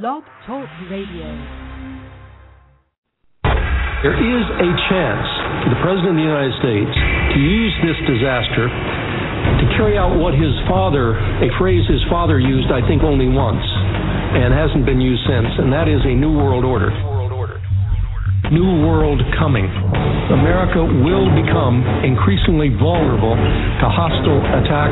Blog 0.00 0.24
Talk 0.48 0.64
Radio. 0.88 1.28
There 4.00 4.16
is 4.16 4.44
a 4.48 4.70
chance 4.88 5.28
for 5.60 5.68
the 5.68 5.80
President 5.84 6.16
of 6.16 6.16
the 6.16 6.24
United 6.32 6.56
States 6.64 6.96
to 7.36 7.36
use 7.36 7.74
this 7.84 8.00
disaster 8.08 8.72
to 8.72 9.64
carry 9.76 10.00
out 10.00 10.16
what 10.16 10.32
his 10.32 10.48
father, 10.64 11.12
a 11.44 11.52
phrase 11.60 11.84
his 11.92 12.00
father 12.08 12.40
used, 12.40 12.72
I 12.72 12.80
think, 12.88 13.04
only 13.04 13.28
once, 13.28 13.60
and 14.32 14.56
hasn't 14.56 14.88
been 14.88 14.96
used 14.96 15.28
since, 15.28 15.60
and 15.60 15.68
that 15.76 15.92
is 15.92 16.00
a 16.08 16.14
New 16.16 16.40
World 16.40 16.64
Order. 16.64 16.88
New 18.48 18.88
World 18.88 19.20
coming. 19.36 19.68
America 19.68 20.88
will 21.04 21.28
become 21.36 21.84
increasingly 22.00 22.72
vulnerable 22.80 23.36
to 23.36 23.86
hostile 23.92 24.40
attack 24.56 24.88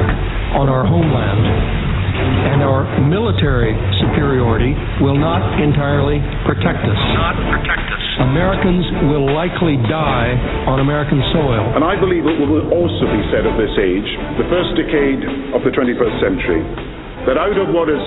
on 0.60 0.68
our 0.68 0.84
homeland 0.84 1.79
and 2.10 2.62
our 2.62 2.84
military 3.06 3.72
superiority 4.02 4.74
will 5.00 5.16
not 5.16 5.42
entirely 5.62 6.18
protect 6.44 6.82
us. 6.84 7.00
Not 7.16 7.36
protect 7.48 7.86
us. 7.90 8.04
Americans 8.20 8.84
will 9.08 9.32
likely 9.32 9.80
die 9.88 10.36
on 10.68 10.84
American 10.84 11.24
soil. 11.32 11.64
And 11.72 11.80
I 11.80 11.96
believe 11.96 12.28
it 12.28 12.36
will 12.36 12.68
also 12.68 13.04
be 13.08 13.22
said 13.32 13.48
of 13.48 13.56
this 13.56 13.72
age, 13.80 14.08
the 14.36 14.46
first 14.52 14.76
decade 14.76 15.24
of 15.56 15.64
the 15.64 15.72
21st 15.72 16.16
century, 16.20 16.60
that 17.24 17.40
out 17.40 17.56
of 17.56 17.72
what 17.72 17.88
is 17.88 18.00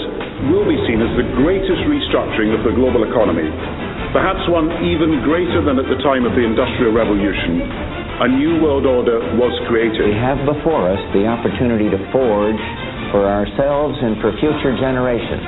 will 0.54 0.66
be 0.67 0.78
seen 0.86 1.00
as 1.00 1.12
the 1.17 1.28
greatest 1.38 1.81
restructuring 1.90 2.52
of 2.54 2.62
the 2.66 2.73
global 2.76 3.06
economy, 3.08 3.48
perhaps 4.12 4.42
one 4.50 4.70
even 4.86 5.22
greater 5.26 5.66
than 5.66 5.80
at 5.81 5.88
the 5.90 5.98
time 6.06 6.26
of 6.26 6.34
the 6.38 6.44
Industrial 6.44 6.92
Revolution, 6.92 7.64
a 8.22 8.28
new 8.30 8.62
world 8.62 8.86
order 8.86 9.17
was 9.42 9.54
created. 9.66 10.06
We 10.06 10.17
have 10.17 10.38
before 10.45 10.90
us 10.94 11.02
the 11.17 11.26
opportunity 11.26 11.90
to 11.90 12.00
forge 12.14 12.62
for 13.13 13.30
ourselves 13.30 13.94
and 14.02 14.17
for 14.17 14.34
future 14.41 14.73
generations. 14.81 15.45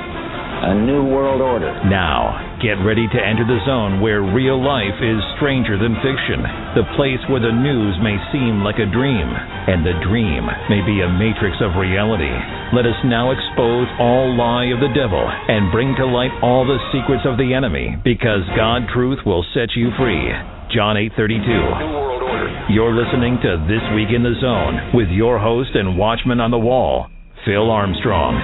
A 0.56 0.74
new 0.86 1.04
world 1.04 1.44
order. 1.44 1.68
Now, 1.84 2.56
get 2.64 2.80
ready 2.80 3.04
to 3.04 3.20
enter 3.20 3.44
the 3.44 3.60
zone 3.68 4.00
where 4.00 4.24
real 4.24 4.56
life 4.56 4.96
is 5.04 5.20
stranger 5.36 5.76
than 5.76 6.00
fiction. 6.00 6.40
The 6.72 6.88
place 6.96 7.20
where 7.28 7.44
the 7.44 7.52
news 7.52 7.98
may 8.00 8.16
seem 8.32 8.64
like 8.64 8.80
a 8.80 8.88
dream, 8.88 9.28
and 9.28 9.84
the 9.84 10.00
dream 10.00 10.48
may 10.72 10.80
be 10.80 11.04
a 11.04 11.12
matrix 11.12 11.60
of 11.60 11.76
reality. 11.76 12.32
Let 12.72 12.88
us 12.88 12.96
now 13.04 13.36
expose 13.36 13.90
all 14.00 14.32
lie 14.32 14.72
of 14.72 14.80
the 14.80 14.96
devil 14.96 15.20
and 15.20 15.70
bring 15.70 15.92
to 16.00 16.08
light 16.08 16.32
all 16.40 16.64
the 16.64 16.80
secrets 16.88 17.28
of 17.28 17.36
the 17.36 17.52
enemy, 17.52 18.00
because 18.00 18.46
God 18.56 18.88
truth 18.88 19.20
will 19.26 19.44
set 19.52 19.76
you 19.76 19.92
free. 20.00 20.32
John 20.72 20.96
8:32. 20.96 22.72
You're 22.72 22.96
listening 22.96 23.38
to 23.44 23.60
This 23.68 23.84
Week 23.92 24.08
in 24.08 24.24
the 24.24 24.34
Zone 24.40 24.96
with 24.96 25.10
your 25.10 25.38
host 25.38 25.76
and 25.76 25.98
watchman 25.98 26.40
on 26.40 26.50
the 26.50 26.58
wall, 26.58 27.12
Phil 27.46 27.70
Armstrong. 27.70 28.34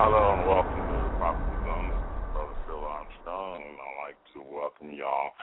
Hello 0.00 0.40
and 0.40 0.48
welcome 0.48 0.80
to 0.88 1.04
the 1.04 1.12
Prophecy 1.20 1.60
Zone. 1.60 1.92
Brother 2.32 2.56
Phil 2.64 2.80
Armstrong, 2.80 3.60
and 3.60 3.76
I'd 3.76 4.08
like 4.08 4.16
to 4.32 4.40
welcome 4.40 4.96
y'all 4.96 5.36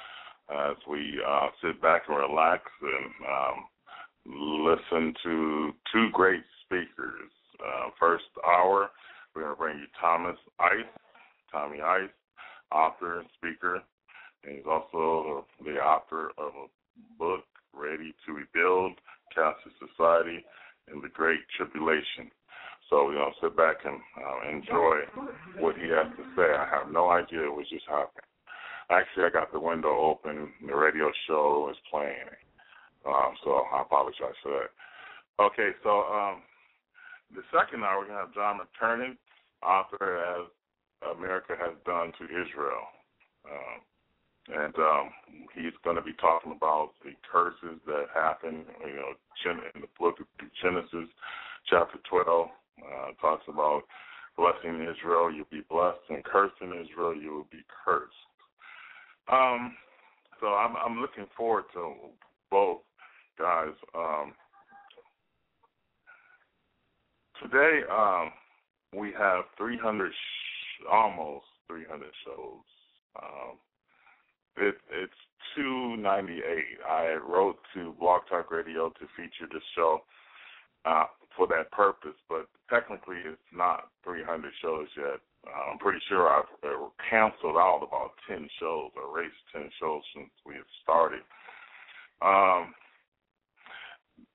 as 0.50 0.76
we 0.90 1.22
uh, 1.22 1.50
sit 1.62 1.80
back 1.84 2.10
and 2.10 2.18
relax 2.18 2.64
and 2.82 3.14
um, 3.30 4.66
listen 4.66 5.14
to 5.22 5.70
two 5.94 6.10
great 6.14 6.42
speakers. 6.66 7.30
Uh, 7.62 7.94
first 8.00 8.26
hour, 8.44 8.90
we're 9.36 9.44
going 9.44 9.54
to 9.54 9.60
bring 9.60 9.78
you 9.78 9.86
Thomas 10.02 10.38
Ice, 10.60 10.90
Tommy 11.52 11.78
Ice, 11.80 12.10
author 12.72 13.20
and 13.20 13.30
speaker. 13.38 13.84
And 14.44 14.56
he's 14.56 14.66
also 14.66 15.46
the 15.64 15.78
author 15.78 16.32
of 16.40 16.54
a 16.58 16.68
book, 17.20 17.46
Ready 17.72 18.16
to 18.26 18.34
Rebuild 18.34 18.94
Catholic 19.30 19.76
Society 19.78 20.44
in 20.92 21.02
the 21.02 21.10
Great 21.10 21.42
Tribulation. 21.58 22.32
So 22.90 23.06
we're 23.06 23.16
going 23.16 23.34
to 23.34 23.40
sit 23.42 23.58
back 23.58 23.78
and 23.84 23.98
uh, 23.98 24.50
enjoy 24.50 24.96
what 25.60 25.76
he 25.76 25.90
has 25.90 26.06
to 26.18 26.24
say. 26.38 26.54
I 26.54 26.68
have 26.70 26.92
no 26.92 27.10
idea 27.10 27.50
what 27.50 27.66
just 27.68 27.86
happened. 27.88 28.30
Actually, 28.92 29.26
I 29.26 29.30
got 29.30 29.52
the 29.52 29.60
window 29.60 29.98
open. 29.98 30.54
The 30.62 30.76
radio 30.76 31.12
show 31.26 31.68
is 31.72 31.78
playing. 31.90 32.30
Um, 33.06 33.34
so 33.44 33.66
I 33.74 33.82
apologize 33.82 34.38
for 34.44 34.52
that. 34.52 35.44
Okay, 35.44 35.72
so 35.84 36.06
um, 36.14 36.42
the 37.34 37.42
second 37.50 37.84
hour, 37.84 38.00
we're 38.00 38.08
going 38.08 38.18
to 38.18 38.26
have 38.26 38.34
John 38.34 38.60
McTernan, 38.62 39.18
author 39.64 40.22
as 40.22 40.46
America 41.18 41.54
Has 41.58 41.74
Done 41.86 42.14
to 42.20 42.26
Israel. 42.26 42.86
Um, 43.46 43.82
and 44.48 44.76
um, 44.76 45.10
he's 45.56 45.74
going 45.84 45.96
to 45.96 46.02
be 46.02 46.14
talking 46.14 46.52
about 46.56 46.92
the 47.04 47.12
curses 47.32 47.80
that 47.88 48.06
happen, 48.14 48.66
you 48.86 48.96
know, 48.96 49.14
in 49.74 49.82
the 49.82 49.88
book 50.00 50.20
of 50.20 50.28
Genesis, 50.62 51.10
chapter 51.70 51.98
12, 52.10 52.48
uh, 52.48 53.12
talks 53.22 53.44
about 53.48 53.84
blessing 54.38 54.82
Israel, 54.82 55.32
you'll 55.32 55.46
be 55.52 55.64
blessed, 55.70 56.00
and 56.10 56.24
cursing 56.24 56.74
Israel, 56.84 57.16
you 57.16 57.32
will 57.32 57.48
be 57.52 57.64
cursed. 57.86 58.14
Um, 59.32 59.76
so 60.40 60.48
I'm, 60.48 60.76
I'm 60.76 61.02
looking 61.02 61.26
forward 61.36 61.66
to 61.74 61.94
both 62.52 62.82
guys. 63.40 63.74
Um, 63.96 64.34
today 67.42 67.82
um, 67.92 68.32
we 68.96 69.12
have 69.18 69.46
300, 69.58 70.12
sh- 70.12 70.86
almost 70.92 71.46
300 71.68 72.08
shows. 72.26 72.60
Um, 73.22 73.58
it, 74.58 74.76
it's 74.92 75.14
298. 75.56 76.42
I 76.88 77.18
wrote 77.28 77.58
to 77.74 77.96
Blog 78.00 78.22
Talk 78.30 78.52
Radio 78.52 78.90
to 78.90 79.06
feature 79.16 79.48
the 79.52 79.60
show 79.76 80.02
uh, 80.86 81.06
for 81.36 81.48
that 81.48 81.72
purpose, 81.72 82.18
but 82.30 82.48
technically 82.70 83.18
it's 83.26 83.52
not 83.54 83.90
300 84.04 84.52
shows 84.62 84.88
yet. 84.98 85.20
Uh, 85.48 85.72
I'm 85.72 85.78
pretty 85.78 86.00
sure 86.10 86.30
I've 86.30 86.46
uh, 86.64 86.88
canceled 87.10 87.58
out 87.58 87.86
about 87.88 88.12
10 88.28 88.48
shows, 88.60 88.92
or 88.96 89.20
erased 89.20 89.36
10 89.54 89.70
shows 89.80 90.02
since 90.16 90.30
we 90.46 90.56
have 90.56 90.72
started. 90.84 91.22
Um, 92.22 92.74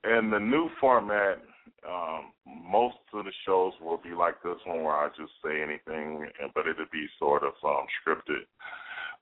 and 0.04 0.32
the 0.32 0.38
new 0.38 0.68
format, 0.80 1.38
um, 1.86 2.32
most 2.46 2.96
of 3.12 3.24
the 3.24 3.32
shows 3.46 3.72
will 3.80 3.96
be 3.96 4.10
like 4.10 4.42
this 4.42 4.60
one 4.66 4.84
where 4.84 4.94
I 4.94 5.08
just 5.08 5.32
say 5.44 5.62
anything, 5.62 6.26
but 6.54 6.66
it'll 6.66 6.86
be 6.92 7.06
sort 7.18 7.42
of 7.42 7.52
um, 7.64 7.86
scripted 8.00 8.44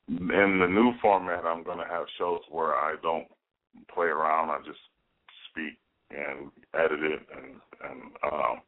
in 0.09 0.59
the 0.61 0.67
new 0.67 0.93
format, 1.03 1.45
I'm 1.45 1.63
going 1.63 1.79
to 1.79 1.85
have 1.85 2.07
shows 2.17 2.41
where 2.51 2.75
I 2.75 2.95
don't 3.03 3.27
play 3.93 4.07
around. 4.07 4.51
I 4.51 4.59
just 4.65 4.79
speak 5.51 5.79
and 6.11 6.51
edit 6.75 7.01
it 7.03 7.21
and, 7.37 7.61
and 7.85 8.33
um, 8.33 8.61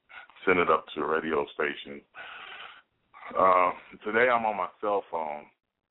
send 0.44 0.58
it 0.58 0.70
up 0.70 0.84
to 0.94 1.04
radio 1.04 1.46
stations. 1.54 2.02
Uh, 3.38 3.70
today 4.04 4.28
I'm 4.28 4.44
on 4.44 4.56
my 4.56 4.68
cell 4.80 5.04
phone. 5.10 5.44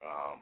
Um, 0.06 0.42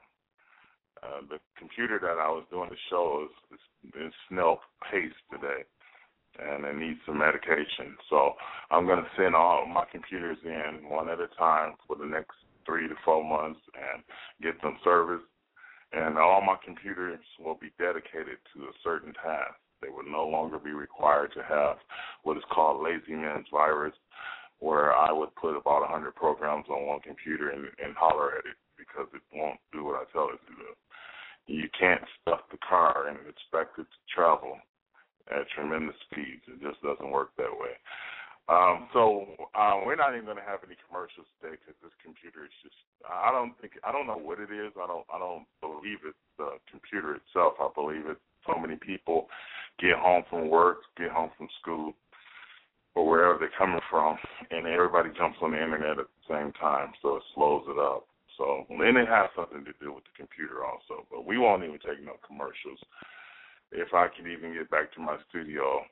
uh, 1.03 1.21
the 1.29 1.37
computer 1.57 1.99
that 2.01 2.17
I 2.19 2.27
was 2.27 2.43
doing 2.49 2.69
the 2.69 2.75
show 2.89 3.27
is, 3.29 3.57
is, 3.57 4.07
is 4.07 4.13
snail 4.29 4.59
paste 4.91 5.15
today, 5.31 5.63
and 6.39 6.65
it 6.65 6.75
needs 6.75 6.99
some 7.05 7.19
medication. 7.19 7.95
So 8.09 8.33
I'm 8.71 8.85
going 8.85 8.99
to 8.99 9.09
send 9.15 9.35
all 9.35 9.65
my 9.67 9.85
computers 9.91 10.37
in 10.43 10.89
one 10.89 11.07
at 11.09 11.19
a 11.19 11.27
time 11.37 11.75
for 11.87 11.95
the 11.95 12.05
next 12.05 12.35
three 12.67 12.87
to 12.87 12.95
four 13.03 13.23
months 13.23 13.61
and 13.73 14.03
get 14.43 14.61
them 14.61 14.77
serviced. 14.83 15.25
And 15.93 16.17
all 16.19 16.41
my 16.41 16.57
computers 16.63 17.23
will 17.39 17.55
be 17.55 17.71
dedicated 17.79 18.37
to 18.53 18.63
a 18.63 18.77
certain 18.83 19.13
task. 19.13 19.55
They 19.81 19.87
will 19.87 20.03
no 20.05 20.27
longer 20.27 20.59
be 20.59 20.71
required 20.71 21.31
to 21.33 21.43
have 21.43 21.77
what 22.23 22.37
is 22.37 22.43
called 22.51 22.83
lazy 22.83 23.15
man's 23.15 23.47
virus, 23.51 23.93
where 24.59 24.93
I 24.93 25.11
would 25.13 25.33
put 25.35 25.55
about 25.55 25.87
100 25.87 26.13
programs 26.13 26.65
on 26.69 26.85
one 26.85 26.99
computer 26.99 27.49
and, 27.51 27.65
and 27.83 27.95
holler 27.95 28.33
at 28.37 28.45
it 28.45 28.59
because 28.77 29.07
it 29.13 29.21
won't 29.33 29.59
do 29.71 29.85
what 29.85 29.95
I 29.95 30.11
tell 30.11 30.29
it 30.29 30.41
to 30.45 30.53
do. 30.59 30.71
You 31.47 31.69
can't 31.79 32.03
stuff 32.21 32.41
the 32.51 32.57
car 32.67 33.07
and 33.07 33.17
expect 33.19 33.79
it 33.79 33.87
to 33.87 34.13
travel 34.13 34.57
at 35.31 35.47
tremendous 35.55 35.95
speeds. 36.09 36.43
It 36.47 36.61
just 36.61 36.81
doesn't 36.81 37.11
work 37.11 37.31
that 37.37 37.51
way. 37.51 37.75
Um, 38.47 38.87
so 38.95 39.27
uh, 39.55 39.83
we're 39.83 39.99
not 39.99 40.15
even 40.15 40.23
going 40.23 40.39
to 40.39 40.47
have 40.47 40.63
any 40.63 40.79
commercials 40.87 41.27
today 41.37 41.59
because 41.59 41.75
this 41.83 41.91
computer 41.99 42.47
is 42.47 42.55
just. 42.63 42.79
I 43.03 43.27
don't 43.31 43.51
think 43.59 43.75
I 43.83 43.91
don't 43.91 44.07
know 44.07 44.15
what 44.15 44.39
it 44.39 44.47
is. 44.47 44.71
I 44.79 44.87
don't. 44.87 45.03
I 45.11 45.19
don't 45.19 45.43
believe 45.59 45.99
it's 46.07 46.25
the 46.39 46.55
computer 46.71 47.19
itself. 47.19 47.59
I 47.59 47.67
believe 47.75 48.07
it's 48.07 48.23
so 48.47 48.55
many 48.55 48.79
people 48.79 49.27
get 49.83 49.99
home 49.99 50.23
from 50.31 50.47
work, 50.47 50.87
get 50.95 51.11
home 51.11 51.29
from 51.35 51.51
school, 51.59 51.91
or 52.95 53.03
wherever 53.03 53.35
they're 53.35 53.59
coming 53.59 53.83
from, 53.91 54.15
and 54.49 54.65
everybody 54.65 55.11
jumps 55.11 55.37
on 55.43 55.51
the 55.51 55.61
internet 55.61 55.99
at 55.99 56.07
the 56.07 56.25
same 56.31 56.55
time, 56.55 56.95
so 57.03 57.19
it 57.19 57.23
slows 57.35 57.67
it 57.67 57.77
up. 57.77 58.07
So 58.39 58.63
and 58.69 58.97
it 58.97 59.11
has 59.11 59.27
something 59.35 59.67
to 59.67 59.75
do 59.83 59.91
with 59.91 60.07
the 60.07 60.15
computer 60.15 60.63
also. 60.63 61.03
But 61.11 61.27
we 61.27 61.37
won't 61.37 61.67
even 61.67 61.83
take 61.83 61.99
no 61.99 62.15
commercials. 62.23 62.79
If 63.75 63.91
I 63.91 64.07
can 64.07 64.31
even 64.31 64.55
get 64.55 64.71
back 64.71 64.93
to 64.95 65.01
my 65.03 65.17
studio 65.27 65.83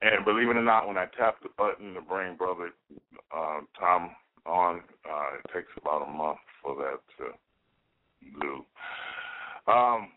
and 0.00 0.24
believe 0.24 0.48
it 0.48 0.56
or 0.56 0.62
not, 0.62 0.86
when 0.86 0.96
I 0.96 1.06
tap 1.18 1.36
the 1.42 1.48
button 1.56 1.94
to 1.94 2.00
bring 2.00 2.36
Brother 2.36 2.70
uh, 3.36 3.60
Tom 3.78 4.10
on, 4.46 4.80
uh, 5.08 5.38
it 5.38 5.50
takes 5.54 5.72
about 5.80 6.08
a 6.08 6.10
month 6.10 6.38
for 6.62 6.76
that 6.76 7.00
to 7.18 8.40
do. 8.40 8.64
Um, 9.70 10.08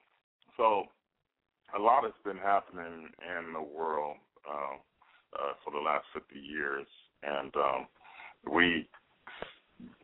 so 0.56 0.84
a 1.78 1.82
lot 1.82 2.04
has 2.04 2.14
been 2.24 2.38
happening 2.38 3.10
in 3.22 3.54
the 3.54 3.62
world 3.62 4.18
uh, 4.48 4.76
uh, 5.34 5.54
for 5.64 5.72
the 5.72 5.80
last 5.80 6.06
50 6.14 6.40
years, 6.40 6.88
and 7.24 7.54
um, 7.56 7.88
we 8.52 8.88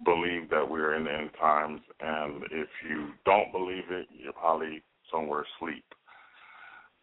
believe 0.05 0.49
that 0.49 0.67
we're 0.67 0.95
in 0.95 1.05
the 1.05 1.13
end 1.13 1.29
times, 1.39 1.81
and 1.99 2.43
if 2.51 2.69
you 2.89 3.09
don't 3.25 3.51
believe 3.51 3.89
it, 3.89 4.07
you're 4.11 4.33
probably 4.33 4.81
somewhere 5.11 5.45
asleep 5.55 5.85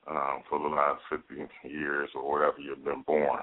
um, 0.08 0.42
for 0.48 0.58
the 0.58 0.68
last 0.74 1.00
50 1.10 1.34
years 1.68 2.10
or 2.14 2.30
whatever 2.30 2.60
you've 2.60 2.84
been 2.84 3.02
born. 3.06 3.40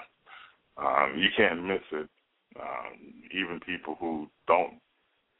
Um, 0.77 1.15
you 1.17 1.29
can't 1.35 1.65
miss 1.65 1.81
it. 1.91 2.09
Um, 2.59 3.13
even 3.33 3.59
people 3.65 3.95
who 3.99 4.27
don't 4.47 4.73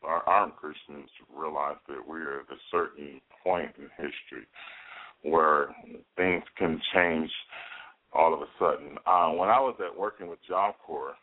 are, 0.03 0.27
aren't 0.27 0.55
Christians 0.55 1.09
realize 1.33 1.77
that 1.87 2.07
we're 2.07 2.41
at 2.41 2.49
a 2.51 2.59
certain 2.71 3.21
point 3.43 3.71
in 3.77 3.89
history 3.97 4.47
where 5.23 5.75
things 6.17 6.43
can 6.57 6.81
change 6.93 7.29
all 8.13 8.33
of 8.33 8.41
a 8.41 8.47
sudden. 8.57 8.97
Uh, 9.05 9.29
when 9.31 9.49
I 9.49 9.59
was 9.59 9.75
at 9.79 9.97
working 9.97 10.27
with 10.27 10.39
Job 10.47 10.75
Corps, 10.85 11.15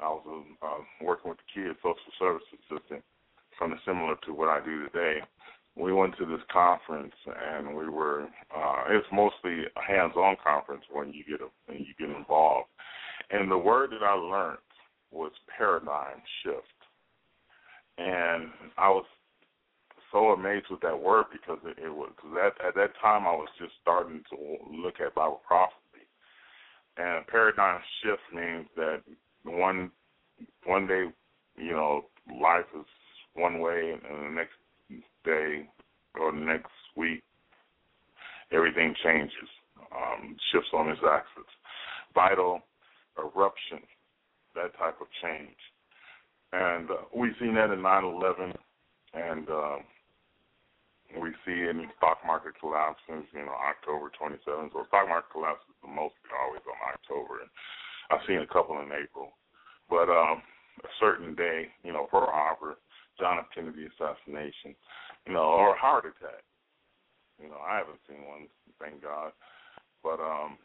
I 0.00 0.08
was 0.08 0.44
uh, 0.62 1.04
working 1.04 1.30
with 1.30 1.38
the 1.38 1.60
kids, 1.62 1.78
social 1.82 2.12
service 2.18 2.42
assistant, 2.52 3.02
something 3.58 3.78
similar 3.86 4.16
to 4.26 4.34
what 4.34 4.48
I 4.48 4.64
do 4.64 4.84
today. 4.84 5.20
We 5.76 5.92
went 5.92 6.16
to 6.18 6.26
this 6.26 6.40
conference 6.52 7.14
and 7.26 7.76
we 7.76 7.88
were. 7.88 8.28
Uh, 8.54 8.84
it's 8.90 9.06
mostly 9.12 9.64
a 9.76 9.80
hands-on 9.80 10.36
conference 10.42 10.84
when 10.92 11.12
you 11.12 11.24
get 11.24 11.40
a, 11.40 11.48
when 11.66 11.78
you 11.78 11.94
get 11.98 12.16
involved. 12.16 12.68
And 13.30 13.50
the 13.50 13.58
word 13.58 13.90
that 13.90 14.04
I 14.04 14.14
learned 14.14 14.58
was 15.10 15.32
paradigm 15.56 16.22
shift, 16.42 16.78
and 17.98 18.50
I 18.76 18.88
was 18.88 19.04
so 20.12 20.28
amazed 20.28 20.66
with 20.70 20.80
that 20.80 21.00
word 21.00 21.26
because 21.32 21.58
it, 21.64 21.82
it 21.82 21.88
was 21.90 22.10
cause 22.20 22.36
at, 22.40 22.66
at 22.66 22.74
that 22.74 22.90
time 23.00 23.26
I 23.26 23.32
was 23.32 23.48
just 23.58 23.72
starting 23.82 24.22
to 24.30 24.36
look 24.70 25.00
at 25.00 25.14
Bible 25.14 25.40
prophecy, 25.46 26.06
and 26.96 27.26
paradigm 27.26 27.80
shift 28.02 28.22
means 28.32 28.66
that 28.76 29.02
one 29.44 29.90
one 30.66 30.86
day, 30.86 31.06
you 31.56 31.72
know, 31.72 32.06
life 32.40 32.66
is 32.78 32.86
one 33.34 33.60
way, 33.60 33.92
and 33.92 34.26
the 34.26 34.30
next 34.30 34.54
day 35.24 35.68
or 36.20 36.32
next 36.32 36.72
week, 36.96 37.22
everything 38.52 38.94
changes, 39.02 39.48
um, 39.92 40.36
shifts 40.52 40.70
on 40.72 40.88
its 40.88 41.00
axis. 41.02 41.50
Vital 42.14 42.60
eruption, 43.18 43.80
that 44.54 44.76
type 44.78 45.00
of 45.00 45.08
change, 45.22 45.56
and 46.52 46.90
uh, 46.90 47.02
we've 47.14 47.34
seen 47.40 47.54
that 47.54 47.74
in 47.74 47.80
9/11, 47.80 48.54
and 49.14 49.50
uh, 49.50 49.78
we 51.20 51.30
see 51.44 51.66
in 51.66 51.86
stock 51.96 52.18
market 52.26 52.54
collapses, 52.58 53.26
you 53.34 53.42
know, 53.42 53.58
October 53.58 54.10
27th. 54.14 54.72
So 54.72 54.86
stock 54.86 55.08
market 55.08 55.30
collapses 55.32 55.74
the 55.82 55.90
most 55.90 56.14
always 56.30 56.62
on 56.66 56.78
October, 56.94 57.42
and 57.42 57.50
I've 58.10 58.22
seen 58.26 58.38
a 58.38 58.46
couple 58.46 58.78
in 58.78 58.90
April. 58.94 59.34
But 59.90 60.06
um, 60.06 60.42
a 60.82 60.92
certain 60.98 61.34
day, 61.34 61.68
you 61.82 61.92
know, 61.92 62.06
Pearl 62.10 62.30
Harbor, 62.30 62.78
John 63.18 63.38
F. 63.38 63.50
Kennedy 63.54 63.86
assassination, 63.86 64.74
you 65.26 65.32
know, 65.32 65.44
or 65.44 65.74
a 65.74 65.78
heart 65.78 66.04
attack. 66.04 66.42
You 67.40 67.48
know, 67.48 67.58
I 67.58 67.78
haven't 67.78 68.00
seen 68.08 68.24
one, 68.28 68.46
thank 68.80 69.02
God. 69.02 69.32
But 70.02 70.20
um, 70.20 70.58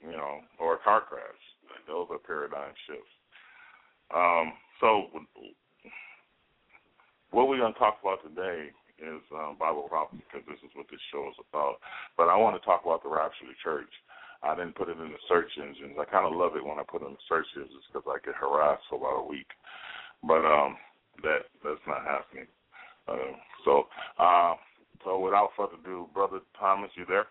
you 0.00 0.12
know, 0.12 0.40
or 0.60 0.74
a 0.74 0.78
car 0.78 1.02
crash. 1.02 1.42
Those 1.88 2.06
are 2.10 2.18
paradigm 2.18 2.72
shifts. 2.86 3.14
Um, 4.14 4.52
so 4.80 5.08
what 7.30 7.48
we're 7.48 7.58
to 7.58 7.78
talk 7.78 7.98
about 8.00 8.22
today 8.22 8.70
is 9.02 9.20
um, 9.34 9.56
Bible 9.58 9.88
prophecy 9.88 10.22
because 10.22 10.46
this 10.46 10.60
is 10.62 10.70
what 10.76 10.86
this 10.86 11.02
show 11.10 11.26
is 11.28 11.38
about. 11.50 11.82
But 12.16 12.30
I 12.30 12.36
want 12.36 12.54
to 12.54 12.64
talk 12.64 12.86
about 12.86 13.02
the 13.02 13.10
rapture 13.10 13.48
of 13.48 13.52
the 13.52 13.58
church. 13.58 13.90
I 14.44 14.54
didn't 14.54 14.76
put 14.76 14.92
it 14.92 15.00
in 15.00 15.10
the 15.10 15.22
search 15.26 15.50
engines. 15.56 15.96
I 15.98 16.04
kind 16.04 16.28
of 16.28 16.36
love 16.36 16.54
it 16.54 16.64
when 16.64 16.78
I 16.78 16.84
put 16.86 17.02
it 17.02 17.10
in 17.10 17.16
the 17.16 17.28
search 17.28 17.48
engines 17.56 17.84
because 17.90 18.06
I 18.06 18.22
get 18.22 18.36
harassed 18.38 18.86
for 18.86 19.00
about 19.00 19.24
a 19.24 19.28
week. 19.28 19.48
But 20.22 20.44
um, 20.44 20.76
that 21.24 21.48
that's 21.64 21.82
not 21.88 22.04
happening. 22.04 22.46
Uh, 23.08 23.14
so 23.64 23.84
uh, 24.18 24.54
so 25.04 25.18
without 25.18 25.50
further 25.56 25.74
ado, 25.82 26.08
brother 26.14 26.40
Thomas, 26.58 26.90
you 26.96 27.04
there? 27.06 27.26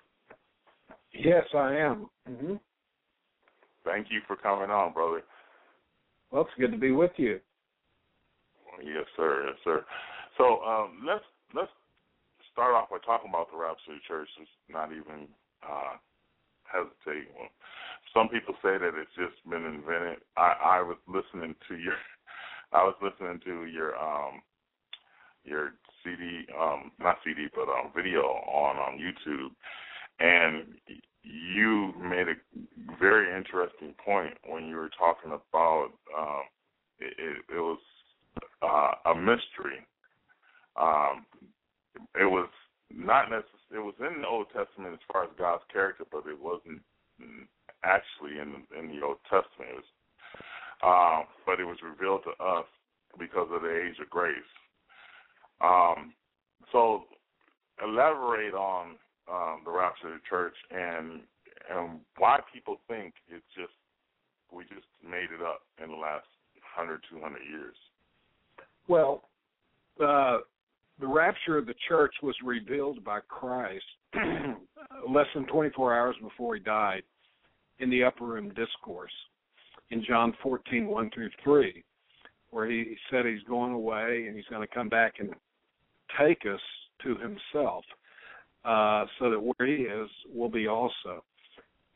Yes, 1.14 1.46
I 1.54 1.76
am. 1.76 2.10
Mm-hmm. 2.30 2.56
Thank 3.86 4.08
you 4.10 4.22
for 4.28 4.36
coming 4.36 4.70
on, 4.70 4.94
brother. 4.94 5.24
Well, 6.32 6.44
it's 6.44 6.52
good 6.60 6.72
to 6.72 6.78
be 6.78 6.92
with 6.92 7.12
you. 7.18 7.40
Yes, 8.84 9.06
sir. 9.16 9.46
Yes, 9.48 9.58
sir. 9.64 9.86
So 10.38 10.62
um, 10.64 11.00
let's 11.06 11.24
let's 11.54 11.72
start 12.52 12.74
off 12.74 12.90
by 12.90 12.98
talking 13.06 13.30
about 13.30 13.52
the 13.52 13.58
Rapture 13.58 13.98
Church. 14.08 14.30
It's 14.42 14.50
not 14.70 14.92
even 14.92 15.28
uh, 15.62 15.98
hesitate. 16.66 17.30
Some 18.14 18.30
people 18.30 18.54
say 18.62 18.78
that 18.78 18.94
it's 18.98 19.14
just 19.18 19.38
been 19.50 19.66
invented. 19.66 20.22
I, 20.38 20.78
I 20.78 20.82
was 20.82 20.98
listening 21.08 21.56
to 21.68 21.76
your, 21.76 21.98
I 22.74 22.84
was 22.84 22.96
listening 23.02 23.40
to 23.46 23.66
your 23.66 23.98
um, 23.98 24.42
your 25.44 25.74
CD, 26.04 26.46
um, 26.60 26.92
not 27.00 27.18
CD, 27.24 27.48
but 27.54 27.64
um, 27.64 27.92
video 27.96 28.22
on 28.22 28.78
on 28.78 29.00
YouTube, 29.00 29.52
and 30.20 30.66
you 31.24 31.94
made 32.00 32.28
a 32.28 32.36
very 33.00 33.36
interesting 33.36 33.94
point 34.04 34.34
when 34.48 34.68
you 34.68 34.76
were 34.76 34.92
talking 34.98 35.32
about 35.32 35.90
um, 36.18 36.44
it, 37.00 37.14
it, 37.18 37.56
it 37.56 37.60
was 37.60 37.80
uh, 38.62 39.12
a 39.12 39.16
mystery. 39.16 39.86
Um, 40.76 41.26
it 42.20 42.26
was 42.26 42.50
not 42.92 43.26
necessarily 43.26 43.50
it 43.74 43.80
was 43.80 43.96
in 44.00 44.22
the 44.22 44.28
Old 44.28 44.48
Testament 44.54 44.94
as 44.94 45.00
far 45.12 45.24
as 45.24 45.30
God's 45.38 45.64
character, 45.72 46.04
but 46.12 46.30
it 46.30 46.40
wasn't 46.40 46.82
actually 47.84 48.40
in 48.40 48.64
in 48.78 48.94
the 48.94 49.04
Old 49.04 49.18
Testament. 49.24 49.72
It 49.72 49.82
was, 49.82 49.90
uh, 50.84 51.26
but 51.46 51.60
it 51.60 51.66
was 51.66 51.78
revealed 51.82 52.22
to 52.26 52.44
us 52.44 52.66
because 53.18 53.48
of 53.52 53.62
the 53.62 53.74
age 53.74 53.98
of 54.02 54.10
grace. 54.10 54.36
Um, 55.62 56.14
so 56.72 57.04
elaborate 57.84 58.54
on 58.54 58.96
um, 59.32 59.62
the 59.66 59.72
rapture 59.72 60.08
of 60.08 60.14
the 60.14 60.30
church 60.30 60.56
and 60.72 61.22
and 61.70 62.00
why 62.18 62.40
people 62.54 62.78
think 62.88 63.14
it's 63.30 63.46
just 63.56 63.72
we 64.52 64.64
just 64.64 64.88
made 65.04 65.30
it 65.34 65.42
up 65.42 65.62
in 65.82 65.90
the 65.90 65.96
last 65.96 66.28
100, 66.76 67.02
200 67.10 67.40
years. 67.50 67.76
Well, 68.88 69.24
uh, 70.04 70.40
the 71.00 71.08
rapture 71.08 71.58
of 71.58 71.66
the 71.66 71.74
church 71.88 72.14
was 72.22 72.36
revealed 72.44 73.04
by 73.04 73.20
Christ 73.28 73.84
less 75.10 75.26
than 75.34 75.46
24 75.48 75.96
hours 75.96 76.16
before 76.22 76.56
he 76.56 76.62
died 76.62 77.04
in 77.80 77.90
the 77.90 78.04
upper 78.04 78.26
room 78.26 78.50
discourse 78.50 79.12
in 79.90 80.04
John 80.08 80.34
14, 80.44 80.88
1 80.88 81.12
through 81.14 81.30
3, 81.44 81.84
where 82.54 82.70
he 82.70 82.96
said 83.10 83.26
he's 83.26 83.44
going 83.44 83.74
away 83.74 84.26
and 84.28 84.36
he's 84.36 84.46
going 84.46 84.66
to 84.66 84.74
come 84.74 84.90
back 84.90 85.16
and 85.20 85.34
take 86.20 86.42
us 86.46 86.62
to 87.04 87.16
himself 87.16 87.84
uh, 88.66 89.06
so 89.20 89.30
that 89.30 89.40
where 89.40 89.68
he 89.68 89.84
is, 89.84 90.10
we'll 90.34 90.50
be 90.50 90.68
also. 90.68 91.24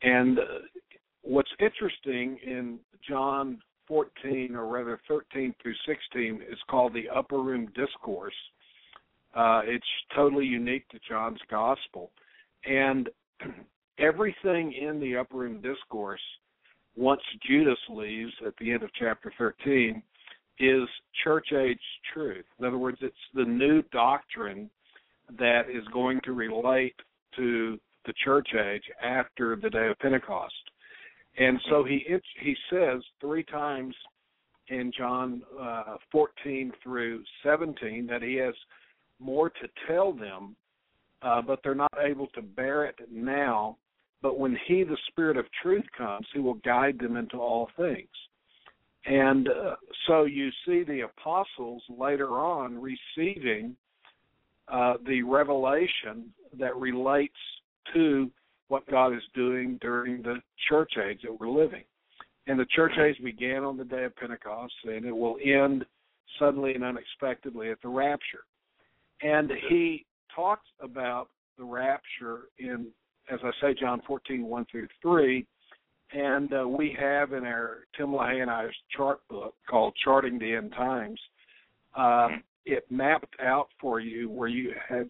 And 0.02 0.38
uh, 0.38 0.42
what's 1.22 1.50
interesting 1.60 2.38
in 2.44 2.78
John 3.08 3.58
14, 3.86 4.54
or 4.54 4.66
rather 4.66 5.00
13 5.08 5.54
through 5.62 5.74
16, 5.86 6.42
is 6.50 6.58
called 6.68 6.92
the 6.92 7.08
upper 7.08 7.40
room 7.40 7.72
discourse 7.74 8.34
uh, 9.34 9.60
it's 9.64 9.86
totally 10.14 10.46
unique 10.46 10.88
to 10.88 10.98
John's 11.08 11.40
gospel. 11.50 12.10
And 12.64 13.08
everything 13.98 14.72
in 14.72 15.00
the 15.00 15.16
upper 15.16 15.36
room 15.36 15.60
discourse, 15.60 16.20
once 16.96 17.20
Judas 17.48 17.78
leaves 17.88 18.32
at 18.46 18.54
the 18.58 18.72
end 18.72 18.82
of 18.82 18.90
chapter 18.98 19.32
13, 19.38 20.02
is 20.60 20.88
church 21.24 21.52
age 21.52 21.78
truth. 22.12 22.44
In 22.58 22.66
other 22.66 22.78
words, 22.78 22.98
it's 23.00 23.14
the 23.34 23.44
new 23.44 23.82
doctrine 23.92 24.70
that 25.38 25.70
is 25.70 25.84
going 25.92 26.20
to 26.24 26.32
relate 26.32 26.94
to 27.36 27.78
the 28.06 28.12
church 28.24 28.48
age 28.54 28.82
after 29.02 29.56
the 29.56 29.70
day 29.70 29.88
of 29.88 29.98
Pentecost. 29.98 30.54
And 31.38 31.60
so 31.70 31.84
he 31.84 32.04
he 32.40 32.56
says 32.70 33.02
three 33.20 33.44
times 33.44 33.94
in 34.68 34.92
John 34.96 35.42
uh, 35.60 35.96
14 36.10 36.72
through 36.82 37.22
17 37.42 38.06
that 38.06 38.22
he 38.22 38.34
has 38.36 38.54
more 39.20 39.50
to 39.50 39.68
tell 39.86 40.12
them, 40.12 40.56
uh, 41.22 41.42
but 41.42 41.60
they're 41.62 41.74
not 41.74 41.92
able 42.02 42.28
to 42.28 42.42
bear 42.42 42.84
it 42.84 42.96
now. 43.10 43.76
But 44.22 44.38
when 44.38 44.56
He, 44.66 44.82
the 44.82 44.96
Spirit 45.08 45.36
of 45.36 45.46
truth, 45.62 45.84
comes, 45.96 46.26
He 46.32 46.40
will 46.40 46.54
guide 46.64 46.98
them 46.98 47.16
into 47.16 47.38
all 47.38 47.70
things. 47.76 48.08
And 49.06 49.48
uh, 49.48 49.76
so 50.06 50.24
you 50.24 50.50
see 50.66 50.82
the 50.82 51.00
apostles 51.00 51.82
later 51.88 52.30
on 52.30 52.78
receiving 52.80 53.76
uh, 54.68 54.94
the 55.06 55.22
revelation 55.22 56.32
that 56.58 56.76
relates 56.76 57.34
to 57.94 58.30
what 58.68 58.86
God 58.90 59.14
is 59.14 59.22
doing 59.34 59.78
during 59.80 60.22
the 60.22 60.36
church 60.68 60.92
age 60.98 61.20
that 61.22 61.40
we're 61.40 61.48
living. 61.48 61.84
And 62.46 62.58
the 62.58 62.66
church 62.66 62.92
age 62.98 63.22
began 63.22 63.64
on 63.64 63.76
the 63.76 63.84
day 63.84 64.04
of 64.04 64.16
Pentecost, 64.16 64.74
and 64.84 65.04
it 65.04 65.16
will 65.16 65.36
end 65.44 65.84
suddenly 66.38 66.74
and 66.74 66.84
unexpectedly 66.84 67.70
at 67.70 67.80
the 67.82 67.88
rapture. 67.88 68.44
And 69.22 69.50
he 69.68 70.06
talks 70.34 70.66
about 70.80 71.28
the 71.58 71.64
rapture 71.64 72.42
in, 72.58 72.86
as 73.30 73.40
I 73.42 73.50
say, 73.60 73.74
John 73.78 74.00
14, 74.06 74.44
1 74.44 74.66
through 74.70 74.88
3. 75.02 75.46
And 76.12 76.52
uh, 76.52 76.66
we 76.66 76.96
have 76.98 77.32
in 77.32 77.44
our 77.44 77.86
Tim 77.96 78.08
LaHaye 78.08 78.42
and 78.42 78.50
I's 78.50 78.70
chart 78.96 79.20
book 79.28 79.54
called 79.68 79.94
Charting 80.02 80.38
the 80.38 80.54
End 80.54 80.72
Times, 80.72 81.20
uh, 81.96 82.28
it 82.64 82.84
mapped 82.90 83.34
out 83.42 83.68
for 83.80 84.00
you 84.00 84.30
where 84.30 84.48
you 84.48 84.72
had. 84.88 85.08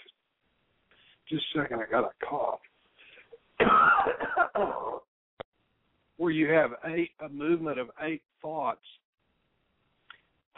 Just 1.28 1.44
a 1.54 1.60
second, 1.60 1.80
I 1.80 1.90
got 1.90 2.04
a 2.04 2.26
cough. 2.26 2.60
where 6.16 6.32
you 6.32 6.48
have 6.50 6.70
eight 6.86 7.10
a 7.24 7.28
movement 7.28 7.78
of 7.78 7.88
eight 8.02 8.22
thoughts 8.42 8.80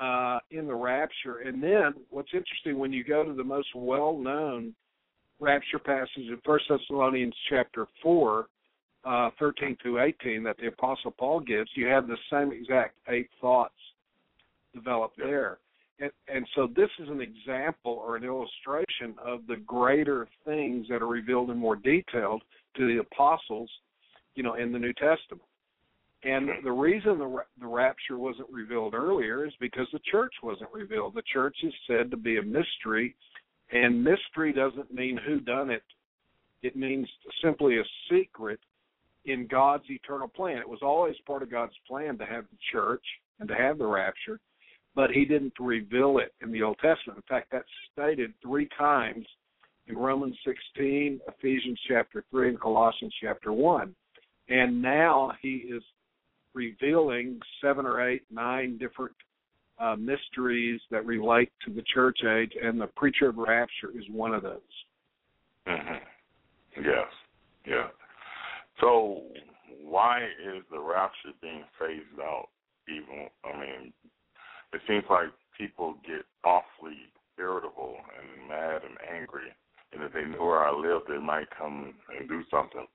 uh, 0.01 0.39
in 0.51 0.67
the 0.67 0.75
rapture, 0.75 1.41
and 1.45 1.63
then 1.63 1.95
what's 2.11 2.31
interesting 2.33 2.79
when 2.79 2.93
you 2.93 3.05
go 3.05 3.23
to 3.25 3.35
the 3.35 3.45
most 3.45 3.69
well-known 3.75 4.75
rapture 5.39 5.79
passage 5.79 6.11
in 6.17 6.39
First 6.45 6.65
Thessalonians 6.69 7.35
chapter 7.49 7.87
four, 8.03 8.47
uh, 9.05 9.31
13 9.39 9.77
through 9.81 10.01
18 10.01 10.43
that 10.45 10.57
the 10.59 10.67
Apostle 10.67 11.11
Paul 11.11 11.41
gives, 11.41 11.71
you 11.75 11.87
have 11.87 12.07
the 12.07 12.17
same 12.31 12.53
exact 12.53 12.97
eight 13.09 13.31
thoughts 13.41 13.75
developed 14.75 15.19
there. 15.19 15.59
And, 15.99 16.11
and 16.29 16.47
so 16.55 16.69
this 16.75 16.91
is 16.99 17.09
an 17.09 17.21
example 17.21 18.03
or 18.05 18.17
an 18.17 18.25
illustration 18.25 19.15
of 19.25 19.47
the 19.47 19.57
greater 19.57 20.29
things 20.45 20.87
that 20.89 21.03
are 21.03 21.07
revealed 21.07 21.51
in 21.51 21.59
more 21.59 21.77
detail 21.77 22.41
to 22.77 22.87
the 22.87 23.01
apostles, 23.01 23.71
you 24.35 24.43
know, 24.43 24.55
in 24.55 24.73
the 24.73 24.79
New 24.79 24.93
Testament. 24.95 25.43
And 26.23 26.51
the 26.63 26.73
reason 26.73 27.19
the 27.19 27.45
the 27.59 27.67
rapture 27.67 28.19
wasn't 28.19 28.51
revealed 28.51 28.93
earlier 28.93 29.47
is 29.47 29.55
because 29.59 29.87
the 29.91 30.01
church 30.11 30.35
wasn't 30.43 30.69
revealed. 30.71 31.15
The 31.15 31.23
church 31.23 31.57
is 31.63 31.73
said 31.87 32.11
to 32.11 32.17
be 32.19 32.37
a 32.37 32.43
mystery, 32.43 33.17
and 33.73 34.05
mystery 34.05 34.53
doesn't 34.53 34.93
mean 34.93 35.19
who 35.27 35.41
done 35.41 35.71
it. 35.71 35.83
It 36.63 36.77
means 36.77 37.09
simply 37.43 37.79
a 37.79 37.85
secret 38.11 38.61
in 39.27 39.47
God's 39.47 39.85
eternal 39.89 40.29
plan. 40.29 40.59
It 40.59 40.69
was 40.69 40.81
always 40.83 41.15
part 41.27 41.43
of 41.43 41.51
God's 41.51 41.75
plan 41.87 42.19
to 42.19 42.25
have 42.25 42.45
the 42.51 42.59
church 42.73 43.05
and 43.39 43.49
to 43.49 43.55
have 43.55 43.79
the 43.79 43.87
rapture, 43.87 44.41
but 44.95 45.11
he 45.11 45.25
didn't 45.25 45.55
reveal 45.59 46.19
it 46.19 46.33
in 46.43 46.53
the 46.53 46.63
Old 46.63 46.79
Testament. 46.79 47.19
In 47.19 47.23
fact, 47.29 47.49
that's 47.53 47.69
stated 47.93 48.33
three 48.43 48.69
times 48.79 49.27
in 49.87 49.97
Romans 49.97 50.37
16, 50.45 51.21
Ephesians 51.29 51.79
chapter 51.89 52.25
3, 52.31 52.51
and 52.51 52.61
Colossians 52.61 53.15
chapter 53.21 53.53
1. 53.53 53.95
And 54.49 54.83
now 54.83 55.33
he 55.43 55.71
is 55.73 55.83
revealing 56.55 57.41
seven 57.63 57.87
or 57.87 58.09
eight, 58.09 58.23
nine 58.31 58.79
different 58.79 59.15
uh, 59.79 59.97
mysteries 59.97 60.81
that 60.91 61.07
relate 61.07 61.51
to 61.65 61.73
the 61.73 61.83
church 61.95 62.19
age, 62.25 62.53
and 62.63 62.81
the 62.81 62.89
pre-trib 62.89 63.39
rapture 63.39 63.91
is 63.97 64.05
one 64.11 64.35
of 64.35 64.43
those. 64.43 64.61
Mm-hmm. 65.67 66.85
Yes, 66.85 67.07
yeah. 67.67 67.87
So, 68.81 69.23
why 69.83 70.25
is 70.25 70.63
the 70.71 70.81
rapture 70.81 71.37
being 71.43 71.65
phased 71.79 72.21
out? 72.21 72.49
Even, 72.89 73.29
I 73.45 73.61
mean, 73.61 73.93
it 74.73 74.81
seems 74.89 75.05
like 75.11 75.29
people 75.57 75.97
get 76.07 76.25
awfully 76.45 76.97
irritable 77.39 77.97
and 78.19 78.49
mad 78.49 78.83
and 78.83 78.97
angry, 79.15 79.53
and 79.93 80.03
if 80.03 80.13
they 80.13 80.25
knew 80.25 80.45
where 80.45 80.65
I 80.65 80.73
live, 80.73 81.03
they 81.09 81.19
might 81.19 81.49
come 81.57 81.95
and 82.19 82.29
do 82.29 82.43
something. 82.51 82.87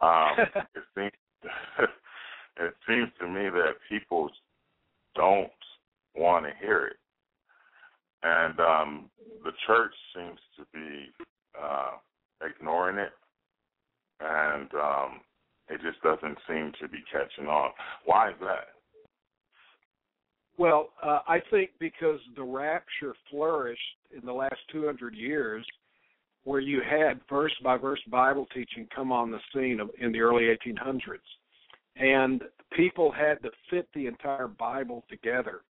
Um, 0.00 0.30
it 0.74 0.82
seems 0.94 1.12
it 2.58 2.74
seems 2.88 3.08
to 3.20 3.28
me 3.28 3.48
that 3.50 3.74
people 3.88 4.30
don't 5.14 5.50
want 6.14 6.44
to 6.46 6.52
hear 6.60 6.86
it, 6.86 6.96
and 8.22 8.58
um, 8.60 9.10
the 9.44 9.52
church 9.66 9.92
seems 10.14 10.38
to 10.56 10.64
be 10.72 11.10
uh, 11.60 11.92
ignoring 12.44 12.98
it, 12.98 13.12
and 14.20 14.68
um, 14.74 15.20
it 15.68 15.80
just 15.82 16.00
doesn't 16.02 16.38
seem 16.48 16.72
to 16.80 16.88
be 16.88 16.98
catching 17.10 17.48
on. 17.48 17.70
Why 18.04 18.30
is 18.30 18.36
that? 18.40 18.68
Well, 20.58 20.90
uh, 21.02 21.20
I 21.28 21.40
think 21.50 21.70
because 21.78 22.18
the 22.34 22.42
rapture 22.42 23.14
flourished 23.30 23.80
in 24.16 24.24
the 24.24 24.32
last 24.32 24.56
200 24.72 25.14
years, 25.14 25.66
where 26.44 26.60
you 26.60 26.80
had 26.88 27.20
verse 27.28 27.52
by 27.62 27.76
verse 27.76 28.00
Bible 28.10 28.46
teaching 28.54 28.88
come 28.94 29.12
on 29.12 29.30
the 29.30 29.40
scene 29.52 29.80
in 30.00 30.12
the 30.12 30.20
early 30.20 30.44
1800s 30.44 31.18
and 31.98 32.42
people 32.72 33.10
had 33.10 33.42
to 33.42 33.50
fit 33.70 33.88
the 33.94 34.06
entire 34.06 34.48
Bible 34.48 35.04
together. 35.08 35.62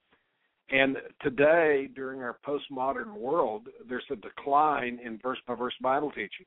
And 0.71 0.97
today, 1.21 1.89
during 1.95 2.23
our 2.23 2.39
postmodern 2.47 3.15
world, 3.15 3.69
there's 3.89 4.05
a 4.11 4.17
decline 4.17 4.99
in 5.05 5.19
verse 5.23 5.39
by 5.47 5.55
verse 5.55 5.75
Bible 5.83 6.11
teaching. 6.11 6.47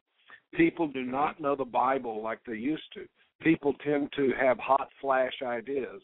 People 0.53 0.87
do 0.87 1.03
not 1.03 1.39
know 1.39 1.55
the 1.55 1.65
Bible 1.65 2.21
like 2.23 2.39
they 2.45 2.53
used 2.53 2.91
to. 2.93 3.05
People 3.41 3.73
tend 3.83 4.09
to 4.15 4.31
have 4.39 4.57
hot 4.57 4.89
flash 4.99 5.33
ideas, 5.43 6.01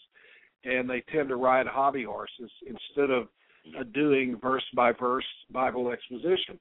and 0.63 0.89
they 0.89 1.03
tend 1.11 1.29
to 1.29 1.35
ride 1.35 1.65
hobby 1.67 2.03
horses 2.03 2.51
instead 2.67 3.09
of 3.09 3.27
uh, 3.79 3.83
doing 3.93 4.37
verse 4.41 4.63
by 4.75 4.91
verse 4.91 5.25
Bible 5.51 5.91
exposition. 5.91 6.59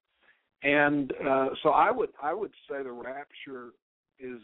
And 0.62 1.12
uh, 1.28 1.48
so 1.62 1.70
I 1.70 1.90
would 1.90 2.10
I 2.22 2.32
would 2.32 2.52
say 2.70 2.82
the 2.82 2.92
rapture 2.92 3.70
is 4.20 4.38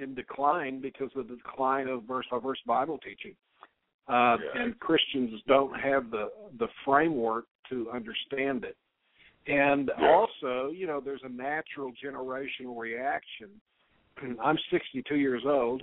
in 0.00 0.14
decline 0.14 0.80
because 0.80 1.10
of 1.16 1.28
the 1.28 1.36
decline 1.36 1.88
of 1.88 2.04
verse 2.04 2.26
by 2.30 2.38
verse 2.38 2.58
Bible 2.66 2.98
teaching. 2.98 3.36
Uh, 4.08 4.36
yeah. 4.54 4.62
And 4.62 4.78
Christians 4.80 5.40
don't 5.46 5.78
have 5.78 6.10
the 6.10 6.30
the 6.58 6.66
framework 6.84 7.44
to 7.70 7.88
understand 7.92 8.64
it. 8.64 8.76
And 9.46 9.90
also, 9.90 10.70
you 10.70 10.86
know, 10.86 11.00
there's 11.02 11.22
a 11.24 11.28
natural 11.28 11.92
generational 12.04 12.76
reaction. 12.76 13.48
I'm 14.42 14.58
62 14.70 15.16
years 15.16 15.42
old, 15.46 15.82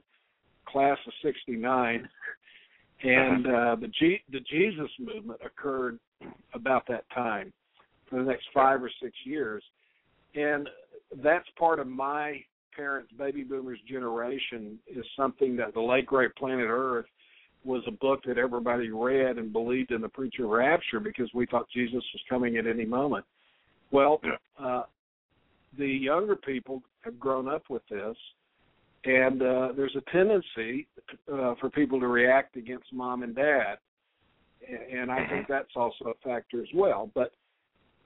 class 0.67 0.97
of 1.07 1.13
'69, 1.23 2.07
and 3.03 3.47
uh, 3.47 3.75
the 3.79 3.91
G- 3.99 4.23
the 4.31 4.39
Jesus 4.41 4.89
movement 4.99 5.39
occurred 5.43 5.99
about 6.53 6.83
that 6.87 7.05
time 7.13 7.51
for 8.09 8.19
the 8.19 8.25
next 8.25 8.45
five 8.53 8.81
or 8.81 8.91
six 9.01 9.13
years, 9.25 9.63
and 10.35 10.69
that's 11.23 11.47
part 11.57 11.79
of 11.79 11.87
my 11.87 12.43
parents, 12.77 13.11
baby 13.17 13.43
boomers 13.43 13.79
generation 13.89 14.77
is 14.87 15.03
something 15.17 15.55
that 15.57 15.73
the 15.73 15.81
late 15.81 16.05
great 16.05 16.33
planet 16.35 16.67
Earth 16.69 17.07
was 17.65 17.81
a 17.87 17.91
book 17.91 18.21
that 18.25 18.37
everybody 18.37 18.91
read 18.91 19.37
and 19.37 19.51
believed 19.51 19.91
in 19.91 19.99
the 19.99 20.07
pre-trib 20.07 20.47
rapture 20.47 20.99
because 20.99 21.29
we 21.33 21.45
thought 21.47 21.65
Jesus 21.73 22.03
was 22.13 22.21
coming 22.29 22.55
at 22.57 22.67
any 22.67 22.85
moment. 22.85 23.25
Well, 23.91 24.21
uh, 24.59 24.83
the 25.77 25.87
younger 25.87 26.35
people 26.35 26.81
have 27.01 27.19
grown 27.19 27.47
up 27.47 27.63
with 27.69 27.83
this, 27.89 28.17
and 29.05 29.41
uh, 29.41 29.69
there's 29.75 29.95
a 29.95 30.11
tendency 30.11 30.87
uh, 31.31 31.55
for 31.59 31.69
people 31.69 31.99
to 31.99 32.07
react 32.07 32.57
against 32.57 32.91
mom 32.91 33.23
and 33.23 33.35
dad, 33.35 33.77
and 34.91 35.11
I 35.11 35.27
think 35.29 35.47
that's 35.47 35.75
also 35.75 36.05
a 36.05 36.27
factor 36.27 36.61
as 36.61 36.67
well. 36.73 37.09
But 37.15 37.31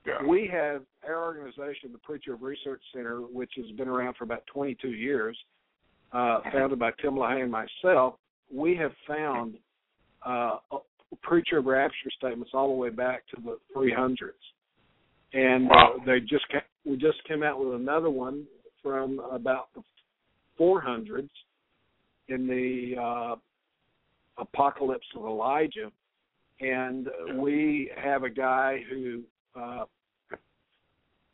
yeah. 0.05 0.23
We 0.25 0.49
have 0.51 0.81
our 1.07 1.23
organization, 1.23 1.91
the 1.91 1.99
Pre-Trib 1.99 2.41
Research 2.41 2.81
Center, 2.93 3.19
which 3.19 3.51
has 3.57 3.69
been 3.77 3.87
around 3.87 4.15
for 4.17 4.23
about 4.23 4.43
22 4.47 4.89
years, 4.89 5.37
uh, 6.11 6.39
founded 6.51 6.79
by 6.79 6.91
Tim 7.01 7.13
LaHaye 7.13 7.43
and 7.43 7.51
myself. 7.51 8.15
We 8.51 8.75
have 8.77 8.93
found 9.07 9.55
uh, 10.25 10.57
Pre-Trib 11.21 11.67
Rapture 11.67 12.09
statements 12.17 12.51
all 12.53 12.69
the 12.69 12.73
way 12.73 12.89
back 12.89 13.27
to 13.35 13.41
the 13.41 13.57
300s, 13.75 14.31
and 15.33 15.67
wow. 15.67 15.95
uh, 15.95 16.05
they 16.05 16.19
just 16.19 16.47
ca- 16.51 16.59
we 16.85 16.97
just 16.97 17.23
came 17.27 17.43
out 17.43 17.63
with 17.63 17.75
another 17.75 18.09
one 18.09 18.45
from 18.81 19.19
about 19.31 19.69
the 19.75 19.81
400s 20.59 21.29
in 22.27 22.47
the 22.47 22.99
uh, 22.99 23.35
Apocalypse 24.37 25.05
of 25.15 25.25
Elijah, 25.25 25.91
and 26.59 27.07
we 27.35 27.91
have 28.01 28.23
a 28.23 28.29
guy 28.29 28.79
who 28.89 29.21
uh, 29.55 29.85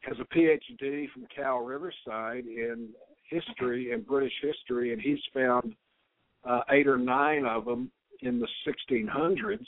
has 0.01 0.17
a 0.19 0.35
PhD 0.35 1.09
from 1.11 1.27
Cal 1.33 1.59
Riverside 1.59 2.45
in 2.45 2.89
history 3.29 3.91
and 3.91 4.05
British 4.05 4.33
history, 4.41 4.93
and 4.93 5.01
he's 5.01 5.19
found 5.33 5.75
uh, 6.47 6.61
eight 6.71 6.87
or 6.87 6.97
nine 6.97 7.45
of 7.45 7.65
them 7.65 7.91
in 8.21 8.39
the 8.39 8.47
1600s. 8.65 9.65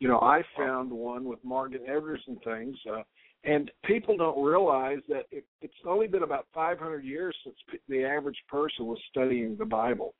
You 0.00 0.08
know, 0.08 0.20
I 0.20 0.42
found 0.56 0.90
one 0.90 1.24
with 1.24 1.42
Morgan 1.44 1.80
Edwards 1.86 2.22
and 2.26 2.40
things, 2.42 2.76
uh, 2.90 3.02
and 3.44 3.70
people 3.84 4.16
don't 4.16 4.42
realize 4.42 4.98
that 5.08 5.26
it, 5.30 5.44
it's 5.60 5.74
only 5.86 6.06
been 6.06 6.22
about 6.22 6.46
500 6.54 7.04
years 7.04 7.34
since 7.44 7.56
the 7.88 8.04
average 8.04 8.38
person 8.48 8.86
was 8.86 8.98
studying 9.10 9.56
the 9.56 9.64
Bible, 9.64 10.14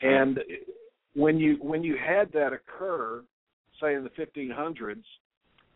and 0.00 0.40
when 1.14 1.38
you 1.38 1.56
when 1.60 1.82
you 1.82 1.96
had 1.96 2.32
that 2.32 2.52
occur, 2.52 3.22
say 3.80 3.94
in 3.94 4.04
the 4.04 4.10
1500s, 4.10 5.02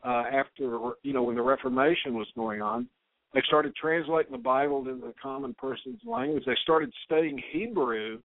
uh, 0.04 0.24
after 0.32 0.92
you 1.02 1.12
know 1.12 1.22
when 1.22 1.36
the 1.36 1.42
Reformation 1.42 2.14
was 2.14 2.28
going 2.36 2.62
on. 2.62 2.88
They 3.32 3.42
started 3.46 3.76
translating 3.76 4.32
the 4.32 4.38
Bible 4.38 4.80
into 4.88 5.06
the 5.06 5.14
common 5.22 5.54
person's 5.54 6.00
language. 6.04 6.42
They 6.46 6.56
started 6.64 6.92
studying 7.04 7.40
Hebrew 7.52 8.18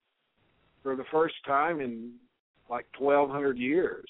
for 0.83 0.97
the 0.97 1.05
first 1.11 1.35
time 1.47 1.81
in 1.81 2.13
like 2.71 2.87
1,200 2.99 3.59
years, 3.59 4.09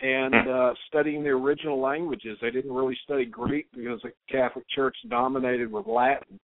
and 0.00 0.34
hmm. 0.34 0.50
uh, 0.50 0.72
studying 0.88 1.22
the 1.22 1.30
original 1.30 1.80
languages. 1.80 2.38
They 2.40 2.50
didn't 2.50 2.72
really 2.72 2.98
study 3.04 3.24
Greek 3.24 3.66
because 3.74 4.00
the 4.02 4.12
Catholic 4.30 4.64
Church 4.74 4.96
dominated 5.08 5.70
with 5.70 5.86
Latin. 5.86 6.38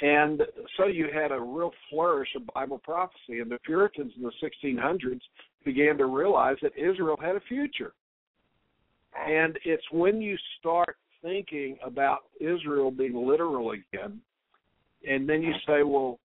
And 0.00 0.42
so 0.76 0.86
you 0.86 1.06
had 1.12 1.30
a 1.30 1.40
real 1.40 1.70
flourish 1.88 2.28
of 2.36 2.42
Bible 2.54 2.78
prophecy, 2.78 3.40
and 3.40 3.50
the 3.50 3.58
Puritans 3.64 4.12
in 4.16 4.22
the 4.22 4.32
1600s 4.42 5.20
began 5.64 5.96
to 5.98 6.06
realize 6.06 6.56
that 6.62 6.72
Israel 6.76 7.16
had 7.20 7.36
a 7.36 7.40
future 7.40 7.94
And 9.16 9.58
it's 9.64 9.84
when 9.92 10.20
you 10.20 10.36
start 10.58 10.96
thinking 11.22 11.78
about 11.82 12.24
Israel 12.40 12.90
being 12.90 13.14
literal 13.14 13.70
again, 13.70 14.20
and 15.08 15.28
then 15.28 15.42
you 15.42 15.52
say, 15.66 15.82
well, 15.82 16.18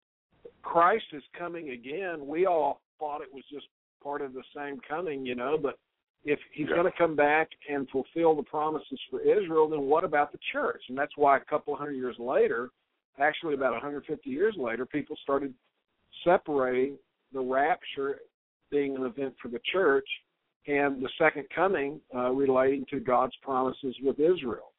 Christ 0.62 1.06
is 1.12 1.22
coming 1.38 1.70
again. 1.70 2.26
We 2.26 2.46
all 2.46 2.80
thought 2.98 3.20
it 3.20 3.32
was 3.32 3.44
just 3.52 3.66
part 4.02 4.22
of 4.22 4.32
the 4.32 4.42
same 4.54 4.80
coming, 4.88 5.26
you 5.26 5.34
know, 5.34 5.58
but 5.60 5.78
if 6.26 6.40
he's 6.52 6.68
Yeah. 6.68 6.74
going 6.74 6.90
to 6.90 6.98
come 6.98 7.14
back 7.14 7.48
and 7.68 7.88
fulfill 7.90 8.34
the 8.34 8.42
promises 8.42 9.00
for 9.08 9.20
Israel, 9.20 9.68
then 9.68 9.82
what 9.82 10.04
about 10.04 10.32
the 10.32 10.38
church? 10.52 10.82
And 10.88 10.98
that's 10.98 11.16
why 11.16 11.36
a 11.36 11.40
couple 11.40 11.74
hundred 11.76 11.94
years 11.94 12.18
later, 12.18 12.70
actually 13.18 13.54
about 13.54 13.72
150 13.72 14.28
years 14.28 14.56
later, 14.56 14.84
people 14.84 15.16
started 15.22 15.54
separating 16.24 16.98
the 17.32 17.40
rapture 17.40 18.20
being 18.70 18.96
an 18.96 19.04
event 19.04 19.34
for 19.40 19.48
the 19.48 19.60
church 19.72 20.08
and 20.66 21.00
the 21.00 21.08
second 21.16 21.48
coming 21.54 22.00
uh, 22.14 22.30
relating 22.32 22.84
to 22.86 22.98
God's 22.98 23.36
promises 23.36 23.96
with 24.02 24.18
Israel. 24.18 24.72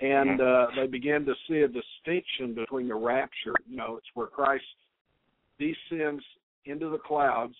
And 0.00 0.40
uh, 0.40 0.66
they 0.74 0.88
began 0.88 1.24
to 1.24 1.34
see 1.48 1.60
a 1.60 1.68
distinction 1.68 2.54
between 2.54 2.88
the 2.88 2.96
rapture. 2.96 3.54
You 3.68 3.76
know, 3.76 3.96
it's 3.96 4.06
where 4.14 4.26
Christ 4.26 4.64
descends 5.58 6.24
into 6.64 6.90
the 6.90 6.98
clouds. 6.98 7.54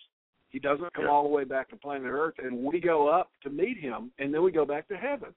He 0.57 0.61
doesn't 0.61 0.95
come 0.95 1.07
all 1.07 1.23
the 1.23 1.29
way 1.29 1.45
back 1.45 1.69
to 1.69 1.77
planet 1.77 2.09
Earth, 2.11 2.37
and 2.43 2.65
we 2.65 2.81
go 2.81 3.09
up 3.09 3.31
to 3.43 3.51
meet 3.51 3.79
him, 3.79 4.11
and 4.19 4.33
then 4.33 4.43
we 4.43 4.51
go 4.51 4.65
back 4.65 4.89
to 4.89 4.97
heaven. 4.97 5.35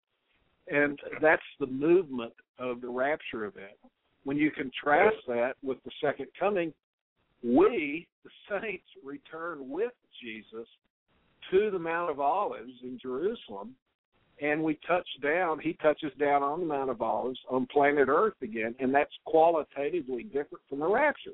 And 0.72 0.98
that's 1.22 1.44
the 1.60 1.68
movement 1.68 2.32
of 2.58 2.80
the 2.80 2.88
rapture 2.88 3.44
event. 3.44 3.76
When 4.24 4.38
you 4.38 4.50
contrast 4.50 5.18
that 5.28 5.56
with 5.62 5.78
the 5.84 5.92
second 6.02 6.28
coming, 6.40 6.74
we, 7.44 8.08
the 8.24 8.30
saints, 8.50 8.86
return 9.04 9.70
with 9.70 9.92
Jesus 10.24 10.70
to 11.52 11.70
the 11.70 11.80
Mount 11.80 12.12
of 12.12 12.22
Olives 12.22 12.72
in 12.82 12.98
Jerusalem, 12.98 13.76
and 14.42 14.64
we 14.64 14.80
touch 14.88 15.08
down. 15.22 15.60
He 15.60 15.74
touches 15.82 16.14
down 16.18 16.44
on 16.44 16.62
the 16.62 16.66
Mount 16.66 16.92
of 16.92 17.02
Olives 17.02 17.40
on 17.50 17.66
planet 17.66 18.08
Earth 18.08 18.42
again, 18.42 18.74
and 18.80 18.96
that's 18.96 19.12
qualitatively 19.26 20.24
different 20.24 20.64
from 20.70 20.80
the 20.80 20.88
rapture. 20.88 21.32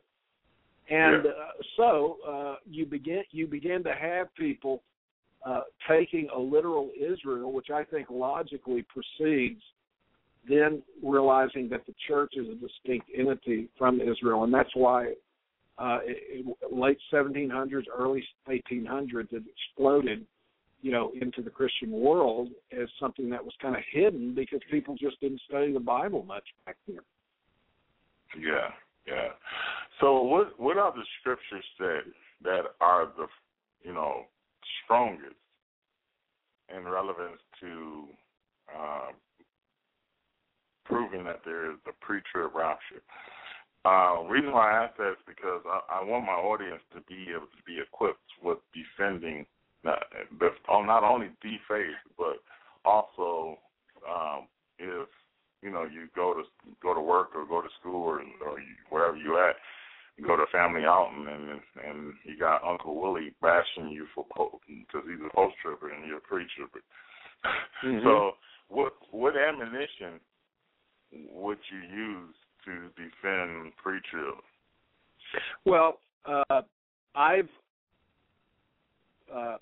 And 0.90 1.26
Yeah. 1.26 1.32
uh, 1.32 1.52
so 1.78 2.18
uh, 2.28 2.56
you 2.70 2.86
begin 2.86 3.24
you 3.32 3.48
begin 3.48 3.84
to 3.84 3.94
have 3.94 4.34
people 4.36 4.84
uh, 5.46 5.62
taking 5.88 6.30
a 6.30 6.40
literal 6.40 6.92
Israel, 6.96 7.52
which 7.52 7.70
I 7.70 7.84
think 7.84 8.10
logically 8.10 8.84
precedes 8.84 9.62
then 10.48 10.84
realizing 11.04 11.70
that 11.70 11.86
the 11.86 11.94
church 12.08 12.34
is 12.36 12.48
a 12.48 12.56
distinct 12.56 13.10
entity 13.16 13.70
from 13.78 14.02
Israel, 14.02 14.44
and 14.44 14.54
that's 14.54 14.76
why 14.76 15.14
uh, 15.78 16.00
it, 16.04 16.46
it, 16.48 16.74
late 16.74 16.98
1700s, 17.12 17.86
early 17.96 18.24
1800s, 18.48 19.34
it 19.34 19.44
exploded, 19.50 20.26
you 20.82 20.92
know, 20.92 21.12
into 21.20 21.42
the 21.42 21.50
Christian 21.50 21.92
world 21.92 22.50
as 22.72 22.88
something 23.00 23.30
that 23.30 23.44
was 23.44 23.54
kind 23.62 23.76
of 23.76 23.82
hidden 23.92 24.34
because 24.36 24.60
people 24.72 24.96
just 24.96 25.20
didn't 25.20 25.42
study 25.48 25.74
the 25.74 25.80
Bible 25.80 26.24
much 26.24 26.46
back 26.66 26.78
then. 26.88 27.00
Yeah, 28.40 28.70
yeah. 29.08 29.30
So 30.00 30.22
what 30.22 30.60
what 30.60 30.78
are 30.78 30.92
the 30.92 31.06
scriptures 31.20 31.66
that 31.80 32.02
that 32.44 32.62
are 32.82 33.08
the 33.18 33.28
you 33.84 33.94
know 33.94 34.24
strongest 34.84 35.36
in 36.76 36.84
relevance 36.86 37.40
to 37.62 38.06
uh, 38.76 39.12
proving 40.86 41.24
that 41.26 41.42
there 41.46 41.72
is 41.72 41.78
the 41.86 41.92
pre-trib 42.02 42.52
rapture? 42.56 43.02
Uh, 43.86 44.24
reason 44.28 44.52
why 44.52 44.72
I 44.72 44.86
ask 44.86 44.98
that 44.98 45.12
is 45.12 45.18
because 45.28 45.62
I, 45.68 46.02
I 46.02 46.04
want 46.04 46.26
my 46.26 46.34
audience 46.34 46.82
to 46.96 47.02
be 47.02 47.28
able 47.30 47.46
to 47.46 47.64
be 47.68 47.80
equipped 47.80 48.20
with 48.44 48.58
defending 48.74 49.46
not, 49.84 50.04
not 50.42 51.04
only 51.04 51.30
the 51.44 51.58
faith 51.70 52.02
but 52.18 52.38
also 52.84 53.60
um, 54.10 54.48
if 54.80 55.08
you 55.62 55.72
know 55.72 55.84
you 55.84 56.08
go 56.16 56.34
to 56.34 56.44
go 56.82 56.94
to 56.94 57.02
work 57.02 57.30
or 57.36 57.46
go 57.46 57.62
to 57.62 57.70
school 57.80 58.04
or, 58.04 58.20
or 58.20 58.60
you, 58.60 58.76
wherever 58.90 59.18
you 59.18 59.38
at, 59.38 59.56
you 60.18 60.26
go 60.26 60.36
to 60.36 60.46
family 60.52 60.84
outing 60.86 61.28
and 61.28 61.62
and 61.88 62.14
you 62.24 62.38
got 62.38 62.64
Uncle 62.64 63.00
Willie 63.00 63.34
bashing 63.42 63.90
you 63.90 64.06
for 64.14 64.26
because 64.68 65.08
he's 65.08 65.26
a 65.26 65.36
post 65.36 65.56
tripper 65.62 65.92
and 65.92 66.08
you're 66.08 66.18
a 66.18 66.22
pre 66.22 66.46
tripper. 66.56 66.82
Mhm. 67.84 68.02
So 68.04 68.32
what 68.68 68.94
what 69.12 69.36
ammunition 69.38 70.20
would 71.32 71.60
you 71.72 71.96
use 71.96 72.36
to 72.66 72.90
defend 72.96 73.76
pre? 73.82 74.00
Well, 75.66 76.00
uh, 76.26 76.62
I've 77.16 77.50
uh, 79.34 79.58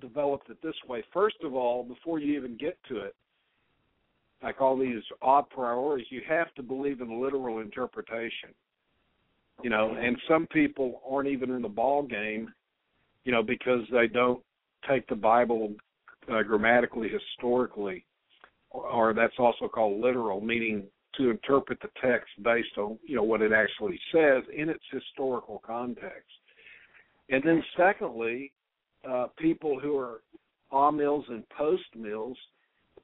developed 0.00 0.50
it 0.50 0.58
this 0.62 0.74
way. 0.88 1.04
First 1.12 1.36
of 1.44 1.54
all, 1.54 1.84
before 1.84 2.18
you 2.18 2.36
even 2.36 2.56
get 2.56 2.78
to 2.88 2.98
it, 2.98 3.14
like 4.44 4.60
all 4.60 4.78
these 4.78 5.02
odd 5.22 5.48
priorities, 5.48 6.06
you 6.10 6.20
have 6.28 6.54
to 6.54 6.62
believe 6.62 7.00
in 7.00 7.20
literal 7.20 7.60
interpretation. 7.60 8.50
You 9.62 9.70
know, 9.70 9.96
and 9.98 10.16
some 10.28 10.46
people 10.48 11.00
aren't 11.08 11.28
even 11.28 11.50
in 11.50 11.62
the 11.62 11.68
ball 11.68 12.02
game, 12.02 12.52
you 13.24 13.32
know, 13.32 13.42
because 13.42 13.80
they 13.90 14.06
don't 14.06 14.42
take 14.88 15.08
the 15.08 15.14
Bible 15.14 15.72
uh, 16.30 16.42
grammatically, 16.42 17.08
historically, 17.08 18.04
or, 18.70 18.86
or 18.86 19.14
that's 19.14 19.38
also 19.38 19.66
called 19.68 20.00
literal, 20.00 20.40
meaning 20.40 20.84
to 21.16 21.30
interpret 21.30 21.78
the 21.80 21.88
text 22.02 22.30
based 22.42 22.76
on 22.76 22.98
you 23.06 23.16
know 23.16 23.22
what 23.22 23.40
it 23.40 23.52
actually 23.52 23.98
says 24.12 24.42
in 24.54 24.68
its 24.68 24.82
historical 24.90 25.62
context. 25.64 26.28
And 27.30 27.42
then 27.42 27.62
secondly, 27.76 28.52
uh, 29.08 29.28
people 29.38 29.78
who 29.80 29.96
are 29.96 30.20
amills 30.72 31.30
and 31.30 31.48
post 31.50 31.84
mills, 31.96 32.36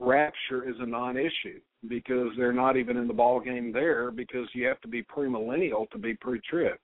rapture 0.00 0.68
is 0.68 0.74
a 0.80 0.86
non-issue 0.86 1.60
because 1.88 2.28
they're 2.36 2.52
not 2.52 2.76
even 2.76 2.96
in 2.96 3.06
the 3.06 3.14
ball 3.14 3.40
game 3.40 3.72
there 3.72 4.10
because 4.10 4.48
you 4.54 4.66
have 4.66 4.80
to 4.80 4.88
be 4.88 5.02
premillennial 5.02 5.88
to 5.90 5.98
be 5.98 6.14
pre-trib. 6.14 6.76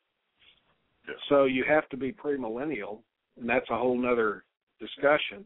Yes. 1.09 1.17
So 1.29 1.45
you 1.45 1.65
have 1.69 1.89
to 1.91 1.97
be 1.97 2.13
premillennial, 2.13 2.99
and 3.39 3.49
that's 3.49 3.69
a 3.71 3.77
whole 3.77 4.07
other 4.07 4.45
discussion. 4.81 5.45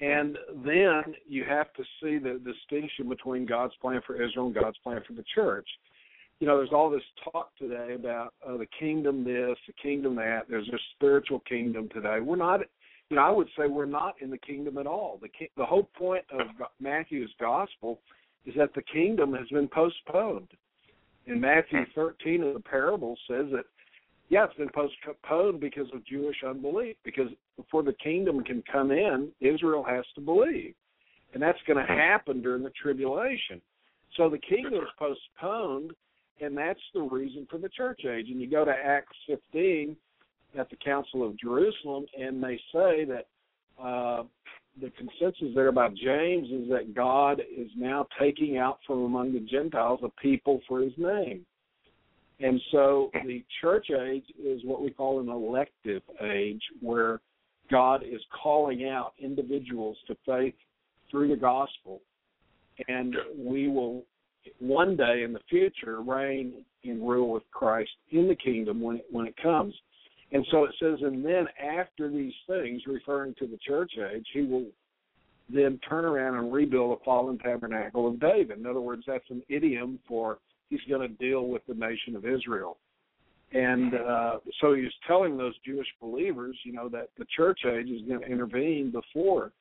And 0.00 0.36
then 0.64 1.14
you 1.26 1.44
have 1.44 1.72
to 1.74 1.82
see 2.02 2.18
the 2.18 2.40
distinction 2.44 3.08
between 3.08 3.46
God's 3.46 3.74
plan 3.80 4.00
for 4.06 4.22
Israel 4.22 4.46
and 4.46 4.54
God's 4.54 4.76
plan 4.84 5.00
for 5.06 5.14
the 5.14 5.24
church. 5.34 5.68
You 6.38 6.46
know, 6.46 6.58
there's 6.58 6.72
all 6.72 6.90
this 6.90 7.02
talk 7.32 7.56
today 7.56 7.94
about 7.94 8.34
uh, 8.46 8.58
the 8.58 8.66
kingdom 8.78 9.24
this, 9.24 9.56
the 9.66 9.72
kingdom 9.82 10.14
that. 10.16 10.42
There's 10.50 10.68
a 10.68 10.78
spiritual 10.94 11.40
kingdom 11.48 11.88
today. 11.94 12.20
We're 12.20 12.36
not, 12.36 12.60
you 13.10 13.16
know, 13.16 13.22
I 13.22 13.30
would 13.30 13.48
say 13.56 13.66
we're 13.68 13.84
not 13.86 14.16
in 14.20 14.30
the 14.30 14.38
kingdom 14.38 14.78
at 14.78 14.86
all. 14.86 15.18
The 15.20 15.28
ki- 15.28 15.50
the 15.56 15.64
whole 15.64 15.88
point 15.96 16.24
of 16.30 16.48
Matthew's 16.80 17.32
gospel 17.38 18.00
is 18.44 18.54
that 18.56 18.74
the 18.74 18.82
kingdom 18.82 19.32
has 19.34 19.48
been 19.48 19.68
postponed. 19.68 20.48
In 21.26 21.40
Matthew 21.40 21.80
13 21.94 22.42
of 22.42 22.54
the 22.54 22.60
parable 22.60 23.16
says 23.28 23.46
that 23.52 23.64
yeah, 24.28 24.44
it's 24.44 24.54
been 24.54 24.70
postponed 24.70 25.60
because 25.60 25.86
of 25.94 26.04
Jewish 26.04 26.36
unbelief. 26.46 26.96
Because 27.04 27.28
before 27.56 27.82
the 27.82 27.92
kingdom 27.92 28.42
can 28.42 28.62
come 28.70 28.90
in, 28.90 29.30
Israel 29.40 29.84
has 29.84 30.04
to 30.16 30.20
believe, 30.20 30.74
and 31.32 31.42
that's 31.42 31.58
going 31.66 31.78
to 31.78 31.92
hmm. 31.92 31.98
happen 31.98 32.42
during 32.42 32.62
the 32.62 32.70
tribulation. 32.70 33.60
So 34.16 34.28
the 34.28 34.38
kingdom 34.38 34.74
is 34.74 34.88
postponed, 34.98 35.92
and 36.40 36.56
that's 36.56 36.80
the 36.94 37.02
reason 37.02 37.46
for 37.50 37.58
the 37.58 37.68
church 37.68 38.00
age. 38.04 38.26
And 38.30 38.40
you 38.40 38.50
go 38.50 38.64
to 38.64 38.72
Acts 38.72 39.16
15 39.26 39.96
at 40.58 40.70
the 40.70 40.76
Council 40.76 41.26
of 41.26 41.38
Jerusalem, 41.38 42.06
and 42.18 42.42
they 42.42 42.56
say 42.72 43.04
that 43.04 43.26
uh, 43.82 44.24
the 44.80 44.90
consensus 44.90 45.54
there 45.54 45.68
about 45.68 45.94
James 45.94 46.48
is 46.50 46.68
that 46.70 46.94
God 46.94 47.40
is 47.40 47.70
now 47.76 48.06
taking 48.20 48.58
out 48.58 48.78
from 48.86 49.04
among 49.04 49.32
the 49.32 49.40
Gentiles 49.40 50.00
a 50.02 50.08
people 50.20 50.60
for 50.68 50.80
His 50.80 50.92
name. 50.96 51.44
And 52.40 52.60
so 52.70 53.10
the 53.24 53.42
church 53.62 53.86
age 53.90 54.24
is 54.42 54.60
what 54.64 54.82
we 54.82 54.90
call 54.90 55.20
an 55.20 55.28
elective 55.28 56.02
age, 56.22 56.60
where 56.80 57.20
God 57.70 58.02
is 58.02 58.20
calling 58.42 58.88
out 58.88 59.14
individuals 59.18 59.96
to 60.06 60.16
faith 60.26 60.54
through 61.10 61.28
the 61.28 61.36
gospel. 61.36 62.00
And 62.88 63.16
we 63.36 63.68
will 63.68 64.04
one 64.60 64.96
day 64.96 65.22
in 65.22 65.32
the 65.32 65.40
future 65.48 66.02
reign 66.02 66.64
and 66.84 67.08
rule 67.08 67.32
with 67.32 67.42
Christ 67.50 67.90
in 68.10 68.28
the 68.28 68.36
kingdom 68.36 68.80
when 68.80 68.96
it, 68.96 69.06
when 69.10 69.26
it 69.26 69.34
comes. 69.42 69.74
And 70.36 70.46
so 70.50 70.64
it 70.64 70.74
says, 70.78 70.98
and 71.00 71.24
then 71.24 71.46
after 71.58 72.10
these 72.10 72.34
things, 72.46 72.82
referring 72.86 73.34
to 73.38 73.46
the 73.46 73.56
church 73.66 73.92
age, 74.12 74.26
he 74.34 74.42
will 74.42 74.66
then 75.48 75.80
turn 75.88 76.04
around 76.04 76.36
and 76.36 76.52
rebuild 76.52 76.98
a 77.00 77.04
fallen 77.04 77.38
tabernacle 77.38 78.06
of 78.06 78.20
David. 78.20 78.58
In 78.58 78.66
other 78.66 78.82
words, 78.82 79.04
that's 79.06 79.24
an 79.30 79.42
idiom 79.48 79.98
for 80.06 80.38
he's 80.68 80.80
going 80.90 81.00
to 81.00 81.14
deal 81.14 81.46
with 81.46 81.62
the 81.66 81.72
nation 81.72 82.16
of 82.16 82.26
Israel. 82.26 82.76
And 83.52 83.94
uh, 83.94 84.38
so 84.60 84.74
he's 84.74 84.92
telling 85.06 85.38
those 85.38 85.54
Jewish 85.64 85.86
believers, 86.02 86.58
you 86.64 86.74
know, 86.74 86.90
that 86.90 87.08
the 87.16 87.24
church 87.34 87.60
age 87.64 87.88
is 87.88 88.02
going 88.06 88.20
to 88.20 88.26
intervene 88.26 88.90
before 88.90 89.52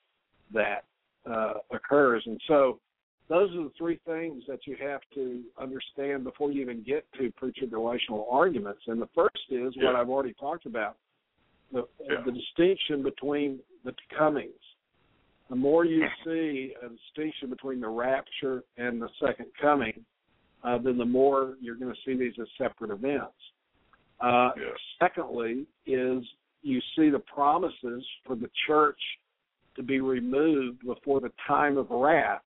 that 0.53 0.83
uh, 1.25 1.53
occurs. 1.71 2.21
And 2.25 2.41
so 2.49 2.81
those 3.27 3.49
are 3.55 3.63
the 3.63 3.71
three 3.77 3.99
things 4.05 4.43
that 4.47 4.67
you 4.67 4.75
have 4.81 5.01
to 5.15 5.43
understand 5.59 6.23
before 6.23 6.51
you 6.51 6.61
even 6.61 6.83
get 6.83 7.05
to 7.19 7.31
pre-tribulational 7.31 8.25
arguments. 8.31 8.81
And 8.87 9.01
the 9.01 9.09
first 9.15 9.39
is 9.49 9.75
Yeah. 9.75 9.85
what 9.85 9.95
I've 9.95 10.09
already 10.09 10.33
talked 10.33 10.65
about: 10.65 10.97
the, 11.71 11.87
Yeah. 12.07 12.21
the 12.21 12.31
distinction 12.31 13.01
between 13.03 13.59
the 13.83 13.93
comings. 14.17 14.53
the 15.49 15.55
more 15.55 15.85
you 15.85 16.07
see 16.23 16.73
a 16.81 16.89
distinction 16.89 17.49
between 17.51 17.79
the 17.79 17.87
rapture 17.87 18.63
and 18.77 18.99
the 18.99 19.09
second 19.19 19.45
coming, 19.61 20.03
uh, 20.63 20.79
then 20.79 20.97
the 20.97 21.05
more 21.05 21.55
you're 21.61 21.75
going 21.75 21.93
to 21.93 22.01
see 22.03 22.15
these 22.15 22.33
as 22.39 22.47
separate 22.57 22.89
events. 22.89 23.35
Uh, 24.19 24.51
Yes. 24.57 24.75
Secondly, 24.99 25.67
is 25.85 26.23
you 26.63 26.81
see 26.95 27.09
the 27.11 27.19
promises 27.19 28.03
for 28.25 28.35
the 28.35 28.49
church 28.65 28.99
to 29.75 29.83
be 29.83 29.99
removed 29.99 30.83
before 30.83 31.19
the 31.19 31.31
time 31.45 31.77
of 31.77 31.91
wrath, 31.91 32.41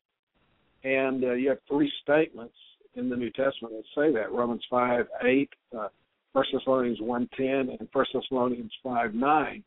and 0.86 1.24
uh, 1.24 1.32
you 1.32 1.48
have 1.48 1.58
three 1.68 1.92
statements 2.02 2.54
in 2.94 3.10
the 3.10 3.16
New 3.16 3.30
Testament 3.30 3.74
that 3.74 3.84
say 3.94 4.12
that: 4.12 4.32
Romans 4.32 4.62
five 4.70 5.06
eight, 5.24 5.50
uh, 5.76 5.88
1 6.32 6.44
Thessalonians 6.52 7.00
one 7.00 7.28
ten, 7.36 7.76
and 7.78 7.88
1 7.92 8.04
Thessalonians 8.14 8.72
five 8.82 9.14
nine. 9.14 9.64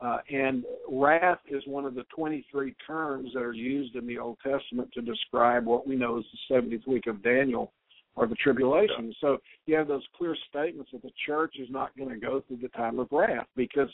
Uh, 0.00 0.18
and 0.32 0.64
wrath 0.90 1.38
is 1.48 1.62
one 1.64 1.84
of 1.84 1.94
the 1.94 2.02
23 2.16 2.74
terms 2.84 3.30
that 3.32 3.42
are 3.42 3.52
used 3.52 3.94
in 3.94 4.04
the 4.04 4.18
Old 4.18 4.36
Testament 4.42 4.90
to 4.92 5.00
describe 5.00 5.64
what 5.64 5.86
we 5.86 5.94
know 5.94 6.18
as 6.18 6.24
the 6.50 6.54
70th 6.56 6.88
week 6.88 7.06
of 7.06 7.22
Daniel 7.22 7.72
or 8.16 8.26
the 8.26 8.34
tribulation. 8.34 9.14
So 9.20 9.38
you 9.66 9.76
have 9.76 9.86
those 9.86 10.02
clear 10.18 10.36
statements 10.50 10.90
that 10.92 11.02
the 11.02 11.12
church 11.24 11.54
is 11.60 11.68
not 11.70 11.96
going 11.96 12.08
to 12.08 12.16
go 12.16 12.42
through 12.48 12.56
the 12.56 12.68
time 12.70 12.98
of 12.98 13.06
wrath 13.12 13.46
because 13.54 13.88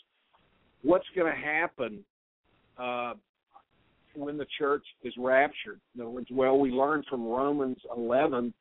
what's 0.80 1.04
going 1.14 1.30
to 1.30 1.38
happen 1.38 2.02
uh, 2.78 3.12
when 4.18 4.36
the 4.36 4.46
church 4.58 4.84
is 5.02 5.14
raptured? 5.18 5.80
In 5.94 6.00
other 6.00 6.10
words, 6.10 6.28
well, 6.30 6.58
we 6.58 6.70
learn 6.70 7.02
from 7.08 7.26
Romans 7.26 7.78
11, 7.96 8.52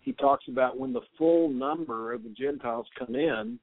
he 0.00 0.12
talks 0.12 0.44
about 0.48 0.78
when 0.78 0.92
the 0.92 1.00
full 1.16 1.48
number 1.48 2.12
of 2.12 2.24
the 2.24 2.30
Gentiles 2.30 2.86
come 2.98 3.14
in, 3.14 3.58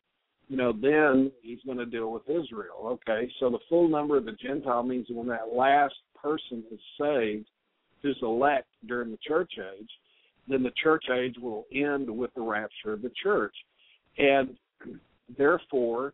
you 0.48 0.58
know, 0.58 0.72
then 0.72 1.32
he's 1.42 1.60
going 1.66 1.78
to 1.78 1.86
deal 1.86 2.12
with 2.12 2.24
Israel. 2.28 3.00
Okay, 3.08 3.32
so 3.40 3.50
the 3.50 3.60
full 3.70 3.88
number 3.88 4.18
of 4.18 4.26
the 4.26 4.32
Gentile 4.32 4.84
means 4.84 5.08
when 5.10 5.28
that 5.28 5.54
last 5.54 5.96
person 6.22 6.64
is 6.72 6.80
saved, 7.00 7.48
who's 8.02 8.18
elect 8.22 8.68
during 8.88 9.12
the 9.12 9.20
church 9.26 9.52
age, 9.60 9.90
then 10.48 10.64
the 10.64 10.72
church 10.82 11.06
age 11.14 11.36
will 11.40 11.66
end 11.74 12.10
with 12.10 12.34
the 12.34 12.42
rapture 12.42 12.94
of 12.94 13.02
the 13.02 13.12
church. 13.22 13.54
And 14.18 14.56
therefore, 15.38 16.14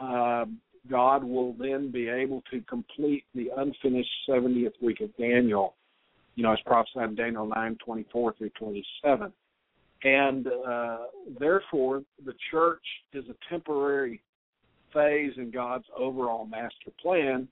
uh, 0.00 0.46
God 0.90 1.24
will 1.24 1.54
then 1.58 1.90
be 1.90 2.08
able 2.08 2.42
to 2.50 2.60
complete 2.62 3.24
the 3.34 3.50
unfinished 3.56 4.10
70th 4.28 4.74
week 4.82 5.00
of 5.00 5.16
Daniel, 5.16 5.74
you 6.34 6.42
know, 6.42 6.52
as 6.52 6.58
prophesied 6.66 7.10
in 7.10 7.14
Daniel 7.14 7.46
9 7.46 7.78
24 7.84 8.34
through 8.36 8.50
27. 8.50 9.32
And 10.04 10.46
uh, 10.46 10.98
therefore, 11.40 12.02
the 12.26 12.34
church 12.50 12.82
is 13.14 13.24
a 13.30 13.50
temporary 13.50 14.22
phase 14.92 15.32
in 15.36 15.50
God's 15.50 15.86
overall 15.96 16.46
master 16.46 16.90
plan 17.00 17.48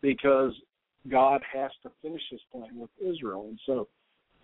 because 0.00 0.52
God 1.08 1.40
has 1.52 1.70
to 1.82 1.90
finish 2.02 2.22
his 2.30 2.40
plan 2.50 2.76
with 2.76 2.90
Israel. 3.00 3.46
And 3.48 3.58
so 3.66 3.88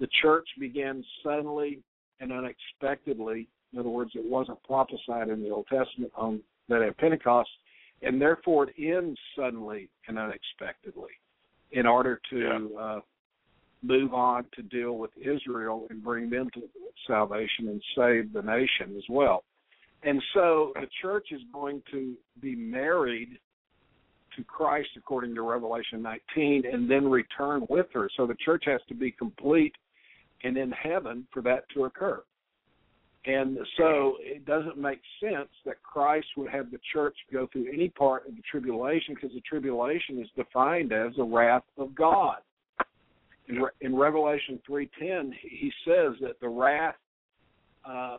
the 0.01 0.09
church 0.23 0.49
began 0.59 1.05
suddenly 1.25 1.81
and 2.21 2.33
unexpectedly. 2.33 3.49
In 3.73 3.79
other 3.79 3.89
words, 3.89 4.13
it 4.15 4.25
wasn't 4.25 4.63
prophesied 4.63 5.29
in 5.29 5.43
the 5.43 5.51
Old 5.51 5.67
Testament 5.67 6.13
on 6.17 6.41
that 6.69 6.83
at 6.83 6.97
Pentecost, 6.99 7.51
and 8.03 8.21
therefore 8.21 8.69
it 8.69 8.75
ends 8.79 9.19
suddenly 9.37 9.89
and 10.07 10.19
unexpectedly 10.19 11.13
in 11.73 11.87
order 11.87 12.21
to 12.31 12.39
Yeah. 12.39 12.81
uh, 12.81 13.01
move 13.83 14.13
on 14.13 14.45
to 14.53 14.63
deal 14.63 14.99
with 14.99 15.17
Israel 15.17 15.87
and 15.91 16.03
bring 16.03 16.29
them 16.31 16.51
to 16.51 16.69
salvation 17.07 17.69
and 17.69 17.83
save 17.95 18.33
the 18.33 18.43
nation 18.43 18.97
as 18.97 19.09
well. 19.09 19.45
And 20.03 20.23
so 20.35 20.73
the 20.75 20.89
church 21.01 21.29
is 21.33 21.43
going 21.53 21.83
to 21.91 22.17
be 22.41 22.55
married 22.55 23.39
to 24.37 24.45
Christ 24.45 24.91
according 24.97 25.35
to 25.35 25.43
Revelation 25.43 26.03
19 26.03 26.65
and 26.67 26.89
then 26.91 27.09
return 27.09 27.67
with 27.69 27.87
her. 27.93 28.09
So 28.17 28.27
the 28.27 28.37
church 28.45 28.65
has 28.67 28.81
to 28.89 28.95
be 28.95 29.11
complete 29.11 29.75
and 30.45 30.57
in 30.57 30.71
heaven 30.71 31.27
for 31.33 31.43
that 31.43 31.69
to 31.75 31.85
occur. 31.85 32.23
And 33.27 33.59
so 33.77 34.17
it 34.21 34.47
doesn't 34.47 34.79
make 34.79 35.01
sense 35.21 35.49
that 35.67 35.83
Christ 35.83 36.29
would 36.37 36.51
have 36.51 36.71
the 36.71 36.79
church 36.93 37.17
go 37.33 37.49
through 37.53 37.67
any 37.73 37.89
part 37.89 38.27
of 38.29 38.37
the 38.37 38.43
tribulation 38.51 39.15
because 39.15 39.35
the 39.35 39.43
tribulation 39.43 40.21
is 40.21 40.29
defined 40.37 40.93
as 40.93 41.15
the 41.17 41.25
wrath 41.25 41.65
of 41.77 41.95
God. 41.95 42.39
In, 43.49 43.57
Re- 43.57 43.71
in 43.81 43.97
Revelation 43.97 44.61
3:10, 44.69 45.33
he 45.43 45.73
says 45.85 46.15
that 46.21 46.39
the 46.41 46.49
wrath 46.49 46.97
uh, 47.85 48.19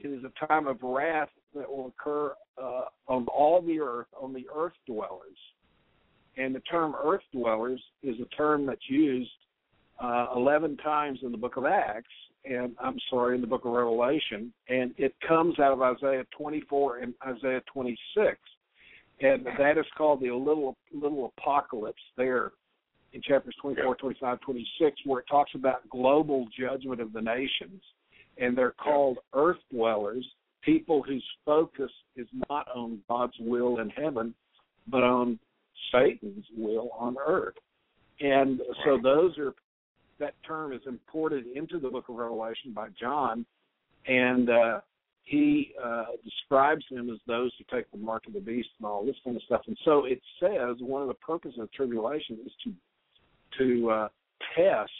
is 0.00 0.22
a 0.24 0.46
time 0.46 0.66
of 0.66 0.82
wrath 0.82 1.28
that 1.54 1.68
will 1.68 1.86
occur 1.98 2.34
uh, 2.60 2.84
on 3.08 3.26
all 3.28 3.62
the 3.62 3.80
earth, 3.80 4.08
on 4.20 4.32
the 4.32 4.46
earth 4.54 4.72
dwellers. 4.86 5.38
And 6.36 6.54
the 6.54 6.60
term 6.60 6.94
earth 7.02 7.22
dwellers 7.32 7.80
is 8.02 8.16
a 8.20 8.26
term 8.36 8.66
that's 8.66 8.88
used 8.88 9.30
uh, 10.02 10.26
11 10.34 10.76
times 10.78 11.20
in 11.22 11.32
the 11.32 11.38
book 11.38 11.56
of 11.56 11.64
Acts, 11.64 12.08
and 12.48 12.74
I'm 12.80 12.98
sorry, 13.10 13.34
in 13.34 13.40
the 13.40 13.46
book 13.46 13.64
of 13.64 13.72
Revelation, 13.72 14.52
and 14.68 14.94
it 14.96 15.14
comes 15.26 15.58
out 15.58 15.72
of 15.72 15.82
Isaiah 15.82 16.24
24 16.36 16.98
and 16.98 17.14
Isaiah 17.26 17.62
26. 17.72 18.36
And 19.20 19.46
that 19.58 19.78
is 19.78 19.86
called 19.96 20.20
the 20.20 20.30
little 20.30 20.76
little 20.92 21.32
apocalypse 21.38 22.02
there 22.16 22.52
in 23.12 23.22
chapters 23.22 23.54
24, 23.62 23.96
25, 23.96 24.40
26, 24.40 24.96
where 25.04 25.20
it 25.20 25.26
talks 25.30 25.52
about 25.54 25.88
global 25.88 26.46
judgment 26.58 27.00
of 27.00 27.12
the 27.12 27.22
nations. 27.22 27.82
And 28.38 28.56
they're 28.56 28.72
called 28.72 29.18
earth 29.32 29.56
dwellers, 29.72 30.26
people 30.62 31.02
whose 31.02 31.24
focus 31.46 31.90
is 32.16 32.26
not 32.50 32.68
on 32.74 32.98
God's 33.08 33.36
will 33.40 33.80
in 33.80 33.88
heaven, 33.88 34.34
but 34.86 35.02
on 35.02 35.38
Satan's 35.90 36.44
will 36.56 36.90
on 36.98 37.16
earth. 37.26 37.54
And 38.20 38.60
so 38.84 38.98
those 39.02 39.36
are 39.38 39.54
that 40.18 40.34
term 40.46 40.72
is 40.72 40.80
imported 40.86 41.44
into 41.54 41.78
the 41.78 41.88
book 41.88 42.08
of 42.08 42.16
Revelation 42.16 42.72
by 42.72 42.88
John, 42.98 43.44
and 44.06 44.50
uh, 44.50 44.80
he 45.22 45.74
uh, 45.82 46.04
describes 46.24 46.84
them 46.90 47.10
as 47.10 47.18
those 47.26 47.52
who 47.58 47.76
take 47.76 47.90
the 47.90 47.98
mark 47.98 48.26
of 48.26 48.32
the 48.32 48.40
beast 48.40 48.68
and 48.78 48.86
all 48.86 49.04
this 49.04 49.16
kind 49.24 49.36
of 49.36 49.42
stuff. 49.42 49.62
And 49.66 49.76
so 49.84 50.04
it 50.04 50.20
says 50.40 50.76
one 50.80 51.02
of 51.02 51.08
the 51.08 51.14
purposes 51.14 51.58
of 51.60 51.70
tribulation 51.72 52.38
is 52.44 52.52
to 52.64 52.72
to 53.58 53.90
uh, 53.90 54.08
test, 54.54 54.90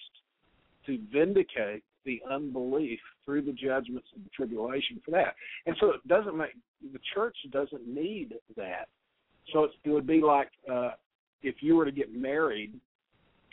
to 0.86 0.98
vindicate 1.12 1.82
the 2.04 2.22
unbelief 2.30 2.98
through 3.24 3.42
the 3.42 3.52
judgments 3.52 4.08
of 4.16 4.22
the 4.22 4.30
tribulation 4.30 5.00
for 5.04 5.10
that. 5.10 5.34
And 5.66 5.76
so 5.80 5.90
it 5.90 6.06
doesn't 6.08 6.36
make 6.36 6.52
the 6.92 7.00
church 7.14 7.36
doesn't 7.50 7.86
need 7.86 8.34
that. 8.56 8.88
So 9.52 9.68
it 9.84 9.90
would 9.90 10.06
be 10.06 10.20
like 10.20 10.48
uh, 10.70 10.90
if 11.42 11.56
you 11.60 11.76
were 11.76 11.84
to 11.84 11.92
get 11.92 12.14
married 12.14 12.72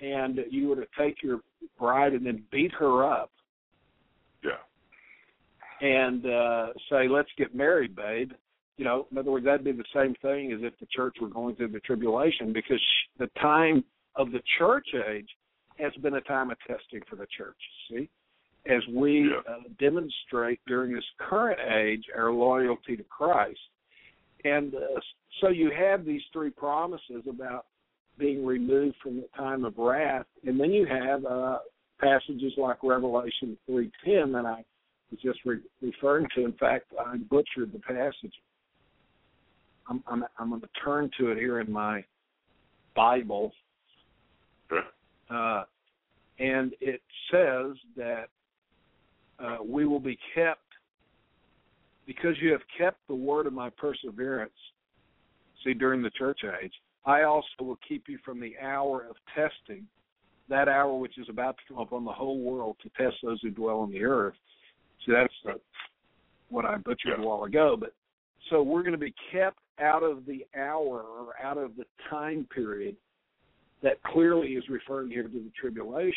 and 0.02 0.40
you 0.50 0.68
were 0.70 0.76
to 0.76 0.88
take 0.98 1.22
your 1.24 1.42
bride 1.80 2.14
and 2.14 2.26
then 2.26 2.44
beat 2.52 2.72
her 2.74 3.04
up 3.06 3.32
Yeah. 4.44 4.60
and 5.82 6.26
uh 6.26 6.74
say, 6.90 7.08
"Let's 7.08 7.32
get 7.38 7.54
married, 7.56 7.96
babe." 7.96 8.32
You 8.78 8.86
know, 8.86 9.08
in 9.12 9.18
other 9.18 9.32
words, 9.32 9.46
that'd 9.46 9.64
be 9.64 9.72
the 9.72 9.86
same 9.94 10.16
thing 10.16 10.52
as 10.52 10.62
if 10.64 10.78
the 10.80 10.88
church 10.88 11.18
were 11.22 11.28
going 11.28 11.56
through 11.56 11.70
the 11.70 11.80
tribulation, 11.82 12.52
because 12.52 12.82
the 13.20 13.28
time 13.40 13.84
of 14.16 14.32
the 14.32 14.42
church 14.58 14.88
age 15.10 15.30
has 15.78 15.94
been 16.02 16.16
a 16.16 16.22
time 16.22 16.50
of 16.52 16.58
testing 16.68 17.02
for 17.10 17.16
the 17.16 17.28
church. 17.38 17.58
See, 17.90 18.10
as 18.66 18.86
we 18.88 19.30
Yeah. 19.30 19.42
uh, 19.48 19.60
demonstrate 19.78 20.60
during 20.66 20.94
this 20.94 21.06
current 21.20 21.60
age 21.60 22.10
our 22.16 22.32
loyalty 22.32 22.98
to 22.98 23.04
Christ, 23.04 23.60
and 24.44 24.74
uh, 24.74 25.00
so 25.40 25.50
you 25.50 25.70
have 25.72 26.04
these 26.06 26.24
three 26.32 26.50
promises 26.50 27.28
about 27.28 27.66
being 28.18 28.46
removed 28.46 28.96
from 29.02 29.18
the 29.18 29.28
time 29.36 29.66
of 29.66 29.78
wrath, 29.78 30.26
and 30.46 30.60
then 30.60 30.72
you 30.72 30.86
have 30.86 31.26
uh, 31.26 31.60
passages 32.00 32.54
like 32.58 32.78
Revelation 32.84 33.58
three 33.66 33.92
ten 34.06 34.32
that 34.34 34.46
I 34.46 34.64
was 35.12 35.20
just 35.22 35.40
re- 35.46 35.60
referring 35.82 36.28
to. 36.36 36.46
In 36.46 36.54
fact, 36.54 36.86
I 37.00 37.18
butchered 37.18 37.74
the 37.74 37.80
passage. 37.80 38.34
I'm 39.90 40.04
I'm, 40.08 40.24
I'm 40.38 40.50
going 40.50 40.62
to 40.62 40.70
turn 40.84 41.10
to 41.20 41.30
it 41.32 41.38
here 41.38 41.60
in 41.60 41.72
my 41.72 42.04
Bible, 42.96 43.52
Okay. 44.72 44.88
uh, 45.30 45.64
and 46.40 46.74
it 46.80 47.02
says 47.32 47.76
that 47.98 48.26
uh, 49.40 49.58
we 49.66 49.86
will 49.86 50.00
be 50.00 50.18
kept 50.36 50.62
because 52.06 52.36
you 52.42 52.52
have 52.52 52.62
kept 52.78 53.00
the 53.08 53.16
word 53.16 53.48
of 53.48 53.54
my 53.54 53.70
perseverance. 53.72 54.52
See, 55.64 55.74
during 55.74 56.02
the 56.02 56.12
church 56.12 56.42
age, 56.62 56.74
I 57.06 57.24
also 57.24 57.48
will 57.62 57.80
keep 57.88 58.08
you 58.08 58.18
from 58.24 58.40
the 58.40 58.56
hour 58.62 59.06
of 59.10 59.16
testing, 59.36 59.86
that 60.50 60.68
hour 60.68 60.98
which 60.98 61.18
is 61.18 61.28
about 61.30 61.58
to 61.58 61.74
come 61.74 61.82
upon 61.82 62.06
the 62.06 62.12
whole 62.12 62.40
world 62.40 62.78
to 62.84 62.90
test 62.90 63.18
those 63.24 63.40
who 63.42 63.50
dwell 63.50 63.80
on 63.80 63.92
the 63.92 64.04
earth. 64.04 64.36
See, 65.06 65.12
that's 65.12 65.34
uh, 65.48 65.54
what 66.50 66.66
I 66.66 66.78
butchered 66.78 67.14
Yeah. 67.18 67.24
a 67.24 67.28
while 67.28 67.44
ago. 67.44 67.76
But 67.78 67.94
so 68.50 68.62
we're 68.64 68.84
going 68.84 68.94
to 68.94 68.98
be 68.98 69.14
kept 69.32 69.60
out 69.80 70.04
of 70.04 70.26
the 70.26 70.46
hour 70.58 71.02
or 71.02 71.34
out 71.42 71.58
of 71.58 71.76
the 71.76 71.86
time 72.10 72.48
period 72.54 72.96
that 73.82 74.02
clearly 74.04 74.50
is 74.50 74.64
referring 74.70 75.10
here 75.10 75.24
to 75.24 75.30
the 75.30 75.52
tribulation. 75.60 76.14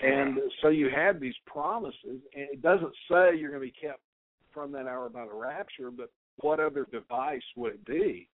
And 0.00 0.38
so 0.62 0.68
you 0.68 0.90
have 0.94 1.20
these 1.20 1.34
promises, 1.46 1.96
and 2.04 2.48
it 2.52 2.62
doesn't 2.62 2.92
say 3.10 3.36
you're 3.36 3.50
going 3.50 3.62
to 3.62 3.72
be 3.72 3.72
kept 3.72 4.00
from 4.52 4.70
that 4.72 4.86
hour 4.86 5.08
by 5.08 5.24
the 5.26 5.34
rapture, 5.34 5.90
but 5.90 6.10
what 6.36 6.60
other 6.60 6.86
device 6.92 7.42
would 7.56 7.74
it 7.74 7.84
be 7.84 8.28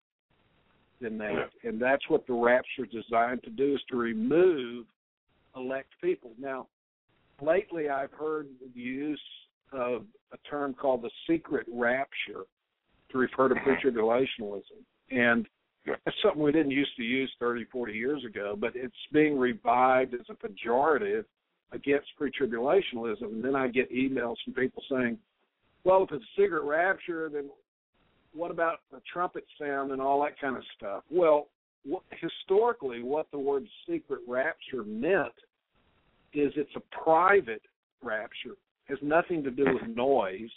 than 1.04 1.18
that, 1.18 1.50
and 1.62 1.80
that's 1.80 2.08
what 2.08 2.26
the 2.26 2.32
rapture 2.32 2.84
is 2.84 2.90
designed 2.90 3.42
to 3.44 3.50
do: 3.50 3.74
is 3.74 3.80
to 3.90 3.96
remove 3.96 4.86
elect 5.56 5.90
people. 6.02 6.32
Now, 6.38 6.66
lately 7.40 7.88
I've 7.88 8.12
heard 8.12 8.48
the 8.60 8.80
use 8.80 9.20
of 9.72 10.04
a 10.32 10.38
term 10.48 10.74
called 10.74 11.02
the 11.02 11.10
secret 11.28 11.66
rapture 11.72 12.44
to 13.10 13.18
refer 13.18 13.48
to 13.48 13.54
pre-tribulationalism, 13.64 14.82
and 15.10 15.46
that's 15.86 16.16
something 16.22 16.42
we 16.42 16.52
didn't 16.52 16.70
used 16.70 16.96
to 16.96 17.02
use 17.02 17.30
30, 17.38 17.66
40 17.66 17.92
years 17.92 18.24
ago, 18.24 18.56
but 18.58 18.72
it's 18.74 18.94
being 19.12 19.38
revived 19.38 20.14
as 20.14 20.26
a 20.30 20.34
pejorative 20.34 21.24
against 21.72 22.08
pre-tribulationalism. 22.16 23.22
And 23.22 23.44
then 23.44 23.54
I 23.54 23.68
get 23.68 23.92
emails 23.92 24.36
from 24.44 24.54
people 24.54 24.82
saying, 24.90 25.18
"Well, 25.84 26.04
if 26.04 26.12
it's 26.12 26.24
a 26.24 26.40
secret 26.40 26.62
rapture, 26.62 27.28
then 27.28 27.50
what 28.34 28.50
about 28.50 28.80
the 28.92 29.00
trumpet 29.10 29.44
sound 29.58 29.92
and 29.92 30.00
all 30.00 30.22
that 30.22 30.38
kind 30.40 30.56
of 30.56 30.62
stuff?" 30.76 31.04
Well, 31.10 31.48
what, 31.84 32.02
historically, 32.20 33.02
what 33.02 33.30
the 33.30 33.38
word 33.38 33.66
secret 33.88 34.20
rapture 34.26 34.84
meant 34.84 35.32
is 36.32 36.52
it's 36.56 36.74
a 36.76 37.02
private 37.02 37.62
rapture. 38.02 38.56
It 38.88 38.88
has 38.88 38.98
nothing 39.02 39.42
to 39.44 39.50
do 39.50 39.64
with 39.64 39.96
noise. 39.96 40.50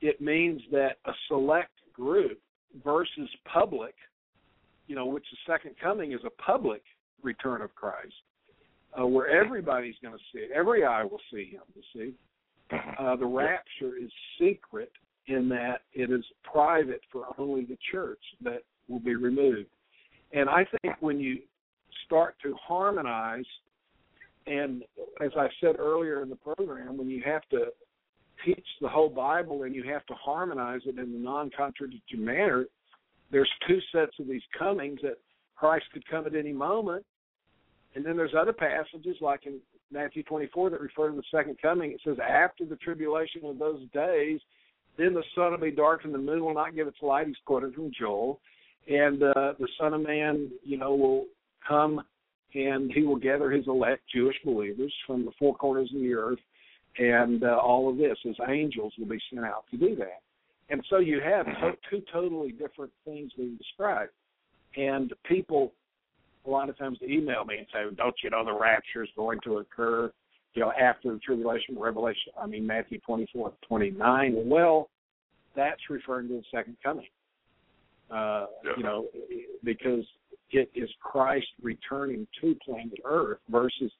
It 0.00 0.20
means 0.20 0.62
that 0.70 0.98
a 1.06 1.12
select 1.28 1.72
group 1.92 2.38
versus 2.84 3.28
public, 3.44 3.94
you 4.86 4.94
know, 4.94 5.06
which 5.06 5.24
the 5.30 5.52
second 5.52 5.74
coming 5.80 6.12
is 6.12 6.20
a 6.24 6.42
public 6.42 6.82
return 7.22 7.62
of 7.62 7.74
Christ, 7.74 8.14
uh, 8.98 9.06
where 9.06 9.28
everybody's 9.28 9.94
going 10.02 10.14
to 10.14 10.24
see 10.32 10.40
it. 10.40 10.50
Every 10.54 10.84
eye 10.84 11.04
will 11.04 11.20
see 11.32 11.46
him, 11.46 11.62
you 11.74 11.82
see. 11.94 12.14
Uh, 12.98 13.16
the 13.16 13.26
rapture 13.26 13.96
is 14.00 14.10
secret 14.38 14.90
in 15.26 15.48
that 15.48 15.82
it 15.92 16.10
is 16.10 16.24
private 16.42 17.00
for 17.10 17.26
only 17.38 17.64
the 17.64 17.78
church 17.90 18.20
that 18.42 18.62
will 18.88 19.00
be 19.00 19.14
removed. 19.14 19.68
And 20.32 20.48
I 20.48 20.66
think 20.82 20.96
when 21.00 21.18
you 21.18 21.38
start 22.04 22.34
to 22.42 22.54
harmonize, 22.60 23.44
and 24.46 24.82
as 25.24 25.30
I 25.36 25.48
said 25.60 25.76
earlier 25.78 26.22
in 26.22 26.28
the 26.28 26.36
program, 26.36 26.98
when 26.98 27.08
you 27.08 27.22
have 27.24 27.42
to 27.50 27.66
teach 28.44 28.66
the 28.80 28.88
whole 28.88 29.08
Bible 29.08 29.62
and 29.62 29.74
you 29.74 29.84
have 29.84 30.04
to 30.06 30.14
harmonize 30.14 30.80
it 30.86 30.98
in 30.98 31.14
a 31.14 31.18
non 31.18 31.50
contradictory 31.56 32.18
manner, 32.18 32.66
there's 33.30 33.50
two 33.66 33.78
sets 33.92 34.12
of 34.18 34.28
these 34.28 34.42
comings 34.58 35.00
that 35.02 35.18
Christ 35.56 35.86
could 35.92 36.06
come 36.08 36.26
at 36.26 36.34
any 36.34 36.52
moment. 36.52 37.04
And 37.94 38.04
then 38.04 38.16
there's 38.16 38.34
other 38.38 38.52
passages 38.52 39.16
like 39.20 39.46
in 39.46 39.60
Matthew 39.92 40.24
24 40.24 40.70
that 40.70 40.80
refer 40.80 41.10
to 41.10 41.16
the 41.16 41.22
second 41.30 41.56
coming. 41.62 41.92
It 41.92 42.00
says, 42.04 42.16
After 42.18 42.64
the 42.64 42.76
tribulation 42.76 43.44
of 43.44 43.58
those 43.58 43.80
days, 43.92 44.40
then 44.96 45.14
the 45.14 45.24
sun 45.34 45.52
will 45.52 45.58
be 45.58 45.70
dark 45.70 46.04
and 46.04 46.14
the 46.14 46.18
moon 46.18 46.44
will 46.44 46.54
not 46.54 46.74
give 46.74 46.86
its 46.86 47.02
light. 47.02 47.26
He's 47.26 47.36
quoted 47.44 47.74
from 47.74 47.90
Joel. 47.98 48.40
And 48.88 49.22
uh, 49.22 49.54
the 49.58 49.68
Son 49.80 49.94
of 49.94 50.02
Man, 50.02 50.50
you 50.62 50.76
know, 50.76 50.94
will 50.94 51.24
come 51.66 52.02
and 52.54 52.92
he 52.92 53.02
will 53.02 53.16
gather 53.16 53.50
his 53.50 53.66
elect 53.66 54.02
Jewish 54.14 54.36
believers 54.44 54.92
from 55.06 55.24
the 55.24 55.32
four 55.38 55.54
corners 55.56 55.90
of 55.94 56.00
the 56.00 56.14
earth 56.14 56.38
and 56.98 57.42
uh, 57.42 57.58
all 57.58 57.90
of 57.90 57.96
this. 57.96 58.16
His 58.22 58.36
angels 58.48 58.92
will 58.98 59.08
be 59.08 59.18
sent 59.32 59.44
out 59.44 59.64
to 59.70 59.76
do 59.76 59.96
that. 59.96 60.20
And 60.70 60.84
so 60.88 60.98
you 60.98 61.20
have 61.20 61.46
two 61.90 62.02
totally 62.12 62.52
different 62.52 62.92
things 63.04 63.32
being 63.36 63.56
described. 63.56 64.12
And 64.76 65.12
people, 65.26 65.72
a 66.46 66.50
lot 66.50 66.68
of 66.68 66.78
times, 66.78 66.98
they 67.00 67.08
email 67.08 67.44
me 67.44 67.58
and 67.58 67.66
say, 67.72 67.94
"Don't 67.96 68.14
you 68.22 68.30
know 68.30 68.44
the 68.44 68.52
rapture 68.52 69.02
is 69.02 69.10
going 69.16 69.40
to 69.44 69.58
occur?" 69.58 70.12
You 70.54 70.62
know, 70.62 70.72
after 70.80 71.12
the 71.12 71.18
tribulation, 71.18 71.76
Revelation. 71.78 72.32
I 72.40 72.46
mean, 72.46 72.66
Matthew 72.66 73.00
twenty-four, 73.00 73.52
twenty-nine. 73.66 74.48
Well, 74.48 74.88
that's 75.56 75.80
referring 75.90 76.28
to 76.28 76.34
the 76.34 76.44
second 76.52 76.76
coming. 76.82 77.06
Uh, 78.10 78.46
Yeah. 78.64 78.72
You 78.76 78.82
know, 78.82 79.06
because 79.64 80.04
it 80.50 80.70
is 80.74 80.88
Christ 81.00 81.46
returning 81.62 82.26
to 82.40 82.54
planet 82.64 82.98
Earth 83.04 83.38
versus 83.48 83.90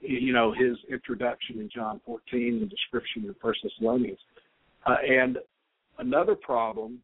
you 0.00 0.32
know 0.32 0.52
his 0.52 0.78
introduction 0.90 1.60
in 1.60 1.68
John 1.68 2.00
14, 2.06 2.60
the 2.60 2.66
description 2.66 3.24
in 3.24 3.34
First 3.42 3.60
Thessalonians, 3.62 4.18
uh, 4.86 4.96
and 5.06 5.38
another 5.98 6.34
problem 6.34 7.00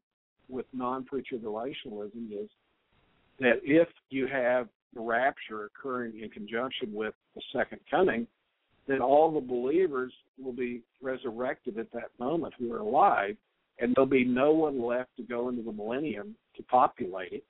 with 0.49 0.65
non-pre-tribulationalism 0.73 2.33
is 2.33 2.49
that 3.41 3.61
if 3.63 3.89
you 4.09 4.27
have 4.29 4.69
the 4.95 5.01
rapture 5.01 5.67
occurring 5.67 6.21
in 6.23 6.31
conjunction 6.31 6.95
with 6.95 7.13
the 7.35 7.43
second 7.53 7.81
coming, 7.91 8.27
then 8.87 9.01
all 9.01 9.33
the 9.33 9.41
believers 9.41 10.13
will 10.39 10.53
be 10.53 10.83
resurrected 11.03 11.79
at 11.79 11.91
that 11.93 12.11
moment 12.19 12.55
who 12.59 12.73
are 12.73 12.79
alive, 12.79 13.37
and 13.79 13.95
there'll 13.95 14.09
be 14.09 14.25
no 14.25 14.53
one 14.53 14.83
left 14.83 15.17
to 15.17 15.23
go 15.23 15.49
into 15.49 15.63
the 15.63 15.73
millennium 15.73 16.35
to 16.57 16.63
populate 16.65 17.33
it. 17.33 17.45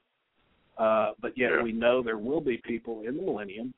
Uh, 0.79 1.12
but 1.20 1.37
yet 1.38 1.51
Yeah. 1.53 1.62
we 1.62 1.72
know 1.72 2.03
there 2.03 2.18
will 2.18 2.40
be 2.40 2.59
people 2.59 3.03
in 3.03 3.16
the 3.16 3.22
millennium, 3.22 3.72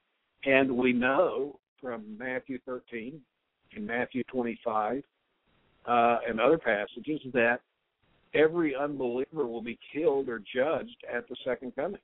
and 0.45 0.77
we 0.77 0.93
know 0.93 1.59
from 1.81 2.17
Matthew 2.19 2.59
13 2.67 3.23
and 3.75 3.87
Matthew 3.87 4.25
25 4.25 5.05
uh, 5.87 6.19
and 6.27 6.41
other 6.41 6.59
passages 6.59 7.21
that 7.33 7.61
every 8.35 8.75
unbeliever 8.75 9.47
will 9.47 9.63
be 9.63 9.79
killed 9.93 10.29
or 10.29 10.41
judged 10.41 11.05
at 11.13 11.29
the 11.29 11.37
second 11.45 11.75
coming. 11.77 12.01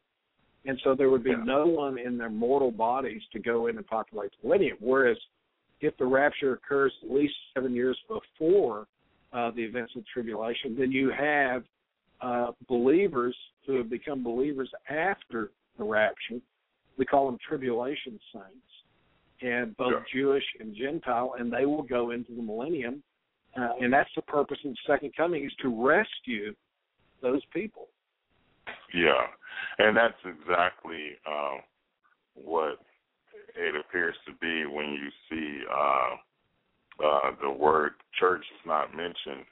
And 0.66 0.80
so 0.82 0.94
there 0.94 1.10
would 1.10 1.22
be 1.22 1.30
Yeah. 1.30 1.44
no 1.44 1.66
one 1.66 1.98
in 1.98 2.16
their 2.16 2.30
mortal 2.30 2.70
bodies 2.70 3.22
to 3.32 3.38
go 3.38 3.66
in 3.66 3.76
and 3.76 3.86
populate 3.86 4.30
the 4.32 4.46
millennium. 4.46 4.78
Whereas 4.80 5.18
if 5.80 5.96
the 5.98 6.04
rapture 6.04 6.54
occurs 6.54 6.92
at 7.02 7.10
least 7.10 7.34
seven 7.54 7.74
years 7.74 7.98
before 8.08 8.86
uh, 9.32 9.50
the 9.50 9.62
events 9.62 9.92
of 9.96 10.02
the 10.02 10.06
tribulation, 10.12 10.76
then 10.78 10.92
you 10.92 11.10
have 11.10 11.64
uh, 12.20 12.52
believers 12.68 13.36
who 13.66 13.76
have 13.76 13.90
become 13.90 14.22
believers 14.22 14.70
after 14.88 15.50
the 15.78 15.84
rapture. 15.84 16.40
We 16.96 17.04
call 17.04 17.26
them 17.26 17.38
tribulation 17.46 18.18
saints, 18.32 18.70
and 19.42 19.76
both 19.76 19.92
Yeah. 19.92 20.04
Jewish 20.12 20.44
and 20.60 20.74
Gentile, 20.74 21.34
and 21.38 21.52
they 21.52 21.66
will 21.66 21.82
go 21.82 22.12
into 22.12 22.34
the 22.34 22.42
millennium. 22.42 23.02
Uh, 23.56 23.70
and 23.80 23.92
that's 23.92 24.10
the 24.16 24.22
purpose 24.22 24.58
of 24.64 24.70
the 24.72 24.76
second 24.86 25.14
coming 25.16 25.44
is 25.44 25.52
to 25.62 25.68
rescue 25.68 26.54
those 27.20 27.42
people. 27.52 27.88
Yeah, 28.92 29.26
and 29.78 29.96
that's 29.96 30.18
exactly 30.24 31.16
um, 31.26 31.60
what 32.34 32.78
it 33.54 33.74
appears 33.74 34.16
to 34.26 34.32
be 34.40 34.66
when 34.66 34.90
you 34.92 35.08
see 35.30 35.62
uh, 35.70 37.04
uh, 37.04 37.30
the 37.42 37.50
word 37.50 37.92
church 38.18 38.40
is 38.40 38.66
not 38.66 38.94
mentioned 38.96 39.44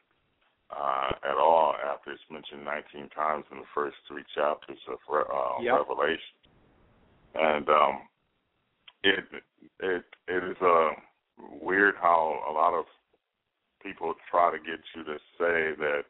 uh, 0.71 1.11
at 1.29 1.37
all 1.37 1.75
after 1.85 2.12
it's 2.12 2.23
mentioned 2.31 2.65
19 2.65 3.09
times 3.11 3.45
in 3.51 3.59
the 3.59 3.65
first 3.75 3.97
three 4.09 4.25
chapters 4.35 4.79
of 4.88 4.99
uh, 5.12 5.62
Yep. 5.62 5.79
Revelation, 5.79 6.37
and 7.35 7.69
um, 7.69 8.01
it 9.03 9.25
it 9.81 10.05
it 10.29 10.45
is 10.45 10.57
uh, 10.62 10.91
weird 11.61 11.95
how 12.01 12.43
a 12.49 12.53
lot 12.53 12.75
of 12.75 12.85
people 13.83 14.15
try 14.31 14.51
to 14.51 14.59
get 14.59 14.81
you 14.95 15.05
to 15.05 15.19
say 15.38 15.75
that 15.79 16.05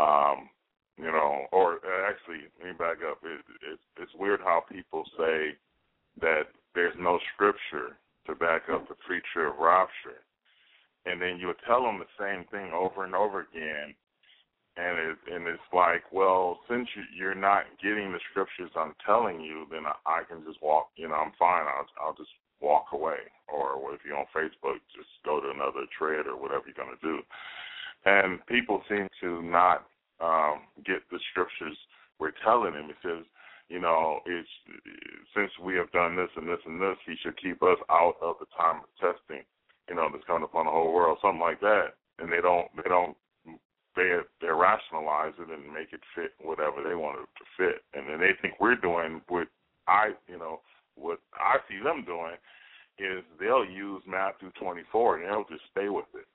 um, 0.00 0.48
you 0.96 1.10
know, 1.10 1.46
or 1.52 1.74
uh, 1.74 2.08
actually, 2.08 2.46
let 2.58 2.68
me 2.68 2.72
back 2.72 2.98
up. 3.08 3.18
It, 3.24 3.40
it, 3.72 3.78
it's 4.00 4.12
weird 4.18 4.40
how 4.40 4.62
people 4.70 5.04
say 5.18 5.56
that 6.20 6.44
there's 6.74 6.94
no 6.98 7.18
scripture 7.34 7.96
to 8.26 8.34
back 8.34 8.62
up 8.72 8.88
the 8.88 8.94
pre-trib 9.06 9.54
rapture, 9.58 10.22
and 11.06 11.20
then 11.20 11.38
you 11.38 11.52
tell 11.66 11.82
them 11.82 11.98
the 11.98 12.14
same 12.18 12.44
thing 12.50 12.72
over 12.72 13.04
and 13.04 13.14
over 13.14 13.40
again, 13.40 13.94
and 14.76 14.98
it, 14.98 15.16
and 15.32 15.46
it's 15.46 15.70
like, 15.72 16.02
well, 16.10 16.58
since 16.68 16.88
you, 16.96 17.02
you're 17.14 17.34
not 17.34 17.64
getting 17.82 18.10
the 18.10 18.18
scriptures 18.30 18.70
I'm 18.74 18.94
telling 19.06 19.40
you, 19.40 19.66
then 19.70 19.86
I, 19.86 20.20
I 20.20 20.22
can 20.24 20.42
just 20.44 20.62
walk. 20.62 20.88
You 20.96 21.08
know, 21.08 21.14
I'm 21.14 21.32
fine. 21.38 21.62
I'll 21.66 21.86
I'll 22.00 22.14
just 22.14 22.32
walk 22.60 22.86
away, 22.92 23.22
or 23.46 23.78
if 23.94 24.00
you're 24.04 24.16
on 24.16 24.26
Facebook, 24.34 24.80
just 24.96 25.08
go 25.24 25.40
to 25.40 25.50
another 25.50 25.86
thread 25.96 26.26
or 26.26 26.40
whatever 26.40 26.64
you're 26.66 26.74
gonna 26.74 26.98
do. 27.02 27.20
And 28.04 28.44
people 28.46 28.82
seem 28.88 29.08
to 29.20 29.42
not 29.42 29.86
um, 30.20 30.62
get 30.84 31.02
the 31.10 31.18
scriptures 31.30 31.76
we're 32.18 32.32
telling 32.44 32.74
them. 32.74 32.90
It 32.90 32.96
says, 33.02 33.24
you 33.68 33.80
know, 33.80 34.20
it's 34.26 34.48
since 35.36 35.50
we 35.62 35.74
have 35.76 35.90
done 35.92 36.16
this 36.16 36.30
and 36.36 36.48
this 36.48 36.60
and 36.66 36.80
this, 36.80 36.96
he 37.06 37.14
should 37.22 37.36
keep 37.40 37.62
us 37.62 37.78
out 37.90 38.16
of 38.22 38.36
the 38.40 38.46
time 38.56 38.82
of 38.82 38.90
testing, 39.00 39.44
you 39.88 39.94
know, 39.96 40.08
that's 40.12 40.24
coming 40.26 40.44
upon 40.44 40.66
the 40.66 40.72
whole 40.72 40.92
world, 40.92 41.18
something 41.22 41.40
like 41.40 41.60
that. 41.60 41.94
And 42.18 42.32
they 42.32 42.40
don't, 42.42 42.68
they 42.76 42.88
don't, 42.88 43.16
they 43.96 44.18
they 44.40 44.48
rationalize 44.48 45.34
it 45.38 45.50
and 45.50 45.72
make 45.72 45.92
it 45.92 46.00
fit 46.14 46.32
whatever 46.40 46.82
they 46.86 46.94
want 46.94 47.20
it 47.20 47.28
to 47.38 47.44
fit. 47.56 47.82
And 47.94 48.08
then 48.08 48.20
they 48.20 48.32
think 48.42 48.54
we're 48.60 48.76
doing 48.76 49.22
what 49.28 49.48
I, 49.88 50.12
you 50.28 50.38
know, 50.38 50.60
what 50.96 51.20
I 51.34 51.58
see 51.68 51.82
them 51.82 52.04
doing 52.04 52.36
is 52.98 53.24
they'll 53.40 53.64
use 53.66 54.02
Matthew 54.06 54.50
24 54.60 55.18
and 55.18 55.24
they'll 55.30 55.48
just 55.50 55.64
stay 55.72 55.88
with 55.88 56.06
it 56.14 56.26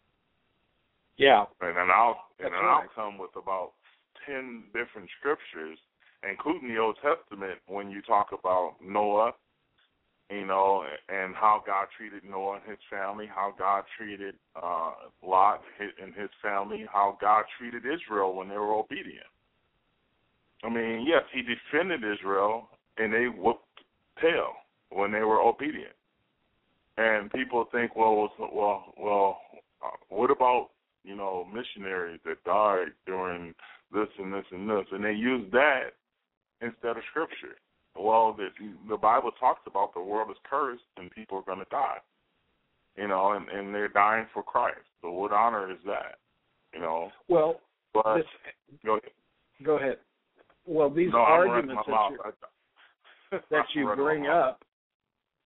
Yeah. 1.18 1.46
and 1.62 1.76
then 1.78 1.90
I'll 1.92 2.20
and 2.40 2.52
That's 2.52 2.54
then 2.54 2.66
right. 2.66 2.84
I'll 2.84 2.96
come 2.96 3.18
with 3.18 3.36
about 3.36 3.74
ten 4.26 4.66
different 4.74 5.10
scriptures, 5.20 5.80
including 6.28 6.70
the 6.70 6.80
Old 6.80 6.98
Testament, 7.02 7.60
when 7.68 7.90
you 7.90 8.02
talk 8.02 8.30
about 8.38 8.76
Noah, 8.84 9.34
you 10.30 10.46
know, 10.46 10.84
and 11.08 11.34
how 11.34 11.64
God 11.66 11.88
treated 11.98 12.24
Noah 12.30 12.60
and 12.62 12.70
his 12.70 12.80
family, 12.90 13.28
how 13.28 13.54
God 13.58 13.84
treated 13.98 14.36
uh, 14.56 14.92
Lot 15.26 15.62
and 15.80 16.14
his 16.14 16.30
family, 16.42 16.86
how 16.92 17.18
God 17.20 17.46
treated 17.58 17.84
Israel 17.86 18.36
when 18.36 18.48
they 18.48 18.58
were 18.58 18.74
obedient. 18.74 19.26
I 20.64 20.70
mean, 20.70 21.06
yes, 21.08 21.24
he 21.34 21.42
defended 21.42 22.02
Israel, 22.04 22.70
and 22.98 23.14
they 23.14 23.26
whooped 23.26 23.64
tail 24.22 24.54
when 24.92 25.12
they 25.12 25.22
were 25.22 25.42
obedient. 25.42 25.94
And 26.98 27.32
people 27.32 27.66
think, 27.72 27.96
well, 27.96 28.30
well, 28.38 28.94
well, 28.98 29.38
uh, 29.84 29.96
what 30.10 30.30
about 30.30 30.70
you 31.04 31.16
know 31.16 31.48
missionaries 31.52 32.20
that 32.26 32.44
died 32.44 32.90
during 33.06 33.54
this 33.94 34.10
and 34.20 34.34
this 34.34 34.44
and 34.52 34.70
this, 34.70 34.86
and 34.92 35.04
they 35.04 35.14
use 35.14 35.50
that 35.54 35.92
instead 36.62 36.98
of 36.98 37.04
scripture. 37.10 37.56
Well, 37.96 38.36
the 38.38 38.48
the 38.88 38.98
Bible 38.98 39.32
talks 39.40 39.62
about 39.68 39.94
the 39.94 40.02
world 40.02 40.30
is 40.32 40.38
cursed 40.50 40.84
and 40.98 41.12
people 41.12 41.38
are 41.38 41.44
going 41.44 41.60
to 41.60 41.70
die, 41.72 41.98
you 42.98 43.08
know, 43.08 43.34
and 43.34 43.48
and 43.50 43.74
they're 43.74 43.88
dying 43.88 44.28
for 44.34 44.44
Christ. 44.44 44.78
So 45.02 45.12
what 45.12 45.32
honor 45.32 45.72
is 45.72 45.80
that, 45.86 46.16
you 46.74 46.80
know? 46.80 47.12
Well, 47.28 47.60
but 47.94 48.18
this, 48.18 48.26
go 48.86 48.98
ahead. 48.98 49.12
Go 49.66 49.78
ahead. 49.78 49.98
Well, 50.66 50.90
these 50.90 51.10
no, 51.12 51.20
arguments 51.20 51.82
that, 51.88 52.10
you, 52.12 53.40
that 53.52 53.66
you 53.74 53.92
bring 53.96 54.28
up 54.28 54.64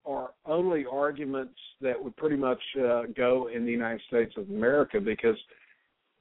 are 0.06 0.32
only 0.46 0.86
arguments 0.92 1.58
that 1.82 2.02
would 2.02 2.16
pretty 2.18 2.36
much 2.36 2.62
uh, 2.78 3.04
go 3.16 3.50
in 3.54 3.66
the 3.66 3.72
United 3.72 4.02
States 4.08 4.34
of 4.38 4.50
America 4.50 5.00
because 5.00 5.38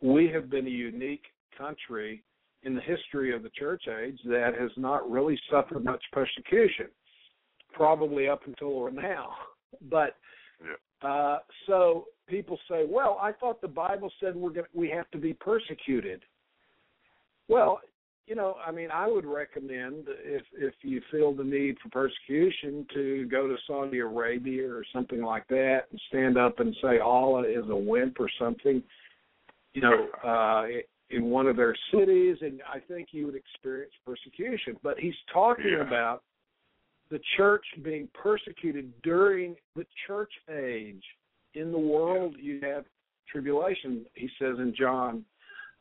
we 0.00 0.28
have 0.28 0.48
been 0.48 0.66
a 0.66 0.70
unique 0.70 1.24
country 1.58 2.22
in 2.64 2.74
the 2.74 2.80
history 2.80 3.34
of 3.34 3.42
the 3.42 3.50
church 3.50 3.84
age 3.88 4.18
that 4.24 4.52
has 4.58 4.70
not 4.76 5.10
really 5.10 5.38
suffered 5.50 5.84
much 5.84 6.02
persecution, 6.12 6.86
probably 7.72 8.28
up 8.28 8.42
until 8.46 8.90
now. 8.90 9.30
But 9.90 10.16
yeah. 10.62 11.08
uh, 11.08 11.38
so 11.66 12.04
people 12.28 12.58
say, 12.68 12.84
"Well, 12.86 13.18
I 13.22 13.32
thought 13.32 13.62
the 13.62 13.68
Bible 13.68 14.12
said 14.20 14.36
we're 14.36 14.50
gonna 14.50 14.66
we 14.74 14.90
have 14.90 15.10
to 15.12 15.18
be 15.18 15.32
persecuted." 15.32 16.20
Well, 17.48 17.80
you 18.26 18.34
know, 18.34 18.56
I 18.64 18.70
mean, 18.70 18.90
I 18.90 19.08
would 19.08 19.24
recommend 19.24 20.04
if 20.08 20.42
if 20.56 20.74
you 20.82 21.00
feel 21.10 21.32
the 21.32 21.42
need 21.44 21.76
for 21.82 21.88
persecution 21.88 22.86
to 22.94 23.26
go 23.26 23.48
to 23.48 23.56
Saudi 23.66 23.98
Arabia 23.98 24.70
or 24.70 24.84
something 24.92 25.22
like 25.22 25.48
that 25.48 25.86
and 25.90 26.00
stand 26.08 26.36
up 26.36 26.60
and 26.60 26.76
say 26.82 26.98
Allah 26.98 27.42
is 27.42 27.68
a 27.68 27.76
wimp 27.76 28.20
or 28.20 28.30
something. 28.38 28.82
You 29.74 29.80
know, 29.80 30.06
uh, 30.22 30.66
in 31.12 31.24
one 31.26 31.46
of 31.46 31.56
their 31.56 31.76
cities, 31.92 32.36
and 32.40 32.60
I 32.72 32.78
think 32.80 33.08
you 33.12 33.26
would 33.26 33.34
experience 33.34 33.92
persecution. 34.04 34.76
But 34.82 34.98
he's 34.98 35.14
talking 35.32 35.76
yeah. 35.78 35.86
about 35.86 36.22
the 37.10 37.20
church 37.36 37.64
being 37.84 38.08
persecuted 38.14 38.92
during 39.02 39.54
the 39.76 39.84
church 40.06 40.32
age. 40.50 41.02
In 41.54 41.70
the 41.70 41.78
world, 41.78 42.36
you 42.40 42.60
have 42.62 42.84
tribulation. 43.30 44.06
He 44.14 44.28
says 44.38 44.56
in 44.58 44.74
John 44.78 45.24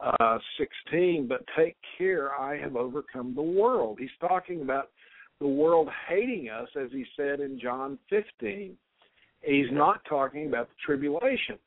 uh, 0.01 0.37
16, 0.57 1.27
but 1.27 1.45
take 1.57 1.77
care, 1.97 2.33
I 2.33 2.57
have 2.57 2.75
overcome 2.75 3.33
the 3.33 3.41
world. 3.41 3.97
He's 3.99 4.09
talking 4.19 4.61
about 4.61 4.89
the 5.39 5.47
world 5.47 5.87
hating 6.07 6.49
us, 6.49 6.67
as 6.79 6.89
he 6.91 7.05
said 7.15 7.39
in 7.39 7.59
John 7.59 7.97
15. 8.09 8.75
He's 9.41 9.71
not 9.71 10.01
talking 10.07 10.47
about 10.47 10.67
the 10.67 10.75
tribulation. 10.85 11.57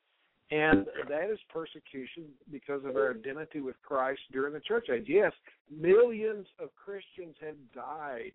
And 0.51 0.87
that 1.09 1.31
is 1.31 1.39
persecution 1.53 2.25
because 2.53 2.85
of 2.85 2.97
our 2.97 3.13
identity 3.13 3.61
with 3.61 3.77
Christ 3.83 4.21
during 4.31 4.53
the 4.53 4.61
church 4.61 4.89
age. 4.95 5.07
Yes, 5.09 5.33
millions 5.71 6.47
of 6.61 6.69
Christians 6.77 7.35
have 7.41 7.57
died 7.75 8.33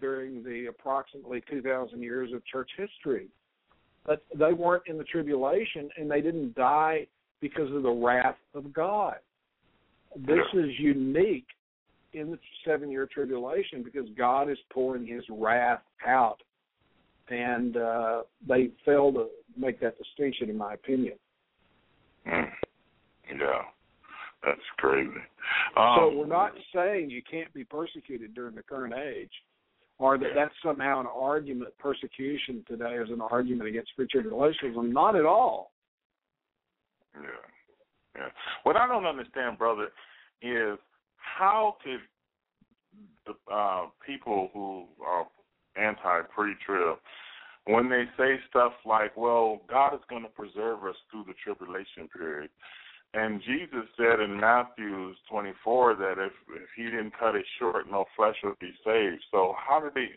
during 0.00 0.42
the 0.42 0.66
approximately 0.66 1.42
2,000 1.50 2.02
years 2.02 2.32
of 2.32 2.44
church 2.46 2.70
history. 2.76 3.28
But 4.06 4.24
they 4.36 4.52
weren't 4.52 4.84
in 4.86 4.98
the 4.98 5.04
tribulation 5.04 5.90
and 5.96 6.10
they 6.10 6.20
didn't 6.20 6.54
die 6.54 7.06
because 7.40 7.72
of 7.72 7.82
the 7.82 7.90
wrath 7.90 8.38
of 8.54 8.72
God. 8.72 9.16
This 10.16 10.46
is 10.54 10.70
unique 10.78 11.46
in 12.12 12.30
the 12.30 12.38
seven 12.64 12.90
year 12.90 13.08
tribulation 13.12 13.82
because 13.82 14.08
God 14.16 14.50
is 14.50 14.58
pouring 14.72 15.06
his 15.06 15.22
wrath 15.30 15.82
out. 16.06 16.38
And 17.28 17.76
uh, 17.76 18.22
they 18.46 18.70
fail 18.84 19.12
to 19.12 19.28
make 19.56 19.80
that 19.80 19.96
distinction, 19.96 20.50
in 20.50 20.56
my 20.56 20.74
opinion. 20.74 21.14
Mm. 22.26 22.48
Yeah, 23.38 23.62
that's 24.44 24.60
crazy. 24.78 25.10
Um, 25.76 25.96
so 25.96 26.12
we're 26.14 26.26
not 26.26 26.52
saying 26.74 27.10
you 27.10 27.22
can't 27.28 27.52
be 27.54 27.64
persecuted 27.64 28.34
during 28.34 28.54
the 28.54 28.62
current 28.62 28.94
age, 28.94 29.30
or 29.98 30.18
that 30.18 30.28
yeah. 30.28 30.34
that's 30.34 30.54
somehow 30.64 31.00
an 31.00 31.06
argument. 31.06 31.70
Persecution 31.78 32.64
today 32.68 32.94
is 32.94 33.08
an 33.10 33.20
argument 33.20 33.68
against 33.68 33.92
pretribulationism. 33.98 34.92
Not 34.92 35.16
at 35.16 35.24
all. 35.24 35.72
Yeah, 37.14 37.28
yeah. 38.16 38.28
What 38.64 38.76
I 38.76 38.86
don't 38.86 39.06
understand, 39.06 39.58
brother, 39.58 39.88
is 40.42 40.78
how 41.16 41.76
could 41.82 42.00
the 43.26 43.52
uh, 43.52 43.86
people 44.04 44.50
who 44.52 44.84
are 45.04 45.26
anti 45.76 46.22
pre-trib 46.34 46.98
when 47.66 47.88
they 47.88 48.04
say 48.18 48.36
stuff 48.48 48.72
like, 48.84 49.16
well, 49.16 49.60
God 49.68 49.94
is 49.94 50.00
going 50.10 50.22
to 50.22 50.28
preserve 50.28 50.84
us 50.84 50.96
through 51.10 51.24
the 51.26 51.34
tribulation 51.44 52.08
period. 52.16 52.50
And 53.14 53.42
Jesus 53.42 53.86
said 53.96 54.20
in 54.20 54.40
Matthew 54.40 55.12
24 55.30 55.96
that 55.96 56.12
if, 56.12 56.32
if 56.54 56.68
he 56.76 56.84
didn't 56.84 57.12
cut 57.18 57.34
it 57.34 57.44
short, 57.58 57.90
no 57.90 58.06
flesh 58.16 58.36
would 58.42 58.58
be 58.58 58.72
saved. 58.84 59.22
So 59.30 59.54
how 59.56 59.80
did 59.80 59.92
he? 59.94 60.08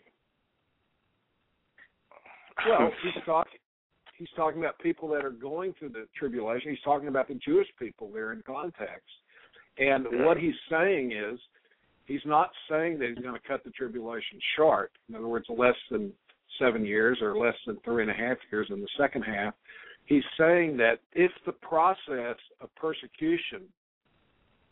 Well, 2.66 2.90
he's 3.02 3.22
talking. 3.24 3.58
He's 4.18 4.28
talking 4.34 4.60
about 4.60 4.78
people 4.78 5.08
that 5.08 5.26
are 5.26 5.30
going 5.30 5.74
through 5.78 5.90
the 5.90 6.06
tribulation. 6.18 6.70
He's 6.70 6.80
talking 6.82 7.08
about 7.08 7.28
the 7.28 7.34
Jewish 7.34 7.68
people 7.78 8.10
there 8.10 8.32
in 8.32 8.42
context. 8.46 9.04
And 9.76 10.06
yeah. 10.10 10.24
what 10.24 10.38
he's 10.38 10.54
saying 10.70 11.12
is, 11.12 11.38
he's 12.06 12.24
not 12.24 12.48
saying 12.70 12.98
that 13.00 13.10
he's 13.10 13.18
going 13.18 13.34
to 13.34 13.46
cut 13.46 13.62
the 13.62 13.70
tribulation 13.72 14.40
short. 14.56 14.92
In 15.10 15.16
other 15.16 15.28
words, 15.28 15.44
less 15.50 15.74
than 15.90 16.14
seven 16.58 16.84
years 16.84 17.18
or 17.20 17.36
less 17.36 17.54
than 17.66 17.78
three 17.84 18.02
and 18.02 18.10
a 18.10 18.14
half 18.14 18.38
years 18.50 18.68
in 18.70 18.80
the 18.80 18.88
second 18.98 19.22
half. 19.22 19.54
He's 20.04 20.24
saying 20.38 20.76
that 20.78 21.00
if 21.12 21.32
the 21.44 21.52
process 21.52 22.36
of 22.60 22.74
persecution 22.76 23.62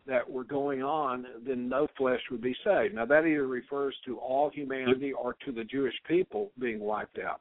that 0.06 0.28
were 0.28 0.44
going 0.44 0.82
on, 0.82 1.26
then 1.46 1.68
no 1.68 1.88
flesh 1.96 2.20
would 2.30 2.42
be 2.42 2.54
saved. 2.64 2.94
Now, 2.94 3.06
that 3.06 3.24
either 3.24 3.46
refers 3.46 3.96
to 4.04 4.18
all 4.18 4.50
humanity 4.50 5.12
or 5.12 5.34
to 5.44 5.52
the 5.52 5.64
Jewish 5.64 5.94
people 6.06 6.50
being 6.58 6.80
wiped 6.80 7.18
out. 7.18 7.40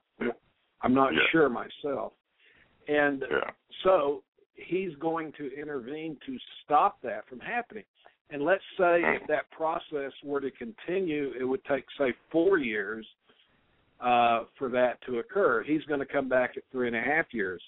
I'm 0.81 0.93
not 0.93 1.13
yeah. 1.13 1.19
sure 1.31 1.49
myself. 1.49 2.13
And 2.87 3.23
yeah. 3.29 3.51
so 3.83 4.23
he's 4.55 4.95
going 4.99 5.31
to 5.37 5.49
intervene 5.59 6.17
to 6.25 6.37
stop 6.63 7.01
that 7.03 7.27
from 7.27 7.39
happening. 7.39 7.83
And 8.29 8.43
let's 8.43 8.63
say 8.77 9.01
if 9.01 9.21
hmm. 9.21 9.25
that 9.31 9.49
process 9.51 10.11
were 10.23 10.41
to 10.41 10.51
continue, 10.51 11.31
it 11.39 11.43
would 11.43 11.63
take, 11.65 11.85
say, 11.97 12.13
four 12.31 12.57
years 12.57 13.05
uh, 14.01 14.43
for 14.57 14.69
that 14.69 15.01
to 15.05 15.19
occur. 15.19 15.63
He's 15.63 15.83
going 15.83 15.99
to 15.99 16.05
come 16.05 16.27
back 16.27 16.51
at 16.57 16.63
three 16.71 16.87
and 16.87 16.95
a 16.95 17.01
half 17.01 17.25
years. 17.31 17.61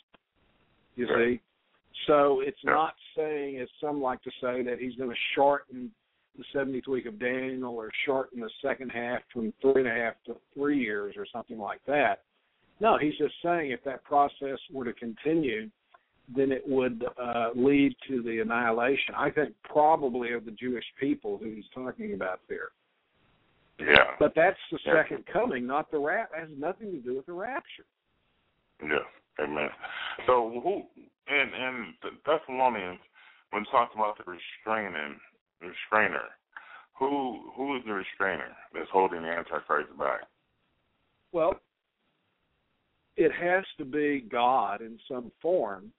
You 0.96 1.08
see, 1.08 1.42
so 2.08 2.42
it's 2.42 2.58
yeah. 2.64 2.72
not 2.72 2.94
saying, 3.18 3.60
as 3.60 3.68
some 3.82 4.02
like 4.02 4.22
to 4.24 4.32
say, 4.42 4.64
that 4.64 4.78
he's 4.80 4.96
going 4.96 5.10
to 5.10 5.16
shorten 5.36 5.92
the 6.38 6.44
70th 6.54 6.88
week 6.88 7.06
of 7.06 7.20
Daniel 7.20 7.76
or 7.76 7.90
shorten 8.06 8.42
the 8.42 8.50
second 8.62 8.90
half 8.90 9.22
from 9.32 9.54
three 9.62 9.82
and 9.82 9.88
a 9.88 9.94
half 9.94 10.14
to 10.26 10.36
three 10.54 10.80
years 10.80 11.16
or 11.18 11.26
something 11.32 11.58
like 11.58 11.80
that. 11.88 12.24
No, 12.80 12.98
he's 12.98 13.18
just 13.18 13.36
saying 13.42 13.72
if 13.72 13.84
that 13.86 14.04
process 14.04 14.60
were 14.72 14.84
to 14.84 14.94
continue, 14.94 15.70
then 16.36 16.52
it 16.52 16.64
would 16.68 17.06
uh, 17.22 17.50
lead 17.56 17.96
to 18.10 18.22
the 18.22 18.40
annihilation. 18.40 19.16
I 19.16 19.30
think 19.30 19.54
probably 19.64 20.34
of 20.34 20.46
the 20.46 20.52
Jewish 20.52 20.84
people 21.00 21.38
who 21.38 21.52
he's 21.52 21.66
talking 21.74 22.14
about 22.14 22.42
there. 22.50 22.70
Yeah. 23.80 24.16
But 24.20 24.34
that's 24.36 24.58
the 24.72 24.80
yeah. 24.86 25.04
second 25.04 25.26
coming, 25.32 25.68
not 25.68 25.92
the 25.92 26.00
rap. 26.00 26.32
Has 26.38 26.50
nothing 26.58 26.92
to 26.92 27.00
do 27.00 27.16
with 27.16 27.26
the 27.26 27.34
rapture. 27.34 27.86
Yeah. 28.82 29.44
Amen. 29.44 29.70
So 30.28 30.62
who 30.64 30.84
and 31.28 31.52
and 31.54 31.94
the 32.02 32.10
Thessalonians 32.26 33.00
when 33.52 33.66
talking 33.66 34.00
about 34.00 34.18
the 34.18 34.24
restraining 34.24 35.20
restrainer, 35.62 36.30
who 36.97 37.52
who 37.56 37.76
is 37.76 37.84
the 37.86 37.93
restrainer 37.93 38.56
that's 38.74 38.89
holding 38.91 39.24
the 39.24 39.30
Antichrist 39.30 39.97
back? 39.97 40.22
Well, 41.32 41.60
it 43.18 43.32
has 43.32 43.66
to 43.78 43.86
be 43.86 44.26
God 44.30 44.82
in 44.82 44.97
some 45.10 45.32
form, 45.41 45.91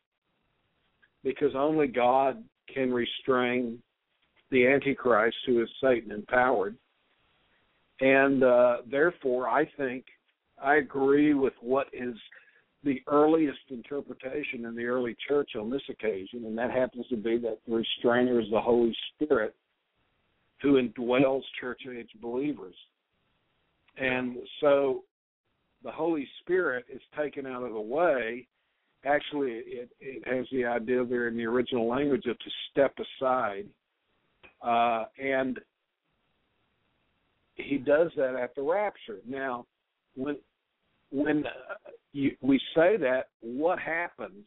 because 1.22 1.54
only 1.54 1.88
God 1.88 2.42
can 2.72 2.92
restrain 2.92 3.82
the 4.50 4.66
Antichrist, 4.66 5.36
who 5.46 5.62
is 5.62 5.68
Satan 5.82 6.12
empowered. 6.12 6.76
And 8.00 8.42
uh, 8.42 8.78
therefore, 8.90 9.48
I 9.48 9.68
think 9.76 10.04
I 10.62 10.76
agree 10.76 11.34
with 11.34 11.54
what 11.60 11.88
is 11.92 12.14
the 12.84 13.02
earliest 13.08 13.58
interpretation 13.70 14.64
in 14.64 14.76
the 14.76 14.84
early 14.84 15.16
church 15.26 15.50
on 15.58 15.70
this 15.70 15.82
occasion, 15.88 16.44
and 16.44 16.56
that 16.56 16.70
happens 16.70 17.06
to 17.08 17.16
be 17.16 17.38
that 17.38 17.58
the 17.66 17.74
restrainer 17.74 18.40
is 18.40 18.46
the 18.50 18.60
Holy 18.60 18.94
Spirit 19.14 19.54
who 20.62 20.80
indwells 20.80 21.42
church 21.60 21.82
age 21.90 22.10
believers. 22.20 22.74
And 23.98 24.36
so 24.60 25.04
the 25.82 25.90
Holy 25.90 26.28
Spirit 26.40 26.84
is 26.92 27.00
taken 27.16 27.46
out 27.46 27.62
of 27.62 27.72
the 27.72 27.80
way. 27.80 28.46
Actually, 29.04 29.52
it, 29.52 29.90
it 30.00 30.26
has 30.26 30.46
the 30.50 30.64
idea 30.64 31.04
there 31.04 31.28
in 31.28 31.36
the 31.36 31.44
original 31.44 31.88
language 31.88 32.26
of 32.26 32.38
to 32.38 32.50
step 32.70 32.94
aside. 32.98 33.66
Uh, 34.62 35.04
and 35.22 35.60
he 37.56 37.78
does 37.78 38.10
that 38.16 38.36
at 38.36 38.54
the 38.54 38.62
rapture. 38.62 39.18
Now, 39.26 39.66
when 40.14 40.36
when 41.10 41.46
uh, 41.46 41.90
you, 42.12 42.32
we 42.40 42.60
say 42.74 42.96
that, 42.96 43.28
what 43.40 43.78
happens? 43.78 44.46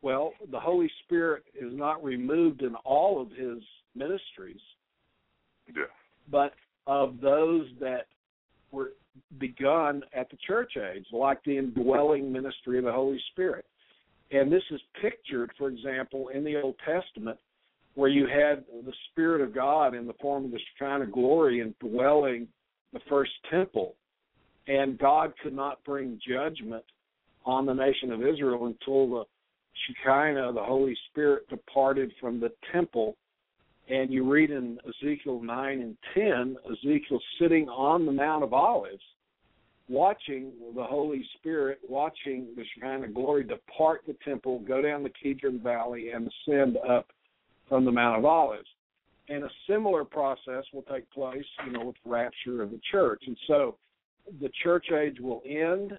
Well, 0.00 0.32
the 0.50 0.58
Holy 0.58 0.90
Spirit 1.04 1.44
is 1.54 1.72
not 1.72 2.02
removed 2.02 2.62
in 2.62 2.74
all 2.84 3.20
of 3.20 3.30
his 3.30 3.62
ministries. 3.94 4.60
Yeah. 5.68 5.84
But 6.30 6.54
of 6.86 7.20
those 7.20 7.66
that 7.80 8.06
were 8.72 8.92
begun 9.38 10.02
at 10.12 10.30
the 10.30 10.38
church 10.46 10.72
age, 10.76 11.06
like 11.12 11.42
the 11.44 11.58
indwelling 11.58 12.32
ministry 12.32 12.78
of 12.78 12.84
the 12.84 12.92
Holy 12.92 13.20
Spirit. 13.30 13.66
And 14.30 14.50
this 14.50 14.62
is 14.70 14.80
pictured, 15.00 15.52
for 15.58 15.68
example, 15.68 16.28
in 16.28 16.42
the 16.42 16.60
Old 16.60 16.76
Testament, 16.84 17.38
where 17.94 18.08
you 18.08 18.26
had 18.26 18.64
the 18.84 18.92
Spirit 19.10 19.40
of 19.40 19.54
God 19.54 19.94
in 19.94 20.06
the 20.06 20.14
form 20.14 20.46
of 20.46 20.50
the 20.50 20.60
Shekinah 20.78 21.06
glory 21.06 21.60
and 21.60 21.78
dwelling 21.78 22.48
the 22.92 23.00
first 23.08 23.32
temple. 23.50 23.94
And 24.66 24.98
God 24.98 25.32
could 25.42 25.54
not 25.54 25.82
bring 25.84 26.20
judgment 26.26 26.84
on 27.44 27.66
the 27.66 27.74
nation 27.74 28.12
of 28.12 28.22
Israel 28.22 28.66
until 28.66 29.10
the 29.10 29.24
Shekinah, 29.86 30.52
the 30.52 30.62
Holy 30.62 30.96
Spirit, 31.10 31.48
departed 31.48 32.12
from 32.20 32.40
the 32.40 32.52
temple. 32.72 33.16
And 33.88 34.12
you 34.12 34.30
read 34.30 34.50
in 34.50 34.78
Ezekiel 34.88 35.42
9 35.42 35.80
and 35.80 35.96
10, 36.14 36.56
Ezekiel 36.70 37.20
sitting 37.40 37.68
on 37.68 38.06
the 38.06 38.12
Mount 38.12 38.44
of 38.44 38.52
Olives 38.52 39.02
watching 39.88 40.52
the 40.74 40.84
Holy 40.84 41.24
Spirit, 41.36 41.78
watching 41.86 42.46
the 42.56 42.64
Shekinah 42.74 43.08
glory 43.08 43.44
depart 43.44 44.02
the 44.06 44.16
temple, 44.24 44.60
go 44.60 44.80
down 44.80 45.02
the 45.02 45.10
Kidron 45.10 45.60
Valley, 45.60 46.10
and 46.10 46.30
ascend 46.46 46.78
up 46.88 47.08
from 47.72 47.86
the 47.86 47.90
Mount 47.90 48.18
of 48.18 48.26
Olives. 48.26 48.68
And 49.30 49.44
a 49.44 49.48
similar 49.66 50.04
process 50.04 50.62
will 50.74 50.84
take 50.92 51.10
place, 51.10 51.42
you 51.64 51.72
know, 51.72 51.86
with 51.86 51.96
the 52.04 52.10
rapture 52.10 52.60
of 52.60 52.70
the 52.70 52.80
church. 52.90 53.22
And 53.26 53.36
so 53.46 53.78
the 54.42 54.50
church 54.62 54.88
age 54.92 55.16
will 55.18 55.40
end. 55.46 55.98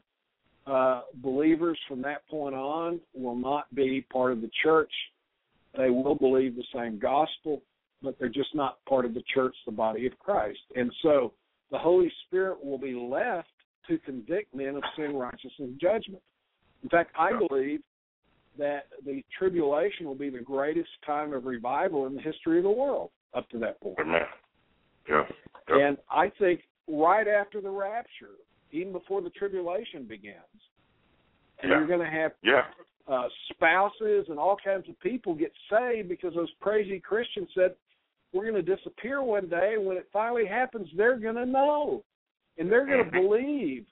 Uh, 0.68 1.02
believers 1.16 1.80
from 1.88 2.00
that 2.04 2.28
point 2.30 2.54
on 2.54 3.00
will 3.16 3.36
not 3.36 3.74
be 3.74 4.06
part 4.14 4.34
of 4.34 4.42
the 4.42 4.52
church. 4.62 4.92
They 5.76 5.90
will 5.90 6.14
believe 6.14 6.56
the 6.56 6.64
same 6.76 7.00
gospel, 7.00 7.64
but 8.04 8.20
they're 8.20 8.30
just 8.30 8.54
not 8.54 8.78
part 8.86 9.04
of 9.04 9.16
the 9.16 9.24
church, 9.34 9.56
the 9.66 9.72
body 9.72 10.06
of 10.06 10.18
Christ. 10.20 10.60
And 10.76 10.94
so 11.02 11.34
the 11.72 11.80
Holy 11.80 12.12
Spirit 12.28 12.64
will 12.64 12.78
be 12.78 12.94
left 12.94 13.50
to 13.88 13.98
convict 13.98 14.54
men 14.54 14.76
of 14.76 14.84
sin, 14.96 15.16
righteousness, 15.16 15.54
and 15.58 15.82
judgment. 15.82 16.22
In 16.84 16.90
fact, 16.90 17.16
I 17.18 17.32
believe 17.48 17.82
that 18.58 18.88
the 19.06 19.24
tribulation 19.38 20.06
will 20.06 20.16
be 20.16 20.30
the 20.30 20.40
greatest 20.40 20.90
time 21.06 21.34
of 21.34 21.46
revival 21.46 22.06
in 22.08 22.16
the 22.16 22.22
history 22.22 22.58
of 22.58 22.64
the 22.64 22.70
world 22.70 23.10
up 23.34 23.50
to 23.50 23.58
that 23.60 23.80
point. 23.82 23.98
Amen. 24.00 24.22
Yeah. 25.10 25.24
yeah. 25.70 25.88
And 25.88 25.98
I 26.10 26.32
think 26.40 26.62
right 26.88 27.28
after 27.28 27.62
the 27.62 27.70
rapture, 27.70 28.36
even 28.72 28.92
before 28.92 29.22
the 29.22 29.30
tribulation 29.32 30.04
begins, 30.08 30.38
yeah. 31.64 31.70
you're 31.70 31.88
going 31.88 32.00
to 32.00 32.06
have 32.06 32.32
yeah. 32.44 32.64
uh, 33.08 33.28
spouses 33.52 34.26
and 34.30 34.38
all 34.38 34.58
kinds 34.64 34.88
of 34.90 35.00
people 35.00 35.34
get 35.34 35.52
saved 35.70 36.10
because 36.10 36.34
those 36.36 36.50
crazy 36.60 37.00
Christians 37.00 37.50
said, 37.56 37.76
we're 38.34 38.50
going 38.50 38.66
to 38.66 38.76
disappear 38.76 39.22
one 39.22 39.48
day. 39.48 39.74
And 39.78 39.86
when 39.86 39.98
it 39.98 40.08
finally 40.12 40.46
happens, 40.46 40.88
they're 40.98 41.18
going 41.18 41.36
to 41.36 41.46
know 41.46 42.04
and 42.58 42.72
they're 42.72 42.86
going 42.86 43.06
to 43.06 43.12
Mm-hmm. 43.12 43.28
believe, 43.28 43.86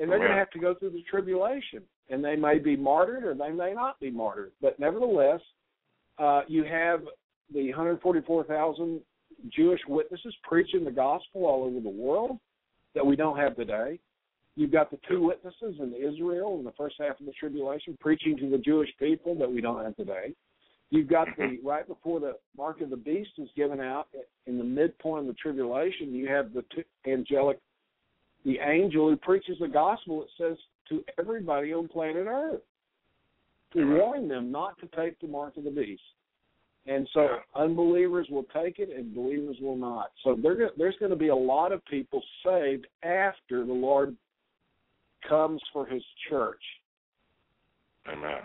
and 0.00 0.10
they're 0.10 0.18
going 0.18 0.30
to 0.30 0.36
have 0.36 0.50
to 0.50 0.58
go 0.58 0.74
through 0.74 0.90
the 0.90 1.02
tribulation, 1.08 1.82
and 2.10 2.24
they 2.24 2.36
may 2.36 2.58
be 2.58 2.76
martyred 2.76 3.24
or 3.24 3.34
they 3.34 3.50
may 3.50 3.72
not 3.72 3.98
be 4.00 4.10
martyred. 4.10 4.52
But 4.60 4.78
nevertheless, 4.78 5.40
uh, 6.18 6.42
you 6.48 6.64
have 6.64 7.00
the 7.52 7.68
144,000 7.70 9.00
Jewish 9.50 9.80
witnesses 9.88 10.34
preaching 10.42 10.84
the 10.84 10.90
gospel 10.90 11.46
all 11.46 11.64
over 11.64 11.80
the 11.80 11.88
world 11.88 12.38
that 12.94 13.04
we 13.04 13.16
don't 13.16 13.36
have 13.36 13.56
today. 13.56 13.98
You've 14.56 14.70
got 14.70 14.90
the 14.90 14.98
two 15.08 15.20
witnesses 15.20 15.76
in 15.80 15.94
Israel 15.94 16.56
in 16.58 16.64
the 16.64 16.72
first 16.72 16.96
half 17.00 17.18
of 17.18 17.26
the 17.26 17.32
tribulation 17.32 17.98
preaching 18.00 18.36
to 18.38 18.48
the 18.48 18.58
Jewish 18.58 18.90
people 18.98 19.34
that 19.38 19.50
we 19.50 19.60
don't 19.60 19.82
have 19.82 19.96
today. 19.96 20.32
You've 20.90 21.08
got 21.08 21.26
the 21.36 21.58
right 21.64 21.86
before 21.86 22.20
the 22.20 22.34
mark 22.56 22.80
of 22.80 22.90
the 22.90 22.96
beast 22.96 23.30
is 23.38 23.48
given 23.56 23.80
out 23.80 24.06
in 24.46 24.58
the 24.58 24.64
midpoint 24.64 25.22
of 25.22 25.26
the 25.26 25.34
tribulation. 25.34 26.14
You 26.14 26.28
have 26.28 26.52
the 26.52 26.64
two 26.74 26.84
angelic, 27.10 27.58
the 28.44 28.58
angel 28.60 29.10
who 29.10 29.16
preaches 29.16 29.58
the 29.58 29.68
gospel. 29.68 30.22
It 30.22 30.28
says 30.38 30.56
to 30.88 31.04
everybody 31.18 31.72
on 31.72 31.88
planet 31.88 32.26
Earth 32.28 32.60
to 33.72 33.84
warn 33.98 34.28
them 34.28 34.52
not 34.52 34.78
to 34.78 34.88
take 34.96 35.18
the 35.20 35.26
mark 35.26 35.56
of 35.56 35.64
the 35.64 35.70
beast. 35.70 36.02
And 36.86 37.08
so 37.14 37.28
unbelievers 37.54 38.28
will 38.30 38.44
take 38.54 38.78
it 38.78 38.90
and 38.94 39.14
believers 39.14 39.56
will 39.60 39.76
not. 39.76 40.12
So 40.22 40.36
there's 40.40 40.96
going 40.98 41.10
to 41.10 41.16
be 41.16 41.28
a 41.28 41.36
lot 41.36 41.72
of 41.72 41.84
people 41.86 42.22
saved 42.44 42.86
after 43.02 43.64
the 43.64 43.72
Lord 43.72 44.14
comes 45.26 45.62
for 45.72 45.86
his 45.86 46.02
church. 46.28 46.60
Amen. 48.06 48.42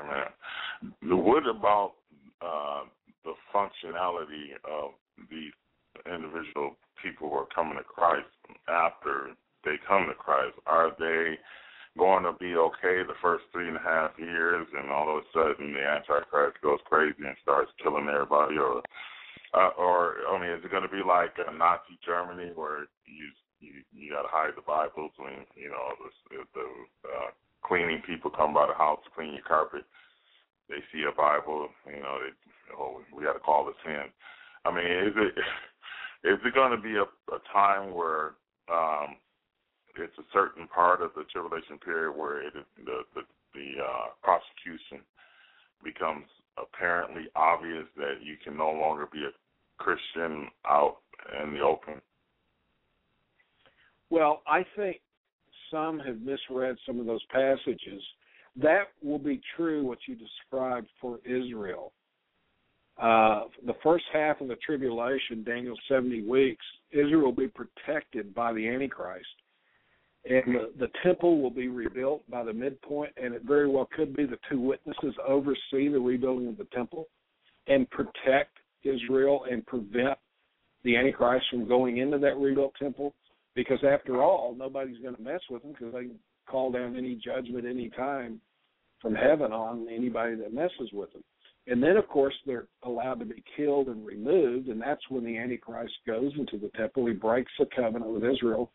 Amen. 0.00 1.22
What 1.22 1.46
about 1.46 1.92
uh, 2.40 2.84
the 3.24 3.34
functionality 3.54 4.54
of 4.64 4.92
the 5.28 6.10
individual 6.10 6.76
people 7.02 7.28
who 7.28 7.34
are 7.36 7.46
coming 7.54 7.76
to 7.76 7.84
Christ 7.84 8.26
after 8.68 9.28
they 9.64 9.74
come 9.86 10.06
to 10.08 10.14
Christ? 10.14 10.54
Are 10.66 10.92
they 10.98 11.38
going 11.98 12.24
to 12.24 12.32
be 12.32 12.56
okay 12.56 13.06
the 13.06 13.18
first 13.22 13.44
three 13.52 13.68
and 13.68 13.76
a 13.76 13.80
half 13.80 14.10
years, 14.18 14.66
and 14.76 14.90
all 14.90 15.08
of 15.08 15.22
a 15.22 15.26
sudden 15.32 15.72
the 15.72 15.80
Antichrist 15.80 16.58
goes 16.62 16.80
crazy 16.86 17.22
and 17.24 17.36
starts 17.42 17.70
killing 17.82 18.08
everybody, 18.08 18.58
or 18.58 18.82
uh, 19.54 19.70
or 19.78 20.16
I 20.28 20.40
mean, 20.40 20.50
is 20.50 20.64
it 20.64 20.70
going 20.70 20.82
to 20.82 20.88
be 20.88 21.02
like 21.06 21.34
a 21.38 21.54
Nazi 21.54 21.98
Germany 22.04 22.50
where 22.54 22.90
you 23.06 23.26
you 23.60 23.72
you 23.94 24.10
got 24.10 24.22
to 24.22 24.32
hide 24.34 24.54
the 24.56 24.66
Bibles 24.66 25.12
when 25.16 25.46
you 25.54 25.70
know 25.70 25.94
the 26.02 26.42
the 26.54 26.66
uh, 27.08 27.30
cleaning 27.62 28.02
people 28.06 28.30
come 28.30 28.52
by 28.52 28.66
the 28.66 28.74
house 28.74 28.98
to 29.04 29.10
clean 29.14 29.34
your 29.34 29.46
carpet? 29.46 29.84
They 30.68 30.82
see 30.92 31.04
a 31.06 31.14
Bible, 31.14 31.68
you 31.86 32.02
know, 32.02 32.18
they 32.18 32.34
oh 32.76 33.02
we 33.14 33.22
got 33.22 33.34
to 33.34 33.38
call 33.38 33.66
this 33.66 33.78
in. 33.86 34.10
I 34.64 34.74
mean, 34.74 34.90
is 34.90 35.14
it 35.14 35.34
is 36.34 36.38
it 36.44 36.54
going 36.54 36.74
to 36.74 36.82
be 36.82 36.96
a, 36.96 37.06
a 37.30 37.38
time 37.52 37.94
where 37.94 38.34
um, 38.72 39.14
it's 39.96 40.18
a 40.18 40.28
certain 40.32 40.68
part 40.68 41.02
of 41.02 41.10
the 41.16 41.24
tribulation 41.32 41.78
period 41.78 42.16
where 42.16 42.42
it 42.42 42.54
the 42.84 43.02
the, 43.14 43.22
the 43.54 43.82
uh, 43.82 44.06
prosecution 44.22 45.04
becomes 45.82 46.26
apparently 46.58 47.26
obvious 47.36 47.84
that 47.96 48.22
you 48.22 48.36
can 48.42 48.56
no 48.56 48.70
longer 48.70 49.06
be 49.12 49.24
a 49.24 49.30
Christian 49.78 50.48
out 50.66 50.98
in 51.42 51.52
the 51.54 51.60
open? 51.60 52.00
Well, 54.10 54.42
I 54.46 54.64
think 54.76 55.00
some 55.70 55.98
have 56.00 56.20
misread 56.20 56.76
some 56.86 57.00
of 57.00 57.06
those 57.06 57.24
passages. 57.32 58.02
That 58.56 58.84
will 59.02 59.18
be 59.18 59.40
true 59.56 59.84
what 59.84 59.98
you 60.06 60.14
described 60.14 60.88
for 61.00 61.18
Israel. 61.24 61.92
Uh, 62.96 63.44
the 63.66 63.74
first 63.82 64.04
half 64.12 64.40
of 64.40 64.46
the 64.46 64.56
tribulation, 64.64 65.42
Daniel's 65.42 65.80
70 65.88 66.22
weeks, 66.22 66.64
Israel 66.92 67.24
will 67.24 67.32
be 67.32 67.48
protected 67.48 68.32
by 68.32 68.52
the 68.52 68.68
Antichrist. 68.68 69.26
And 70.26 70.54
the, 70.54 70.72
the 70.78 70.88
temple 71.02 71.42
will 71.42 71.50
be 71.50 71.68
rebuilt 71.68 72.22
by 72.30 72.44
the 72.44 72.52
midpoint, 72.52 73.12
and 73.22 73.34
it 73.34 73.42
very 73.42 73.68
well 73.68 73.88
could 73.94 74.16
be 74.16 74.24
the 74.24 74.38
two 74.50 74.58
witnesses 74.58 75.14
oversee 75.26 75.88
the 75.88 76.00
rebuilding 76.00 76.48
of 76.48 76.56
the 76.56 76.66
temple 76.74 77.08
and 77.66 77.88
protect 77.90 78.56
Israel 78.84 79.44
and 79.50 79.66
prevent 79.66 80.18
the 80.82 80.96
Antichrist 80.96 81.46
from 81.50 81.68
going 81.68 81.98
into 81.98 82.18
that 82.18 82.36
rebuilt 82.36 82.74
temple. 82.80 83.14
Because 83.54 83.78
after 83.86 84.22
all, 84.22 84.54
nobody's 84.58 84.98
going 84.98 85.14
to 85.14 85.22
mess 85.22 85.40
with 85.48 85.62
them 85.62 85.72
because 85.72 85.92
they 85.92 86.06
can 86.06 86.18
call 86.48 86.72
down 86.72 86.96
any 86.96 87.14
judgment 87.14 87.66
any 87.66 87.88
time 87.90 88.40
from 89.00 89.14
heaven 89.14 89.52
on 89.52 89.86
anybody 89.94 90.34
that 90.36 90.52
messes 90.52 90.90
with 90.92 91.12
them. 91.12 91.22
And 91.66 91.82
then, 91.82 91.96
of 91.96 92.08
course, 92.08 92.34
they're 92.46 92.66
allowed 92.82 93.20
to 93.20 93.24
be 93.24 93.42
killed 93.56 93.88
and 93.88 94.04
removed, 94.04 94.68
and 94.68 94.80
that's 94.80 95.08
when 95.08 95.24
the 95.24 95.38
Antichrist 95.38 95.94
goes 96.06 96.32
into 96.38 96.58
the 96.58 96.70
temple. 96.76 97.06
He 97.06 97.12
breaks 97.12 97.52
the 97.58 97.66
covenant 97.74 98.10
with 98.10 98.24
Israel, 98.24 98.70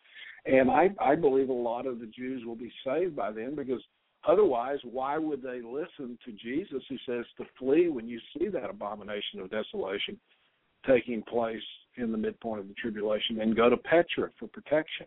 and 0.46 0.70
I, 0.70 0.90
I 1.00 1.16
believe 1.16 1.50
a 1.50 1.54
lot 1.54 1.86
of 1.86 2.00
the 2.00 2.08
Jews 2.08 2.46
will 2.46 2.56
be 2.56 2.72
saved 2.86 3.16
by 3.16 3.32
then 3.32 3.56
because 3.56 3.82
otherwise, 4.28 4.80
why 4.84 5.18
would 5.18 5.42
they 5.42 5.62
listen 5.62 6.18
to 6.26 6.32
Jesus 6.32 6.84
who 6.90 6.98
says 7.06 7.26
to 7.38 7.46
flee 7.58 7.90
when 7.90 8.08
you 8.08 8.20
see 8.38 8.48
that 8.48 8.70
abomination 8.70 9.40
of 9.40 9.52
desolation 9.52 10.20
taking 10.88 11.22
place 11.24 11.62
in 11.98 12.12
the 12.12 12.18
midpoint 12.18 12.62
of 12.62 12.68
the 12.68 12.74
tribulation 12.76 13.42
and 13.42 13.56
go 13.56 13.70
to 13.70 13.78
Petra 13.78 14.30
for 14.40 14.48
protection? 14.48 15.06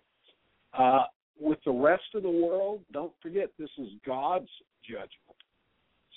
Uh, 0.76 1.05
with 1.41 1.59
the 1.64 1.72
rest 1.72 2.05
of 2.14 2.22
the 2.22 2.30
world, 2.30 2.80
don't 2.93 3.12
forget 3.22 3.51
this 3.59 3.70
is 3.78 3.89
God's 4.07 4.49
judgment 4.85 5.37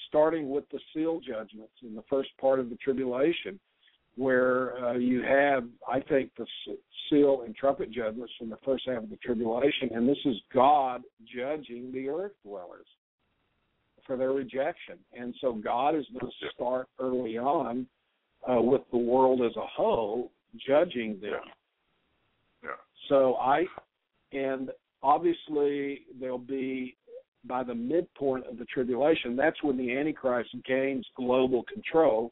starting 0.07 0.49
with 0.49 0.63
the 0.71 0.79
seal 0.93 1.19
judgments 1.19 1.73
in 1.83 1.95
the 1.95 2.03
first 2.09 2.29
part 2.39 2.59
of 2.59 2.69
the 2.69 2.75
tribulation, 2.77 3.59
where 4.15 4.77
uh, 4.83 4.93
you 4.93 5.21
have, 5.23 5.65
I 5.91 5.99
think, 5.99 6.31
the 6.37 6.45
seal 7.09 7.43
and 7.45 7.55
trumpet 7.55 7.91
judgments 7.91 8.33
from 8.39 8.49
the 8.49 8.57
first 8.63 8.83
half 8.87 9.03
of 9.03 9.09
the 9.09 9.17
tribulation, 9.17 9.89
and 9.93 10.07
this 10.07 10.17
is 10.25 10.35
God 10.53 11.03
judging 11.35 11.91
the 11.91 12.07
earth 12.09 12.31
dwellers 12.45 12.87
for 14.07 14.15
their 14.15 14.31
rejection. 14.31 14.97
And 15.17 15.33
so 15.41 15.53
God 15.53 15.95
is 15.95 16.05
going 16.13 16.31
to 16.31 16.47
start 16.53 16.87
early 16.99 17.37
on 17.37 17.87
uh, 18.49 18.61
with 18.61 18.81
the 18.91 18.97
world 18.97 19.41
as 19.41 19.55
a 19.57 19.65
whole, 19.65 20.31
judging 20.67 21.19
them. 21.21 21.41
Yeah. 22.63 22.69
So 23.09 23.35
I, 23.35 23.65
and 24.31 24.69
obviously 25.03 26.01
there'll 26.19 26.37
be 26.37 26.95
by 27.45 27.63
the 27.63 27.75
midpoint 27.75 28.45
of 28.47 28.57
the 28.57 28.65
tribulation. 28.65 29.35
That's 29.35 29.61
when 29.61 29.77
the 29.77 29.95
Antichrist 29.97 30.49
gains 30.65 31.05
global 31.15 31.63
control. 31.71 32.31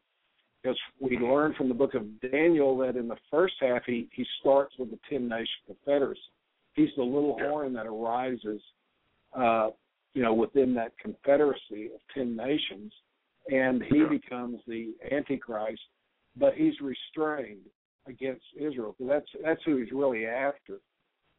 Because 0.64 0.80
we 1.02 1.18
learn 1.18 1.54
from 1.56 1.68
the 1.68 1.74
book 1.74 1.94
of 1.94 2.22
Daniel 2.22 2.78
that 2.78 2.96
in 2.96 3.10
the 3.10 3.18
first 3.30 3.56
half 3.60 3.84
he 3.86 4.08
he 4.14 4.26
starts 4.40 4.74
with 4.80 4.92
the 4.92 5.00
ten 5.10 5.28
nation 5.28 5.48
confederacy. 5.68 6.22
He's 6.74 6.90
the 6.96 7.04
little 7.04 7.36
Yeah. 7.38 7.50
horn 7.50 7.74
that 7.74 7.86
arises, 7.86 8.62
uh, 9.34 9.72
you 10.14 10.22
know, 10.22 10.34
within 10.34 10.74
that 10.76 10.98
confederacy 10.98 11.92
of 11.94 12.00
ten 12.14 12.36
nations, 12.36 12.94
and 13.52 13.84
he 13.84 14.00
Yeah. 14.00 14.08
becomes 14.08 14.64
the 14.66 14.96
Antichrist, 15.12 15.84
but 16.38 16.56
he's 16.56 16.80
restrained 16.80 17.70
against 18.06 18.46
Israel. 18.56 18.96
That's 19.00 19.30
that's 19.42 19.64
who 19.64 19.76
he's 19.78 19.92
really 19.92 20.26
after, 20.26 20.80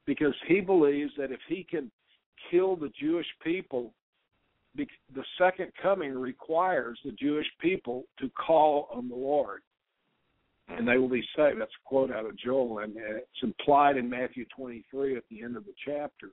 because 0.05 0.35
he 0.43 0.61
believes 0.61 1.15
that 1.17 1.33
if 1.33 1.41
he 1.49 1.65
can 1.65 1.91
kill 2.51 2.77
the 2.77 2.91
Jewish 2.91 3.39
people, 3.41 3.95
the 4.77 5.25
second 5.39 5.73
coming 5.81 6.13
requires 6.15 6.99
the 7.05 7.13
Jewish 7.13 7.47
people 7.61 8.05
to 8.19 8.29
call 8.31 8.89
on 8.93 9.09
the 9.09 9.15
Lord, 9.15 9.63
and 10.69 10.87
they 10.87 10.99
will 10.99 11.09
be 11.09 11.25
saved. 11.37 11.61
That's 11.61 11.71
a 11.71 11.89
quote 11.89 12.11
out 12.11 12.27
of 12.27 12.37
Joel, 12.37 12.81
and 12.81 12.97
uh, 12.97 13.17
it's 13.17 13.43
implied 13.43 13.97
in 13.97 14.09
Matthew 14.09 14.45
23 14.57 15.17
at 15.17 15.25
the 15.31 15.43
end 15.43 15.57
of 15.57 15.65
the 15.65 15.75
chapter. 15.85 16.31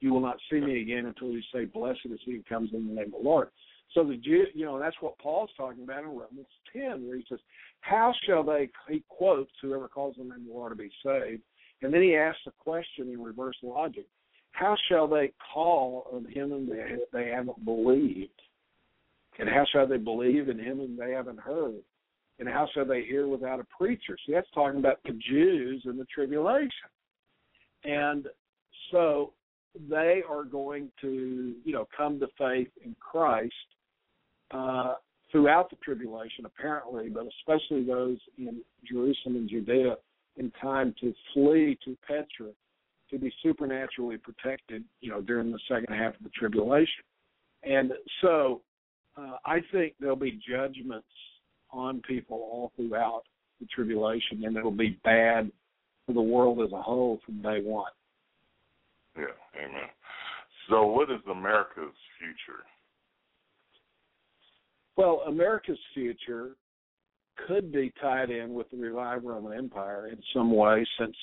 You 0.00 0.12
will 0.12 0.20
not 0.20 0.38
see 0.50 0.60
me 0.60 0.80
again 0.82 1.06
until 1.06 1.28
you 1.28 1.40
say, 1.52 1.66
"Blessed 1.66 2.06
is 2.06 2.20
he 2.24 2.32
who 2.32 2.42
comes 2.42 2.70
in 2.72 2.88
the 2.88 2.94
name 2.94 3.06
of 3.14 3.22
the 3.22 3.28
Lord." 3.28 3.48
So 3.92 4.02
the 4.02 4.16
Jew, 4.16 4.46
you 4.54 4.64
know, 4.64 4.78
that's 4.78 4.96
what 5.00 5.18
Paul's 5.18 5.50
talking 5.56 5.84
about 5.84 6.02
in 6.02 6.08
Romans 6.08 6.48
10, 6.72 7.06
where 7.06 7.16
he 7.16 7.24
says, 7.28 7.38
"How 7.80 8.12
shall 8.26 8.42
they?" 8.42 8.70
He 8.88 9.04
quotes, 9.08 9.52
"Whoever 9.62 9.88
calls 9.88 10.16
on 10.18 10.28
the 10.28 10.34
name 10.34 10.42
of 10.42 10.48
the 10.48 10.52
Lord 10.52 10.72
to 10.72 10.76
be 10.76 10.90
saved," 11.04 11.42
and 11.82 11.94
then 11.94 12.02
he 12.02 12.16
asks 12.16 12.42
a 12.46 12.50
question 12.50 13.08
in 13.08 13.22
reverse 13.22 13.56
logic: 13.62 14.06
How 14.54 14.76
shall 14.88 15.08
they 15.08 15.32
call 15.52 16.06
on 16.12 16.26
him 16.26 16.50
whom 16.50 16.68
they 16.68 16.96
they 17.12 17.30
haven't 17.30 17.64
believed? 17.64 18.30
And 19.40 19.48
how 19.48 19.64
shall 19.72 19.88
they 19.88 19.96
believe 19.96 20.48
in 20.48 20.60
him 20.60 20.78
whom 20.78 20.96
they 20.96 21.10
haven't 21.10 21.40
heard? 21.40 21.82
And 22.38 22.48
how 22.48 22.68
shall 22.72 22.84
they 22.84 23.02
hear 23.02 23.26
without 23.26 23.58
a 23.58 23.66
preacher? 23.76 24.16
See, 24.24 24.32
that's 24.32 24.46
talking 24.54 24.78
about 24.78 25.00
the 25.04 25.18
Jews 25.28 25.82
and 25.86 25.98
the 25.98 26.04
tribulation. 26.04 26.70
And 27.82 28.28
so 28.92 29.32
they 29.90 30.22
are 30.28 30.44
going 30.44 30.90
to, 31.00 31.54
you 31.64 31.72
know, 31.72 31.88
come 31.96 32.20
to 32.20 32.28
faith 32.38 32.70
in 32.84 32.94
Christ 33.00 33.52
uh, 34.52 34.94
throughout 35.32 35.68
the 35.68 35.76
tribulation, 35.84 36.46
apparently, 36.46 37.08
but 37.08 37.26
especially 37.40 37.84
those 37.84 38.18
in 38.38 38.60
Jerusalem 38.88 39.34
and 39.34 39.50
Judea 39.50 39.96
in 40.36 40.52
time 40.62 40.94
to 41.00 41.12
flee 41.32 41.76
to 41.84 41.96
Petra 42.06 42.52
to 43.10 43.18
be 43.18 43.32
supernaturally 43.42 44.16
protected, 44.16 44.84
you 45.00 45.10
know, 45.10 45.20
during 45.20 45.50
the 45.50 45.58
second 45.68 45.94
half 45.94 46.14
of 46.16 46.22
the 46.22 46.30
tribulation. 46.30 47.04
And 47.62 47.92
so 48.20 48.62
uh, 49.16 49.36
I 49.44 49.60
think 49.72 49.94
there'll 50.00 50.16
be 50.16 50.40
judgments 50.48 51.06
on 51.70 52.00
people 52.06 52.36
all 52.36 52.72
throughout 52.76 53.22
the 53.60 53.66
tribulation, 53.66 54.44
and 54.44 54.56
it'll 54.56 54.70
be 54.70 54.98
bad 55.04 55.50
for 56.06 56.12
the 56.12 56.20
world 56.20 56.60
as 56.60 56.72
a 56.72 56.82
whole 56.82 57.20
from 57.24 57.42
day 57.42 57.60
one. 57.62 57.90
Yeah, 59.16 59.24
amen. 59.56 59.88
So, 60.68 60.86
what 60.86 61.10
is 61.10 61.20
America's 61.30 61.94
future? 62.18 62.62
Well, 64.96 65.22
America's 65.26 65.78
future 65.92 66.56
could 67.46 67.72
be 67.72 67.92
tied 68.00 68.30
in 68.30 68.54
with 68.54 68.70
the 68.70 68.76
revived 68.76 69.24
Roman 69.24 69.56
Empire 69.56 70.08
in 70.08 70.18
some 70.32 70.54
way, 70.54 70.86
since 70.98 71.16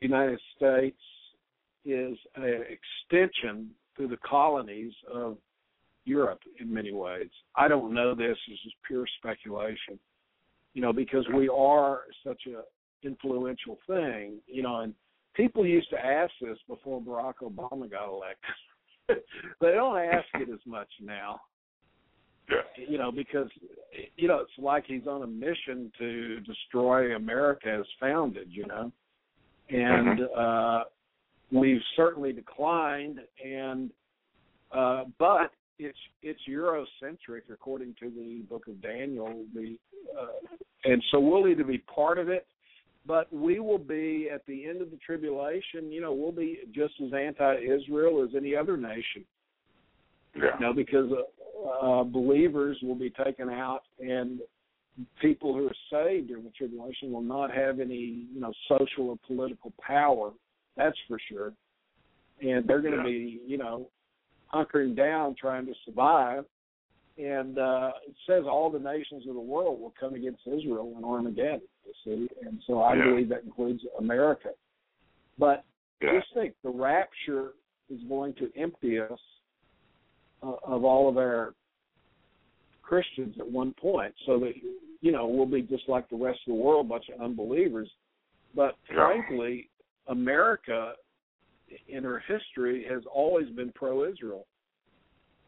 United 0.00 0.40
States 0.56 1.00
is 1.84 2.16
an 2.34 2.64
extension 2.68 3.70
through 3.96 4.08
the 4.08 4.18
colonies 4.18 4.92
of 5.12 5.38
Europe 6.04 6.40
in 6.60 6.72
many 6.72 6.92
ways. 6.92 7.30
I 7.56 7.68
don't 7.68 7.92
know 7.94 8.14
this. 8.14 8.36
This 8.48 8.58
is 8.66 8.72
pure 8.86 9.06
speculation, 9.18 9.98
you 10.74 10.82
know, 10.82 10.92
because 10.92 11.26
we 11.34 11.48
are 11.48 12.02
such 12.24 12.42
a 12.46 12.62
influential 13.06 13.78
thing, 13.86 14.38
you 14.46 14.62
know, 14.62 14.80
and 14.80 14.94
people 15.34 15.66
used 15.66 15.90
to 15.90 16.04
ask 16.04 16.32
this 16.40 16.58
before 16.68 17.00
Barack 17.00 17.34
Obama 17.42 17.90
got 17.90 18.08
elected. 18.08 18.54
they 19.60 19.72
don't 19.72 19.98
ask 19.98 20.26
it 20.34 20.48
as 20.52 20.58
much 20.66 20.88
now 21.00 21.40
Yeah. 22.50 22.56
you 22.88 22.98
know, 22.98 23.12
because 23.12 23.48
you 24.16 24.28
know 24.28 24.38
it's 24.38 24.58
like 24.58 24.84
he's 24.86 25.06
on 25.06 25.22
a 25.22 25.26
mission 25.26 25.92
to 25.98 26.40
destroy 26.40 27.14
America 27.14 27.68
as 27.80 27.86
founded, 28.00 28.48
you 28.50 28.66
know, 28.66 28.92
and 29.70 30.20
uh, 30.36 30.84
we've 31.52 31.80
certainly 31.96 32.32
declined, 32.32 33.20
and 33.44 33.90
uh, 34.72 35.04
but 35.18 35.50
it's 35.78 35.98
it's 36.22 36.40
Eurocentric 36.48 37.42
according 37.52 37.94
to 38.00 38.10
the 38.10 38.42
Book 38.48 38.66
of 38.68 38.80
Daniel, 38.80 39.44
the 39.54 39.76
uh, 40.18 40.26
and 40.84 41.02
so 41.10 41.20
we'll 41.20 41.48
either 41.48 41.64
be 41.64 41.78
part 41.78 42.18
of 42.18 42.28
it. 42.28 42.46
But 43.06 43.32
we 43.32 43.60
will 43.60 43.78
be 43.78 44.28
at 44.34 44.44
the 44.46 44.66
end 44.66 44.82
of 44.82 44.90
the 44.90 44.96
tribulation. 44.96 45.92
You 45.92 46.00
know, 46.00 46.12
we'll 46.12 46.32
be 46.32 46.58
just 46.74 46.94
as 47.00 47.12
anti-Israel 47.12 48.24
as 48.24 48.34
any 48.36 48.56
other 48.56 48.76
nation 48.76 49.24
Yeah. 50.34 50.58
you 50.58 50.66
know, 50.66 50.72
because 50.72 51.08
uh, 51.12 52.00
uh, 52.00 52.02
believers 52.02 52.76
will 52.82 52.96
be 52.96 53.10
taken 53.10 53.48
out, 53.48 53.82
and 54.00 54.40
people 55.20 55.54
who 55.54 55.66
are 55.66 55.74
saved 55.90 56.28
during 56.28 56.44
the 56.44 56.50
tribulation 56.50 57.12
will 57.12 57.22
not 57.22 57.54
have 57.54 57.80
any, 57.80 58.26
you 58.32 58.40
know, 58.40 58.52
social 58.68 59.10
or 59.10 59.18
political 59.26 59.72
power. 59.80 60.32
That's 60.76 60.96
for 61.08 61.18
sure. 61.28 61.52
And 62.42 62.66
they're 62.66 62.82
going 62.82 62.96
to 62.96 63.04
be, 63.04 63.40
you 63.46 63.58
know, 63.58 63.88
hunkering 64.52 64.96
down, 64.96 65.34
trying 65.38 65.66
to 65.66 65.74
survive. 65.84 66.44
And 67.18 67.58
uh, 67.58 67.92
it 68.06 68.14
says 68.26 68.44
all 68.46 68.70
the 68.70 68.78
nations 68.78 69.26
of 69.26 69.34
the 69.34 69.40
world 69.40 69.80
will 69.80 69.94
come 69.98 70.14
against 70.14 70.42
Israel 70.46 70.94
in 70.98 71.04
Armageddon. 71.04 71.62
You 71.86 71.92
see, 72.04 72.28
and 72.46 72.60
so 72.66 72.82
I 72.82 72.94
Yeah. 72.94 73.04
believe 73.04 73.28
that 73.30 73.44
includes 73.44 73.82
America. 73.98 74.50
But 75.38 75.64
Yeah. 76.02 76.20
just 76.20 76.32
think, 76.34 76.54
the 76.62 76.70
rapture 76.70 77.54
is 77.88 78.02
going 78.04 78.34
to 78.34 78.50
empty 78.56 79.00
us 79.00 79.20
uh, 80.42 80.56
of 80.64 80.84
all 80.84 81.08
of 81.08 81.16
our 81.16 81.54
Christians 82.86 83.34
at 83.38 83.50
one 83.50 83.72
point, 83.74 84.14
so 84.26 84.38
that 84.40 84.52
you 85.00 85.12
know 85.12 85.26
we'll 85.26 85.46
be 85.46 85.62
just 85.62 85.88
like 85.88 86.08
the 86.08 86.16
rest 86.16 86.38
of 86.46 86.54
the 86.54 86.62
world, 86.62 86.86
a 86.86 86.88
bunch 86.88 87.06
of 87.12 87.20
unbelievers. 87.20 87.90
But 88.54 88.76
Yeah. 88.88 88.94
frankly, 88.96 89.68
America 90.06 90.94
in 91.88 92.04
her 92.04 92.20
history 92.20 92.84
has 92.84 93.04
always 93.06 93.48
been 93.50 93.72
pro-Israel. 93.72 94.46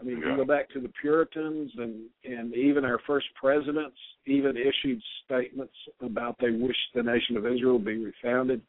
I 0.00 0.04
mean, 0.04 0.18
Yeah. 0.20 0.30
you 0.30 0.36
go 0.36 0.44
back 0.44 0.68
to 0.70 0.80
the 0.80 0.92
Puritans, 1.00 1.72
and 1.78 2.10
and 2.24 2.54
even 2.54 2.84
our 2.84 2.98
first 3.00 3.28
presidents 3.34 3.98
even 4.26 4.56
issued 4.56 5.00
statements 5.24 5.76
about 6.00 6.38
they 6.38 6.50
wish 6.50 6.78
the 6.94 7.02
nation 7.02 7.36
of 7.36 7.46
Israel 7.46 7.78
be 7.78 7.96
refounded. 8.04 8.60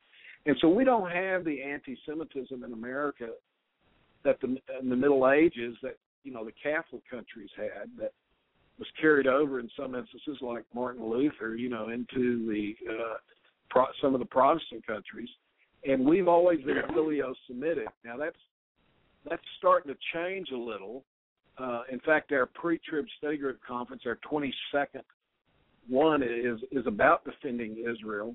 And 0.46 0.58
so 0.60 0.70
we 0.70 0.84
don't 0.84 1.10
have 1.12 1.44
the 1.44 1.62
anti-Semitism 1.62 2.64
in 2.64 2.74
America 2.74 3.30
that 4.24 4.40
the 4.42 4.48
in 4.80 4.90
the 4.90 4.96
Middle 4.96 5.30
Ages 5.30 5.76
that 5.82 5.98
you 6.24 6.32
know 6.32 6.46
the 6.46 6.58
Catholic 6.70 7.04
countries 7.10 7.52
had 7.56 7.88
that 7.98 8.14
was 8.80 8.88
carried 9.00 9.28
over 9.28 9.60
in 9.60 9.70
some 9.78 9.94
instances, 9.94 10.38
like 10.42 10.64
Martin 10.74 11.08
Luther, 11.08 11.56
you 11.56 11.70
know, 11.70 11.90
into 11.90 12.48
the 12.48 12.76
uh, 12.90 13.18
pro- 13.70 13.92
some 14.02 14.14
of 14.14 14.20
the 14.20 14.26
Protestant 14.26 14.88
countries, 14.88 15.30
and 15.86 16.06
we've 16.06 16.30
always 16.30 16.62
been 16.64 16.82
philo-Semitic. 16.94 17.90
Now 18.06 18.18
that's 18.18 18.38
that's 19.30 19.44
starting 19.58 19.94
to 19.94 20.00
change 20.14 20.50
a 20.52 20.58
little. 20.58 21.04
Uh, 21.58 21.82
in 21.92 22.00
fact, 22.00 22.32
our 22.32 22.46
pre-trib 22.46 23.06
study 23.18 23.38
group 23.38 23.60
conference, 23.68 24.04
our 24.06 24.18
22nd 24.32 25.04
one, 25.90 26.24
is 26.24 26.60
is 26.72 26.88
about 26.88 27.26
defending 27.26 27.84
Israel. 27.86 28.34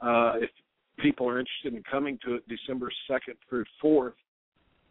Uh, 0.00 0.34
if 0.36 0.50
people 0.98 1.28
are 1.28 1.38
interested 1.38 1.74
in 1.74 1.82
coming 1.82 2.18
to 2.24 2.36
it, 2.36 2.48
December 2.48 2.90
2nd 3.10 3.34
through 3.48 3.64
4th 3.82 4.14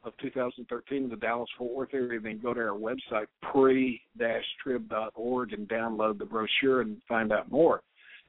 of 0.04 0.14
2013 0.18 1.04
in 1.04 1.10
the 1.10 1.16
Dallas 1.16 1.50
Fort 1.58 1.74
Worth 1.74 1.94
area, 1.94 2.20
then 2.20 2.40
go 2.42 2.54
to 2.54 2.60
our 2.60 2.78
website 2.78 3.28
pre-trib.org 3.52 5.54
and 5.54 5.68
download 5.68 6.20
the 6.20 6.26
brochure 6.26 6.82
and 6.82 6.98
find 7.08 7.32
out 7.32 7.50
more. 7.52 7.82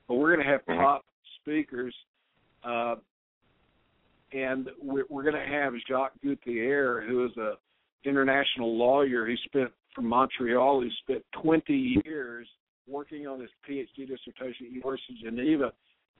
But 0.06 0.16
we're 0.16 0.34
going 0.34 0.46
to 0.46 0.52
have 0.52 0.64
Mhm. 0.66 0.76
top 0.76 1.04
speakers, 1.40 1.94
uh, 2.62 2.96
and 4.32 4.70
we're, 4.80 5.06
we're 5.08 5.22
going 5.22 5.34
to 5.34 5.46
have 5.46 5.74
Jacques 5.88 6.14
Gauthier, 6.22 7.00
who 7.02 7.24
is 7.24 7.36
a 7.36 7.58
international 8.04 8.76
lawyer. 8.76 9.26
He 9.26 9.36
spent 9.44 9.72
from 9.94 10.06
Montreal. 10.06 10.82
He 10.82 10.90
spent 11.02 11.24
20 11.32 12.02
years 12.04 12.46
working 12.86 13.26
on 13.26 13.40
his 13.40 13.50
PhD 13.66 14.06
dissertation 14.06 14.66
at 14.66 14.70
the 14.70 14.74
University 14.74 15.14
of 15.14 15.34
Geneva, 15.34 15.72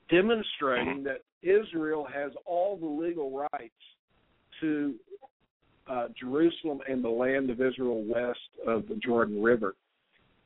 demonstrating 0.09 1.03
that 1.05 1.23
Israel 1.43 2.05
has 2.05 2.33
all 2.47 2.77
the 2.77 2.87
legal 2.87 3.31
rights 3.31 3.75
to 4.61 4.95
uh, 5.87 6.09
Jerusalem 6.19 6.81
and 6.89 7.05
the 7.05 7.09
land 7.09 7.51
of 7.51 7.61
Israel 7.61 8.03
west 8.05 8.39
of 8.67 8.89
the 8.89 8.97
Jordan 8.97 9.43
River, 9.43 9.75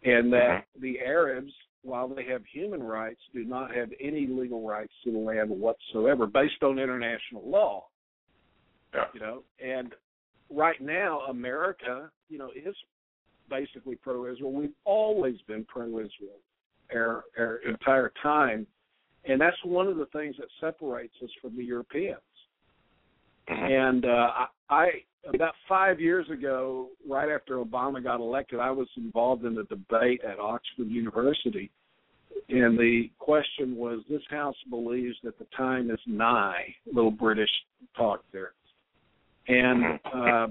and 0.04 0.32
that 0.32 0.64
the 0.80 0.98
Arabs 1.00 1.52
while 1.82 2.08
they 2.08 2.24
have 2.24 2.42
human 2.52 2.82
rights, 2.82 3.20
do 3.32 3.44
not 3.44 3.74
have 3.74 3.90
any 4.00 4.26
legal 4.26 4.66
rights 4.66 4.92
to 5.04 5.12
the 5.12 5.18
land 5.18 5.50
whatsoever, 5.50 6.26
based 6.26 6.62
on 6.62 6.78
international 6.78 7.42
law. 7.48 7.86
Yeah. 8.94 9.04
You 9.14 9.20
know, 9.20 9.42
and 9.64 9.94
right 10.50 10.80
now 10.80 11.20
America, 11.28 12.10
you 12.28 12.38
know, 12.38 12.50
is 12.54 12.74
basically 13.50 13.96
pro-Israel. 13.96 14.52
We've 14.52 14.70
always 14.84 15.36
been 15.46 15.64
pro-Israel 15.64 16.38
our, 16.94 17.24
our 17.38 17.56
entire 17.68 18.12
time, 18.22 18.66
and 19.24 19.40
that's 19.40 19.56
one 19.64 19.86
of 19.88 19.96
the 19.96 20.06
things 20.06 20.36
that 20.38 20.48
separates 20.60 21.14
us 21.22 21.30
from 21.40 21.56
the 21.56 21.64
Europeans. 21.64 22.18
Mm-hmm. 23.48 23.72
And 23.72 24.04
uh, 24.04 24.08
I, 24.08 24.46
I 24.70 24.88
about 25.26 25.54
five 25.68 26.00
years 26.00 26.28
ago, 26.30 26.88
right 27.08 27.28
after 27.28 27.56
Obama 27.56 28.02
got 28.02 28.20
elected, 28.20 28.60
I 28.60 28.70
was 28.70 28.88
involved 28.96 29.44
in 29.44 29.58
a 29.58 29.64
debate 29.64 30.20
at 30.24 30.38
Oxford 30.38 30.88
University, 30.88 31.70
and 32.48 32.78
the 32.78 33.10
question 33.18 33.76
was: 33.76 34.00
This 34.08 34.22
House 34.30 34.56
believes 34.70 35.16
that 35.24 35.38
the 35.38 35.46
time 35.56 35.90
is 35.90 36.00
nigh. 36.06 36.74
Little 36.86 37.10
British 37.10 37.50
talk 37.96 38.24
there, 38.32 38.52
and 39.48 40.00
uh, 40.04 40.46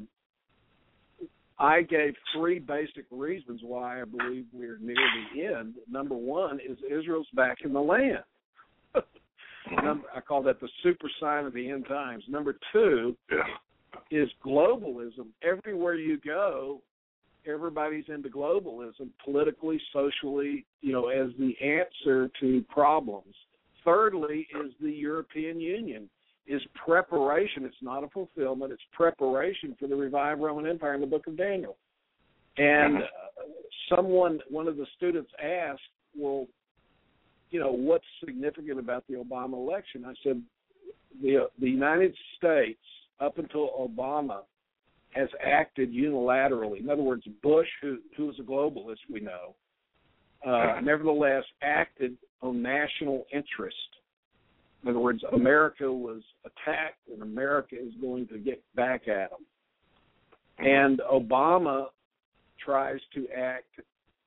I 1.59 1.81
gave 1.81 2.13
three 2.35 2.59
basic 2.59 3.05
reasons 3.09 3.61
why 3.63 4.01
I 4.01 4.05
believe 4.05 4.45
we're 4.53 4.77
near 4.79 4.95
the 5.33 5.45
end. 5.45 5.75
Number 5.89 6.15
one 6.15 6.59
is 6.59 6.77
Israel's 6.89 7.27
back 7.33 7.59
in 7.63 7.73
the 7.73 7.81
land. 7.81 8.23
Number, 9.83 10.07
I 10.15 10.21
call 10.21 10.43
that 10.43 10.59
the 10.59 10.69
super 10.83 11.09
sign 11.19 11.45
of 11.45 11.53
the 11.53 11.69
end 11.69 11.87
times. 11.87 12.23
Number 12.29 12.55
two. 12.71 13.15
Is 14.11 14.29
globalism. 14.45 15.27
Everywhere 15.43 15.95
you 15.95 16.19
go, 16.19 16.81
everybody's 17.45 18.05
into 18.07 18.29
globalism, 18.29 19.09
politically, 19.23 19.79
socially, 19.93 20.65
you 20.81 20.91
know, 20.91 21.07
as 21.07 21.29
the 21.39 21.55
answer 21.61 22.29
to 22.39 22.63
problems. 22.69 23.33
Thirdly, 23.83 24.47
is 24.63 24.71
the 24.81 24.91
European 24.91 25.59
Union 25.59 26.09
is 26.45 26.61
preparation. 26.73 27.65
It's 27.65 27.75
not 27.81 28.03
a 28.03 28.09
fulfillment. 28.09 28.71
It's 28.71 28.81
preparation 28.93 29.75
for 29.79 29.87
the 29.87 29.95
revived 29.95 30.41
Roman 30.41 30.67
Empire 30.67 30.95
in 30.95 31.01
the 31.01 31.07
Book 31.07 31.27
of 31.27 31.37
Daniel. 31.37 31.77
And 32.57 32.97
uh, 32.97 33.07
someone, 33.93 34.39
one 34.49 34.67
of 34.67 34.77
the 34.77 34.87
students 34.95 35.29
asked, 35.41 35.81
"Well, 36.17 36.47
you 37.51 37.59
know, 37.59 37.71
what's 37.71 38.05
significant 38.23 38.79
about 38.79 39.03
the 39.07 39.15
Obama 39.15 39.53
election?" 39.53 40.05
I 40.05 40.13
said, 40.23 40.41
"the 41.21 41.49
the 41.59 41.69
United 41.69 42.15
States, 42.37 42.79
up 43.19 43.37
until 43.37 43.69
Obama, 43.79 44.41
has 45.11 45.29
acted 45.43 45.91
unilaterally. 45.91 46.79
In 46.79 46.89
other 46.89 47.01
words, 47.01 47.23
Bush, 47.41 47.67
who 47.81 47.97
who 48.15 48.29
is 48.29 48.35
a 48.39 48.43
globalist, 48.43 48.97
we 49.11 49.19
know, 49.19 49.55
uh, 50.45 50.79
nevertheless 50.83 51.43
acted 51.61 52.17
on 52.41 52.61
national 52.61 53.25
interest." 53.33 53.75
In 54.83 54.89
other 54.89 54.99
words, 54.99 55.23
America 55.33 55.91
was 55.91 56.21
attacked, 56.45 57.07
and 57.11 57.21
America 57.21 57.75
is 57.75 57.93
going 57.99 58.27
to 58.27 58.37
get 58.37 58.63
back 58.75 59.07
at 59.07 59.31
them. 59.31 59.39
And 60.59 61.01
Obama 61.11 61.87
tries 62.63 62.99
to 63.15 63.27
act 63.35 63.79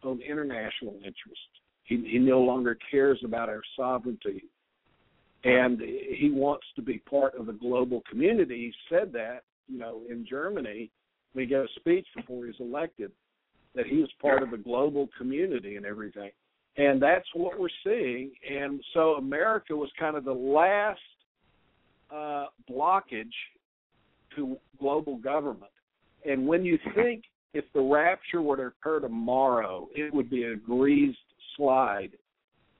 on 0.02 0.20
international 0.20 0.94
interest. 0.96 1.48
He, 1.84 1.96
he 2.08 2.18
no 2.18 2.40
longer 2.40 2.76
cares 2.90 3.20
about 3.24 3.48
our 3.48 3.62
sovereignty, 3.76 4.44
and 5.44 5.80
he 5.80 6.30
wants 6.32 6.66
to 6.76 6.82
be 6.82 6.98
part 6.98 7.34
of 7.34 7.46
the 7.46 7.52
global 7.52 8.02
community. 8.10 8.72
He 8.72 8.94
said 8.94 9.12
that, 9.12 9.42
you 9.68 9.78
know, 9.78 10.02
in 10.10 10.26
Germany 10.28 10.90
when 11.32 11.44
he 11.44 11.48
gave 11.48 11.60
a 11.60 11.68
speech 11.76 12.06
before 12.16 12.44
he 12.44 12.48
was 12.48 12.60
elected, 12.60 13.12
that 13.74 13.86
he 13.86 13.98
was 13.98 14.10
part 14.20 14.42
of 14.42 14.50
the 14.50 14.58
global 14.58 15.08
community 15.16 15.76
and 15.76 15.86
everything 15.86 16.30
and 16.76 17.02
that's 17.02 17.26
what 17.34 17.58
we're 17.58 17.68
seeing. 17.84 18.30
And 18.48 18.80
so 18.94 19.14
America 19.14 19.74
was 19.74 19.90
kind 19.98 20.16
of 20.16 20.24
the 20.24 20.32
last 20.32 21.00
uh, 22.10 22.46
blockage 22.70 23.32
to 24.36 24.56
global 24.78 25.16
government. 25.16 25.72
And 26.24 26.46
when 26.46 26.64
you 26.64 26.78
think 26.94 27.24
if 27.54 27.64
the 27.74 27.80
rapture 27.80 28.42
were 28.42 28.56
to 28.56 28.66
occur 28.66 29.00
tomorrow, 29.00 29.88
it 29.94 30.12
would 30.14 30.30
be 30.30 30.44
a 30.44 30.56
greased 30.56 31.18
slide 31.56 32.10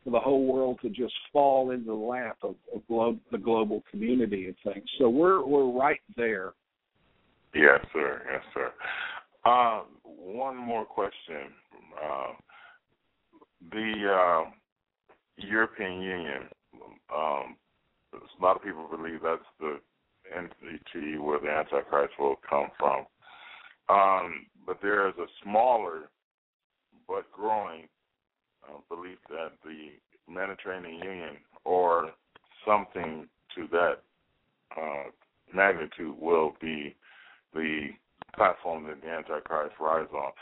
for 0.05 0.11
the 0.11 0.19
whole 0.19 0.47
world 0.47 0.79
to 0.83 0.89
just 0.89 1.15
fall 1.33 1.71
into 1.71 1.87
the 1.87 1.93
lap 1.93 2.39
of, 2.43 2.55
of 2.75 2.87
glo- 2.89 3.19
the 3.33 3.39
global 3.39 3.83
community 3.91 4.47
and 4.47 4.57
things. 4.75 4.89
So 4.99 5.09
we're 5.09 5.45
we're 5.45 5.71
right 5.71 6.01
there. 6.17 6.53
Yes, 7.55 7.81
sir. 7.93 8.23
Yes, 8.33 8.43
sir. 8.55 8.71
Um, 9.51 9.83
one 10.05 10.57
more 10.57 10.85
question. 10.85 11.53
Uh, 12.03 12.33
the 13.73 14.45
uh, 14.47 14.51
European 15.37 16.01
Union, 16.01 16.43
um, 17.15 17.57
a 18.15 18.43
lot 18.43 18.57
of 18.57 18.63
people 18.63 18.89
believe 18.91 19.21
that's 19.23 19.43
the 19.59 19.81
entity 20.37 21.19
where 21.19 21.41
the 21.41 21.49
Antichrist 21.49 22.15
will 22.19 22.37
come 22.49 22.69
from. 22.79 23.07
Um, 23.89 24.47
but 24.67 24.79
there 24.81 25.09
is 25.09 25.15
a 25.19 25.27
smaller 25.43 26.11
but 27.09 27.31
growing 27.33 27.83
uh, 27.83 28.00
belief 28.89 29.19
that 29.29 29.53
the 29.65 30.33
Mediterranean 30.33 31.03
Union 31.03 31.37
or 31.65 32.11
something 32.67 33.27
to 33.55 33.67
that 33.73 34.03
uh, 34.77 35.11
magnitude 35.53 36.17
will 36.19 36.55
be 36.61 36.95
the 37.55 37.89
platform 38.37 38.85
that 38.85 39.01
the 39.03 39.09
Antichrist 39.09 39.75
rides 39.81 40.11
on. 40.13 40.33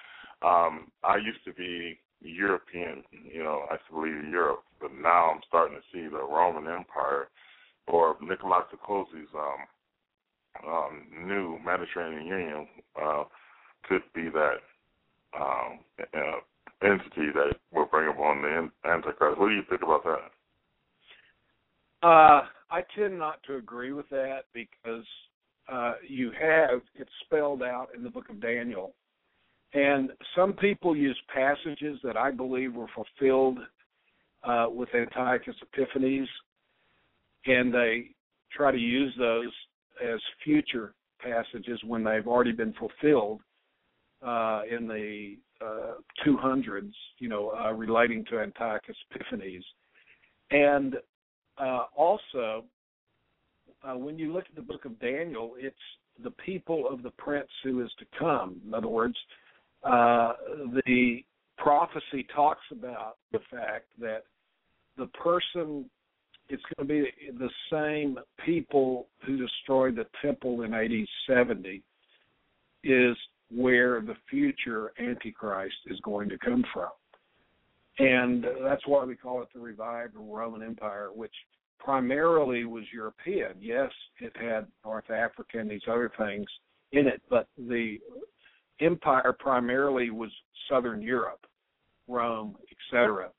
Um, 0.41 0.93
I 1.03 1.17
used 1.17 1.45
to 1.47 1.53
be 1.53 1.99
European, 2.21 3.03
you 3.33 3.43
know, 3.43 3.65
I 3.71 3.75
used 3.75 3.87
to 3.89 3.95
believe 3.95 4.25
in 4.25 4.31
Europe, 4.31 4.65
but 4.81 4.91
now 4.93 5.31
I'm 5.31 5.41
starting 5.49 5.77
to 5.77 5.83
see 5.93 6.09
the 6.09 6.23
Roman 6.23 6.71
Empire 6.71 7.29
or 7.87 8.17
Nicolas 8.21 8.65
Sarkozy's 8.73 9.29
um, 9.35 10.69
um, 10.69 11.07
new 11.27 11.59
Mediterranean 11.65 12.27
Union 12.27 12.69
uh, 13.01 13.25
could 13.89 14.03
be 14.15 14.29
that 14.29 14.59
um, 15.39 15.81
uh, 16.01 16.41
entity 16.83 17.31
that 17.35 17.57
will 17.73 17.87
bring 17.87 18.09
upon 18.09 18.43
the 18.43 18.71
Antichrist. 18.89 19.39
What 19.39 19.49
do 19.49 19.55
you 19.55 19.63
think 19.69 19.83
about 19.83 20.05
that? 20.05 20.31
Uh, 22.07 22.43
I 22.71 22.83
tend 22.97 23.19
not 23.19 23.43
to 23.45 23.57
agree 23.57 23.93
with 23.93 24.09
that 24.11 24.43
because 24.53 25.05
uh, 25.71 25.95
you 26.07 26.31
have 26.41 26.81
it 26.95 27.09
spelled 27.25 27.63
out 27.63 27.89
in 27.95 28.03
the 28.03 28.11
book 28.11 28.29
of 28.31 28.41
Daniel. 28.41 28.95
And 29.75 30.11
some 30.35 30.55
people 30.55 30.97
use 30.97 31.19
passages 31.35 31.99
that 32.03 32.17
I 32.17 32.31
believe 32.31 32.75
were 32.75 32.87
fulfilled 32.95 33.59
uh, 34.45 34.67
with 34.71 34.89
Antiochus 34.95 35.57
Epiphanes, 35.63 36.29
and 37.47 37.75
they 37.75 38.11
try 38.57 38.71
to 38.71 38.79
use 38.79 39.13
those 39.19 39.53
as 40.03 40.21
future 40.45 40.95
passages 41.21 41.81
when 41.85 42.05
they've 42.05 42.27
already 42.27 42.53
been 42.53 42.73
fulfilled 42.75 43.41
uh, 44.25 44.63
in 44.71 44.87
the 44.87 45.37
uh, 45.65 45.95
200s, 46.27 46.93
you 47.19 47.29
know, 47.29 47.53
uh, 47.59 47.73
relating 47.73 48.25
to 48.27 48.41
Antiochus 48.41 48.97
Epiphanes. 49.11 49.65
And 50.51 50.97
uh, 51.59 51.85
also, 51.97 52.65
uh, 53.83 53.97
when 53.97 54.19
you 54.19 54.33
look 54.33 54.45
at 54.49 54.55
the 54.57 54.63
book 54.63 54.85
of 54.85 54.99
Daniel, 55.01 55.55
it's 55.59 55.77
the 56.23 56.31
people 56.31 56.89
of 56.89 57.03
the 57.03 57.11
prince 57.11 57.49
who 57.63 57.83
is 57.83 57.91
to 57.99 58.05
come. 58.19 58.61
In 58.67 58.75
other 58.75 58.89
words, 58.89 59.17
uh, 59.85 60.33
the 60.87 61.25
prophecy 61.57 62.27
talks 62.35 62.65
about 62.73 63.17
the 63.33 63.41
fact 63.51 63.87
that 64.01 64.25
the 64.97 65.07
person 65.07 65.89
it's 66.49 66.63
going 66.77 66.89
to 66.89 66.95
be 66.95 67.39
the 67.39 67.51
same 67.71 68.19
people 68.45 69.07
who 69.25 69.37
destroyed 69.37 69.97
the 69.97 70.07
temple 70.23 70.63
in 70.63 70.73
AD 70.73 70.91
70 71.29 71.83
is 72.85 73.17
where 73.51 74.01
the 74.01 74.15
future 74.29 74.93
antichrist 74.99 75.77
is 75.87 75.99
going 76.01 76.29
to 76.29 76.39
come 76.39 76.65
from. 76.73 76.91
And 77.99 78.45
that's 78.63 78.87
why 78.87 79.05
we 79.05 79.17
call 79.17 79.43
it 79.43 79.49
the 79.53 79.61
revived 79.61 80.15
roman 80.17 80.63
empire 80.63 81.09
which 81.13 81.35
primarily 81.79 82.65
was 82.65 82.85
european. 82.93 83.55
Yes 83.61 83.91
it 84.21 84.33
had 84.37 84.67
north 84.85 85.11
africa 85.11 85.59
and 85.59 85.71
these 85.71 85.83
other 85.91 86.11
things 86.19 86.47
in 86.93 87.07
it 87.07 87.23
but 87.29 87.49
the 87.57 87.99
empire 88.81 89.35
primarily 89.39 90.11
was 90.11 90.31
southern 90.69 91.03
europe 91.03 91.45
rome 92.07 92.57
etc 92.71 93.31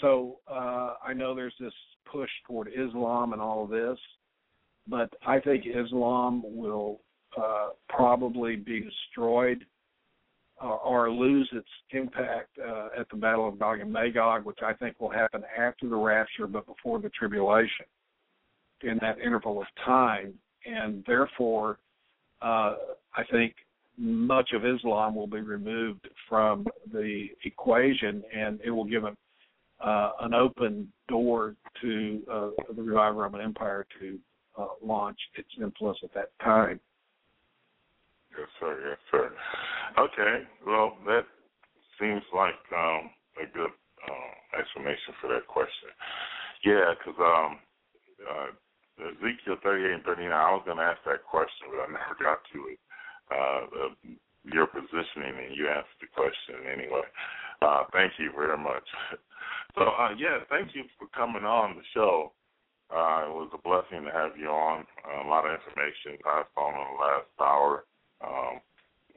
so 0.00 0.40
uh, 0.50 0.94
I 1.04 1.12
know 1.14 1.34
there's 1.34 1.54
this 1.60 1.72
push 2.10 2.30
toward 2.46 2.68
Islam 2.68 3.32
and 3.32 3.40
all 3.40 3.64
of 3.64 3.70
this, 3.70 3.98
but 4.86 5.10
I 5.26 5.40
think 5.40 5.64
Islam 5.66 6.42
will 6.44 7.00
uh, 7.40 7.68
probably 7.88 8.56
be 8.56 8.80
destroyed 8.80 9.64
or, 10.60 10.78
or 10.78 11.10
lose 11.10 11.48
its 11.52 11.68
impact 11.90 12.50
uh, 12.58 12.88
at 12.98 13.08
the 13.10 13.16
Battle 13.16 13.48
of 13.48 13.58
Gog 13.58 13.80
and 13.80 13.92
Magog, 13.92 14.44
which 14.44 14.58
I 14.64 14.72
think 14.72 15.00
will 15.00 15.10
happen 15.10 15.42
after 15.58 15.88
the 15.88 15.96
rapture 15.96 16.46
but 16.46 16.66
before 16.66 17.00
the 17.00 17.10
tribulation 17.10 17.86
in 18.82 18.98
that 19.00 19.18
interval 19.18 19.60
of 19.60 19.66
time. 19.84 20.34
And 20.66 21.04
therefore, 21.06 21.78
uh, 22.42 22.74
I 23.16 23.24
think 23.30 23.54
much 23.96 24.50
of 24.52 24.64
Islam 24.64 25.14
will 25.14 25.26
be 25.26 25.40
removed 25.40 26.08
from 26.28 26.66
the 26.92 27.28
equation 27.44 28.22
and 28.34 28.60
it 28.64 28.70
will 28.70 28.84
give 28.84 29.04
a 29.04 29.14
uh, 29.84 30.12
an 30.20 30.34
open 30.34 30.90
door 31.08 31.56
to 31.82 32.22
uh, 32.30 32.48
the 32.74 32.82
revived 32.82 33.16
Roman 33.16 33.40
Empire 33.40 33.86
to 34.00 34.18
uh, 34.56 34.66
launch 34.82 35.18
its 35.36 35.48
influence 35.60 35.98
at 36.02 36.14
that 36.14 36.30
time. 36.42 36.80
Yes, 38.38 38.48
sir. 38.60 38.72
Yes, 38.88 38.98
sir. 39.10 39.30
Okay. 39.98 40.44
Well, 40.66 40.96
that 41.06 41.26
seems 42.00 42.22
like 42.34 42.58
um, 42.74 43.10
a 43.38 43.46
good 43.52 43.70
uh, 43.70 44.58
explanation 44.58 45.14
for 45.20 45.28
that 45.32 45.46
question. 45.46 45.90
Yeah, 46.64 46.94
because 46.98 47.18
um, 47.20 47.58
uh, 48.24 48.50
Ezekiel 48.98 49.58
38 49.62 49.92
and 49.92 50.04
39, 50.04 50.32
I 50.32 50.52
was 50.52 50.62
going 50.64 50.78
to 50.78 50.84
ask 50.84 50.98
that 51.06 51.24
question, 51.24 51.70
but 51.70 51.84
I 51.84 51.88
never 51.92 52.16
got 52.18 52.40
to 52.52 52.58
it. 52.70 52.80
Uh, 53.30 53.88
your 54.44 54.66
positioning, 54.66 55.32
and 55.40 55.56
you 55.56 55.68
asked 55.68 55.96
the 56.00 56.08
question 56.12 56.68
anyway. 56.68 57.08
Uh, 57.62 57.84
thank 57.92 58.12
you 58.18 58.30
very 58.36 58.58
much. 58.58 58.84
So, 59.74 59.82
uh, 59.82 60.14
yeah, 60.16 60.38
thank 60.50 60.74
you 60.74 60.84
for 60.98 61.08
coming 61.16 61.42
on 61.42 61.74
the 61.74 61.82
show. 61.94 62.30
Uh, 62.94 63.26
it 63.26 63.34
was 63.34 63.50
a 63.50 63.58
blessing 63.66 64.06
to 64.06 64.12
have 64.12 64.38
you 64.38 64.46
on. 64.46 64.86
A 65.24 65.26
lot 65.26 65.42
of 65.48 65.58
information 65.58 66.20
passed 66.22 66.52
on 66.56 66.74
in 66.74 66.86
the 66.94 67.00
last 67.02 67.26
hour, 67.40 67.84
um, 68.26 68.60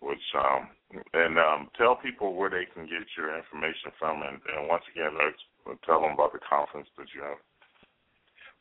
which 0.01 0.20
um, 0.36 0.68
and 1.14 1.38
um, 1.38 1.70
tell 1.78 1.95
people 1.95 2.36
where 2.36 2.49
they 2.49 2.66
can 2.74 2.84
get 2.84 3.08
your 3.18 3.38
information 3.38 3.91
from, 3.99 4.22
and, 4.22 4.39
and 4.55 4.68
once 4.68 4.84
again, 4.93 5.12
tell 5.86 6.01
them 6.01 6.12
about 6.14 6.34
the 6.34 6.39
conference 6.47 6.88
that 6.97 7.08
you 7.16 7.22
have. 7.22 7.38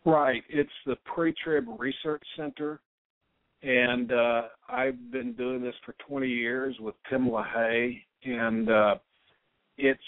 Right, 0.05 0.43
it's 0.49 0.71
the 0.87 0.97
Pre-Trib 1.05 1.67
Research 1.79 2.23
Center, 2.37 2.81
and 3.63 4.13
uh, 4.13 4.43
I've 4.69 5.11
been 5.11 5.33
doing 5.33 5.63
this 5.63 5.75
for 5.85 5.95
20 6.09 6.29
years 6.29 6.77
with 6.81 6.95
Tim 7.11 7.29
LaHaye, 7.29 8.01
and 8.25 8.71
uh, 8.71 8.95
it's 9.77 10.01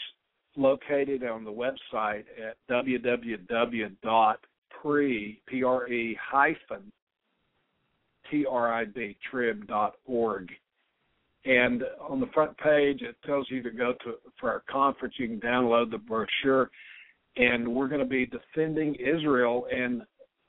located 0.56 1.24
on 1.24 1.44
the 1.44 1.50
website 1.50 2.24
at 2.38 2.56
www.pre 2.70 3.98
pre 4.82 6.18
hyphen 6.20 6.92
trib 8.30 8.94
trib.org. 9.30 10.50
And 11.44 11.84
on 12.00 12.20
the 12.20 12.26
front 12.34 12.56
page, 12.58 13.02
it 13.02 13.16
tells 13.24 13.50
you 13.50 13.62
to 13.62 13.70
go 13.70 13.94
to 14.04 14.14
for 14.38 14.50
our 14.50 14.62
conference. 14.70 15.14
You 15.18 15.28
can 15.28 15.40
download 15.40 15.90
the 15.90 15.98
brochure, 15.98 16.70
and 17.36 17.66
we're 17.66 17.88
going 17.88 18.00
to 18.00 18.06
be 18.06 18.26
defending 18.26 18.94
Israel 18.96 19.66
and 19.72 20.02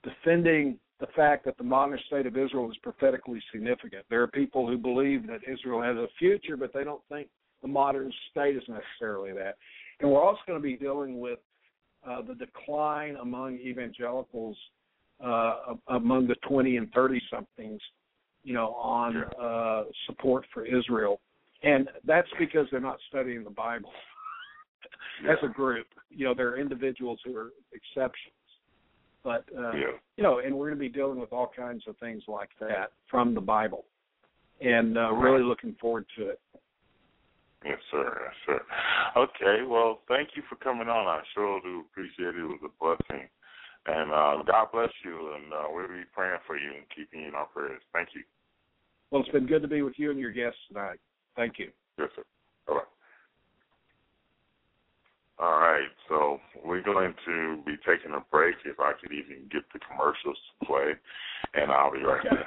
defending 0.04 0.78
the 1.00 1.08
fact 1.16 1.46
that 1.46 1.58
the 1.58 1.64
modern 1.64 2.00
state 2.08 2.26
of 2.26 2.36
Israel 2.36 2.70
is 2.70 2.78
prophetically 2.78 3.42
significant. 3.52 4.04
There 4.10 4.22
are 4.22 4.28
people 4.28 4.68
who 4.68 4.78
believe 4.78 5.26
that 5.28 5.40
Israel 5.48 5.82
has 5.82 5.96
a 5.96 6.08
future, 6.18 6.58
but 6.58 6.74
they 6.74 6.84
don't 6.84 7.02
think 7.08 7.30
the 7.62 7.68
modern 7.68 8.12
state 8.32 8.58
is 8.58 8.64
necessarily 8.68 9.32
that. 9.34 9.56
And 10.00 10.10
we're 10.10 10.24
also 10.24 10.40
going 10.48 10.60
to 10.60 10.64
be 10.64 10.76
dealing 10.76 11.20
with 11.20 11.40
uh, 12.08 12.22
the 12.22 12.36
decline 12.36 13.16
among 13.22 13.56
evangelicals 13.58 14.58
uh, 15.24 15.76
among 15.90 16.28
the 16.28 16.36
20 16.48 16.78
and 16.78 16.92
30 16.92 17.22
somethings, 17.32 17.82
you 18.44 18.54
know, 18.54 18.74
on 18.76 19.24
uh, 19.42 19.84
support 20.08 20.46
for 20.54 20.66
Israel. 20.66 21.20
And 21.64 21.90
that's 22.06 22.28
because 22.40 22.68
they're 22.72 22.80
not 22.80 23.00
studying 23.10 23.44
the 23.44 23.50
Bible 23.50 23.92
as 25.30 25.38
a 25.44 25.48
group. 25.48 25.88
You 26.10 26.26
know, 26.26 26.34
there 26.34 26.50
are 26.50 26.58
individuals 26.58 27.20
who 27.26 27.36
are 27.36 27.52
exceptions. 27.74 28.34
But, 29.24 29.44
uh, 29.58 29.74
yeah. 29.74 29.92
you 30.16 30.24
know, 30.24 30.40
and 30.40 30.56
we're 30.56 30.68
going 30.68 30.80
to 30.80 30.80
be 30.80 30.90
dealing 30.90 31.20
with 31.20 31.34
all 31.34 31.52
kinds 31.54 31.84
of 31.88 31.98
things 31.98 32.24
like 32.28 32.50
that 32.62 32.94
from 33.12 33.36
the 33.36 33.42
Bible. 33.42 33.86
And 34.62 34.98
uh, 34.98 35.12
really 35.12 35.44
looking 35.44 35.76
forward 35.80 36.06
to 36.18 36.30
it. 36.30 36.40
Yes, 37.66 37.78
sir. 37.92 38.22
Yes, 38.24 38.34
sir. 38.46 38.62
Okay. 39.18 39.64
Well, 39.68 40.00
thank 40.08 40.30
you 40.36 40.44
for 40.50 40.56
coming 40.56 40.88
on. 40.88 41.08
I 41.08 41.22
sure 41.34 41.60
do 41.62 41.84
appreciate 41.92 42.36
it. 42.36 42.40
It 42.40 42.44
was 42.44 42.60
a 42.64 42.70
blessing. 42.80 43.28
And 43.88 44.12
uh, 44.12 44.44
God 44.46 44.68
bless 44.72 44.90
you. 45.04 45.34
And 45.36 45.54
uh, 45.54 45.64
we'll 45.72 45.88
be 45.88 46.04
praying 46.14 46.40
for 46.46 46.58
you 46.58 46.70
and 46.70 46.86
keeping 46.96 47.22
you 47.22 47.30
in 47.30 47.36
our 47.36 47.48
prayers. 47.48 47.82
Thank 47.94 48.10
you. 48.14 48.22
Well, 49.12 49.22
it's 49.22 49.32
been 49.32 49.48
good 49.48 49.62
to 49.62 49.68
be 49.68 49.82
with 49.82 49.96
you 49.98 50.12
and 50.12 50.20
your 50.20 50.32
guests 50.32 50.60
tonight. 50.68 51.00
Thank 51.36 51.58
you. 51.58 51.72
Yes, 51.98 52.10
sir. 52.16 52.24
All 52.68 52.76
right. 52.76 52.86
All 55.40 55.60
right. 55.60 55.90
So 56.10 56.40
we're 56.64 56.84
going 56.84 57.14
to 57.26 57.62
be 57.66 57.76
taking 57.88 58.12
a 58.14 58.24
break. 58.30 58.56
If 58.66 58.80
I 58.80 58.92
could 59.00 59.12
even 59.12 59.48
get 59.52 59.64
the 59.74 59.80
commercials 59.80 60.38
to 60.60 60.66
play, 60.66 60.92
and 61.56 61.72
I'll 61.72 61.92
be 61.92 62.04
right 62.04 62.24
back. 62.24 62.46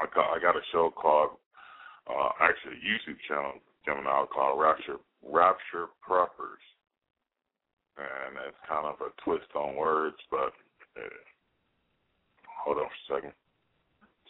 I 0.00 0.06
got, 0.14 0.26
I 0.32 0.40
got 0.40 0.56
a 0.56 0.64
show 0.72 0.90
called, 0.90 1.30
uh, 2.08 2.30
actually 2.40 2.80
a 2.80 2.84
YouTube 2.88 3.18
channel 3.28 3.52
coming 3.86 4.04
out 4.06 4.28
called 4.32 4.60
Rapture 4.60 4.96
Rapture 5.22 5.88
Preppers, 6.00 6.64
and 7.98 8.36
it's 8.48 8.56
kind 8.66 8.86
of 8.86 8.96
a 9.00 9.10
twist 9.22 9.52
on 9.54 9.76
words, 9.76 10.16
but 10.30 10.52
uh, 10.96 11.08
hold 12.64 12.78
on 12.78 12.84
for 12.84 13.14
a 13.14 13.18
second. 13.18 13.32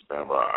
Stand 0.04 0.28
by. 0.28 0.50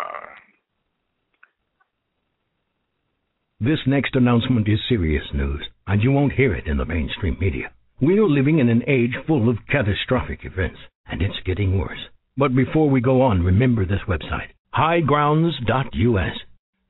This 3.60 3.78
next 3.86 4.16
announcement 4.16 4.68
is 4.68 4.80
serious 4.88 5.24
news, 5.32 5.64
and 5.86 6.02
you 6.02 6.10
won't 6.10 6.32
hear 6.32 6.54
it 6.54 6.66
in 6.66 6.76
the 6.76 6.84
mainstream 6.84 7.36
media. 7.40 7.70
We're 8.00 8.26
living 8.26 8.58
in 8.58 8.68
an 8.68 8.82
age 8.88 9.14
full 9.26 9.48
of 9.48 9.56
catastrophic 9.70 10.40
events, 10.42 10.78
and 11.06 11.22
it's 11.22 11.38
getting 11.46 11.78
worse. 11.78 12.00
But 12.36 12.56
before 12.56 12.90
we 12.90 13.00
go 13.00 13.22
on, 13.22 13.44
remember 13.44 13.86
this 13.86 14.02
website, 14.08 14.50
highgrounds.us. 14.76 16.36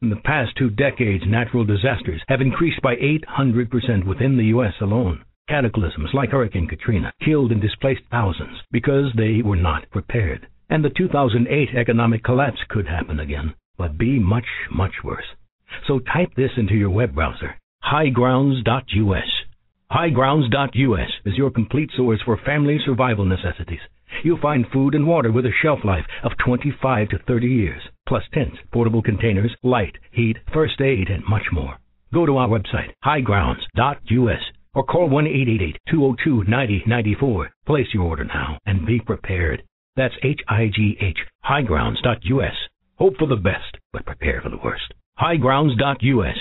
In 0.02 0.10
the 0.10 0.16
past 0.16 0.52
two 0.56 0.70
decades, 0.70 1.24
natural 1.26 1.64
disasters 1.64 2.22
have 2.28 2.40
increased 2.40 2.80
by 2.82 2.96
800% 2.96 4.06
within 4.06 4.36
the 4.36 4.46
U.S. 4.46 4.74
alone. 4.80 5.24
Cataclysms 5.48 6.10
like 6.14 6.30
Hurricane 6.30 6.66
Katrina 6.66 7.12
killed 7.22 7.52
and 7.52 7.60
displaced 7.60 8.02
thousands 8.10 8.58
because 8.72 9.12
they 9.16 9.42
were 9.42 9.56
not 9.56 9.90
prepared. 9.90 10.46
And 10.70 10.82
the 10.82 10.90
2008 10.96 11.76
economic 11.76 12.24
collapse 12.24 12.60
could 12.70 12.86
happen 12.86 13.20
again, 13.20 13.54
but 13.76 13.98
be 13.98 14.18
much, 14.18 14.46
much 14.70 14.94
worse. 15.04 15.26
So 15.86 15.98
type 15.98 16.34
this 16.36 16.52
into 16.56 16.74
your 16.74 16.90
web 16.90 17.14
browser, 17.14 17.54
highgrounds.us. 17.84 19.30
Highgrounds.us 19.92 21.10
is 21.26 21.36
your 21.36 21.50
complete 21.50 21.90
source 21.94 22.20
for 22.24 22.38
family 22.38 22.78
survival 22.84 23.26
necessities. 23.26 23.80
You'll 24.22 24.40
find 24.40 24.66
food 24.72 24.94
and 24.94 25.06
water 25.06 25.30
with 25.32 25.46
a 25.46 25.52
shelf 25.62 25.80
life 25.84 26.04
of 26.22 26.32
25 26.44 27.08
to 27.10 27.18
30 27.26 27.46
years, 27.46 27.82
plus 28.06 28.22
tents, 28.32 28.56
portable 28.72 29.02
containers, 29.02 29.54
light, 29.62 29.94
heat, 30.12 30.36
first 30.52 30.80
aid, 30.80 31.08
and 31.08 31.22
much 31.28 31.44
more. 31.52 31.76
Go 32.12 32.26
to 32.26 32.36
our 32.36 32.48
website, 32.48 32.92
highgrounds.us, 33.04 34.42
or 34.74 34.84
call 34.84 35.08
1-888-202-9094. 35.08 37.48
Place 37.66 37.86
your 37.92 38.04
order 38.04 38.24
now 38.24 38.58
and 38.66 38.86
be 38.86 39.00
prepared. 39.00 39.62
That's 39.96 40.14
H-I-G-H, 40.22 41.18
highgrounds.us. 41.44 42.54
Hope 42.96 43.16
for 43.18 43.26
the 43.26 43.34
best, 43.36 43.76
but 43.92 44.06
prepare 44.06 44.40
for 44.40 44.50
the 44.50 44.60
worst. 44.62 44.94
highgrounds.us. 45.20 46.36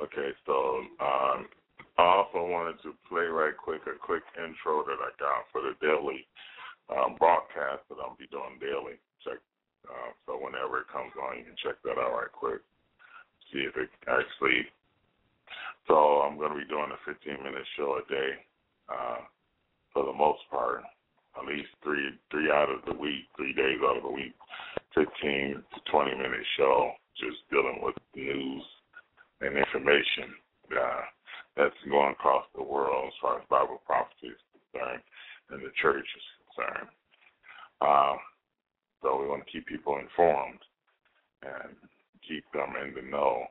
Okay, 0.00 0.32
so 0.46 0.80
um, 1.04 1.44
I 2.00 2.24
also 2.24 2.40
wanted 2.48 2.80
to 2.88 2.96
play 3.04 3.28
right 3.28 3.52
quick 3.52 3.84
a 3.84 3.98
quick 4.00 4.24
intro 4.40 4.80
that 4.88 4.96
I 4.96 5.12
got 5.20 5.44
for 5.52 5.60
the 5.60 5.76
daily 5.84 6.24
um, 6.88 7.20
broadcast 7.20 7.84
that 7.92 8.00
I'll 8.00 8.16
be 8.16 8.24
doing 8.32 8.56
daily. 8.56 8.96
Check 9.20 9.36
uh, 9.84 10.16
so 10.24 10.40
whenever 10.40 10.80
it 10.80 10.88
comes 10.88 11.12
on, 11.20 11.36
you 11.36 11.44
can 11.44 11.58
check 11.60 11.76
that 11.84 12.00
out 12.00 12.16
right 12.16 12.32
quick. 12.32 12.64
See 13.52 13.60
if 13.60 13.76
it 13.76 13.92
actually. 14.08 14.72
So 15.84 16.24
I'm 16.24 16.40
going 16.40 16.56
to 16.56 16.64
be 16.64 16.72
doing 16.72 16.88
a 16.96 17.00
15 17.04 17.44
minute 17.44 17.68
show 17.76 18.00
a 18.00 18.04
day, 18.08 18.30
uh, 18.88 19.20
for 19.92 20.08
the 20.08 20.16
most 20.16 20.40
part, 20.48 20.80
at 21.36 21.44
least 21.44 21.68
three 21.84 22.16
three 22.32 22.48
out 22.48 22.72
of 22.72 22.80
the 22.88 22.96
week, 22.96 23.28
three 23.36 23.52
days 23.52 23.84
out 23.84 24.00
of 24.00 24.04
the 24.08 24.16
week, 24.16 24.32
15 24.96 25.60
to 25.60 25.78
20 25.92 26.16
minute 26.16 26.48
show, 26.56 26.96
just 27.20 27.44
dealing 27.52 27.84
with 27.84 27.96
news 28.16 28.64
and 29.40 29.56
information 29.56 30.34
uh, 30.72 31.04
that's 31.56 31.74
going 31.88 32.12
across 32.12 32.44
the 32.54 32.62
world 32.62 33.08
as 33.08 33.18
far 33.20 33.38
as 33.38 33.44
Bible 33.48 33.80
prophecy 33.86 34.28
is 34.28 34.42
concerned 34.52 35.02
and 35.50 35.60
the 35.60 35.72
church 35.80 36.06
is 36.06 36.26
concerned. 36.44 36.88
Uh, 37.80 38.16
so 39.02 39.20
we 39.20 39.26
want 39.26 39.44
to 39.44 39.50
keep 39.50 39.66
people 39.66 39.98
informed 39.98 40.60
and 41.42 41.72
keep 42.26 42.44
them 42.52 42.76
in 42.76 42.94
the 42.94 43.10
know. 43.10 43.44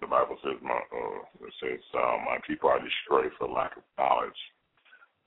The 0.00 0.06
Bible 0.06 0.38
says, 0.42 0.58
my, 0.62 0.74
uh, 0.74 1.46
it 1.46 1.54
says, 1.62 1.78
uh, 1.94 2.18
"My 2.26 2.38
people 2.46 2.68
are 2.68 2.82
destroyed 2.82 3.30
for 3.38 3.46
lack 3.46 3.76
of 3.76 3.82
knowledge." 3.96 4.38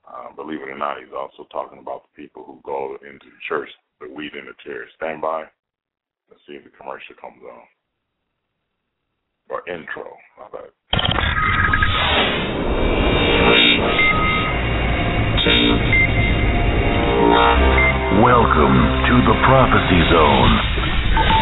Uh, 0.06 0.32
believe 0.36 0.60
it 0.60 0.68
or 0.68 0.76
not, 0.76 1.00
he's 1.00 1.12
also 1.16 1.48
talking 1.50 1.78
about 1.78 2.04
the 2.04 2.22
people 2.22 2.44
who 2.44 2.60
go 2.62 2.96
into 3.00 3.26
the 3.26 3.42
church, 3.48 3.68
the 4.00 4.06
wheat 4.06 4.34
and 4.34 4.48
the 4.48 4.54
tares. 4.62 4.92
Stand 4.96 5.22
by. 5.22 5.48
Let's 6.28 6.42
see 6.46 6.54
if 6.54 6.64
the 6.64 6.70
commercial 6.70 7.16
comes 7.20 7.40
on 7.42 7.64
or 9.48 9.62
intro. 9.68 10.16
How 10.36 10.46
about 10.46 10.72
Welcome 18.16 18.78
to 19.06 19.14
the 19.28 19.36
Prophecy 19.44 20.00
Zone, 20.10 20.52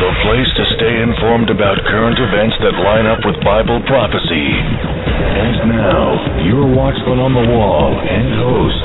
the 0.03 0.13
place 0.27 0.51
to 0.59 0.65
stay 0.77 1.01
informed 1.01 1.49
about 1.49 1.79
current 1.87 2.19
events 2.19 2.57
that 2.61 2.75
line 2.83 3.07
up 3.07 3.25
with 3.25 3.39
Bible 3.45 3.81
prophecy. 3.87 4.49
And 4.53 5.71
now, 5.71 6.45
your 6.45 6.67
watchman 6.75 7.19
on 7.21 7.33
the 7.33 7.49
wall 7.49 7.95
and 7.97 8.29
host, 8.37 8.85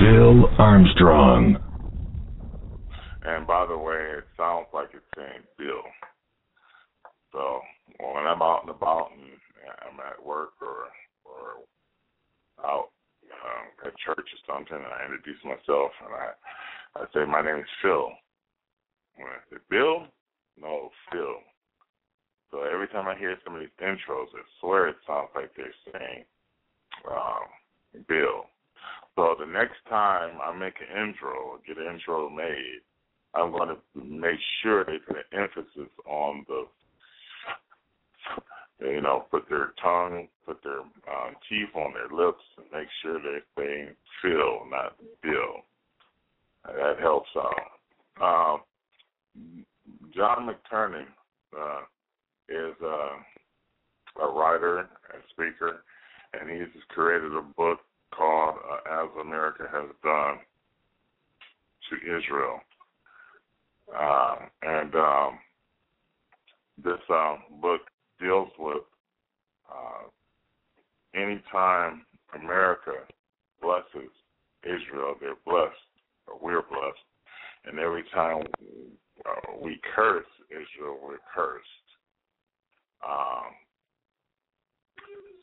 Bill 0.00 0.50
Armstrong. 0.58 1.56
And 3.22 3.46
by 3.46 3.66
the 3.66 3.76
way, 3.78 4.18
it 4.18 4.24
sounds 4.36 4.66
like 4.72 4.88
it's 4.94 5.04
saying 5.14 5.44
Bill. 5.58 5.84
So 7.32 7.60
when 7.98 8.26
I'm 8.26 8.42
out 8.42 8.62
and 8.62 8.70
about 8.70 9.10
and 9.12 9.30
I'm 9.82 10.00
at 10.00 10.24
work 10.24 10.52
or 10.60 10.92
or 11.24 11.64
out 12.64 12.90
um, 13.30 13.66
at 13.86 13.98
church 13.98 14.26
or 14.26 14.40
something, 14.46 14.76
and 14.76 14.86
I 14.86 15.04
introduce 15.04 15.42
myself 15.44 15.90
and 16.04 16.14
I 16.14 16.32
I 16.96 17.04
say 17.12 17.24
my 17.24 17.42
name 17.42 17.60
is 17.60 17.76
Phil. 17.82 18.10
When 19.16 19.28
I 19.28 19.40
say 19.50 19.56
Bill, 19.70 20.06
no 20.60 20.90
Phil. 21.10 21.40
So 22.50 22.62
every 22.62 22.88
time 22.88 23.08
I 23.08 23.18
hear 23.18 23.36
some 23.44 23.54
of 23.54 23.60
these 23.60 23.76
intros, 23.82 24.32
I 24.32 24.42
swear 24.60 24.88
it 24.88 24.96
sounds 25.06 25.28
like 25.34 25.50
they're 25.56 25.74
saying 25.92 26.24
um, 27.10 28.04
Bill. 28.08 28.46
So 29.16 29.34
the 29.38 29.46
next 29.46 29.76
time 29.88 30.38
I 30.42 30.56
make 30.56 30.74
an 30.80 31.08
intro, 31.08 31.58
get 31.66 31.78
an 31.78 31.94
intro 31.94 32.28
made, 32.28 32.80
I'm 33.34 33.50
going 33.50 33.68
to 33.68 33.78
make 33.94 34.38
sure 34.62 34.84
they 34.84 34.98
put 34.98 35.16
an 35.16 35.40
emphasis 35.40 35.90
on 36.06 36.44
the 36.48 36.66
you 38.80 39.00
know, 39.00 39.24
put 39.30 39.48
their 39.48 39.72
tongue, 39.82 40.28
put 40.44 40.62
their 40.62 40.80
um, 40.80 41.34
teeth 41.48 41.74
on 41.74 41.92
their 41.94 42.16
lips, 42.16 42.42
and 42.58 42.66
make 42.72 42.88
sure 43.02 43.20
that 43.20 43.40
saying 43.58 43.88
Phil, 44.22 44.66
not 44.70 44.96
Bill. 45.22 45.62
That 46.64 46.98
helps 47.00 47.30
out. 47.36 47.70
Um, 48.20 48.60
John 50.14 50.48
McTernan 50.48 51.06
uh, 51.58 51.82
is 52.48 52.74
uh, 52.82 54.22
a 54.22 54.32
writer 54.32 54.80
and 54.80 55.22
speaker, 55.30 55.84
and 56.32 56.50
he's 56.50 56.82
created 56.88 57.32
a 57.34 57.42
book 57.42 57.80
called 58.14 58.56
uh, 58.70 59.04
As 59.04 59.08
America 59.20 59.64
Has 59.70 59.88
Done 60.02 60.38
to 61.90 62.18
Israel. 62.18 62.60
Uh, 63.96 64.36
and 64.62 64.94
um, 64.96 65.38
this 66.82 66.98
um, 67.08 67.38
book 67.60 67.82
deals 68.20 68.50
with 68.58 68.82
uh, 69.70 70.08
anytime 71.14 72.04
America 72.34 72.92
blesses 73.60 74.10
Israel, 74.64 75.14
they're 75.20 75.34
blessed, 75.46 75.76
or 76.26 76.38
we're 76.40 76.62
blessed. 76.62 76.98
And 77.64 77.78
every 77.78 78.04
time 78.14 78.42
uh, 79.24 79.52
we 79.62 79.80
curse 79.94 80.26
Israel, 80.50 80.98
we're 81.02 81.18
cursed. 81.34 81.66
Um, 83.06 83.52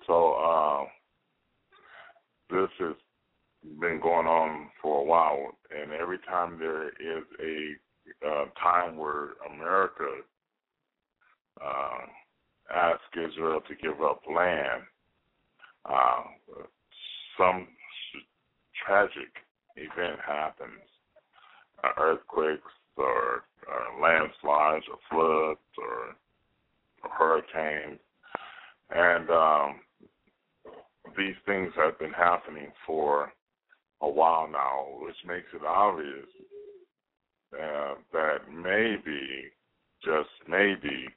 so 0.07 0.33
uh, 0.33 0.83
this 2.49 2.69
has 2.79 2.95
been 3.79 3.99
going 4.01 4.27
on 4.27 4.69
for 4.81 5.01
a 5.01 5.03
while, 5.03 5.57
and 5.71 5.91
every 5.91 6.19
time 6.29 6.59
there 6.59 6.89
is 6.89 7.23
a 7.41 8.27
uh, 8.27 8.45
time 8.61 8.97
where 8.97 9.29
America 9.53 10.05
uh, 11.63 11.99
ask 12.73 13.01
Israel 13.15 13.61
to 13.67 13.75
give 13.75 14.01
up 14.01 14.21
land. 14.33 14.83
Uh, 15.85 16.23
some 17.37 17.67
tragic 18.85 19.29
event 19.75 20.19
happens, 20.25 20.81
uh, 21.83 21.89
earthquakes 21.99 22.61
or 22.97 23.43
uh, 23.67 24.01
landslides 24.01 24.85
or 24.89 24.97
floods 25.09 25.59
or, 25.77 26.15
or 27.03 27.09
hurricanes, 27.17 27.99
and 28.91 29.29
um, 29.29 29.79
these 31.17 31.35
things 31.45 31.71
have 31.75 31.97
been 31.99 32.13
happening 32.13 32.71
for 32.85 33.31
a 34.01 34.09
while 34.09 34.47
now, 34.47 34.85
which 34.99 35.15
makes 35.25 35.47
it 35.53 35.65
obvious 35.65 36.27
uh, 37.53 37.93
that 38.11 38.39
maybe, 38.51 39.51
just 40.03 40.29
maybe, 40.47 41.07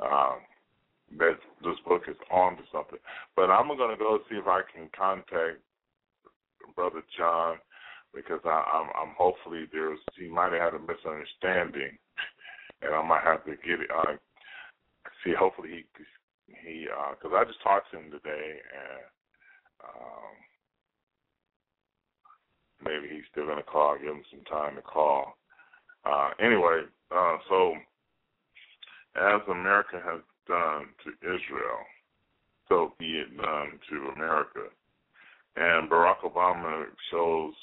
um, 0.00 0.38
that 1.18 1.38
this 1.62 1.78
book 1.86 2.02
is 2.08 2.16
on 2.30 2.56
to 2.56 2.62
something. 2.72 2.98
But 3.36 3.50
I'm 3.50 3.68
going 3.68 3.90
to 3.90 3.96
go 3.96 4.18
see 4.28 4.36
if 4.36 4.46
I 4.46 4.62
can 4.62 4.88
contact 4.96 5.58
Brother 6.76 7.02
John 7.16 7.56
because 8.14 8.40
I, 8.44 8.62
I'm, 8.72 8.88
I'm 8.96 9.14
hopefully 9.16 9.66
there's 9.72 9.98
he 10.18 10.28
might 10.28 10.52
have 10.52 10.72
had 10.72 10.74
a 10.74 10.78
misunderstanding, 10.80 11.98
and 12.82 12.94
I 12.94 13.06
might 13.06 13.22
have 13.22 13.44
to 13.44 13.52
get 13.52 13.80
it. 13.80 13.90
Uh, 13.90 14.16
see, 15.24 15.34
hopefully 15.38 15.84
he 15.96 16.04
he 16.64 16.86
because 16.86 17.34
uh, 17.34 17.38
I 17.38 17.44
just 17.44 17.62
talked 17.62 17.90
to 17.92 17.98
him 17.98 18.10
today 18.10 18.60
and. 18.72 19.02
Um, 19.80 20.36
maybe 22.84 23.08
he's 23.14 23.24
still 23.30 23.46
gonna 23.46 23.62
call. 23.62 23.96
Give 23.98 24.08
him 24.14 24.24
some 24.30 24.44
time 24.44 24.76
to 24.76 24.82
call. 24.82 25.36
Uh, 26.04 26.30
anyway, 26.40 26.82
uh, 27.14 27.36
so 27.48 27.74
as 29.16 29.40
America 29.50 30.00
has 30.04 30.20
to 30.50 31.10
Israel, 31.22 31.80
so 32.68 32.92
be 32.98 33.18
it 33.18 33.36
done 33.36 33.78
to 33.88 34.12
America. 34.16 34.60
And 35.56 35.90
Barack 35.90 36.20
Obama 36.24 36.84
shows 37.10 37.54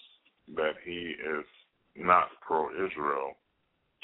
that 0.56 0.74
he 0.84 1.16
is 1.38 1.46
not 1.96 2.28
pro-Israel 2.46 3.36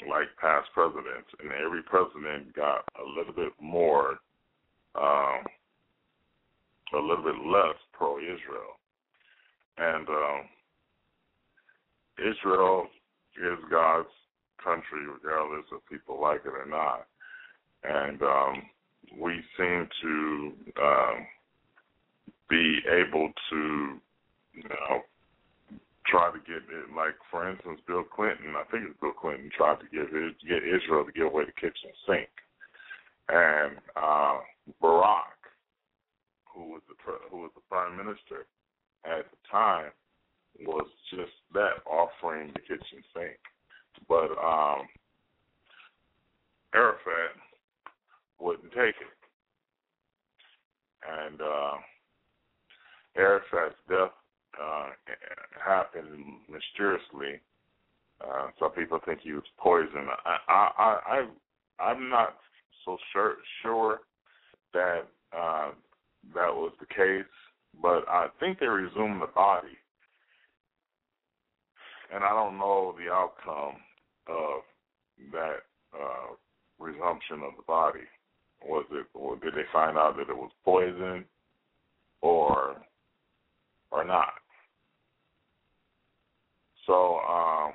like 0.08 0.28
past 0.40 0.68
presidents, 0.74 1.30
and 1.40 1.50
every 1.52 1.82
president 1.82 2.54
got 2.54 2.84
a 3.00 3.04
little 3.18 3.32
bit 3.32 3.52
more, 3.60 4.18
um, 4.96 5.44
a 6.94 6.98
little 6.98 7.24
bit 7.24 7.46
less 7.46 7.76
pro-Israel, 7.92 8.78
and 9.78 10.08
um, 10.08 10.42
Israel 12.18 12.86
is 13.36 13.58
God's 13.70 14.08
country, 14.62 15.06
regardless 15.06 15.64
if 15.72 15.80
people 15.90 16.20
like 16.20 16.40
it 16.44 16.48
or 16.48 16.66
not. 16.66 17.06
And 17.84 18.22
um, 18.22 18.62
we 19.18 19.40
seem 19.56 19.88
to 20.02 20.52
um, 20.82 21.26
be 22.48 22.80
able 22.90 23.30
to, 23.50 24.00
you 24.54 24.68
know, 24.68 25.02
try 26.06 26.30
to 26.30 26.38
get 26.46 26.62
it. 26.68 26.94
Like 26.94 27.14
for 27.30 27.48
instance, 27.48 27.80
Bill 27.86 28.04
Clinton. 28.04 28.54
I 28.56 28.64
think 28.70 28.84
it's 28.88 29.00
Bill 29.00 29.12
Clinton 29.12 29.50
tried 29.56 29.78
to 29.80 29.86
get 29.92 30.12
his, 30.12 30.32
get 30.48 30.62
Israel 30.62 31.04
to 31.04 31.12
give 31.12 31.26
away 31.26 31.44
the 31.44 31.52
kitchen 31.52 31.90
sink, 32.06 32.28
and 33.28 33.78
uh, 33.96 34.38
Barak, 34.80 35.38
who 36.54 36.70
was 36.70 36.82
the 36.88 36.94
who 37.30 37.38
was 37.38 37.50
the 37.54 37.62
prime 37.68 37.96
minister 37.96 38.46
at 39.04 39.26
the 39.30 39.38
time, 39.50 39.90
was 40.60 40.86
just 41.10 41.32
that 41.52 41.82
offering 41.86 42.52
the 42.54 42.60
kitchen 42.60 43.02
sink. 43.14 43.38
But 44.08 44.36
um, 44.38 44.86
Arafat 46.74 47.38
wouldn't 48.40 48.72
take 48.72 48.94
it. 49.00 49.14
And 51.06 51.40
uh, 51.40 51.74
Arafat's 53.16 53.74
death 53.88 54.12
uh, 54.60 54.88
happened 55.64 56.24
mysteriously. 56.48 57.40
Uh, 58.20 58.48
some 58.58 58.70
people 58.72 59.00
think 59.04 59.20
he 59.22 59.32
was 59.32 59.42
poisoned. 59.58 60.08
I, 60.24 60.38
I, 60.48 60.98
I, 61.78 61.82
I'm 61.82 62.08
not 62.08 62.36
so 62.84 62.96
sure 63.12 63.36
sure 63.62 64.00
that 64.72 65.06
uh, 65.36 65.70
that 66.34 66.54
was 66.54 66.72
the 66.80 66.86
case, 66.86 67.24
but 67.82 68.08
I 68.08 68.28
think 68.40 68.58
they 68.58 68.66
resumed 68.66 69.20
the 69.20 69.30
body 69.34 69.76
and 72.14 72.22
I 72.22 72.30
don't 72.30 72.58
know 72.58 72.94
the 72.96 73.12
outcome 73.12 73.80
of 74.28 74.62
that 75.32 75.66
uh, 75.92 76.34
resumption 76.78 77.42
of 77.42 77.56
the 77.56 77.64
body. 77.66 78.06
Was 78.66 78.86
it, 78.92 79.06
or 79.14 79.36
did 79.36 79.54
they 79.54 79.64
find 79.72 79.96
out 79.96 80.16
that 80.16 80.30
it 80.30 80.36
was 80.36 80.50
poison, 80.64 81.24
or 82.22 82.76
or 83.90 84.04
not? 84.04 84.32
So 86.86 87.18
um, 87.20 87.72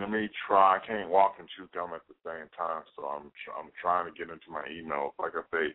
let 0.00 0.10
me 0.10 0.28
try. 0.46 0.76
I 0.76 0.86
can't 0.86 1.10
walk 1.10 1.36
and 1.38 1.48
chew 1.56 1.68
gum 1.74 1.90
at 1.94 2.02
the 2.08 2.14
same 2.24 2.48
time, 2.56 2.82
so 2.96 3.06
I'm 3.06 3.30
I'm 3.58 3.70
trying 3.80 4.06
to 4.06 4.18
get 4.18 4.32
into 4.32 4.50
my 4.50 4.64
email. 4.70 5.14
Like 5.18 5.32
I 5.34 5.42
say, 5.56 5.74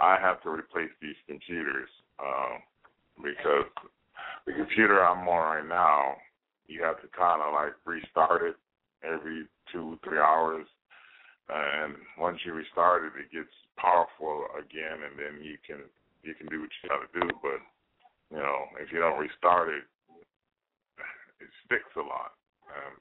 I 0.00 0.18
have 0.20 0.42
to 0.42 0.50
replace 0.50 0.90
these 1.00 1.16
computers 1.28 1.88
um, 2.20 2.60
because 3.22 3.66
the 4.46 4.52
computer 4.52 5.04
I'm 5.04 5.26
on 5.28 5.56
right 5.56 5.68
now, 5.68 6.16
you 6.66 6.82
have 6.82 7.00
to 7.02 7.08
kind 7.16 7.42
of 7.42 7.52
like 7.54 7.72
restart 7.84 8.42
it 8.42 8.56
every 9.04 9.46
two, 9.72 9.98
three 10.04 10.18
hours. 10.18 10.66
And 11.48 11.94
once 12.18 12.38
you 12.44 12.54
restart 12.54 13.04
it, 13.04 13.12
it 13.20 13.32
gets 13.32 13.52
powerful 13.76 14.46
again, 14.56 15.04
and 15.04 15.14
then 15.18 15.44
you 15.44 15.58
can 15.60 15.84
you 16.22 16.32
can 16.34 16.48
do 16.48 16.64
what 16.64 16.72
you 16.80 16.88
got 16.88 17.04
to 17.04 17.20
do. 17.20 17.28
But 17.42 17.60
you 18.32 18.40
know, 18.40 18.64
if 18.80 18.92
you 18.92 19.00
don't 19.00 19.20
restart 19.20 19.68
it, 19.68 19.84
it 21.40 21.50
sticks 21.66 21.92
a 21.96 22.00
lot. 22.00 22.32
And 22.72 22.96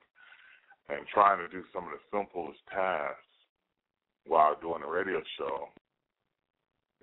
and 1.00 1.08
trying 1.08 1.40
to 1.40 1.48
do 1.48 1.64
some 1.72 1.86
of 1.86 1.96
the 1.96 2.04
simplest 2.12 2.60
tasks 2.68 3.34
while 4.28 4.60
doing 4.60 4.84
a 4.84 4.90
radio 4.92 5.22
show 5.38 5.70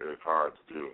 is 0.00 0.20
hard 0.24 0.52
to 0.52 0.74
do. 0.74 0.90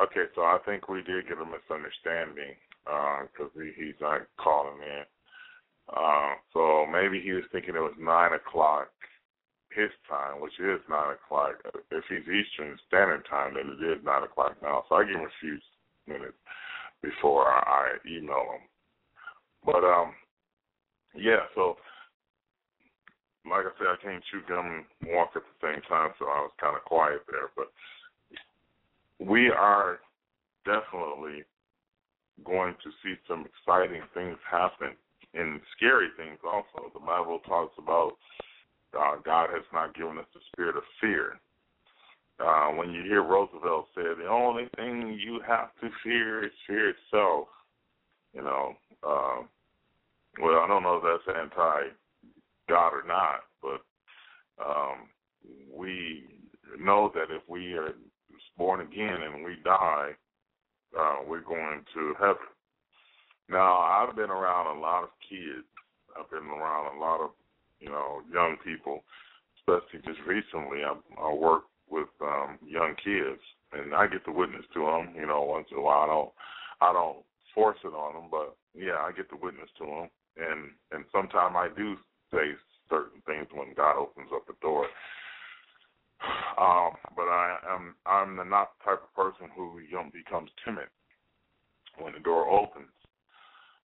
Okay, 0.00 0.24
so 0.34 0.42
I 0.42 0.58
think 0.64 0.88
we 0.88 1.02
did 1.02 1.28
get 1.28 1.38
a 1.38 1.44
misunderstanding 1.44 2.56
because 2.84 3.52
uh, 3.56 3.60
he, 3.60 3.72
he's 3.76 4.00
not 4.00 4.22
calling 4.38 4.80
in. 4.82 5.04
Uh, 5.94 6.34
so 6.52 6.86
maybe 6.90 7.20
he 7.20 7.32
was 7.32 7.44
thinking 7.52 7.76
it 7.76 7.78
was 7.78 7.94
nine 8.00 8.32
o'clock 8.32 8.88
his 9.74 9.90
time, 10.08 10.40
which 10.40 10.58
is 10.60 10.80
nine 10.88 11.14
o'clock. 11.14 11.54
If 11.90 12.04
he's 12.08 12.26
Eastern 12.26 12.78
Standard 12.88 13.26
Time, 13.28 13.54
then 13.54 13.76
it 13.76 13.98
is 13.98 14.04
nine 14.04 14.22
o'clock 14.22 14.56
now. 14.62 14.84
So 14.88 14.96
I 14.96 15.04
give 15.04 15.16
him 15.16 15.26
a 15.26 15.40
few 15.40 15.58
minutes 16.06 16.38
before 17.02 17.48
I, 17.48 17.60
I 17.60 18.08
email 18.08 18.56
him. 18.56 18.64
But 19.64 19.84
um, 19.84 20.12
yeah. 21.16 21.44
So 21.54 21.76
like 23.48 23.66
I 23.66 23.72
said, 23.78 23.92
I 23.92 24.02
can't 24.02 24.24
chew 24.30 24.40
gum 24.48 24.84
and 25.00 25.12
walk 25.12 25.30
at 25.36 25.42
the 25.44 25.58
same 25.60 25.82
time, 25.88 26.10
so 26.18 26.24
I 26.26 26.48
was 26.48 26.52
kind 26.60 26.76
of 26.76 26.84
quiet 26.84 27.20
there. 27.30 27.52
But 27.56 27.68
we 29.20 29.48
are 29.50 29.98
definitely 30.64 31.44
going 32.44 32.74
to 32.82 32.90
see 33.02 33.14
some 33.28 33.44
exciting 33.46 34.02
things 34.14 34.38
happen 34.50 34.96
and 35.34 35.60
scary 35.76 36.08
things 36.16 36.38
also. 36.44 36.90
The 36.94 37.04
Bible 37.04 37.40
talks 37.46 37.74
about 37.78 38.16
uh, 38.98 39.16
God 39.24 39.50
has 39.52 39.64
not 39.72 39.94
given 39.94 40.18
us 40.18 40.26
the 40.34 40.40
spirit 40.52 40.76
of 40.76 40.82
fear. 41.00 41.38
Uh, 42.40 42.70
when 42.70 42.90
you 42.90 43.02
hear 43.02 43.22
Roosevelt 43.22 43.86
say 43.94 44.02
the 44.02 44.28
only 44.28 44.68
thing 44.76 45.18
you 45.20 45.40
have 45.46 45.68
to 45.80 45.88
fear 46.02 46.44
is 46.44 46.52
fear 46.66 46.90
itself, 46.90 47.46
you 48.32 48.42
know, 48.42 48.74
uh, 49.06 49.42
well, 50.40 50.58
I 50.58 50.66
don't 50.66 50.82
know 50.82 50.96
if 50.96 51.02
that's 51.04 51.38
anti 51.38 51.90
God 52.68 52.88
or 52.88 53.04
not, 53.06 53.44
but 53.62 53.80
um, 54.64 55.08
we 55.72 56.24
know 56.78 57.12
that 57.14 57.34
if 57.34 57.42
we 57.48 57.74
are 57.74 57.94
born 58.58 58.80
again 58.80 59.18
and 59.22 59.44
we 59.44 59.56
die, 59.64 60.10
uh, 60.98 61.16
we're 61.26 61.40
going 61.40 61.82
to 61.94 62.14
heaven. 62.18 62.36
Now, 63.48 63.78
I've 63.78 64.16
been 64.16 64.30
around 64.30 64.76
a 64.76 64.80
lot 64.80 65.04
of 65.04 65.10
kids. 65.28 65.66
I've 66.18 66.30
been 66.30 66.48
around 66.48 66.96
a 66.96 67.00
lot 67.00 67.20
of, 67.20 67.30
you 67.84 67.90
know, 67.90 68.22
young 68.32 68.56
people, 68.64 69.04
especially 69.60 70.00
just 70.04 70.20
recently. 70.26 70.80
I, 70.84 70.96
I 71.20 71.32
work 71.32 71.64
with 71.88 72.08
um, 72.22 72.58
young 72.66 72.94
kids, 72.96 73.40
and 73.72 73.94
I 73.94 74.06
get 74.06 74.24
to 74.24 74.32
witness 74.32 74.64
to 74.72 74.80
them, 74.80 75.14
you 75.14 75.26
know, 75.26 75.42
once 75.42 75.68
in 75.70 75.78
a 75.78 75.82
while. 75.82 76.00
I 76.00 76.06
don't, 76.06 76.32
I 76.80 76.92
don't 76.92 77.18
force 77.54 77.78
it 77.84 77.94
on 77.94 78.14
them, 78.14 78.30
but 78.30 78.56
yeah, 78.74 79.04
I 79.04 79.12
get 79.12 79.28
to 79.30 79.36
witness 79.36 79.68
to 79.78 79.84
them, 79.84 80.08
and 80.40 80.72
and 80.92 81.04
sometimes 81.12 81.54
I 81.56 81.68
do 81.76 81.96
say 82.32 82.56
certain 82.88 83.20
things 83.26 83.46
when 83.52 83.74
God 83.76 84.00
opens 84.00 84.30
up 84.34 84.46
the 84.46 84.54
door 84.60 84.86
um, 86.56 86.94
but 87.16 87.28
I 87.28 87.58
am 87.68 87.94
I'm 88.06 88.36
the 88.36 88.44
not 88.44 88.78
type 88.84 89.02
of 89.02 89.14
person 89.14 89.50
who 89.56 89.80
you 89.80 89.96
know, 89.96 90.08
becomes 90.12 90.50
timid 90.64 90.88
when 91.98 92.12
the 92.12 92.20
door 92.20 92.48
opens. 92.48 92.92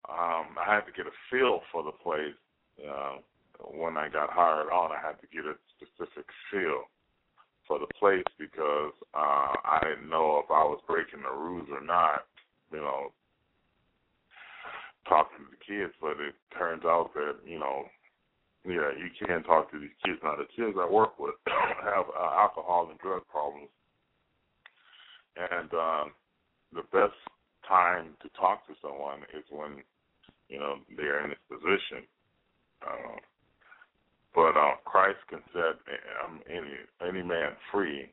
Um, 0.09 0.57
I 0.57 0.65
had 0.65 0.87
to 0.87 0.93
get 0.93 1.07
a 1.07 1.17
feel 1.31 1.61
for 1.73 1.83
the 1.83 1.93
place. 1.93 2.39
Uh, 2.79 3.17
when 3.59 3.97
I 3.97 4.09
got 4.09 4.31
hired 4.31 4.71
on, 4.71 4.93
I 4.93 5.01
had 5.01 5.21
to 5.21 5.27
get 5.33 5.45
a 5.45 5.55
specific 5.77 6.27
feel 6.51 6.85
for 7.67 7.79
the 7.79 7.87
place 7.99 8.25
because 8.39 8.93
uh, 9.15 9.53
I 9.63 9.81
didn't 9.83 10.09
know 10.09 10.41
if 10.43 10.51
I 10.51 10.65
was 10.65 10.81
breaking 10.87 11.23
the 11.23 11.37
rules 11.37 11.69
or 11.71 11.85
not. 11.85 12.27
You 12.73 12.81
know, 12.81 13.13
talking 15.09 15.39
to 15.39 15.51
the 15.51 15.65
kids, 15.65 15.93
but 16.01 16.21
it 16.21 16.35
turns 16.57 16.85
out 16.85 17.11
that 17.15 17.37
you 17.45 17.59
know, 17.59 17.85
yeah, 18.65 18.93
you 18.97 19.09
can 19.19 19.43
talk 19.43 19.71
to 19.73 19.81
these 19.81 19.97
kids. 20.05 20.19
Now, 20.23 20.37
the 20.37 20.49
kids 20.57 20.77
I 20.79 20.89
work 20.91 21.19
with 21.19 21.35
have 21.47 22.07
uh, 22.09 22.41
alcohol 22.41 22.89
and 22.91 22.99
drug 22.99 23.23
problems, 23.29 23.69
and 25.37 25.73
uh, 25.73 26.05
the 26.73 26.83
best 26.93 27.17
time 27.67 28.17
to 28.23 28.29
talk 28.39 28.67
to 28.67 28.75
someone 28.81 29.21
is 29.37 29.45
when 29.51 29.83
you 30.49 30.59
know 30.59 30.77
they're 30.97 31.25
in 31.25 31.31
this 31.31 31.47
position. 31.49 32.05
Uh, 32.83 33.17
but 34.35 34.57
uh, 34.57 34.77
Christ 34.85 35.19
can 35.29 35.41
set 35.53 35.79
um, 36.25 36.41
any 36.49 37.09
any 37.09 37.23
man 37.23 37.53
free. 37.73 38.11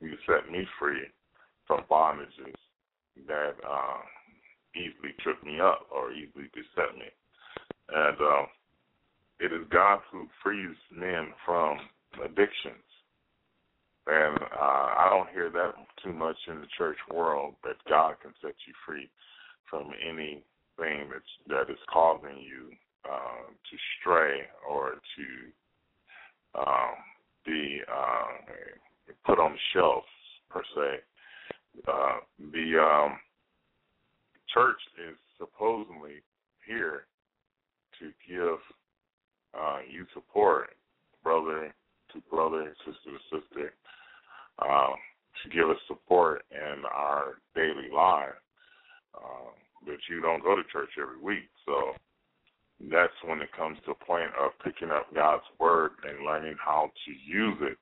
You 0.00 0.14
set 0.26 0.50
me 0.50 0.66
free 0.78 1.02
from 1.66 1.84
bondages 1.90 2.54
that 3.26 3.52
uh, 3.68 4.00
easily 4.74 5.14
trip 5.22 5.42
me 5.44 5.60
up 5.60 5.86
or 5.90 6.12
easily 6.12 6.48
beset 6.54 6.96
me. 6.96 7.06
And 7.92 8.16
uh, 8.16 8.46
it 9.40 9.52
is 9.52 9.66
God 9.70 10.00
who 10.10 10.26
frees 10.42 10.76
men 10.94 11.28
from 11.44 11.78
addictions. 12.24 12.84
And 14.06 14.38
uh, 14.38 14.86
I 14.98 15.08
don't 15.10 15.30
hear 15.30 15.50
that 15.50 15.74
too 16.02 16.12
much 16.12 16.36
in 16.48 16.60
the 16.60 16.66
church 16.76 16.96
world 17.12 17.54
that 17.64 17.76
God 17.88 18.16
can 18.22 18.32
set 18.40 18.54
you 18.66 18.74
free 18.86 19.08
from 19.68 19.90
anything 20.02 20.42
that's 21.10 21.32
that 21.48 21.70
is 21.70 21.78
causing 21.92 22.38
you 22.38 22.70
uh, 23.04 23.46
to 23.48 23.76
stray 24.00 24.40
or 24.68 24.92
to 25.16 26.60
um, 26.60 26.94
be 27.46 27.80
uh, 27.88 29.12
put 29.24 29.38
on 29.38 29.52
the 29.52 29.58
shelf 29.72 30.04
per 30.48 30.62
se. 30.74 31.00
Uh, 31.86 32.18
the 32.52 32.78
um, 32.78 33.18
church 34.52 34.80
is 35.08 35.16
supposedly 35.38 36.22
here 36.66 37.06
to 37.98 38.10
give 38.28 38.58
uh, 39.58 39.78
you 39.88 40.06
support, 40.14 40.70
brother 41.22 41.72
to 42.12 42.20
brother, 42.30 42.74
sister 42.84 43.10
to 43.10 43.40
sister, 43.40 43.72
uh, 44.58 44.90
to 45.42 45.48
give 45.50 45.70
us 45.70 45.76
support 45.86 46.42
in 46.50 46.82
our 46.92 47.38
daily 47.54 47.88
life. 47.94 48.34
Uh, 49.14 49.50
but 49.84 49.96
you 50.08 50.20
don't 50.20 50.42
go 50.42 50.56
to 50.56 50.62
church 50.72 50.90
every 51.00 51.20
week, 51.20 51.48
so 51.64 51.92
that's 52.88 53.12
when 53.26 53.40
it 53.40 53.52
comes 53.56 53.78
to 53.84 53.90
a 53.90 53.94
point 53.94 54.30
of 54.40 54.52
picking 54.64 54.90
up 54.90 55.12
God's 55.14 55.44
word 55.58 55.92
and 56.08 56.24
learning 56.24 56.56
how 56.64 56.90
to 57.04 57.12
use 57.30 57.58
it 57.60 57.78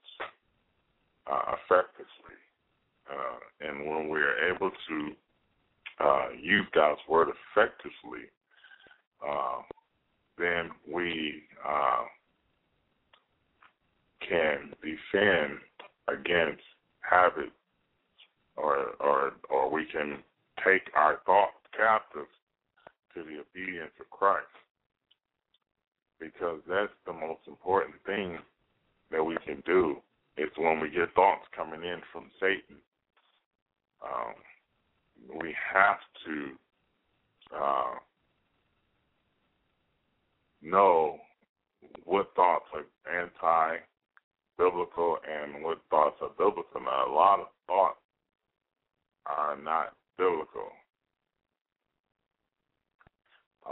uh, 1.31 1.55
effectively. 1.55 2.39
Uh, 3.11 3.69
and 3.69 3.87
when 3.87 4.09
we 4.09 4.19
are 4.19 4.55
able 4.55 4.71
to 4.89 5.11
uh, 6.01 6.29
use 6.41 6.67
God's 6.75 7.01
word 7.09 7.29
effectively, 7.29 8.27
uh, 9.27 9.63
then 10.37 10.71
we 10.93 11.43
uh, 11.67 12.05
can 14.29 14.73
defend 14.83 15.59
against 16.09 16.63
habits, 17.01 17.51
or 18.57 18.93
or 19.01 19.33
or 19.51 19.71
we 19.71 19.87
can 19.87 20.19
take 20.65 20.83
our 20.95 21.21
thoughts 21.27 21.55
captive 21.77 22.27
to 23.15 23.23
the 23.23 23.41
obedience 23.41 23.93
of 24.01 24.11
Christ, 24.11 24.47
because 26.21 26.61
that's 26.69 26.93
the 27.07 27.13
most 27.13 27.41
important 27.47 27.95
thing 28.07 28.39
that 29.11 29.25
we 29.25 29.37
can 29.47 29.63
do. 29.67 29.97
Is 30.37 30.51
when 30.57 30.81
we 30.81 30.91
get 30.91 31.15
thoughts 31.15 31.47
coming 31.57 31.83
in 31.83 32.01
from 32.13 32.31
Satan. 32.39 32.77
Um, 34.01 34.35
we 35.41 35.53
have 35.75 35.99
to 36.25 36.57
uh, 37.57 37.95
know 40.63 41.19
what 42.05 42.33
thoughts 42.37 42.67
are 42.73 42.85
anti-biblical 43.21 45.19
and 45.29 45.65
what 45.65 45.81
thoughts 45.91 46.23
are 46.23 46.31
biblical. 46.39 46.83
Now, 46.83 47.09
a 47.09 47.13
lot 47.13 47.41
of 47.41 47.49
thoughts 47.67 47.99
are 49.27 49.57
not 49.61 49.97
biblical. 50.17 50.71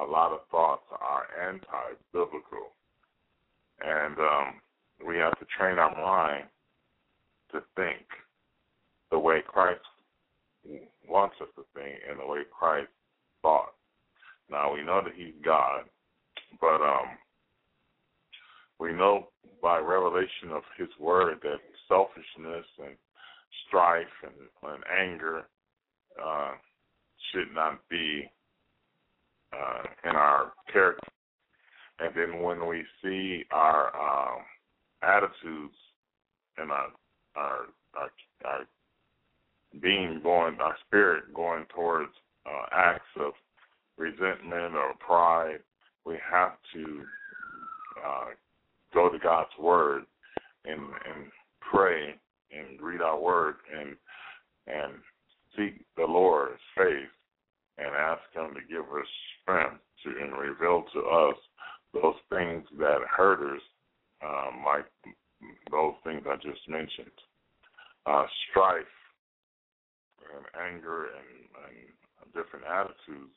A 0.00 0.04
lot 0.04 0.32
of 0.32 0.40
thoughts 0.50 0.84
are 0.90 1.24
anti-biblical, 1.48 2.68
and 3.80 4.18
um, 4.18 4.60
we 5.06 5.16
have 5.16 5.38
to 5.38 5.46
train 5.58 5.78
our 5.78 5.94
mind 5.96 6.44
to 7.52 7.60
think 7.76 8.04
the 9.10 9.18
way 9.18 9.40
Christ 9.46 9.80
wants 11.08 11.36
us 11.40 11.48
to 11.56 11.62
think 11.74 11.96
and 12.10 12.20
the 12.20 12.26
way 12.26 12.40
Christ 12.50 12.90
thought. 13.40 13.72
Now 14.50 14.74
we 14.74 14.82
know 14.82 15.00
that 15.02 15.14
He's 15.14 15.34
God, 15.44 15.84
but 16.60 16.82
um, 16.82 17.16
we 18.78 18.92
know 18.92 19.28
by 19.62 19.78
revelation 19.78 20.50
of 20.52 20.62
His 20.76 20.88
Word 21.00 21.38
that 21.42 21.60
selfishness 21.88 22.66
and 22.78 22.96
strife 23.66 24.06
and, 24.22 24.72
and 24.72 24.84
anger 25.00 25.44
uh, 26.22 26.52
should 27.32 27.54
not 27.54 27.80
be 27.88 28.30
uh, 29.56 30.08
in 30.08 30.16
our 30.16 30.52
character. 30.72 31.08
And 31.98 32.14
then 32.14 32.42
when 32.42 32.66
we 32.66 32.84
see 33.02 33.44
our 33.50 33.94
um, 33.96 34.42
attitudes 35.02 35.74
and 36.58 36.70
our 36.70 36.88
our 37.36 37.66
our, 37.96 38.10
our 38.44 38.66
being 39.80 40.20
going, 40.22 40.58
our 40.60 40.76
spirit 40.86 41.32
going 41.34 41.64
towards 41.74 42.12
uh, 42.46 42.66
acts 42.72 43.08
of 43.18 43.32
resentment 43.96 44.74
or 44.74 44.94
pride, 44.98 45.60
we 46.04 46.16
have 46.30 46.52
to 46.74 47.02
uh, 48.06 48.26
go 48.92 49.08
to 49.08 49.18
God's 49.18 49.50
Word 49.58 50.02
and 50.64 50.80
and 50.80 51.30
pray 51.60 52.14
and 52.52 52.80
read 52.80 53.00
our 53.00 53.18
Word 53.18 53.56
and 53.74 53.96
and 54.66 54.94
seek 55.56 55.84
the 55.96 56.04
Lord's 56.04 56.60
face 56.76 57.08
and 57.78 57.88
ask 57.88 58.22
Him 58.34 58.54
to 58.54 58.60
give 58.68 58.84
us 58.84 59.06
strength 59.46 59.80
to 60.02 60.10
and 60.10 60.32
reveal 60.36 60.84
to 60.92 61.00
us 61.00 61.36
those 61.94 62.14
things 62.28 62.64
that 62.78 62.98
hurt 63.08 63.40
us, 63.54 63.62
um, 64.24 64.64
like 64.66 64.86
those 65.70 65.94
things 66.04 66.22
I 66.28 66.36
just 66.36 66.68
mentioned. 66.68 67.14
Uh, 68.06 68.26
strife 68.50 68.84
and 70.36 70.46
anger 70.68 71.06
and, 71.06 71.48
and 71.66 72.34
different 72.34 72.66
attitudes 72.66 73.34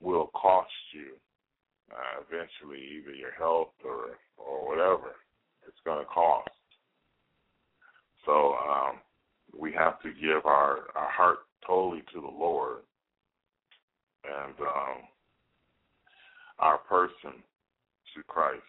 will 0.00 0.30
cost 0.34 0.70
you 0.92 1.14
uh, 1.90 2.22
eventually 2.26 2.82
either 2.98 3.14
your 3.14 3.32
health 3.38 3.72
or 3.84 4.18
or 4.36 4.68
whatever 4.68 5.14
it's 5.66 5.78
going 5.84 5.98
to 5.98 6.04
cost. 6.06 6.50
So 8.24 8.54
um, 8.54 8.98
we 9.56 9.72
have 9.72 10.00
to 10.02 10.10
give 10.10 10.44
our, 10.44 10.90
our 10.94 11.10
heart 11.10 11.38
totally 11.66 12.02
to 12.12 12.20
the 12.20 12.26
Lord 12.26 12.82
and 14.24 14.54
um, 14.60 14.98
our 16.58 16.78
person 16.78 17.42
to 18.14 18.22
Christ. 18.26 18.62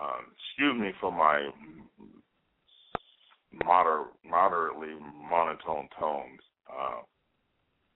Um, 0.00 0.26
excuse 0.32 0.80
me 0.80 0.92
for 1.00 1.12
my 1.12 1.50
moder- 3.64 4.10
moderately 4.28 4.94
monotone 5.28 5.88
tones. 5.98 6.40
Uh, 6.70 7.02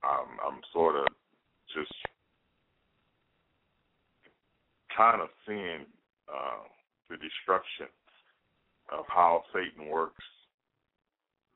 I'm, 0.04 0.28
I'm 0.46 0.60
sort 0.72 0.96
of 0.96 1.06
just 1.74 1.92
kind 4.96 5.20
of 5.20 5.28
seeing 5.46 5.86
uh, 6.28 6.64
the 7.10 7.16
destruction 7.16 7.86
of 8.92 9.04
how 9.08 9.42
Satan 9.52 9.90
works 9.90 10.24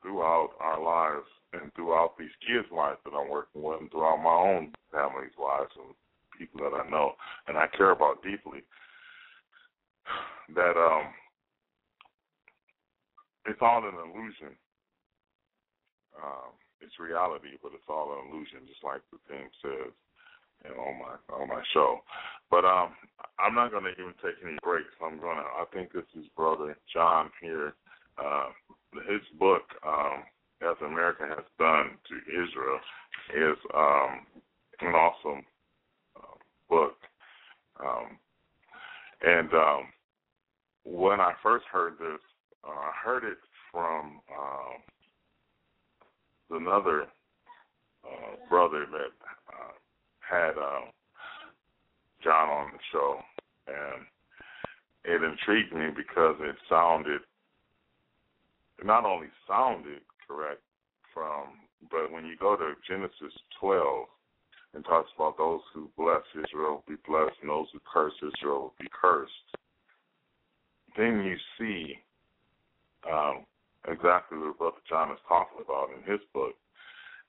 throughout 0.01 0.49
our 0.59 0.81
lives 0.81 1.27
and 1.53 1.73
throughout 1.75 2.17
these 2.17 2.33
kids' 2.47 2.67
lives 2.71 2.97
that 3.05 3.13
I'm 3.13 3.29
working 3.29 3.61
with, 3.61 3.81
and 3.81 3.91
throughout 3.91 4.17
my 4.17 4.33
own 4.33 4.71
family's 4.91 5.35
lives 5.39 5.71
and 5.75 5.93
people 6.41 6.61
that 6.61 6.75
I 6.75 6.89
know 6.89 7.13
and 7.47 7.57
I 7.57 7.67
care 7.77 7.91
about 7.91 8.23
deeply. 8.23 8.65
That 10.55 10.75
um, 10.75 11.13
it's 13.45 13.61
all 13.61 13.85
an 13.85 13.93
illusion. 13.93 14.57
Um, 16.17 16.57
it's 16.81 16.99
reality, 16.99 17.61
but 17.61 17.71
it's 17.73 17.87
all 17.87 18.17
an 18.17 18.29
illusion, 18.29 18.65
just 18.67 18.83
like 18.83 19.01
the 19.11 19.19
thing 19.29 19.47
says 19.61 19.93
you 20.65 20.71
on 20.75 20.99
my 20.99 21.35
on 21.35 21.47
my 21.47 21.61
show. 21.73 21.99
But 22.49 22.65
um, 22.65 22.93
I'm 23.39 23.55
not 23.55 23.71
going 23.71 23.83
to 23.85 23.91
even 23.91 24.13
take 24.21 24.35
any 24.43 24.57
breaks. 24.63 24.93
I'm 25.03 25.19
gonna. 25.19 25.41
I 25.41 25.65
think 25.73 25.93
this 25.93 26.09
is 26.17 26.25
brother 26.35 26.77
John 26.93 27.29
here. 27.41 27.73
Uh, 28.17 28.49
his 29.07 29.21
book, 29.39 29.63
um, 29.87 30.23
as 30.61 30.75
America 30.85 31.23
has 31.27 31.45
done 31.57 31.97
to 32.09 32.15
Israel, 32.29 32.79
is 33.33 33.57
um, 33.73 34.25
an 34.81 34.93
awesome 34.93 35.43
book. 36.71 36.95
Um, 37.85 38.17
And 39.21 39.53
um, 39.53 39.83
when 40.83 41.19
I 41.19 41.33
first 41.43 41.65
heard 41.71 41.93
this, 41.99 42.21
uh, 42.63 42.69
I 42.71 42.91
heard 43.03 43.23
it 43.23 43.37
from 43.71 44.19
um, 44.39 44.81
another 46.49 47.03
uh, 48.03 48.35
brother 48.49 48.85
that 48.91 49.13
uh, 49.53 49.73
had 50.19 50.57
uh, 50.57 50.89
John 52.23 52.49
on 52.49 52.71
the 52.73 52.79
show, 52.91 53.19
and 53.67 54.05
it 55.03 55.23
intrigued 55.23 55.73
me 55.73 55.89
because 55.95 56.35
it 56.39 56.55
sounded 56.67 57.21
it 58.79 58.85
not 58.85 59.05
only 59.05 59.27
sounded 59.47 60.01
correct 60.27 60.61
from, 61.13 61.49
but 61.91 62.11
when 62.11 62.25
you 62.25 62.35
go 62.37 62.55
to 62.55 62.73
Genesis 62.87 63.33
12 63.59 64.07
and 64.73 64.85
talks 64.85 65.09
about 65.15 65.37
those 65.37 65.61
who 65.73 65.89
bless 65.97 66.21
Israel 66.33 66.83
will 66.87 66.95
be 66.95 67.01
blessed 67.07 67.35
and 67.41 67.49
those 67.49 67.67
who 67.73 67.79
curse 67.91 68.13
Israel 68.17 68.61
will 68.61 68.73
be 68.79 68.87
cursed, 68.89 69.31
then 70.97 71.23
you 71.23 71.35
see 71.57 71.95
um, 73.11 73.45
exactly 73.87 74.37
what 74.37 74.57
Brother 74.57 74.77
John 74.89 75.11
is 75.11 75.17
talking 75.27 75.59
about 75.63 75.89
in 75.95 76.09
his 76.11 76.21
book. 76.33 76.53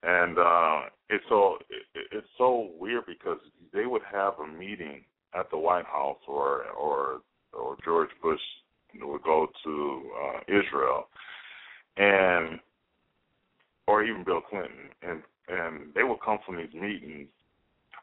And 0.02 0.38
uh, 0.38 0.80
it's 1.10 1.24
so 1.28 1.58
it, 1.70 2.06
it's 2.10 2.26
so 2.36 2.70
weird 2.78 3.06
because 3.06 3.38
they 3.72 3.86
would 3.86 4.02
have 4.10 4.34
a 4.40 4.46
meeting 4.46 5.04
at 5.34 5.50
the 5.50 5.58
White 5.58 5.86
House 5.86 6.18
or 6.26 6.64
or 6.70 7.20
or 7.52 7.76
George 7.84 8.10
Bush 8.20 8.40
would 9.00 9.22
go 9.22 9.46
to 9.64 10.02
uh, 10.22 10.40
Israel, 10.48 11.06
and 11.96 12.58
or 13.86 14.04
even 14.04 14.24
Bill 14.24 14.40
Clinton, 14.40 14.90
and 15.02 15.22
and 15.48 15.92
they 15.94 16.02
would 16.02 16.20
come 16.24 16.38
from 16.44 16.56
these 16.56 16.74
meetings, 16.74 17.28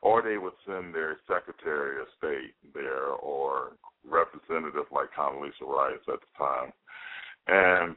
or 0.02 0.22
they 0.22 0.38
would 0.38 0.53
send 0.66 0.94
their 0.94 1.18
Secretary 1.28 1.99
of 2.02 2.07
State 2.18 2.53
there 2.74 3.07
or 3.07 3.74
representative 4.07 4.86
like 4.91 5.10
Condoleezza 5.18 5.68
Rice 5.68 5.99
at 6.07 6.20
the 6.20 6.32
time, 6.38 6.72
and 7.48 7.95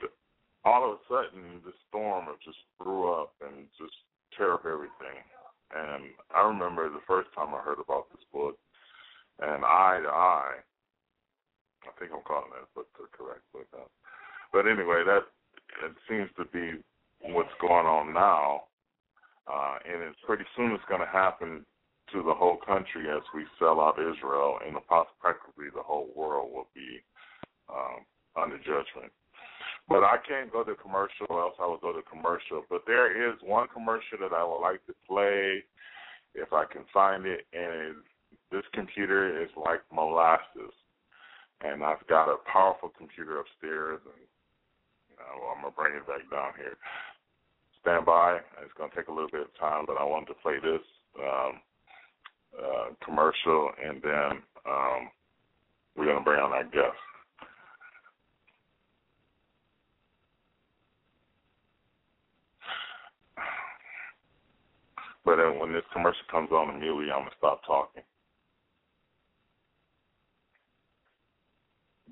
all 0.65 0.85
of 0.85 0.99
a 0.99 1.03
sudden 1.09 1.61
the 1.65 1.73
storm 1.89 2.27
just 2.45 2.59
blew 2.81 3.11
up 3.11 3.35
and 3.41 3.67
just 3.79 3.95
tear 4.37 4.55
up 4.55 4.65
everything. 4.67 5.23
And 5.75 6.05
I 6.35 6.47
remember 6.47 6.89
the 6.89 7.07
first 7.07 7.29
time 7.35 7.55
I 7.55 7.63
heard 7.63 7.81
about 7.81 8.11
this 8.11 8.25
book, 8.33 8.59
and 9.41 9.65
Eye 9.65 10.01
to 10.03 10.09
Eye. 10.09 10.61
I 11.83 11.91
think 11.99 12.13
I'm 12.15 12.23
calling 12.23 12.51
that 12.55 12.73
book 12.75 12.87
the 12.95 13.07
correct 13.11 13.43
book. 13.53 13.67
But 14.53 14.67
anyway, 14.67 15.03
that 15.07 15.27
it 15.85 15.97
seems 16.09 16.29
to 16.37 16.45
be 16.53 16.79
what's 17.33 17.55
going 17.61 17.87
on 17.87 18.13
now, 18.13 18.65
uh, 19.51 19.77
and 19.85 20.03
it's 20.03 20.19
pretty 20.27 20.45
soon 20.57 20.73
it's 20.73 20.85
going 20.89 21.01
to 21.01 21.07
happen 21.07 21.65
to 22.13 22.23
the 22.23 22.35
whole 22.35 22.59
country 22.59 23.09
as 23.09 23.23
we 23.35 23.45
sell 23.59 23.81
out 23.81 23.99
Israel, 23.99 24.59
and 24.65 24.77
practically 25.21 25.71
the 25.75 25.83
whole 25.83 26.09
world 26.15 26.51
will 26.53 26.69
be 26.75 27.03
um, 27.71 28.05
under 28.37 28.59
judgment. 28.59 29.11
But 29.89 30.05
I 30.05 30.17
can't 30.27 30.53
go 30.53 30.63
to 30.63 30.75
commercial, 30.75 31.27
or 31.29 31.43
else 31.43 31.55
I 31.61 31.67
would 31.67 31.81
go 31.81 31.93
to 31.93 32.03
commercial. 32.03 32.65
But 32.71 32.83
there 32.87 33.11
is 33.11 33.39
one 33.43 33.67
commercial 33.73 34.19
that 34.21 34.33
I 34.33 34.45
would 34.45 34.61
like 34.61 34.85
to 34.87 34.95
play 35.09 35.65
if 36.35 36.53
I 36.53 36.65
can 36.65 36.85
find 36.93 37.27
it, 37.27 37.47
and 37.53 37.97
this 38.51 38.63
computer 38.73 39.43
is 39.43 39.51
like 39.57 39.81
molasses. 39.93 40.73
And 41.65 41.83
I've 41.83 42.07
got 42.09 42.29
a 42.29 42.37
powerful 42.51 42.93
computer 42.97 43.41
upstairs, 43.41 44.01
and 44.05 44.23
uh, 45.19 45.39
well, 45.41 45.55
I'm 45.57 45.63
gonna 45.63 45.75
bring 45.77 45.97
it 45.97 46.07
back 46.07 46.29
down 46.31 46.53
here. 46.57 46.77
Stand 47.83 48.07
by. 48.07 48.39
It's 48.63 48.73
gonna 48.79 48.93
take 48.95 49.09
a 49.09 49.13
little 49.13 49.31
bit 49.31 49.43
of 49.43 49.59
time, 49.59 49.85
but 49.87 49.97
I 49.99 50.05
wanted 50.05 50.27
to 50.29 50.35
play 50.35 50.55
this 50.63 50.81
um, 51.19 51.53
uh, 52.57 52.87
commercial, 53.05 53.71
and 53.85 54.01
then 54.03 54.43
um, 54.67 55.11
we're 55.97 56.07
gonna 56.07 56.25
bring 56.25 56.41
on 56.41 56.53
our 56.53 56.65
guest. 56.65 56.97
But 65.25 65.39
uh, 65.39 65.51
when 65.53 65.73
this 65.73 65.83
commercial 65.93 66.23
comes 66.31 66.51
on 66.51 66.71
immediately, 66.71 67.11
I'm 67.13 67.21
gonna 67.23 67.31
stop 67.39 67.63
talking. 67.67 68.03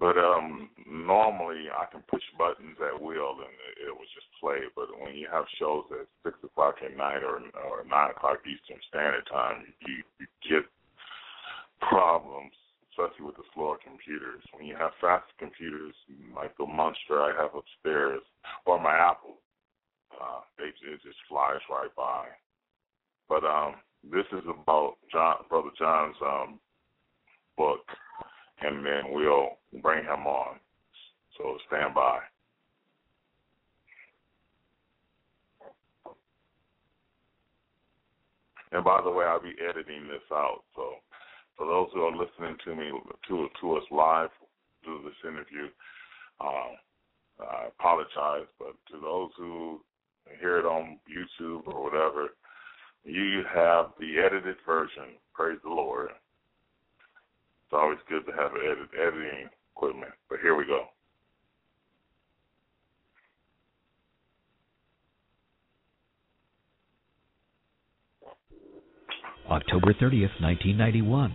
But 0.01 0.17
um 0.17 0.71
normally 0.89 1.69
I 1.69 1.85
can 1.93 2.01
push 2.09 2.25
buttons 2.39 2.81
at 2.81 2.97
will 2.97 3.37
and 3.45 3.55
it, 3.69 3.87
it 3.87 3.93
will 3.93 4.09
just 4.17 4.27
play. 4.41 4.65
But 4.75 4.89
when 4.99 5.15
you 5.15 5.29
have 5.31 5.45
shows 5.61 5.85
at 5.93 6.09
six 6.25 6.41
o'clock 6.43 6.77
at 6.83 6.97
night 6.97 7.23
or 7.23 7.45
or 7.69 7.85
nine 7.85 8.11
o'clock 8.11 8.41
Eastern 8.49 8.81
Standard 8.89 9.29
Time, 9.31 9.69
you, 9.87 10.03
you 10.19 10.27
get 10.49 10.65
problems, 11.85 12.57
especially 12.91 13.27
with 13.27 13.37
the 13.37 13.45
slower 13.53 13.77
computers. 13.77 14.41
When 14.57 14.67
you 14.67 14.75
have 14.77 14.97
fast 15.01 15.29
computers 15.39 15.95
like 16.35 16.57
the 16.57 16.67
Monster 16.67 17.21
I 17.21 17.37
have 17.37 17.53
upstairs 17.53 18.25
or 18.65 18.81
my 18.81 18.97
Apple, 18.97 19.37
uh, 20.17 20.41
they 20.57 20.73
it 20.73 21.05
just 21.05 21.21
flies 21.29 21.61
right 21.71 21.93
by. 21.95 22.25
But 23.29 23.45
um, 23.45 23.77
this 24.03 24.27
is 24.33 24.45
about 24.49 24.97
John, 25.13 25.45
Brother 25.49 25.71
John's 25.79 26.17
um, 26.25 26.59
book, 27.57 27.85
and 28.63 28.85
then 28.85 29.03
we'll 29.11 29.59
bring 29.83 30.05
him 30.05 30.27
on. 30.27 30.59
So 31.39 31.57
stand 31.69 31.95
by. 31.95 32.19
And 38.73 38.85
by 38.85 39.01
the 39.03 39.11
way, 39.11 39.25
I'll 39.25 39.43
be 39.43 39.55
editing 39.69 40.07
this 40.07 40.23
out. 40.33 40.63
So 40.77 40.95
for 41.57 41.67
those 41.67 41.89
who 41.93 42.03
are 42.03 42.17
listening 42.17 42.57
to 42.65 42.77
me 42.77 42.91
to 43.29 43.49
to 43.61 43.77
us 43.77 43.83
live 43.91 44.31
through 44.85 45.03
this 45.05 45.31
interview, 45.31 45.69
um, 46.41 46.77
I 47.41 47.67
apologize. 47.67 48.49
But 48.59 48.75
to 48.93 49.01
those 49.01 49.31
who 49.37 49.81
hear 50.41 50.59
it 50.59 50.67
on 50.67 50.99
YouTube 51.11 51.67
or 51.67 51.83
whatever, 51.83 52.29
you 53.05 53.43
have 53.53 53.87
the 53.99 54.19
edited 54.19 54.57
version. 54.65 55.17
Praise 55.35 55.59
the 55.65 55.71
Lord. 55.71 56.11
It's 57.71 57.79
always 57.81 57.99
good 58.09 58.27
to 58.27 58.33
have 58.33 58.51
edit, 58.57 58.89
editing 59.01 59.49
equipment. 59.77 60.11
But 60.29 60.41
here 60.43 60.57
we 60.57 60.65
go. 60.67 60.87
October 69.49 69.95
30th, 69.95 70.35
1991. 70.41 71.33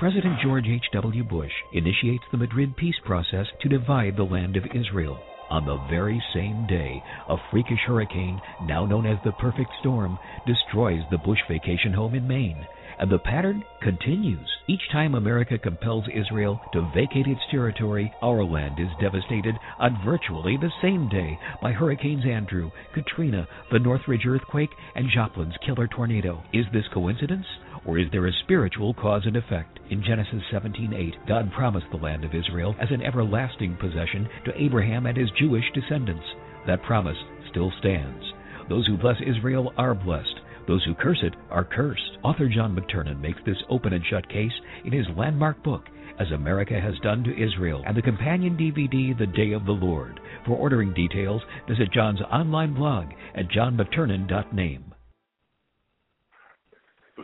President 0.00 0.40
George 0.42 0.66
H.W. 0.66 1.22
Bush 1.22 1.52
initiates 1.72 2.24
the 2.32 2.38
Madrid 2.38 2.76
peace 2.76 2.98
process 3.04 3.46
to 3.62 3.68
divide 3.68 4.16
the 4.16 4.24
land 4.24 4.56
of 4.56 4.64
Israel. 4.74 5.16
On 5.48 5.64
the 5.64 5.78
very 5.88 6.20
same 6.34 6.66
day, 6.66 7.00
a 7.28 7.36
freakish 7.52 7.78
hurricane, 7.86 8.40
now 8.64 8.84
known 8.84 9.06
as 9.06 9.18
the 9.24 9.32
perfect 9.32 9.70
storm, 9.78 10.18
destroys 10.44 11.02
the 11.12 11.18
Bush 11.18 11.38
vacation 11.48 11.92
home 11.92 12.16
in 12.16 12.26
Maine. 12.26 12.66
And 12.98 13.10
the 13.10 13.18
pattern 13.18 13.64
continues. 13.80 14.48
Each 14.66 14.82
time 14.90 15.14
America 15.14 15.56
compels 15.56 16.04
Israel 16.12 16.60
to 16.72 16.90
vacate 16.94 17.26
its 17.26 17.40
territory, 17.50 18.12
our 18.22 18.44
land 18.44 18.80
is 18.80 18.88
devastated 19.00 19.54
on 19.78 20.02
virtually 20.04 20.56
the 20.56 20.72
same 20.82 21.08
day 21.08 21.38
by 21.62 21.72
Hurricanes 21.72 22.24
Andrew, 22.26 22.70
Katrina, 22.94 23.46
the 23.70 23.78
Northridge 23.78 24.26
earthquake, 24.26 24.70
and 24.96 25.08
Joplin's 25.08 25.56
killer 25.64 25.86
tornado. 25.86 26.42
Is 26.52 26.66
this 26.72 26.88
coincidence? 26.92 27.46
Or 27.86 27.98
is 27.98 28.10
there 28.10 28.26
a 28.26 28.32
spiritual 28.44 28.92
cause 28.94 29.22
and 29.26 29.36
effect? 29.36 29.78
In 29.90 30.02
Genesis 30.02 30.42
17:8, 30.50 31.14
God 31.26 31.52
promised 31.52 31.86
the 31.90 31.96
land 31.96 32.24
of 32.24 32.34
Israel 32.34 32.74
as 32.80 32.90
an 32.90 33.02
everlasting 33.02 33.76
possession 33.76 34.28
to 34.44 34.60
Abraham 34.60 35.06
and 35.06 35.16
his 35.16 35.30
Jewish 35.38 35.64
descendants. 35.72 36.26
That 36.66 36.82
promise 36.82 37.16
still 37.48 37.70
stands. 37.78 38.32
Those 38.68 38.86
who 38.86 38.98
bless 38.98 39.20
Israel 39.20 39.72
are 39.78 39.94
blessed. 39.94 40.40
Those 40.68 40.84
who 40.84 40.94
curse 40.94 41.18
it 41.22 41.34
are 41.50 41.64
cursed. 41.64 42.18
Author 42.22 42.46
John 42.46 42.76
McTernan 42.76 43.22
makes 43.22 43.40
this 43.46 43.56
open 43.70 43.94
and 43.94 44.04
shut 44.04 44.28
case 44.28 44.52
in 44.84 44.92
his 44.92 45.06
landmark 45.16 45.64
book, 45.64 45.84
As 46.20 46.30
America 46.30 46.78
Has 46.78 46.92
Done 47.02 47.24
to 47.24 47.32
Israel, 47.32 47.82
and 47.86 47.96
the 47.96 48.02
companion 48.02 48.54
DVD, 48.54 49.16
The 49.16 49.32
Day 49.32 49.52
of 49.52 49.64
the 49.64 49.72
Lord. 49.72 50.20
For 50.44 50.52
ordering 50.52 50.92
details, 50.92 51.40
visit 51.66 51.90
John's 51.90 52.20
online 52.20 52.74
blog 52.74 53.06
at 53.34 53.48
johnmcternan.name. 53.48 54.94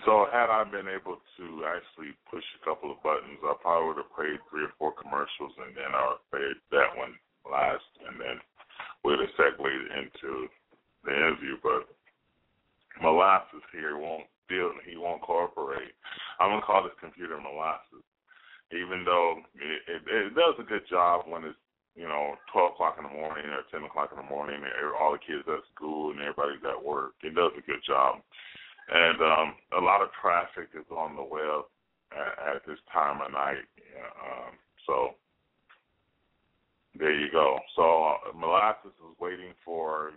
So 0.04 0.26
had 0.32 0.48
I 0.48 0.64
been 0.64 0.88
able 0.88 1.20
to 1.36 1.44
actually 1.68 2.16
push 2.30 2.42
a 2.60 2.64
couple 2.64 2.90
of 2.90 3.02
buttons, 3.04 3.38
I 3.44 3.54
probably 3.60 3.88
would 3.88 4.00
have 4.00 4.16
played 4.16 4.40
three 4.48 4.64
or 4.64 4.72
four 4.78 4.92
commercials, 4.96 5.52
and 5.60 5.76
then 5.76 5.92
I 5.92 6.16
would 6.16 6.24
played 6.32 6.56
that 6.72 6.96
one 6.96 7.12
last, 7.44 7.84
and 8.08 8.16
then 8.18 8.40
we'd 9.04 9.20
have 9.20 9.36
segued 9.36 9.60
into 9.60 10.48
the 11.04 11.12
interview. 11.12 11.56
But 11.62 11.86
molasses 13.00 13.62
here 13.72 13.96
won't 13.96 14.26
deal. 14.48 14.72
He 14.86 14.96
won't 14.96 15.22
cooperate. 15.22 15.94
I'm 16.38 16.50
gonna 16.50 16.62
call 16.62 16.82
this 16.84 16.98
computer 17.00 17.40
molasses, 17.40 18.04
even 18.72 19.04
though 19.04 19.40
it, 19.54 19.80
it, 19.88 20.02
it 20.04 20.34
does 20.34 20.54
a 20.58 20.68
good 20.68 20.86
job 20.88 21.24
when 21.26 21.44
it's 21.44 21.58
you 21.94 22.06
know 22.06 22.34
12 22.52 22.72
o'clock 22.72 22.96
in 22.98 23.04
the 23.04 23.14
morning 23.14 23.46
or 23.50 23.62
10 23.70 23.86
o'clock 23.86 24.10
in 24.12 24.18
the 24.18 24.30
morning. 24.30 24.60
And 24.62 24.94
all 24.98 25.12
the 25.12 25.22
kids 25.22 25.46
at 25.46 25.64
school 25.74 26.10
and 26.10 26.20
everybody's 26.20 26.64
at 26.66 26.82
work. 26.82 27.14
It 27.22 27.34
does 27.34 27.52
a 27.56 27.66
good 27.66 27.82
job, 27.86 28.20
and 28.92 29.18
um, 29.22 29.48
a 29.78 29.82
lot 29.82 30.02
of 30.02 30.14
traffic 30.20 30.70
is 30.74 30.86
on 30.90 31.16
the 31.16 31.24
web, 31.24 31.66
at, 32.12 32.56
at 32.56 32.66
this 32.66 32.78
time 32.92 33.20
of 33.20 33.32
night. 33.32 33.66
Um, 34.20 34.52
so 34.86 35.14
there 36.98 37.14
you 37.14 37.30
go. 37.30 37.58
So 37.76 37.82
uh, 38.04 38.36
Molasses 38.36 38.92
is 38.92 39.18
waiting 39.18 39.52
for 39.64 40.12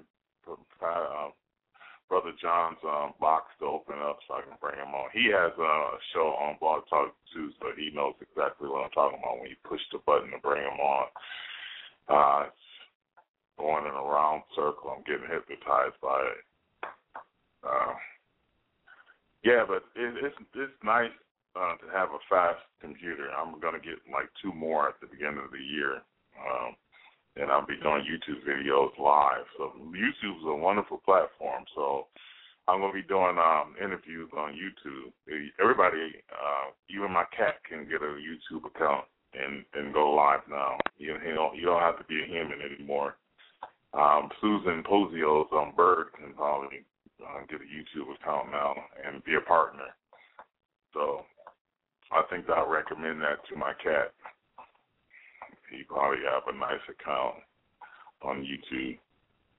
uh, 0.48 1.30
Brother 2.10 2.32
John's 2.42 2.80
um, 2.84 3.14
box 3.20 3.52
to 3.60 3.66
open 3.66 4.00
up 4.00 4.20
so 4.28 4.36
I 4.36 4.48
can 4.48 4.56
bring 4.62 4.80
him 4.80 4.96
on. 4.96 5.12
He 5.12 5.28
has 5.36 5.52
a 5.60 5.74
show 6.14 6.36
on 6.40 6.56
Blog 6.60 6.88
Talk 6.90 7.14
too, 7.34 7.52
so 7.60 7.68
he 7.76 7.92
knows 7.92 8.16
exactly 8.24 8.70
what 8.70 8.86
I'm 8.88 8.96
talking 8.96 9.20
about 9.20 9.40
when 9.40 9.50
you 9.52 9.60
push 9.68 9.82
the 9.92 10.00
button 10.06 10.32
to 10.32 10.40
bring 10.40 10.64
him 10.64 10.80
on. 10.80 11.08
Uh, 12.08 12.44
going 13.58 13.86
in 13.86 13.92
a 13.92 14.06
round 14.06 14.44
circle. 14.56 14.94
I'm 14.96 15.04
getting 15.04 15.28
hypnotized 15.28 16.00
by 16.02 16.22
it. 16.22 16.42
Uh, 17.66 17.94
yeah, 19.44 19.66
but 19.68 19.84
it, 19.96 20.14
it's 20.24 20.38
it's 20.56 20.80
nice 20.84 21.12
uh, 21.56 21.76
to 21.82 21.88
have 21.92 22.10
a 22.14 22.22
fast 22.30 22.62
computer. 22.80 23.28
I'm 23.34 23.60
gonna 23.60 23.82
get 23.82 24.00
like 24.08 24.30
two 24.42 24.54
more 24.54 24.88
at 24.88 25.02
the 25.02 25.08
beginning 25.08 25.44
of 25.44 25.52
the 25.52 25.60
year, 25.60 26.06
um, 26.38 26.78
and 27.40 27.52
I'll 27.52 27.66
be 27.66 27.78
doing 27.82 28.06
YouTube 28.06 28.44
videos 28.48 28.98
live. 28.98 29.46
So 29.58 29.74
YouTube 29.94 30.40
is 30.40 30.48
a 30.48 30.56
wonderful 30.56 31.02
platform. 31.06 31.64
So 31.76 32.08
I'm 32.68 32.82
gonna 32.82 32.94
be 32.94 33.04
doing 33.04 33.38
um, 33.38 33.76
interviews 33.82 34.30
on 34.36 34.54
YouTube. 34.54 35.14
Everybody, 35.62 36.24
uh, 36.32 36.72
even 36.90 37.12
my 37.12 37.26
cat, 37.36 37.56
can 37.68 37.88
get 37.88 38.02
a 38.02 38.18
YouTube 38.20 38.66
account 38.66 39.06
and 39.34 39.64
and 39.74 39.94
go 39.94 40.12
live 40.12 40.42
now. 40.50 40.78
You, 40.98 41.16
you 41.26 41.36
know, 41.36 41.52
you 41.54 41.66
don't 41.66 41.82
have 41.82 41.98
to 41.98 42.06
be 42.06 42.22
a 42.24 42.28
human 42.28 42.60
anymore. 42.62 43.16
Um, 43.94 44.30
Susan 44.42 44.84
Pozio's 44.84 45.48
um, 45.54 45.74
Bird 45.76 46.08
can 46.18 46.34
probably 46.34 46.86
uh, 47.24 47.40
get 47.50 47.62
a 47.62 47.64
YouTube 47.64 48.14
account 48.16 48.52
now 48.52 48.76
and 49.06 49.24
be 49.24 49.36
a 49.36 49.42
partner. 49.42 49.96
So 50.94 51.24
I 52.12 52.24
think 52.30 52.50
I'll 52.50 52.70
recommend 52.70 53.22
that 53.22 53.46
to 53.50 53.56
my 53.56 53.74
cat. 53.82 54.12
He 55.70 55.84
probably 55.84 56.24
have 56.24 56.48
a 56.48 56.58
nice 56.58 56.84
account 56.88 57.44
on 58.22 58.46
YouTube. 58.46 58.98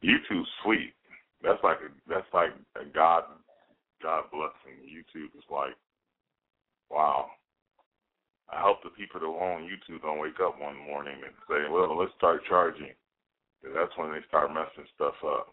YouTube's 0.03 0.49
sweet. 0.63 0.95
That's 1.43 1.63
like 1.63 1.79
a, 1.79 1.91
that's 2.09 2.33
like 2.33 2.51
a 2.77 2.85
God 2.93 3.25
God 4.03 4.25
blessing. 4.31 4.79
YouTube 4.87 5.35
is 5.37 5.47
like, 5.51 5.75
wow. 6.91 7.31
I 8.49 8.63
hope 8.65 8.81
the 8.83 8.91
people 8.97 9.21
that 9.21 9.27
own 9.29 9.69
YouTube 9.69 10.01
don't 10.01 10.21
wake 10.21 10.41
up 10.41 10.57
one 10.57 10.77
morning 10.89 11.21
and 11.21 11.35
say, 11.45 11.69
"Well, 11.69 11.93
let's 11.99 12.15
start 12.17 12.41
charging." 12.49 12.97
That's 13.63 13.93
when 13.97 14.13
they 14.13 14.25
start 14.29 14.55
messing 14.55 14.89
stuff 14.95 15.19
up. 15.21 15.53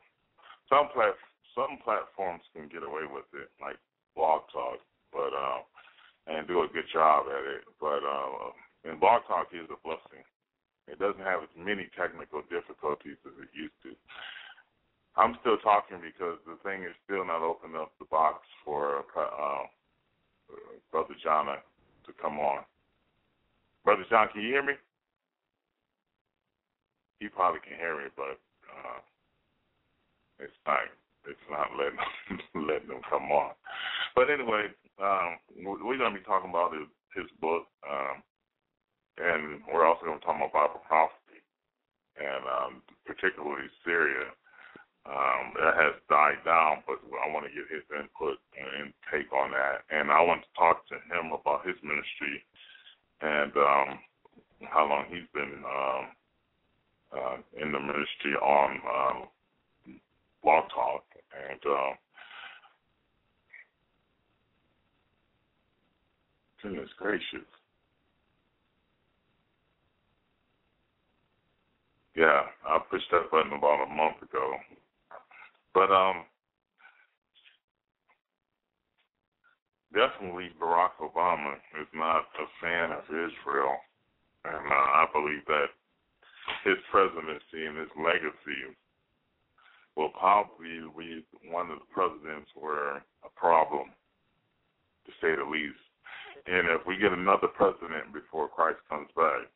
Some 0.69 0.87
plat 0.93 1.13
some 1.55 1.79
platforms 1.83 2.43
can 2.55 2.67
get 2.67 2.83
away 2.83 3.07
with 3.07 3.27
it, 3.33 3.51
like 3.59 3.79
Blog 4.15 4.43
Talk, 4.51 4.79
but 5.11 5.31
uh, 5.35 5.59
and 6.27 6.47
do 6.47 6.63
a 6.63 6.71
good 6.71 6.87
job 6.91 7.25
at 7.27 7.43
it. 7.43 7.63
But 7.79 8.03
uh, 8.03 8.51
and 8.85 8.99
Blog 8.99 9.23
Talk 9.27 9.47
is 9.51 9.67
a 9.67 9.79
blessing. 9.83 10.23
It 10.87 10.99
doesn't 10.99 11.23
have 11.25 11.41
as 11.43 11.53
many 11.57 11.89
technical 11.97 12.41
difficulties 12.49 13.17
as 13.25 13.33
it 13.41 13.49
used 13.53 13.77
to. 13.83 13.97
I'm 15.17 15.37
still 15.41 15.57
talking 15.57 15.97
because 16.03 16.37
the 16.45 16.59
thing 16.61 16.83
is 16.83 16.93
still 17.05 17.25
not 17.25 17.41
opened 17.41 17.75
up 17.75 17.93
the 17.99 18.05
box 18.05 18.43
for 18.63 19.05
uh, 19.17 19.63
Brother 20.91 21.15
John 21.23 21.47
to 21.47 22.11
come 22.21 22.37
on. 22.37 22.63
Brother 23.83 24.03
John, 24.09 24.27
can 24.33 24.41
you 24.41 24.49
hear 24.49 24.63
me? 24.63 24.73
he 27.19 27.27
probably 27.27 27.59
can 27.61 27.77
hear 27.77 27.97
me, 27.97 28.09
but 28.15 28.37
uh, 28.69 28.99
it's 30.39 30.59
not 30.67 30.79
it's 31.25 31.47
not 31.49 31.73
letting 31.73 31.97
letting 32.67 32.89
them 32.89 33.01
come 33.09 33.31
on. 33.31 33.53
But 34.15 34.29
anyway, 34.29 34.69
um, 35.01 35.41
we're 35.57 35.97
going 35.97 36.13
to 36.13 36.19
be 36.19 36.25
talking 36.25 36.49
about 36.49 36.73
his, 36.73 36.87
his 37.15 37.25
book, 37.41 37.67
um, 37.83 38.21
and 39.17 39.61
we're 39.71 39.85
also 39.85 40.05
going 40.05 40.19
to 40.19 40.25
talk 40.25 40.37
about 40.37 40.53
Bible 40.53 40.81
prophecy, 40.87 41.41
and 42.17 42.43
um, 42.45 42.81
particularly 43.05 43.67
Syria. 43.83 44.31
Um, 45.05 45.53
that 45.61 45.77
has 45.77 45.93
died 46.09 46.41
down, 46.49 46.81
but 46.89 46.97
I 47.21 47.29
want 47.29 47.45
to 47.45 47.53
get 47.53 47.69
his 47.69 47.85
input 47.93 48.41
and 48.57 48.89
take 49.13 49.29
on 49.29 49.53
that. 49.53 49.85
And 49.93 50.09
I 50.09 50.17
want 50.25 50.41
to 50.41 50.49
talk 50.57 50.81
to 50.89 50.95
him 50.95 51.29
about 51.29 51.61
his 51.61 51.77
ministry 51.85 52.41
and 53.21 53.53
um, 53.55 53.99
how 54.61 54.89
long 54.89 55.05
he's 55.09 55.29
been 55.33 55.61
um, 55.61 56.05
uh, 57.13 57.37
in 57.61 57.71
the 57.71 57.79
ministry 57.79 58.33
on 58.41 58.81
um, 58.81 59.27
Blog 60.43 60.65
Talk, 60.73 61.03
and 61.49 61.59
uh, 61.65 61.93
goodness 66.61 66.89
gracious, 66.97 67.47
yeah, 72.15 72.41
I 72.67 72.79
pushed 72.89 73.11
that 73.11 73.31
button 73.31 73.53
about 73.53 73.87
a 73.87 73.93
month 73.93 74.21
ago, 74.21 74.53
but 75.73 75.91
um. 75.91 76.25
Definitely, 79.93 80.49
Barack 80.59 80.99
Obama 80.99 81.55
is 81.79 81.87
not 81.95 82.27
a 82.35 82.47
fan 82.59 82.91
of 82.91 83.05
Israel, 83.07 83.79
and 84.43 84.67
uh, 84.67 84.89
I 84.91 85.05
believe 85.13 85.45
that 85.47 85.67
his 86.65 86.75
presidency 86.91 87.63
and 87.65 87.77
his 87.77 87.87
legacy 87.95 88.75
will 89.95 90.09
probably 90.09 90.83
be 90.99 91.23
one 91.49 91.71
of 91.71 91.79
the 91.79 91.87
presidents 91.93 92.51
were 92.59 93.01
a 93.23 93.29
problem, 93.37 93.87
to 95.05 95.11
say 95.21 95.31
the 95.33 95.49
least. 95.49 95.79
And 96.45 96.67
if 96.75 96.85
we 96.85 96.97
get 96.97 97.13
another 97.13 97.47
president 97.47 98.11
before 98.11 98.49
Christ 98.49 98.79
comes 98.89 99.07
back, 99.15 99.47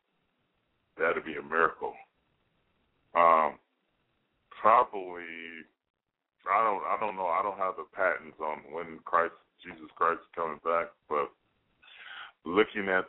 that'd 0.96 1.24
be 1.24 1.36
a 1.36 1.42
miracle. 1.42 1.92
Um, 3.14 3.58
probably, 4.60 5.24
I 6.50 6.64
don't, 6.64 6.82
I 6.84 6.96
don't 7.00 7.16
know. 7.16 7.26
I 7.26 7.42
don't 7.42 7.58
have 7.58 7.74
the 7.76 7.86
patents 7.94 8.38
on 8.40 8.72
when 8.72 8.98
Christ, 9.04 9.34
Jesus 9.64 9.90
Christ, 9.96 10.20
is 10.20 10.34
coming 10.34 10.60
back. 10.64 10.88
But 11.08 11.30
looking 12.44 12.88
at 12.88 13.06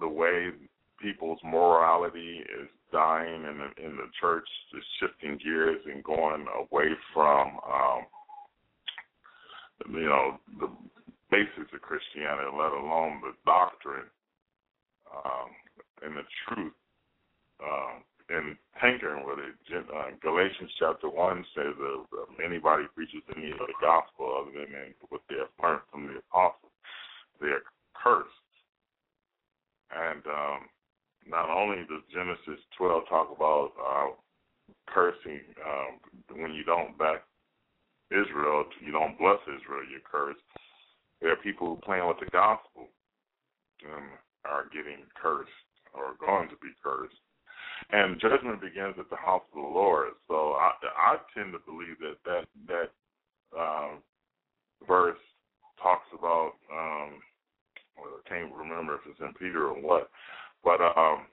the 0.00 0.08
way 0.08 0.50
people's 1.00 1.40
morality 1.44 2.40
is 2.60 2.68
dying 2.92 3.44
in 3.44 3.58
the, 3.58 3.84
in 3.84 3.96
the 3.96 4.08
church, 4.20 4.48
is 4.76 4.84
shifting 5.00 5.38
gears 5.42 5.80
and 5.92 6.02
going 6.04 6.46
away 6.56 6.90
from, 7.12 7.58
um, 7.66 8.06
you 9.90 10.06
know, 10.08 10.38
the 10.60 10.68
basics 11.30 11.72
of 11.74 11.82
Christianity, 11.82 12.48
let 12.52 12.72
alone 12.72 13.20
the 13.20 13.34
doctrine 13.44 14.06
um, 15.12 15.50
and 16.02 16.16
the 16.16 16.22
truth. 16.46 16.72
Uh, 17.60 17.98
and 18.30 18.56
tinkering 18.80 19.26
with 19.26 19.38
it. 19.38 19.54
Uh, 19.72 20.16
Galatians 20.22 20.70
chapter 20.78 21.08
1 21.08 21.44
says 21.54 21.74
that 21.76 22.04
if 22.12 22.40
anybody 22.44 22.84
preaches 22.94 23.22
any 23.36 23.50
of 23.52 23.58
the 23.58 23.74
gospel 23.80 24.32
other 24.40 24.52
than 24.52 24.94
what 25.08 25.20
they 25.28 25.36
have 25.36 25.52
learned 25.62 25.84
from 25.90 26.06
the 26.06 26.20
apostles, 26.30 26.72
they 27.40 27.48
are 27.48 27.66
cursed. 27.92 28.28
And 29.92 30.24
um, 30.26 30.60
not 31.28 31.50
only 31.50 31.84
does 31.84 32.02
Genesis 32.12 32.64
12 32.78 33.08
talk 33.08 33.28
about 33.34 33.72
uh, 33.78 34.10
cursing 34.88 35.40
um, 35.64 36.00
when 36.40 36.54
you 36.54 36.64
don't 36.64 36.96
back 36.98 37.24
Israel, 38.10 38.64
you 38.84 38.92
don't 38.92 39.18
bless 39.18 39.40
Israel, 39.44 39.84
you're 39.90 40.04
cursed. 40.04 40.40
There 41.20 41.32
are 41.32 41.36
people 41.36 41.68
who 41.68 41.76
playing 41.80 42.06
with 42.06 42.20
the 42.20 42.30
gospel 42.30 42.88
and 43.84 44.04
are 44.44 44.64
getting 44.72 45.04
cursed 45.20 45.50
or 45.94 46.16
going 46.20 46.48
to 46.48 46.56
be 46.56 46.72
cursed. 46.82 47.16
And 47.90 48.20
judgment 48.20 48.60
begins 48.60 48.94
at 48.98 49.10
the 49.10 49.16
house 49.16 49.42
of 49.54 49.62
the 49.62 49.68
Lord. 49.68 50.12
So 50.28 50.56
I, 50.58 50.72
I 50.96 51.16
tend 51.36 51.52
to 51.52 51.60
believe 51.66 51.98
that 52.00 52.16
that 52.24 52.46
that 52.66 52.90
um, 53.58 53.98
verse 54.86 55.18
talks 55.82 56.06
about. 56.16 56.52
Um, 56.72 57.20
well, 57.96 58.18
I 58.18 58.28
can't 58.28 58.52
remember 58.52 58.94
if 58.94 59.02
it's 59.08 59.20
in 59.20 59.32
Peter 59.38 59.68
or 59.68 59.80
what, 59.80 60.10
but 60.64 60.80
um, 60.80 61.26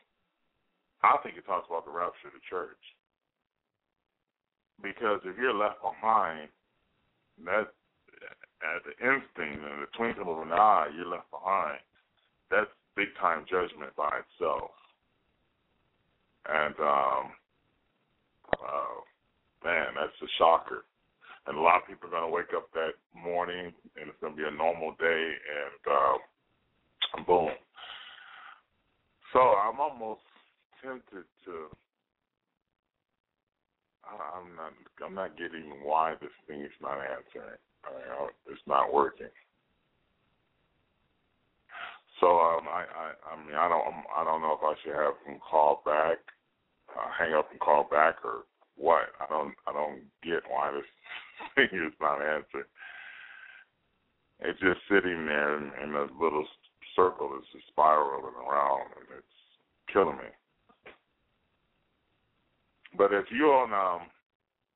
I 1.02 1.18
think 1.24 1.38
it 1.38 1.46
talks 1.46 1.68
about 1.70 1.86
the 1.86 1.92
rapture 1.92 2.28
of 2.28 2.34
the 2.34 2.46
church. 2.50 2.78
Because 4.84 5.22
if 5.26 5.38
you're 5.38 5.54
left 5.54 5.82
behind, 5.82 6.50
that 7.46 7.74
at 8.62 8.82
the 8.86 8.94
instinct 9.02 9.66
and 9.66 9.82
the 9.82 9.90
twinkle 9.98 10.34
of 10.34 10.46
an 10.46 10.54
eye, 10.54 10.90
you're 10.96 11.08
left 11.08 11.30
behind. 11.32 11.80
That's 12.50 12.70
big 12.96 13.10
time 13.20 13.46
judgment 13.50 13.96
by 13.96 14.22
itself. 14.22 14.72
And 16.50 16.76
um, 16.80 17.24
uh, 18.54 18.98
man, 19.64 19.88
that's 19.96 20.22
a 20.22 20.30
shocker. 20.38 20.86
And 21.48 21.58
a 21.58 21.62
lot 21.62 21.82
of 21.82 21.88
people 21.88 22.08
are 22.08 22.12
going 22.12 22.30
to 22.30 22.36
wake 22.36 22.54
up 22.56 22.70
that 22.74 22.94
morning, 23.16 23.74
and 23.98 24.10
it's 24.10 24.20
going 24.22 24.34
to 24.34 24.38
be 24.38 24.48
a 24.48 24.52
normal 24.52 24.96
day, 25.00 25.26
and 25.58 25.82
uh, 25.92 27.24
boom, 27.26 27.50
so 29.34 29.40
I'm 29.40 29.80
almost 29.80 30.22
tempted 30.84 31.26
to. 31.46 31.54
I'm 34.06 34.56
not. 34.56 34.74
I'm 35.06 35.16
not 35.16 35.38
getting 35.38 35.72
why 35.84 36.16
this 36.22 36.36
thing 36.48 36.62
is 36.62 36.72
not 36.82 36.98
answering. 37.00 37.58
I 37.86 37.90
mean, 37.94 38.30
it's 38.48 38.62
not 38.68 38.94
working. 38.94 39.32
So 42.22 42.38
um, 42.38 42.70
I, 42.70 42.86
I, 42.86 43.34
I 43.34 43.46
mean, 43.46 43.58
I 43.58 43.68
don't, 43.68 43.82
I 44.16 44.24
don't 44.24 44.42
know 44.42 44.54
if 44.54 44.62
I 44.62 44.78
should 44.84 44.94
have 44.94 45.18
him 45.26 45.42
call 45.42 45.82
back, 45.84 46.20
uh, 46.94 47.10
hang 47.18 47.34
up 47.34 47.50
and 47.50 47.60
call 47.60 47.88
back, 47.90 48.24
or 48.24 48.46
what. 48.78 49.10
I 49.20 49.26
don't, 49.28 49.56
I 49.66 49.74
don't 49.74 50.02
get 50.24 50.46
why 50.48 50.72
this 50.72 50.86
thing 51.56 51.80
is 51.80 51.94
not 52.00 52.22
answered. 52.22 52.70
It's 54.40 54.60
just 54.60 54.86
sitting 54.88 55.26
there 55.26 55.58
in, 55.58 55.72
in 55.82 55.96
a 55.96 56.06
little 56.22 56.46
circle. 56.96 57.34
It's 57.38 57.52
just 57.52 57.68
spiraling 57.70 58.38
around, 58.38 58.94
and 59.02 59.18
it's 59.18 59.38
killing 59.92 60.18
me. 60.18 60.30
But 62.96 63.14
if 63.14 63.26
you're 63.32 63.66
on 63.66 63.74
um, 63.74 64.08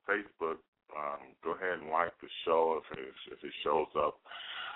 Facebook, 0.08 0.58
um, 0.98 1.30
go 1.44 1.52
ahead 1.52 1.78
and 1.78 1.90
like 1.90 2.12
the 2.20 2.28
show 2.44 2.80
if 2.82 2.98
it, 2.98 3.06
if 3.30 3.44
it 3.44 3.52
shows 3.62 3.88
up. 3.96 4.18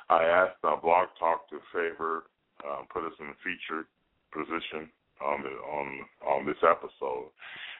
I 0.09 0.25
asked 0.25 0.59
uh, 0.63 0.77
Blog 0.77 1.09
Talk 1.19 1.49
to 1.51 1.59
favor 1.73 2.25
um, 2.65 2.87
put 2.93 3.05
us 3.05 3.17
in 3.21 3.27
a 3.27 3.39
featured 3.45 3.87
position 4.33 4.91
on 5.21 5.43
the 5.43 5.55
on 5.69 5.87
on 6.27 6.47
this 6.47 6.61
episode, 6.63 7.29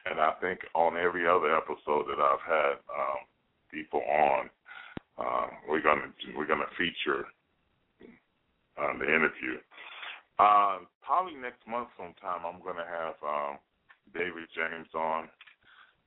and 0.05 0.19
I 0.19 0.33
think 0.41 0.59
on 0.73 0.97
every 0.97 1.27
other 1.27 1.55
episode 1.55 2.05
that 2.07 2.21
I've 2.21 2.45
had 2.45 2.75
um, 2.89 3.21
people 3.71 4.01
on, 4.01 4.49
uh, 5.17 5.47
we're 5.67 5.81
gonna 5.81 6.11
we're 6.35 6.47
gonna 6.47 6.69
feature 6.77 7.25
um, 8.77 8.99
the 8.99 9.05
interview. 9.05 9.57
Uh, 10.39 10.79
probably 11.03 11.35
next 11.35 11.65
month 11.67 11.89
sometime 11.97 12.45
I'm 12.45 12.61
gonna 12.63 12.87
have 12.87 13.15
um, 13.25 13.57
David 14.13 14.47
James 14.55 14.87
on, 14.93 15.27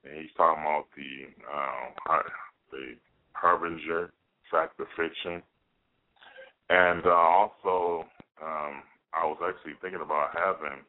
and 0.04 0.20
he's 0.20 0.34
talking 0.36 0.62
about 0.62 0.86
the 0.96 1.30
uh, 1.50 2.22
the 2.70 2.94
harbinger 3.32 4.12
fact 4.50 4.78
of 4.80 4.86
fiction, 4.96 5.42
and 6.70 7.06
uh, 7.06 7.10
also 7.10 8.06
um, 8.44 8.84
I 9.16 9.24
was 9.24 9.40
actually 9.40 9.74
thinking 9.80 10.04
about 10.04 10.36
having 10.36 10.84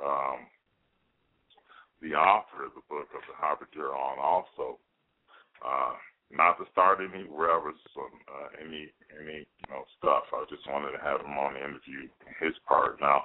um, 0.00 0.38
the 2.00 2.16
author 2.16 2.66
of 2.66 2.74
the 2.74 2.86
book 2.88 3.12
of 3.12 3.22
the 3.28 3.36
Harbinger 3.36 3.92
on 3.92 4.18
also. 4.18 4.78
Uh, 5.60 5.94
not 6.30 6.58
to 6.58 6.64
start 6.72 7.00
any 7.00 7.24
rubs 7.24 7.80
on 7.96 8.12
uh, 8.28 8.48
any 8.60 8.92
any 9.16 9.48
you 9.48 9.68
know 9.70 9.84
stuff. 9.96 10.28
I 10.32 10.44
just 10.48 10.68
wanted 10.68 10.92
to 10.92 11.02
have 11.02 11.20
him 11.20 11.36
on 11.38 11.54
the 11.54 11.60
interview 11.60 12.08
his 12.40 12.52
part. 12.68 13.00
Now, 13.00 13.24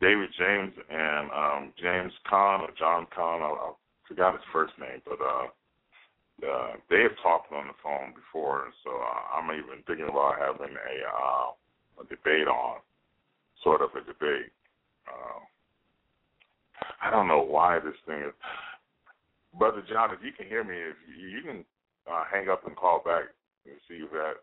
David 0.00 0.28
James 0.38 0.72
and 0.90 1.30
um, 1.32 1.72
James 1.80 2.12
Cahn 2.28 2.60
or 2.60 2.70
John 2.78 3.06
Cahn, 3.14 3.40
I, 3.40 3.48
I 3.48 3.72
forgot 4.06 4.34
his 4.34 4.44
first 4.52 4.74
name, 4.78 5.00
but 5.08 5.18
uh, 5.24 5.48
uh, 6.44 6.72
they 6.90 7.00
have 7.02 7.16
talked 7.22 7.52
on 7.52 7.68
the 7.68 7.78
phone 7.82 8.12
before, 8.12 8.68
so 8.84 8.90
uh, 8.92 9.38
I'm 9.38 9.48
even 9.56 9.80
thinking 9.86 10.08
about 10.08 10.36
having 10.38 10.76
a 10.76 10.94
uh, 11.08 11.48
a 12.00 12.04
debate 12.10 12.48
on, 12.48 12.78
sort 13.64 13.82
of 13.82 13.90
a 13.96 14.00
debate. 14.00 14.52
Uh, 15.08 15.40
I 17.02 17.10
don't 17.10 17.28
know 17.28 17.42
why 17.42 17.80
this 17.80 17.98
thing 18.06 18.20
is. 18.20 18.34
Brother 19.58 19.82
John, 19.90 20.10
if 20.12 20.20
you 20.22 20.32
can 20.32 20.46
hear 20.46 20.62
me, 20.62 20.74
if 20.76 20.96
you, 21.08 21.28
you 21.28 21.42
can 21.42 21.64
uh, 22.10 22.24
hang 22.30 22.48
up 22.48 22.66
and 22.66 22.76
call 22.76 23.02
back 23.04 23.24
and 23.66 23.74
see 23.88 24.04
if 24.04 24.10
that 24.12 24.34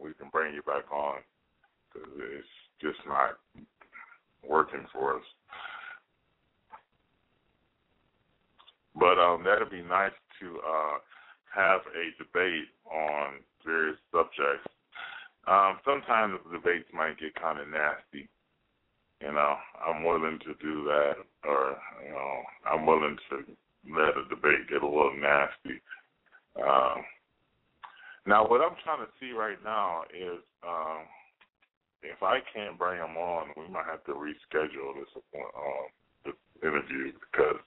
we 0.00 0.14
can 0.14 0.28
bring 0.32 0.54
you 0.54 0.62
back 0.62 0.90
on 0.90 1.18
because 1.92 2.08
it's 2.16 2.48
just 2.80 2.98
not 3.06 3.38
working 4.48 4.86
for 4.92 5.16
us. 5.16 5.24
But 8.94 9.18
um, 9.18 9.44
that'd 9.44 9.70
be 9.70 9.82
nice 9.82 10.12
to 10.40 10.58
uh, 10.58 10.98
have 11.54 11.80
a 11.92 12.22
debate 12.22 12.68
on 12.90 13.40
various 13.64 13.98
subjects 14.10 14.68
um, 15.46 15.78
sometimes 15.84 16.38
the 16.46 16.58
debates 16.58 16.88
might 16.94 17.18
get 17.18 17.34
kind 17.34 17.58
of 17.58 17.66
nasty. 17.68 18.28
You 19.22 19.32
know, 19.32 19.54
I'm 19.86 20.02
willing 20.02 20.38
to 20.40 20.54
do 20.60 20.84
that, 20.84 21.14
or 21.44 21.76
you 22.04 22.10
know, 22.10 22.42
I'm 22.66 22.86
willing 22.86 23.16
to 23.30 23.36
let 23.94 24.16
a 24.18 24.28
debate 24.28 24.68
get 24.68 24.82
a 24.82 24.86
little 24.86 25.14
nasty. 25.14 25.80
Um, 26.58 27.04
now, 28.26 28.48
what 28.48 28.60
I'm 28.60 28.76
trying 28.82 29.06
to 29.06 29.12
see 29.20 29.30
right 29.32 29.58
now 29.62 30.02
is 30.10 30.42
um, 30.66 31.06
if 32.02 32.22
I 32.22 32.38
can't 32.52 32.78
bring 32.78 32.98
him 32.98 33.16
on, 33.16 33.50
we 33.56 33.68
might 33.72 33.86
have 33.86 34.04
to 34.04 34.12
reschedule 34.12 34.94
this 34.98 35.22
uh, 35.34 35.86
this 36.24 36.34
interview 36.62 37.12
because 37.12 37.60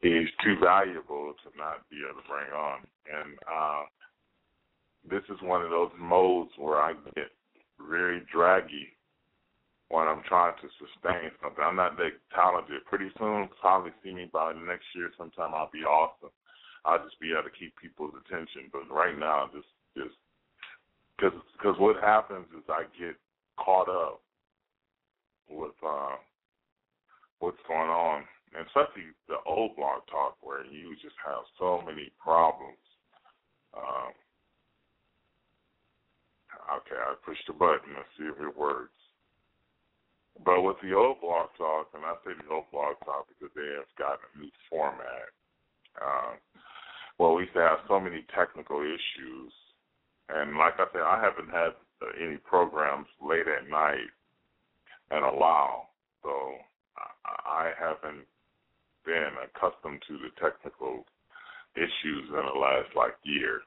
he's 0.00 0.28
too 0.42 0.56
valuable 0.58 1.34
to 1.44 1.58
not 1.58 1.88
be 1.90 1.98
able 2.08 2.22
to 2.22 2.28
bring 2.28 2.52
on. 2.52 2.80
And 3.12 3.36
uh, 3.44 3.82
this 5.10 5.22
is 5.28 5.42
one 5.42 5.62
of 5.62 5.70
those 5.70 5.92
modes 5.98 6.50
where 6.56 6.80
I 6.80 6.94
get 7.14 7.28
very 7.78 8.22
draggy 8.32 8.88
when 9.92 10.08
I'm 10.08 10.24
trying 10.24 10.56
to 10.56 10.68
sustain 10.80 11.28
something. 11.44 11.60
I'm 11.60 11.76
not 11.76 12.00
that 12.00 12.16
talented. 12.32 12.80
Pretty 12.88 13.12
soon, 13.20 13.52
probably 13.60 13.92
see 14.00 14.16
me 14.16 14.24
by 14.32 14.56
next 14.56 14.88
year 14.96 15.12
sometime. 15.20 15.52
I'll 15.52 15.68
be 15.68 15.84
awesome. 15.84 16.32
I'll 16.88 17.04
just 17.04 17.20
be 17.20 17.36
able 17.36 17.44
to 17.44 17.52
keep 17.52 17.76
people's 17.76 18.16
attention. 18.24 18.72
But 18.72 18.88
right 18.88 19.12
now, 19.12 19.52
just 19.52 19.68
just 19.92 20.16
because 21.12 21.36
because 21.52 21.76
what 21.76 22.00
happens 22.00 22.48
is 22.56 22.64
I 22.72 22.88
get 22.96 23.20
caught 23.60 23.92
up 23.92 24.24
with 25.52 25.76
uh, 25.84 26.16
what's 27.44 27.60
going 27.68 27.92
on, 27.92 28.24
and 28.56 28.64
especially 28.64 29.12
the 29.28 29.44
old 29.44 29.76
blog 29.76 30.08
talk 30.08 30.40
where 30.40 30.64
you 30.64 30.96
just 31.04 31.20
have 31.20 31.44
so 31.60 31.84
many 31.84 32.08
problems. 32.16 32.80
Um, 33.76 34.16
Okay, 36.70 36.96
I 36.96 37.14
pushed 37.26 37.42
the 37.46 37.52
button. 37.52 37.92
Let's 37.96 38.08
see 38.16 38.24
if 38.24 38.38
it 38.40 38.56
works. 38.56 38.96
But 40.44 40.62
with 40.62 40.76
the 40.82 40.94
old 40.94 41.20
blog 41.20 41.50
talk, 41.58 41.88
and 41.94 42.04
I 42.04 42.14
say 42.24 42.32
the 42.32 42.52
old 42.52 42.70
blog 42.72 42.96
talk 43.04 43.28
because 43.28 43.52
they 43.54 43.68
have 43.76 43.90
gotten 43.98 44.24
a 44.34 44.38
new 44.40 44.50
format. 44.70 45.28
Uh, 46.00 46.34
well, 47.18 47.34
we 47.34 47.42
used 47.42 47.54
to 47.54 47.60
have 47.60 47.84
so 47.86 48.00
many 48.00 48.24
technical 48.34 48.80
issues, 48.80 49.52
and 50.28 50.56
like 50.56 50.74
I 50.80 50.86
said, 50.92 51.02
I 51.02 51.20
haven't 51.22 51.50
had 51.52 51.76
uh, 52.00 52.10
any 52.18 52.38
programs 52.38 53.06
late 53.20 53.46
at 53.46 53.68
night 53.68 54.10
in 55.12 55.22
a 55.22 55.36
while, 55.36 55.90
so 56.22 56.30
I, 56.96 57.68
I 57.68 57.72
haven't 57.78 58.26
been 59.04 59.36
accustomed 59.44 60.02
to 60.08 60.18
the 60.18 60.32
technical 60.40 61.04
issues 61.76 62.28
in 62.28 62.44
the 62.46 62.58
last 62.58 62.88
like 62.96 63.14
year. 63.24 63.60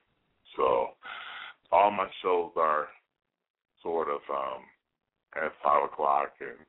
So 0.55 0.89
all 1.71 1.91
my 1.91 2.07
shows 2.21 2.51
are 2.57 2.87
sort 3.81 4.07
of 4.09 4.21
um 4.29 4.63
at 5.35 5.51
five 5.63 5.83
o'clock 5.83 6.33
and 6.39 6.59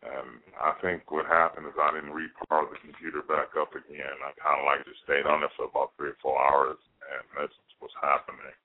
and 0.00 0.40
I 0.56 0.72
think 0.80 1.10
what 1.12 1.26
happened 1.28 1.68
is 1.68 1.76
I 1.76 1.92
didn't 1.92 2.16
repower 2.16 2.64
the 2.72 2.80
computer 2.80 3.20
back 3.20 3.52
up 3.60 3.76
again. 3.76 4.16
I 4.24 4.32
kind 4.40 4.56
of 4.56 4.64
like 4.64 4.88
just 4.88 5.04
stayed 5.04 5.28
on 5.28 5.44
it 5.44 5.52
for 5.56 5.68
about 5.68 5.92
three 5.96 6.16
or 6.16 6.20
four 6.24 6.40
hours, 6.40 6.80
and 7.04 7.20
that's 7.36 7.52
what's 7.84 7.92
happening. 8.00 8.56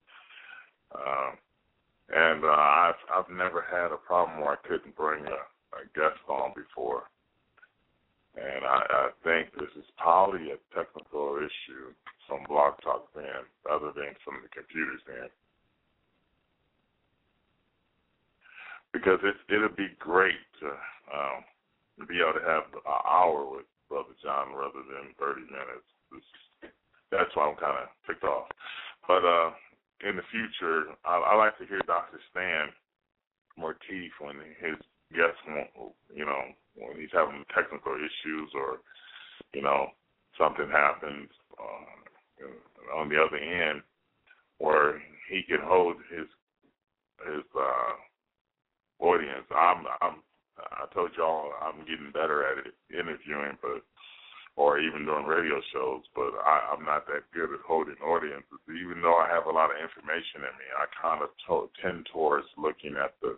Um, 0.95 1.35
and 2.07 2.39
uh, 2.45 2.55
I've 2.55 3.01
I've 3.11 3.31
never 3.35 3.67
had 3.67 3.91
a 3.91 3.99
problem 3.99 4.39
where 4.39 4.55
I 4.55 4.67
couldn't 4.67 4.95
bring 4.95 5.27
a, 5.27 5.41
a 5.75 5.83
guest 5.91 6.23
on 6.29 6.55
before, 6.55 7.11
and 8.39 8.63
I, 8.63 8.79
I 8.87 9.05
think 9.27 9.51
this 9.59 9.75
is 9.75 9.87
probably 9.97 10.55
a 10.55 10.59
technical 10.71 11.35
issue 11.35 11.91
from 12.27 12.47
Blog 12.47 12.79
Talk 12.79 13.11
then, 13.11 13.43
other 13.67 13.91
than 13.91 14.15
from 14.23 14.39
the 14.39 14.49
computers 14.55 15.03
then. 15.03 15.27
Because 18.95 19.19
it 19.27 19.35
it'll 19.51 19.75
be 19.75 19.91
great 19.99 20.39
to 20.63 20.71
um, 21.11 21.43
be 22.07 22.23
able 22.23 22.39
to 22.39 22.47
have 22.47 22.63
an 22.71 23.01
hour 23.03 23.43
with 23.43 23.67
Brother 23.91 24.15
John 24.23 24.55
rather 24.55 24.79
than 24.87 25.11
thirty 25.19 25.43
minutes. 25.51 25.83
It's, 26.15 26.31
that's 27.11 27.35
why 27.35 27.51
I'm 27.51 27.59
kind 27.59 27.75
of 27.83 27.91
ticked 28.07 28.23
off. 28.23 28.47
But 29.07 29.27
uh, 29.27 29.51
in 30.07 30.15
the 30.15 30.25
future, 30.31 30.95
I, 31.03 31.19
I 31.19 31.35
like 31.35 31.59
to 31.59 31.67
hear 31.67 31.83
Dr. 31.85 32.19
Stan 32.31 32.71
Monteith 33.59 34.15
when 34.19 34.39
his 34.63 34.79
guests, 35.11 35.43
you 36.15 36.25
know, 36.25 36.43
when 36.75 36.99
he's 36.99 37.13
having 37.13 37.45
technical 37.53 37.93
issues 37.93 38.49
or, 38.55 38.79
you 39.53 39.61
know, 39.61 39.91
something 40.39 40.67
happens. 40.71 41.29
Uh, 41.53 41.95
on 42.95 43.09
the 43.09 43.17
other 43.21 43.37
end 43.37 43.81
where 44.57 45.01
he 45.29 45.41
can 45.47 45.59
hold 45.63 45.95
his 46.09 46.27
his 47.25 47.43
uh 47.57 47.93
audience. 48.99 49.47
I'm 49.51 49.85
I'm 50.01 50.15
I 50.57 50.85
told 50.93 51.11
y'all 51.17 51.51
I'm 51.61 51.83
getting 51.83 52.11
better 52.13 52.47
at 52.47 52.65
it 52.65 52.73
interviewing 52.91 53.57
but 53.61 53.83
or 54.55 54.79
even 54.79 55.03
doing 55.03 55.27
radio 55.27 55.59
shows, 55.75 56.07
but 56.15 56.31
I, 56.39 56.71
I'm 56.71 56.87
not 56.87 57.03
that 57.11 57.27
good 57.35 57.51
at 57.51 57.59
holding 57.67 57.99
audiences. 57.99 58.63
Even 58.71 59.03
though 59.03 59.19
I 59.19 59.27
have 59.27 59.51
a 59.51 59.51
lot 59.51 59.67
of 59.67 59.83
information 59.83 60.47
in 60.47 60.55
me, 60.55 60.67
I 60.79 60.87
kind 60.95 61.19
of 61.19 61.35
to, 61.43 61.67
tend 61.83 62.07
towards 62.07 62.47
looking 62.55 62.95
at 62.95 63.19
the 63.19 63.35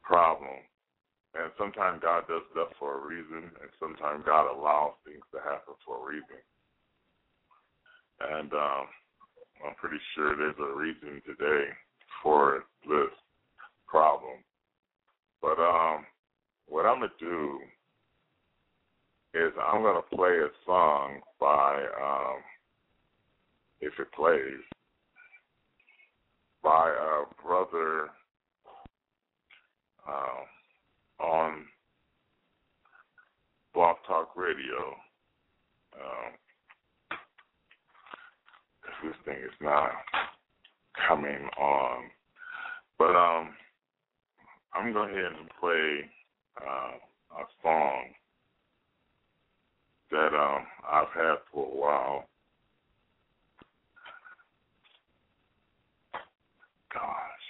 problem. 0.00 0.64
And 1.36 1.52
sometimes 1.60 2.00
God 2.00 2.24
does 2.32 2.48
stuff 2.56 2.72
for 2.80 2.96
a 2.96 3.04
reason, 3.04 3.44
and 3.60 3.70
sometimes 3.76 4.24
God 4.24 4.48
allows 4.48 4.96
things 5.04 5.24
to 5.36 5.38
happen 5.44 5.76
for 5.84 6.00
a 6.00 6.08
reason 6.08 6.40
and 8.30 8.52
um, 8.52 8.86
I'm 9.66 9.74
pretty 9.76 9.98
sure 10.14 10.36
there's 10.36 10.54
a 10.60 10.76
reason 10.76 11.22
today 11.26 11.70
for 12.22 12.64
this 12.86 13.12
problem. 13.86 14.38
But 15.42 15.58
um, 15.58 16.06
what 16.68 16.86
I'm 16.86 17.00
gonna 17.00 17.12
do 17.18 17.58
is 19.34 19.52
I'm 19.60 19.82
gonna 19.82 20.00
play 20.14 20.38
a 20.38 20.48
song 20.64 21.20
by 21.40 21.82
um, 22.00 22.42
if 23.80 23.92
it 23.98 24.12
plays 24.12 24.62
by 26.62 26.90
a 26.90 27.42
brother 27.44 28.10
uh, 30.08 31.22
on 31.22 31.64
Blog 33.74 33.96
Talk 34.06 34.36
Radio. 34.36 34.94
Um, 35.94 36.32
this 39.02 39.14
thing 39.24 39.42
is 39.42 39.50
not 39.60 39.90
coming 41.08 41.48
on, 41.58 42.04
but 42.98 43.16
um, 43.16 43.50
I'm 44.74 44.92
going 44.92 45.08
to 45.08 45.14
go 45.14 45.20
ahead 45.20 45.32
and 45.40 45.50
play 45.60 46.10
uh, 46.62 47.40
a 47.42 47.44
song 47.62 48.04
that 50.12 50.34
um, 50.34 50.66
I've 50.90 51.12
had 51.14 51.36
for 51.52 51.66
a 51.66 51.76
while. 51.80 52.28
Gosh. 56.92 57.48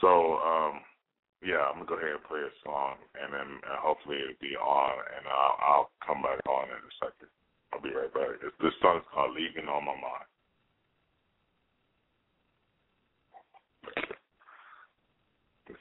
So, 0.00 0.38
um, 0.40 0.80
yeah, 1.44 1.68
I'm 1.68 1.84
gonna 1.84 1.90
go 1.90 1.96
ahead 2.00 2.16
and 2.16 2.24
play 2.28 2.40
a 2.40 2.54
song, 2.64 2.96
and 3.20 3.32
then 3.34 3.48
hopefully 3.82 4.16
it'll 4.22 4.40
be 4.40 4.56
on, 4.56 4.94
and 5.16 5.24
I'll, 5.28 5.56
I'll 5.60 5.90
come 6.00 6.22
back 6.22 6.40
on 6.48 6.68
in 6.72 6.80
a 6.80 6.94
second. 7.00 7.28
I'll 7.72 7.82
be 7.84 7.92
right 7.92 8.12
back. 8.14 8.40
This 8.62 8.76
song 8.80 8.98
is 9.04 9.08
called 9.12 9.36
"Leaving 9.36 9.68
on 9.68 9.84
My 9.84 9.96
Mind." 9.96 10.30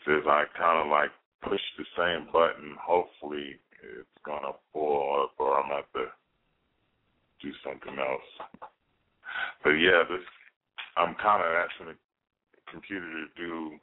Says 0.05 0.23
I 0.27 0.45
kind 0.57 0.85
of 0.85 0.87
like 0.87 1.11
push 1.41 1.61
the 1.77 1.85
same 1.97 2.31
button. 2.31 2.77
Hopefully, 2.79 3.59
it's 3.81 4.17
gonna 4.25 4.53
pull 4.73 5.23
up, 5.23 5.33
or 5.37 5.59
I'm 5.59 5.69
have 5.69 5.91
to 5.93 6.05
do 7.41 7.51
something 7.63 7.97
else. 7.99 8.29
But 9.63 9.77
yeah, 9.81 10.03
this 10.09 10.25
I'm 10.97 11.15
kind 11.15 11.43
of 11.43 11.51
asking 11.51 11.87
the 11.87 11.97
computer 12.71 13.05
to 13.05 13.27
do 13.35 13.79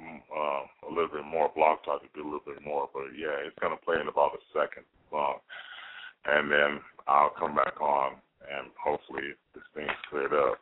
uh, 0.00 0.62
a 0.86 0.90
little 0.90 1.08
bit 1.08 1.24
more. 1.24 1.50
Blog 1.54 1.78
Talk 1.84 2.02
to 2.02 2.08
do 2.14 2.22
a 2.22 2.30
little 2.30 2.46
bit 2.46 2.64
more, 2.64 2.88
but 2.92 3.14
yeah, 3.16 3.34
it's 3.46 3.58
gonna 3.60 3.76
play 3.76 3.96
in 4.00 4.08
about 4.08 4.36
a 4.36 4.42
second 4.52 4.84
song, 5.10 5.38
and 6.26 6.50
then 6.50 6.80
I'll 7.06 7.34
come 7.38 7.54
back 7.54 7.80
on, 7.80 8.16
and 8.44 8.68
hopefully 8.76 9.34
this 9.54 9.64
thing's 9.74 9.90
cleared 10.08 10.34
up. 10.34 10.58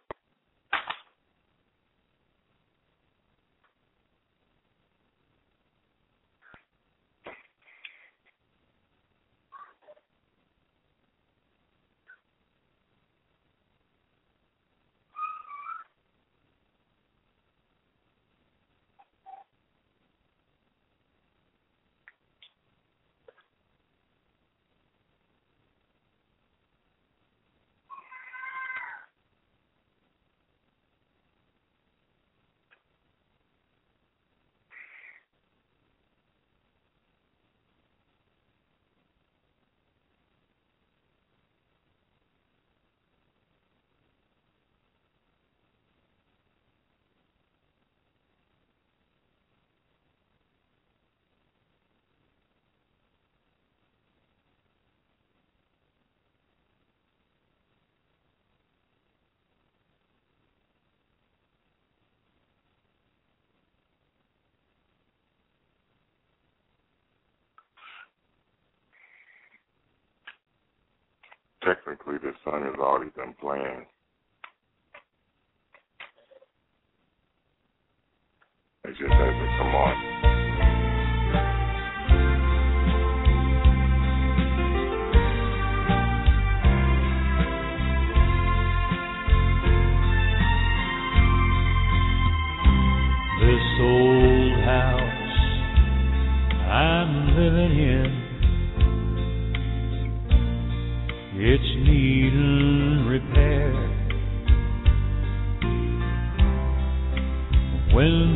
Technically 71.68 72.16
the 72.16 72.32
sun 72.44 72.62
has 72.62 72.74
already 72.78 73.10
been 73.14 73.34
playing. 73.38 73.84
It 78.84 78.90
just 78.98 79.12
hasn't 79.12 79.58
come 79.58 79.74
on. 79.74 79.94
This 93.40 93.80
old 93.80 94.64
house 94.64 95.28
I'm 96.70 97.36
living 97.36 97.78
in 97.78 98.17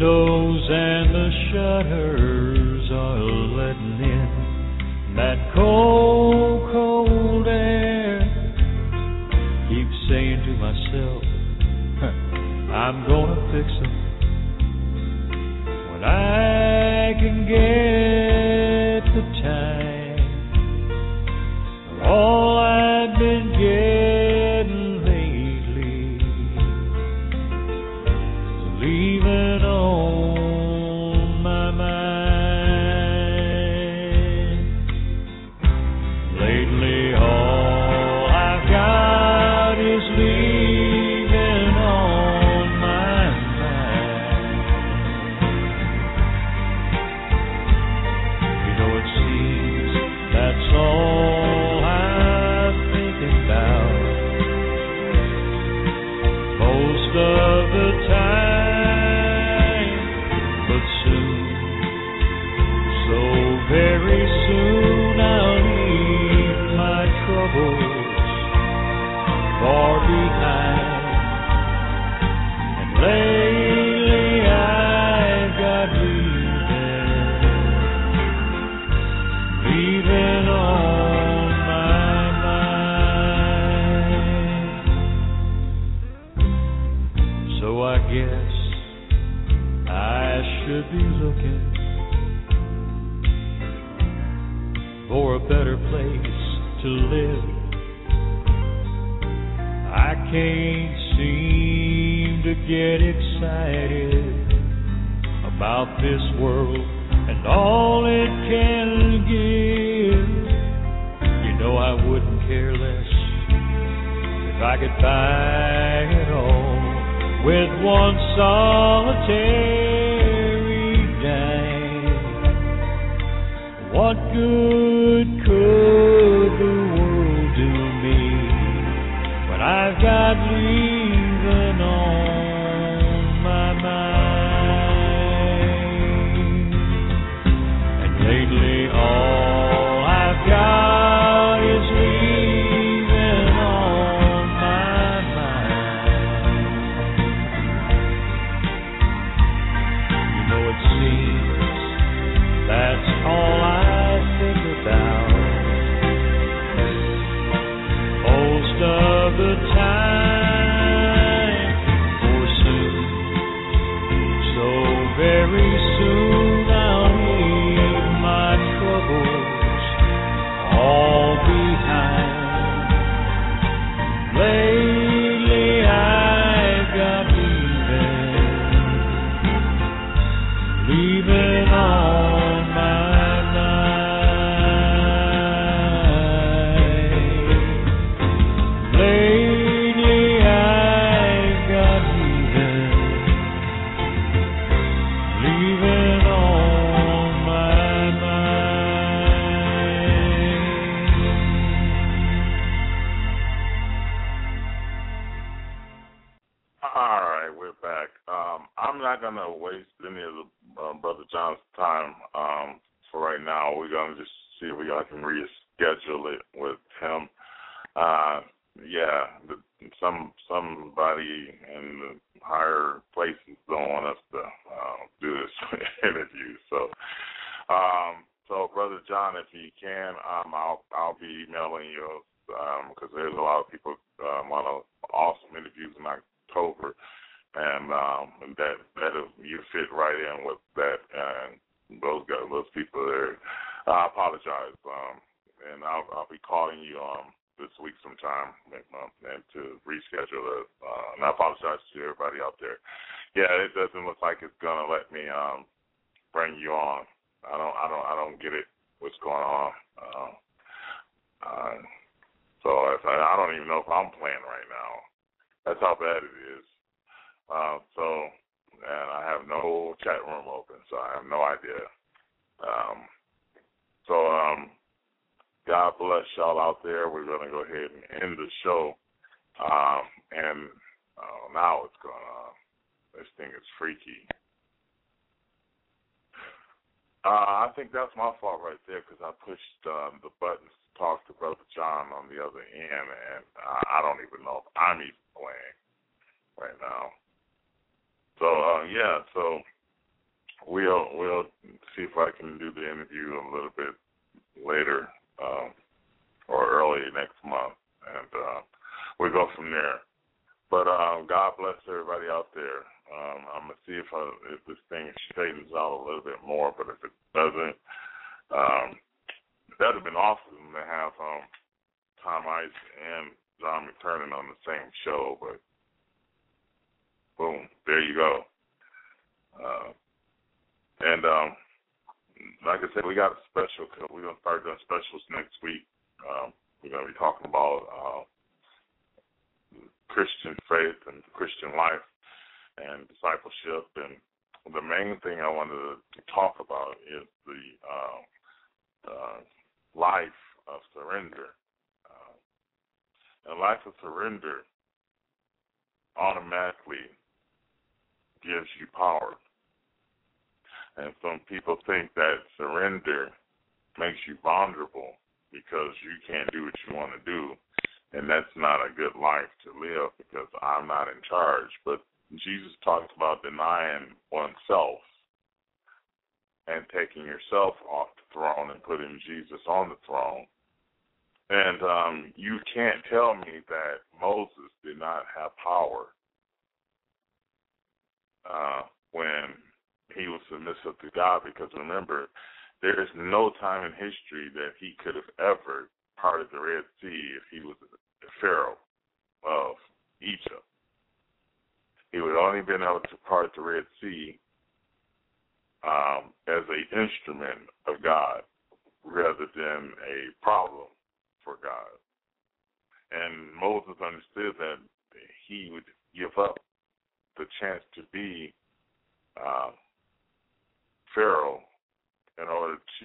Windows 0.03 0.69
and 0.69 1.15
the 1.15 1.31
shutters 1.53 2.91
are 2.91 3.23
letting 3.55 4.03
in 4.03 5.15
that 5.15 5.55
cold, 5.55 6.73
cold 6.73 7.47
air. 7.47 8.19
Keep 9.69 9.87
saying 10.11 10.43
to 10.43 10.53
myself, 10.59 11.23
I'm 12.75 13.07
gonna 13.07 13.47
fix 13.55 13.71
them 13.79 13.92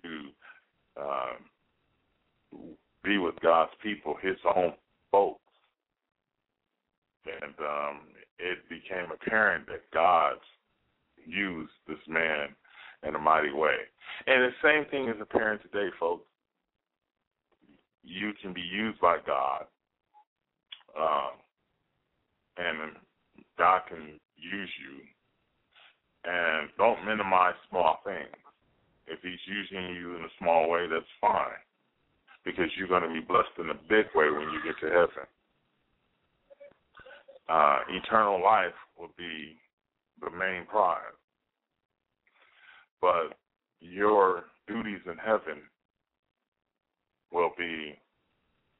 to 0.04 1.02
uh, 1.02 1.34
be 3.04 3.18
with 3.18 3.36
God's 3.42 3.72
people, 3.82 4.16
his 4.22 4.38
own 4.56 4.74
folks. 5.12 5.42
And 7.26 7.54
um, 7.60 8.00
it 8.40 8.60
became 8.70 9.12
apparent 9.14 9.68
that 9.68 9.84
God 9.94 10.36
used 11.26 11.72
this 11.88 11.98
man 12.08 12.50
in 13.08 13.16
a 13.16 13.20
mighty 13.20 13.52
way. 13.52 13.76
And 14.26 14.44
the 14.44 14.52
same 14.64 14.90
thing 14.90 15.10
is 15.10 15.22
apparent 15.22 15.62
today, 15.62 15.90
folks. 16.00 16.26
You 18.04 18.32
can 18.42 18.54
be 18.54 18.62
used 18.62 19.00
by 19.02 19.18
God, 19.26 19.66
uh, 20.98 21.30
and 22.58 22.94
God 23.58 23.82
can 23.90 24.20
use 24.38 24.70
you. 24.80 25.02
And 26.24 26.70
don't 26.78 27.06
minimize 27.06 27.54
small 27.70 28.00
things. 28.06 28.47
If 29.08 29.20
He's 29.22 29.40
using 29.46 29.96
you 29.96 30.16
in 30.16 30.24
a 30.24 30.34
small 30.40 30.70
way, 30.70 30.88
that's 30.88 31.06
fine, 31.22 31.62
because 32.46 32.70
you're 32.78 32.88
going 32.88 33.04
to 33.04 33.14
be 33.14 33.26
blessed 33.26 33.56
in 33.60 33.70
a 33.70 33.80
big 33.90 34.08
way 34.16 34.30
when 34.30 34.50
you 34.52 34.60
get 34.64 34.80
to 34.82 34.94
heaven. 34.94 35.28
Uh, 37.50 37.80
eternal 37.90 38.44
life 38.44 38.76
will 39.00 39.12
be 39.18 39.56
the 40.22 40.30
main 40.32 40.66
prize 40.66 41.16
but 43.02 43.38
your 43.80 44.46
duties 44.68 45.02
in 45.06 45.18
heaven 45.18 45.62
will 47.32 47.52
be 47.58 47.98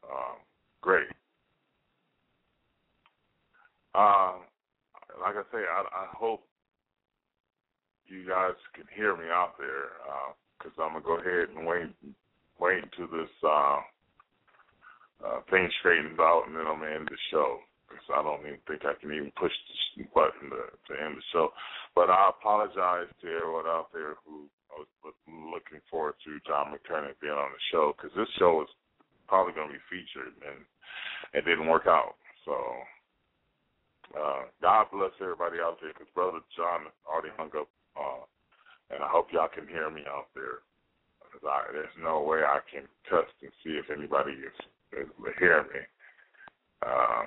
um, 0.04 0.38
great. 0.82 1.08
Uh, 3.94 4.34
like 5.22 5.36
I 5.36 5.44
say, 5.52 5.60
I, 5.60 5.82
I 5.82 6.08
hope 6.14 6.44
you 8.08 8.28
guys 8.28 8.56
can 8.74 8.86
hear 8.96 9.16
me 9.16 9.26
out 9.32 9.56
there 9.58 9.96
because 10.58 10.76
uh, 10.80 10.84
I'm 10.84 10.94
gonna 10.94 11.06
go 11.06 11.20
ahead 11.20 11.50
and 11.56 11.66
wait 11.66 11.92
wait 12.60 12.84
until 12.84 13.08
this 13.08 13.32
uh, 13.44 13.80
uh, 15.24 15.40
thing 15.50 15.70
straightens 15.80 16.20
out, 16.20 16.46
and 16.48 16.56
then 16.56 16.66
I'm 16.68 16.80
gonna 16.80 16.96
end 16.96 17.08
the 17.10 17.18
show 17.32 17.60
because 17.88 18.08
I 18.12 18.22
don't 18.24 18.44
even 18.46 18.60
think 18.68 18.84
I 18.84 19.00
can 19.00 19.14
even 19.14 19.32
push 19.40 19.54
the 19.96 20.04
button 20.14 20.52
to, 20.52 20.62
to 20.72 20.92
end 21.00 21.16
the 21.16 21.26
show. 21.32 21.50
But 21.96 22.10
I 22.10 22.30
apologize 22.30 23.08
to 23.22 23.28
everyone 23.28 23.66
out 23.66 23.90
there 23.94 24.20
who 24.26 24.52
was 24.76 24.88
looking 25.26 25.82
forward 25.90 26.16
to 26.26 26.40
John 26.46 26.76
McTernan 26.76 27.16
being 27.22 27.34
on 27.34 27.50
the 27.50 27.64
show 27.72 27.96
because 27.96 28.12
this 28.16 28.30
show 28.38 28.62
is 28.62 28.72
probably 29.28 29.54
going 29.54 29.68
to 29.72 29.80
be 29.80 29.90
featured 29.90 30.36
and 30.46 30.62
it 31.34 31.44
didn't 31.48 31.68
work 31.68 31.88
out. 31.88 32.16
So 32.46 32.56
uh, 34.16 34.48
God 34.62 34.88
bless 34.92 35.16
everybody 35.20 35.60
out 35.60 35.80
there 35.82 35.92
because 35.92 36.12
Brother 36.16 36.40
John 36.56 36.88
already 37.08 37.34
hung 37.36 37.52
up, 37.58 37.68
uh, 37.98 38.24
and 38.94 39.04
I 39.04 39.08
hope 39.10 39.28
y'all 39.32 39.50
can 39.54 39.68
hear 39.68 39.90
me 39.90 40.04
out 40.08 40.28
there. 40.34 40.64
Because 41.20 41.48
I, 41.50 41.72
there's 41.74 41.98
no 42.02 42.22
way 42.22 42.40
I 42.40 42.60
can 42.72 42.84
test 43.10 43.34
and 43.42 43.52
see 43.64 43.72
if 43.72 43.90
anybody 43.90 44.32
is, 44.32 44.58
is 44.94 45.08
hearing 45.40 45.68
me. 45.74 45.82
Uh, 46.86 47.24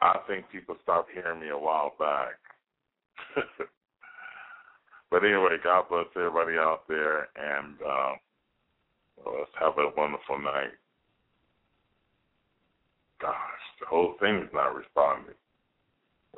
I 0.00 0.18
think 0.26 0.50
people 0.50 0.76
stopped 0.82 1.10
hearing 1.12 1.40
me 1.40 1.50
a 1.50 1.58
while 1.58 1.92
back. 1.98 2.38
but 5.10 5.24
anyway, 5.24 5.56
God 5.62 5.84
bless 5.88 6.06
everybody 6.16 6.56
out 6.56 6.82
there, 6.88 7.28
and 7.36 7.76
uh, 7.86 8.12
let's 9.26 9.50
have 9.60 9.78
a 9.78 9.92
wonderful 9.96 10.38
night. 10.40 10.74
Gosh, 13.20 13.64
the 13.78 13.86
whole 13.86 14.14
thing 14.18 14.38
is 14.38 14.50
not 14.52 14.74
responding. 14.74 15.34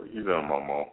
You 0.03 0.25
doing, 0.25 0.49
Momo? 0.51 0.87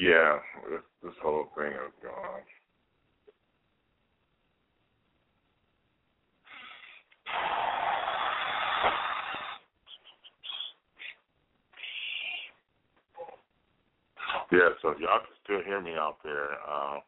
Yeah, 0.00 0.38
this, 0.70 0.82
this 1.02 1.14
whole 1.22 1.48
thing 1.56 1.72
is 1.72 1.94
gone. 2.02 2.42
Yeah, 14.52 14.70
so 14.82 14.90
if 14.90 15.00
y'all 15.00 15.20
can 15.20 15.36
still 15.44 15.62
hear 15.64 15.80
me 15.80 15.92
out 15.94 16.18
there, 16.24 16.52
uh, 16.68 16.98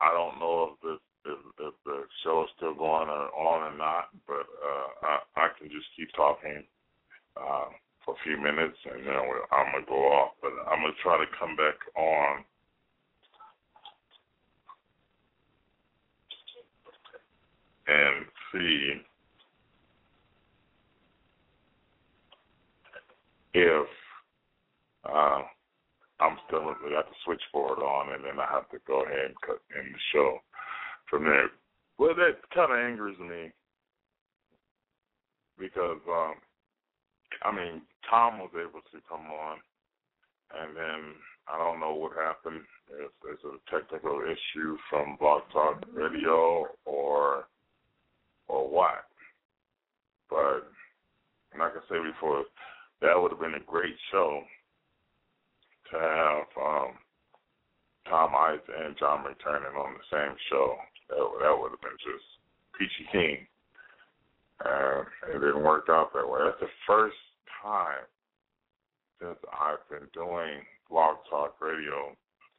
I 0.00 0.12
don't 0.12 0.38
know 0.40 0.72
if 0.74 0.80
this 0.82 1.00
if, 1.26 1.38
if 1.60 1.74
the 1.84 2.04
show 2.24 2.44
is 2.44 2.50
still 2.56 2.74
going 2.74 3.08
or 3.08 3.28
on 3.34 3.72
or 3.72 3.76
not, 3.78 4.10
but 4.26 4.46
uh, 4.46 4.88
I, 5.02 5.18
I 5.36 5.48
can 5.58 5.68
just 5.68 5.86
keep 5.96 6.08
talking. 6.16 6.64
Uh, 7.36 7.70
a 8.08 8.12
few 8.22 8.36
minutes, 8.36 8.78
and 8.84 9.06
then 9.06 9.14
I'm 9.14 9.72
gonna 9.72 9.86
go 9.86 10.06
off. 10.12 10.32
But 10.40 10.52
I'm 10.70 10.80
gonna 10.82 10.94
try 11.02 11.18
to 11.18 11.30
come 11.38 11.56
back 11.56 11.74
on. 11.96 12.44
And 17.88 18.26
see 18.52 18.94
if 23.54 23.86
uh, 25.08 25.42
I'm 26.18 26.36
still 26.46 26.64
got 26.64 27.06
the 27.06 27.14
switchboard 27.24 27.78
on, 27.78 28.14
and 28.14 28.24
then 28.24 28.40
I 28.40 28.46
have 28.50 28.68
to 28.70 28.78
go 28.86 29.02
ahead 29.04 29.26
and 29.26 29.40
cut 29.46 29.60
in 29.78 29.92
the 29.92 29.98
show 30.12 30.38
from 31.08 31.24
there. 31.24 31.50
Well, 31.98 32.14
that 32.14 32.38
kind 32.54 32.72
of 32.72 32.78
angers 32.78 33.18
me 33.18 33.52
because 35.58 36.00
um, 36.08 36.34
I 37.42 37.52
mean, 37.52 37.82
Tom 38.08 38.38
was 38.38 38.50
able 38.54 38.80
to 38.80 38.98
come 39.08 39.26
on, 39.26 39.58
and 40.60 40.76
then 40.76 41.14
I 41.48 41.58
don't 41.58 41.80
know 41.80 41.94
what 41.94 42.12
happened. 42.12 42.62
If 42.90 43.10
there's 43.22 43.42
a 43.44 43.58
technical 43.70 44.22
issue 44.22 44.76
from 44.88 45.16
Blog 45.18 45.42
Talk 45.52 45.84
Radio 45.92 46.66
or 46.84 47.46
or 48.48 48.68
what. 48.68 49.04
But 50.30 50.66
like 51.58 51.72
I 51.72 51.82
said 51.88 52.02
before, 52.02 52.44
that 53.00 53.14
would 53.20 53.32
have 53.32 53.40
been 53.40 53.54
a 53.54 53.70
great 53.70 53.94
show 54.12 54.42
to 55.90 55.98
have 55.98 56.46
um, 56.60 56.92
Tom 58.08 58.32
Ice 58.34 58.60
and 58.84 58.96
John 58.98 59.24
McTernan 59.24 59.76
on 59.78 59.94
the 59.94 60.06
same 60.10 60.36
show. 60.50 60.76
That, 61.08 61.18
that 61.42 61.58
would 61.58 61.70
have 61.70 61.80
been 61.80 61.98
just 62.02 62.26
peachy 62.78 63.06
keen. 63.12 63.46
And 64.64 65.06
it 65.34 65.38
didn't 65.38 65.62
work 65.62 65.86
out 65.90 66.12
that 66.14 66.28
way. 66.28 66.40
That's 66.44 66.60
the 66.60 66.68
first 66.86 67.16
time 67.62 68.04
since 69.20 69.38
I've 69.52 69.82
been 69.90 70.08
doing 70.12 70.62
Blog 70.90 71.16
Talk 71.30 71.56
Radio 71.60 72.16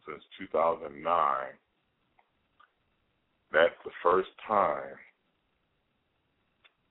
since 0.07 0.23
2009. 0.39 1.03
That's 3.51 3.73
the 3.85 3.91
first 4.03 4.29
time 4.47 4.97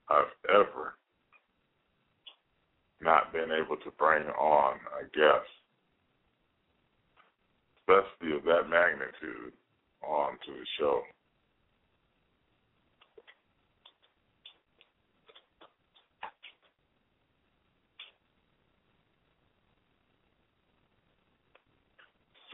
I've 0.08 0.32
ever 0.48 0.94
not 3.00 3.32
been 3.32 3.50
able 3.52 3.76
to 3.76 3.90
bring 3.98 4.24
on 4.24 4.76
a 4.98 5.04
guest, 5.16 5.50
especially 7.80 8.36
of 8.36 8.44
that 8.44 8.68
magnitude, 8.70 9.52
onto 10.02 10.52
the 10.52 10.66
show. 10.78 11.02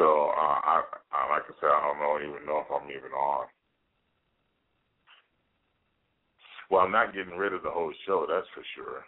So 0.03 0.05
uh, 0.05 0.59
I, 0.65 0.83
I, 1.13 1.17
like 1.33 1.49
I 1.49 1.55
said, 1.61 1.73
I 1.73 1.81
don't 1.89 2.01
know, 2.01 2.21
even 2.21 2.47
know 2.47 2.61
if 2.61 2.71
I'm 2.71 2.89
even 2.91 3.13
on. 3.13 3.47
Well, 6.71 6.83
I'm 6.85 6.93
not 6.93 7.15
getting 7.15 7.37
rid 7.37 7.53
of 7.53 7.63
the 7.63 7.71
whole 7.71 7.93
show, 8.07 8.27
that's 8.29 8.47
for 8.55 8.65
sure. 8.77 9.05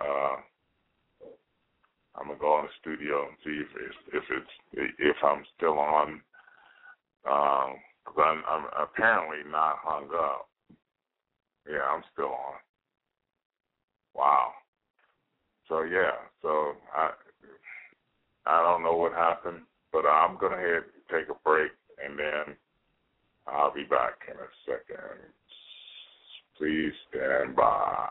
Uh, 0.00 0.36
I'm 2.16 2.28
gonna 2.28 2.38
go 2.38 2.58
in 2.60 2.66
the 2.66 2.72
studio 2.80 3.26
and 3.28 3.36
see 3.44 3.60
if 3.60 3.68
it's 3.76 3.96
if 4.12 4.24
it's 4.30 4.92
if 4.98 5.16
I'm 5.24 5.44
still 5.56 5.78
on. 5.78 6.20
Um, 7.24 7.76
cause 8.04 8.18
I'm, 8.18 8.42
I'm 8.48 8.66
apparently 8.82 9.50
not 9.50 9.76
hung 9.82 10.08
up. 10.14 10.48
Yeah, 11.70 11.82
I'm 11.92 12.02
still 12.12 12.26
on. 12.32 12.58
Wow. 14.14 14.52
So 15.68 15.82
yeah, 15.82 16.12
so 16.42 16.72
I 16.96 17.10
I 18.46 18.62
don't 18.62 18.82
know 18.82 18.96
what 18.96 19.12
happened, 19.12 19.60
but 19.92 20.06
I'm 20.06 20.38
gonna 20.38 20.56
head 20.56 20.84
take 21.10 21.28
a 21.28 21.38
break 21.44 21.72
and 22.04 22.18
then 22.18 22.56
I'll 23.46 23.74
be 23.74 23.84
back 23.84 24.20
in 24.28 24.34
a 24.36 24.50
second. 24.66 25.20
Please 26.58 26.92
stand 27.10 27.56
by. 27.56 28.08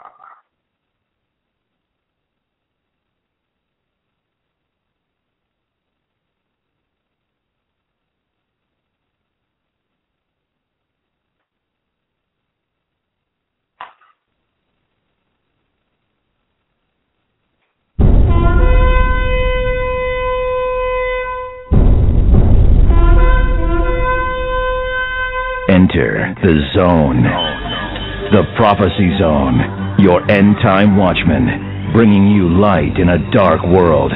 Enter 25.92 26.36
the 26.42 26.56
zone. 26.78 27.24
The 28.32 28.44
prophecy 28.56 29.12
zone. 29.20 29.60
Your 30.00 30.22
end 30.32 30.56
time 30.62 30.96
watchman. 30.96 31.92
Bringing 31.94 32.28
you 32.28 32.48
light 32.48 32.98
in 32.98 33.10
a 33.10 33.32
dark 33.32 33.62
world 33.64 34.12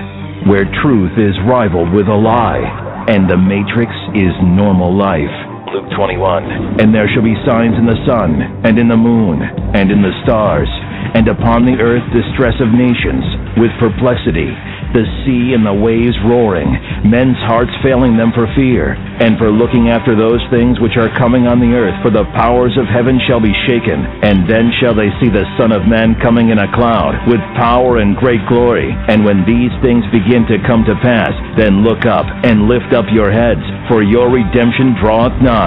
where 0.47 0.65
truth 0.81 1.11
is 1.17 1.35
rivaled 1.47 1.91
with 1.91 2.07
a 2.07 2.15
lie 2.15 3.05
and 3.09 3.29
the 3.29 3.37
matrix 3.37 3.91
is 4.15 4.31
normal 4.43 4.95
life. 4.95 5.54
Luke 5.75 5.91
21. 5.91 6.79
And 6.79 6.95
there 6.95 7.11
shall 7.11 7.23
be 7.23 7.35
signs 7.43 7.75
in 7.75 7.83
the 7.83 7.99
sun, 8.07 8.39
and 8.63 8.79
in 8.79 8.87
the 8.87 8.95
moon, 8.95 9.43
and 9.75 9.91
in 9.91 9.99
the 9.99 10.15
stars, 10.23 10.71
and 11.11 11.27
upon 11.27 11.67
the 11.67 11.75
earth 11.83 12.03
distress 12.15 12.55
of 12.63 12.71
nations, 12.71 13.23
with 13.59 13.75
perplexity, 13.75 14.55
the 14.95 15.03
sea 15.27 15.51
and 15.51 15.67
the 15.67 15.75
waves 15.75 16.15
roaring, 16.23 16.71
men's 17.03 17.35
hearts 17.43 17.71
failing 17.83 18.15
them 18.15 18.31
for 18.31 18.47
fear, 18.55 18.95
and 19.19 19.35
for 19.35 19.51
looking 19.51 19.91
after 19.91 20.15
those 20.15 20.39
things 20.47 20.79
which 20.79 20.95
are 20.95 21.11
coming 21.19 21.47
on 21.47 21.59
the 21.59 21.75
earth, 21.75 21.95
for 21.99 22.11
the 22.11 22.23
powers 22.31 22.75
of 22.79 22.87
heaven 22.87 23.19
shall 23.27 23.43
be 23.43 23.51
shaken. 23.67 23.99
And 24.23 24.47
then 24.47 24.71
shall 24.79 24.95
they 24.95 25.11
see 25.19 25.27
the 25.27 25.47
Son 25.59 25.75
of 25.75 25.87
Man 25.87 26.15
coming 26.23 26.55
in 26.55 26.59
a 26.59 26.71
cloud, 26.71 27.19
with 27.27 27.43
power 27.59 27.99
and 27.99 28.15
great 28.15 28.43
glory. 28.47 28.95
And 29.11 29.27
when 29.27 29.43
these 29.43 29.75
things 29.83 30.07
begin 30.15 30.47
to 30.47 30.63
come 30.63 30.87
to 30.87 30.95
pass, 31.03 31.35
then 31.59 31.83
look 31.83 32.07
up 32.07 32.27
and 32.47 32.71
lift 32.71 32.95
up 32.95 33.11
your 33.11 33.31
heads, 33.31 33.63
for 33.87 34.03
your 34.03 34.31
redemption 34.31 34.95
draweth 34.99 35.35
nigh. 35.43 35.64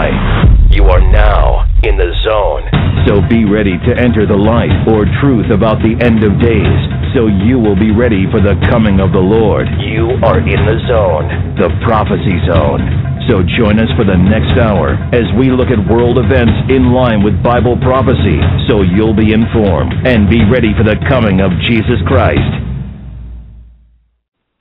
You 0.71 0.85
are 0.95 1.01
now 1.01 1.67
in 1.83 1.97
the 1.99 2.15
zone. 2.23 2.71
So 3.07 3.19
be 3.27 3.43
ready 3.43 3.75
to 3.75 3.93
enter 3.97 4.27
the 4.27 4.39
light 4.39 4.71
or 4.87 5.09
truth 5.19 5.51
about 5.51 5.83
the 5.83 5.97
end 5.99 6.23
of 6.23 6.39
days, 6.39 6.79
so 7.17 7.27
you 7.27 7.59
will 7.59 7.75
be 7.75 7.91
ready 7.91 8.31
for 8.31 8.39
the 8.39 8.55
coming 8.69 9.01
of 9.01 9.11
the 9.11 9.23
Lord. 9.23 9.67
You 9.81 10.21
are 10.23 10.39
in 10.39 10.61
the 10.63 10.79
zone, 10.87 11.57
the 11.59 11.73
prophecy 11.83 12.39
zone. 12.47 12.85
So 13.27 13.43
join 13.59 13.79
us 13.83 13.91
for 13.97 14.05
the 14.05 14.17
next 14.17 14.55
hour 14.61 14.95
as 15.11 15.27
we 15.35 15.51
look 15.51 15.69
at 15.69 15.83
world 15.91 16.17
events 16.17 16.55
in 16.71 16.93
line 16.93 17.23
with 17.23 17.43
Bible 17.43 17.77
prophecy, 17.83 18.39
so 18.69 18.83
you'll 18.83 19.17
be 19.17 19.33
informed 19.33 19.93
and 20.07 20.31
be 20.31 20.45
ready 20.47 20.73
for 20.77 20.85
the 20.85 20.97
coming 21.09 21.41
of 21.41 21.51
Jesus 21.67 21.99
Christ. 22.07 22.41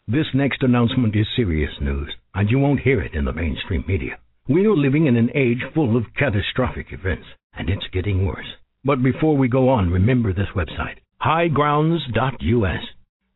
This 0.08 0.28
next 0.34 0.64
announcement 0.64 1.16
is 1.16 1.28
serious 1.36 1.72
news, 1.82 2.16
and 2.34 2.50
you 2.50 2.60
won't 2.60 2.80
hear 2.80 3.02
it 3.02 3.14
in 3.14 3.26
the 3.26 3.34
mainstream 3.34 3.84
media. 3.88 4.18
We 4.50 4.66
are 4.66 4.78
living 4.78 5.08
in 5.08 5.18
an 5.18 5.30
age 5.36 5.62
full 5.74 5.98
of 5.98 6.06
catastrophic 6.18 6.94
events, 6.94 7.26
and 7.54 7.70
it's 7.70 7.86
getting 7.92 8.26
worse. 8.26 8.48
But 8.86 9.04
before 9.04 9.36
we 9.36 9.50
go 9.50 9.68
on, 9.68 9.92
remember 9.92 10.32
this 10.32 10.48
website, 10.56 11.00
highgrounds.us. 11.22 12.84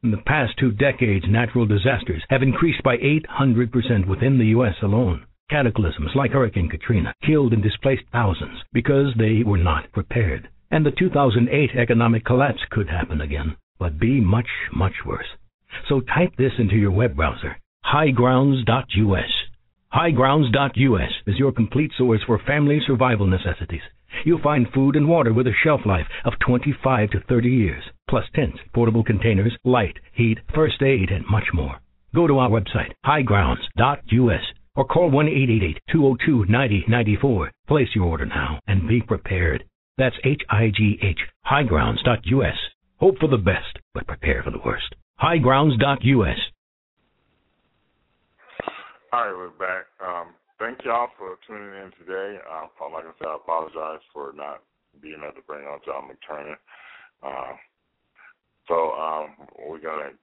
In 0.03 0.11
the 0.11 0.23
past 0.25 0.53
two 0.57 0.71
decades, 0.71 1.25
natural 1.27 1.65
disasters 1.65 2.23
have 2.29 2.41
increased 2.41 2.81
by 2.83 2.95
800% 2.95 4.07
within 4.07 4.37
the 4.37 4.45
U.S. 4.55 4.75
alone. 4.81 5.25
Cataclysms 5.49 6.11
like 6.15 6.31
Hurricane 6.31 6.69
Katrina 6.69 7.13
killed 7.27 7.51
and 7.51 7.61
displaced 7.61 8.03
thousands 8.13 8.59
because 8.71 9.13
they 9.17 9.43
were 9.43 9.57
not 9.57 9.91
prepared. 9.91 10.47
And 10.71 10.85
the 10.85 10.91
2008 10.91 11.71
economic 11.75 12.23
collapse 12.23 12.61
could 12.69 12.87
happen 12.89 13.19
again, 13.19 13.57
but 13.77 13.99
be 13.99 14.21
much, 14.21 14.47
much 14.73 14.95
worse. 15.05 15.27
So 15.89 15.99
type 15.99 16.37
this 16.37 16.53
into 16.57 16.77
your 16.77 16.91
web 16.91 17.17
browser, 17.17 17.57
highgrounds.us. 17.83 19.50
Highgrounds.us 19.93 21.11
is 21.27 21.37
your 21.37 21.51
complete 21.51 21.91
source 21.97 22.21
for 22.25 22.39
family 22.47 22.79
survival 22.87 23.27
necessities. 23.27 23.81
You'll 24.23 24.41
find 24.41 24.71
food 24.73 24.95
and 24.95 25.09
water 25.09 25.33
with 25.33 25.47
a 25.47 25.53
shelf 25.65 25.81
life 25.85 26.07
of 26.23 26.39
25 26.39 27.09
to 27.09 27.19
30 27.27 27.49
years, 27.49 27.83
plus 28.09 28.23
tents, 28.33 28.57
portable 28.73 29.03
containers, 29.03 29.51
light, 29.65 29.97
heat, 30.13 30.39
first 30.55 30.81
aid, 30.81 31.11
and 31.11 31.25
much 31.29 31.47
more. 31.53 31.81
Go 32.15 32.25
to 32.25 32.37
our 32.37 32.49
website, 32.49 32.93
highgrounds.us, 33.05 34.43
or 34.75 34.85
call 34.85 35.11
1-888-202-9094. 35.93 37.49
Place 37.67 37.89
your 37.93 38.05
order 38.05 38.25
now 38.25 38.61
and 38.67 38.87
be 38.87 39.01
prepared. 39.01 39.65
That's 39.97 40.15
H-I-G-H, 40.23 41.19
highgrounds.us. 41.45 42.57
Hope 42.97 43.19
for 43.19 43.27
the 43.27 43.37
best, 43.37 43.77
but 43.93 44.07
prepare 44.07 44.41
for 44.41 44.51
the 44.51 44.61
worst. 44.63 44.95
highgrounds.us. 45.21 46.50
All 49.13 49.27
right, 49.27 49.35
we're 49.35 49.49
back. 49.59 49.91
Um, 49.99 50.31
thank 50.57 50.85
y'all 50.85 51.09
for 51.19 51.35
tuning 51.45 51.75
in 51.83 51.91
today. 51.99 52.39
Um, 52.47 52.71
like 52.95 53.03
I 53.03 53.11
said, 53.19 53.27
I 53.27 53.35
apologize 53.35 53.99
for 54.13 54.31
not 54.31 54.63
being 55.01 55.19
able 55.19 55.35
to 55.35 55.43
bring 55.45 55.67
on 55.67 55.83
John 55.83 56.07
McTernan. 56.07 56.55
Uh, 57.19 57.59
so 58.69 58.95
um, 58.95 59.35
we're 59.67 59.83
gonna 59.83 60.15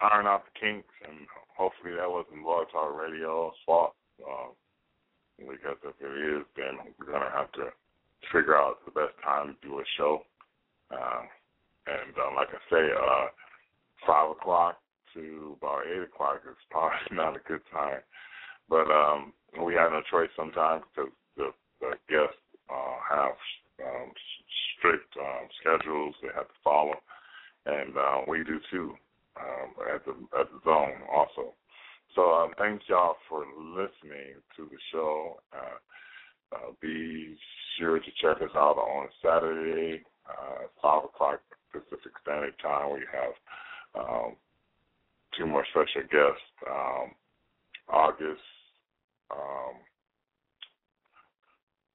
iron 0.00 0.26
out 0.26 0.44
the 0.48 0.56
kinks, 0.58 0.88
and 1.06 1.28
hopefully 1.52 1.92
that 2.00 2.08
wasn't 2.08 2.42
Blog 2.42 2.64
Talk 2.72 2.96
Radio's 2.96 3.52
fault. 3.66 3.92
Uh, 4.16 4.56
because 5.36 5.76
if 5.84 5.94
it 6.00 6.16
is, 6.24 6.48
then 6.56 6.80
we're 6.96 7.12
gonna 7.12 7.28
have 7.28 7.52
to 7.60 7.68
figure 8.32 8.56
out 8.56 8.80
the 8.86 8.90
best 8.90 9.12
time 9.22 9.52
to 9.52 9.68
do 9.68 9.80
a 9.80 9.84
show. 9.98 10.24
Uh, 10.90 11.28
and 11.92 12.16
uh, 12.16 12.32
like 12.34 12.48
I 12.48 12.60
say, 12.72 12.88
uh, 12.88 13.26
five 14.06 14.30
o'clock 14.30 14.80
to 15.14 15.56
about 15.60 15.86
eight 15.86 16.02
o'clock 16.02 16.42
is 16.48 16.56
probably 16.70 16.98
not 17.12 17.36
a 17.36 17.48
good 17.48 17.62
time. 17.72 18.00
But 18.68 18.90
um, 18.90 19.32
we 19.62 19.74
have 19.74 19.92
no 19.92 20.02
choice 20.10 20.30
sometimes 20.36 20.84
because 20.94 21.12
the, 21.36 21.50
the 21.80 21.92
guests 22.08 22.40
uh, 22.70 22.96
have 23.08 23.36
um, 23.84 24.12
strict 24.78 25.14
um, 25.18 25.48
schedules 25.60 26.14
they 26.22 26.28
have 26.34 26.48
to 26.48 26.60
follow, 26.62 26.94
and 27.66 27.96
uh, 27.96 28.20
we 28.28 28.44
do 28.44 28.58
too 28.70 28.94
um, 29.36 29.74
at 29.94 30.04
the 30.04 30.14
at 30.38 30.46
the 30.50 30.60
zone 30.64 31.02
also. 31.12 31.54
So 32.14 32.30
um, 32.32 32.52
thanks 32.58 32.84
y'all 32.88 33.16
for 33.28 33.44
listening 33.58 34.38
to 34.56 34.68
the 34.70 34.78
show. 34.92 35.40
Uh, 35.52 35.78
uh, 36.54 36.70
be 36.80 37.36
sure 37.78 37.98
to 37.98 38.10
check 38.22 38.40
us 38.40 38.54
out 38.54 38.78
on 38.78 39.08
Saturday, 39.22 40.02
uh, 40.28 40.68
five 40.80 41.04
o'clock 41.04 41.40
Pacific 41.72 42.12
Standard 42.22 42.54
Time. 42.62 42.92
We 42.92 43.00
have 43.10 44.04
um, 44.04 44.36
two 45.36 45.46
more 45.46 45.64
special 45.70 46.02
guests. 46.02 46.48
Um, 46.68 47.10
August 47.88 48.40
um, 49.30 49.74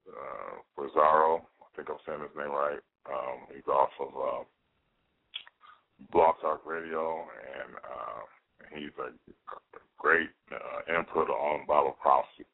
uh, 0.08 0.54
Rosaro, 0.78 1.40
I 1.40 1.76
think 1.76 1.88
I'm 1.90 1.96
saying 2.06 2.20
his 2.20 2.36
name 2.36 2.50
right. 2.50 2.80
Um, 3.06 3.46
he's 3.54 3.66
off 3.66 3.90
of 4.00 4.08
uh, 4.14 4.44
Talk 6.12 6.62
Radio, 6.66 7.24
and 7.64 7.74
uh, 7.76 8.22
he's 8.76 8.92
a 8.98 9.10
great 9.98 10.30
uh, 10.52 10.98
input 10.98 11.28
on 11.28 11.66
Bible 11.66 11.96
prophecy. 12.00 12.44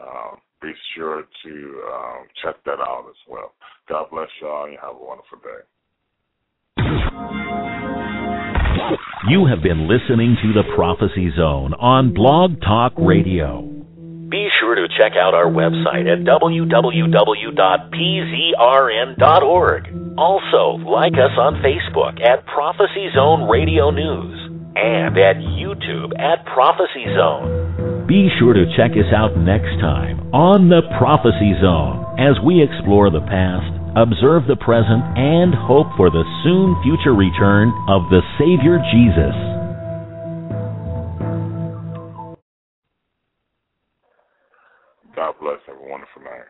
Uh, 0.00 0.36
be 0.62 0.72
sure 0.94 1.24
to 1.44 1.82
um, 1.92 2.26
check 2.42 2.56
that 2.64 2.80
out 2.80 3.06
as 3.08 3.16
well. 3.28 3.54
God 3.88 4.06
bless 4.10 4.28
y'all, 4.40 4.66
and 4.66 4.76
have 4.80 4.96
a 4.96 5.04
wonderful 5.04 5.38
day. 5.38 5.62
You 9.28 9.46
have 9.46 9.62
been 9.62 9.88
listening 9.88 10.36
to 10.42 10.52
the 10.52 10.62
Prophecy 10.74 11.30
Zone 11.36 11.74
on 11.74 12.14
Blog 12.14 12.60
Talk 12.60 12.92
Radio. 12.96 13.62
Be 14.30 14.48
sure 14.60 14.74
to 14.74 14.86
check 14.96 15.12
out 15.16 15.34
our 15.34 15.46
website 15.46 16.06
at 16.06 16.20
www.pzrn.org. 16.24 16.98
Also, 20.18 20.76
like 20.84 21.14
us 21.14 21.32
on 21.38 21.62
Facebook 21.64 22.20
at 22.20 22.44
Prophecy 22.46 23.08
Zone 23.14 23.48
Radio 23.48 23.90
News 23.90 24.36
and 24.76 25.16
at 25.16 25.36
YouTube 25.36 26.12
at 26.18 26.44
Prophecy 26.46 27.06
Zone. 27.16 28.06
Be 28.06 28.28
sure 28.38 28.52
to 28.52 28.64
check 28.76 28.92
us 28.92 29.12
out 29.14 29.36
next 29.36 29.80
time 29.80 30.20
on 30.32 30.68
the 30.68 30.82
Prophecy 30.98 31.54
Zone 31.60 32.04
as 32.18 32.36
we 32.44 32.62
explore 32.62 33.10
the 33.10 33.24
past, 33.24 33.77
observe 33.98 34.46
the 34.46 34.56
present, 34.56 35.02
and 35.18 35.54
hope 35.54 35.88
for 35.96 36.08
the 36.08 36.22
soon 36.44 36.78
future 36.82 37.14
return 37.14 37.74
of 37.88 38.06
the 38.10 38.22
Savior 38.38 38.78
Jesus. 38.94 39.34
God 45.16 45.34
bless. 45.40 45.58
Have 45.66 45.76
a 45.76 45.90
wonderful 45.90 46.22
night. 46.22 46.46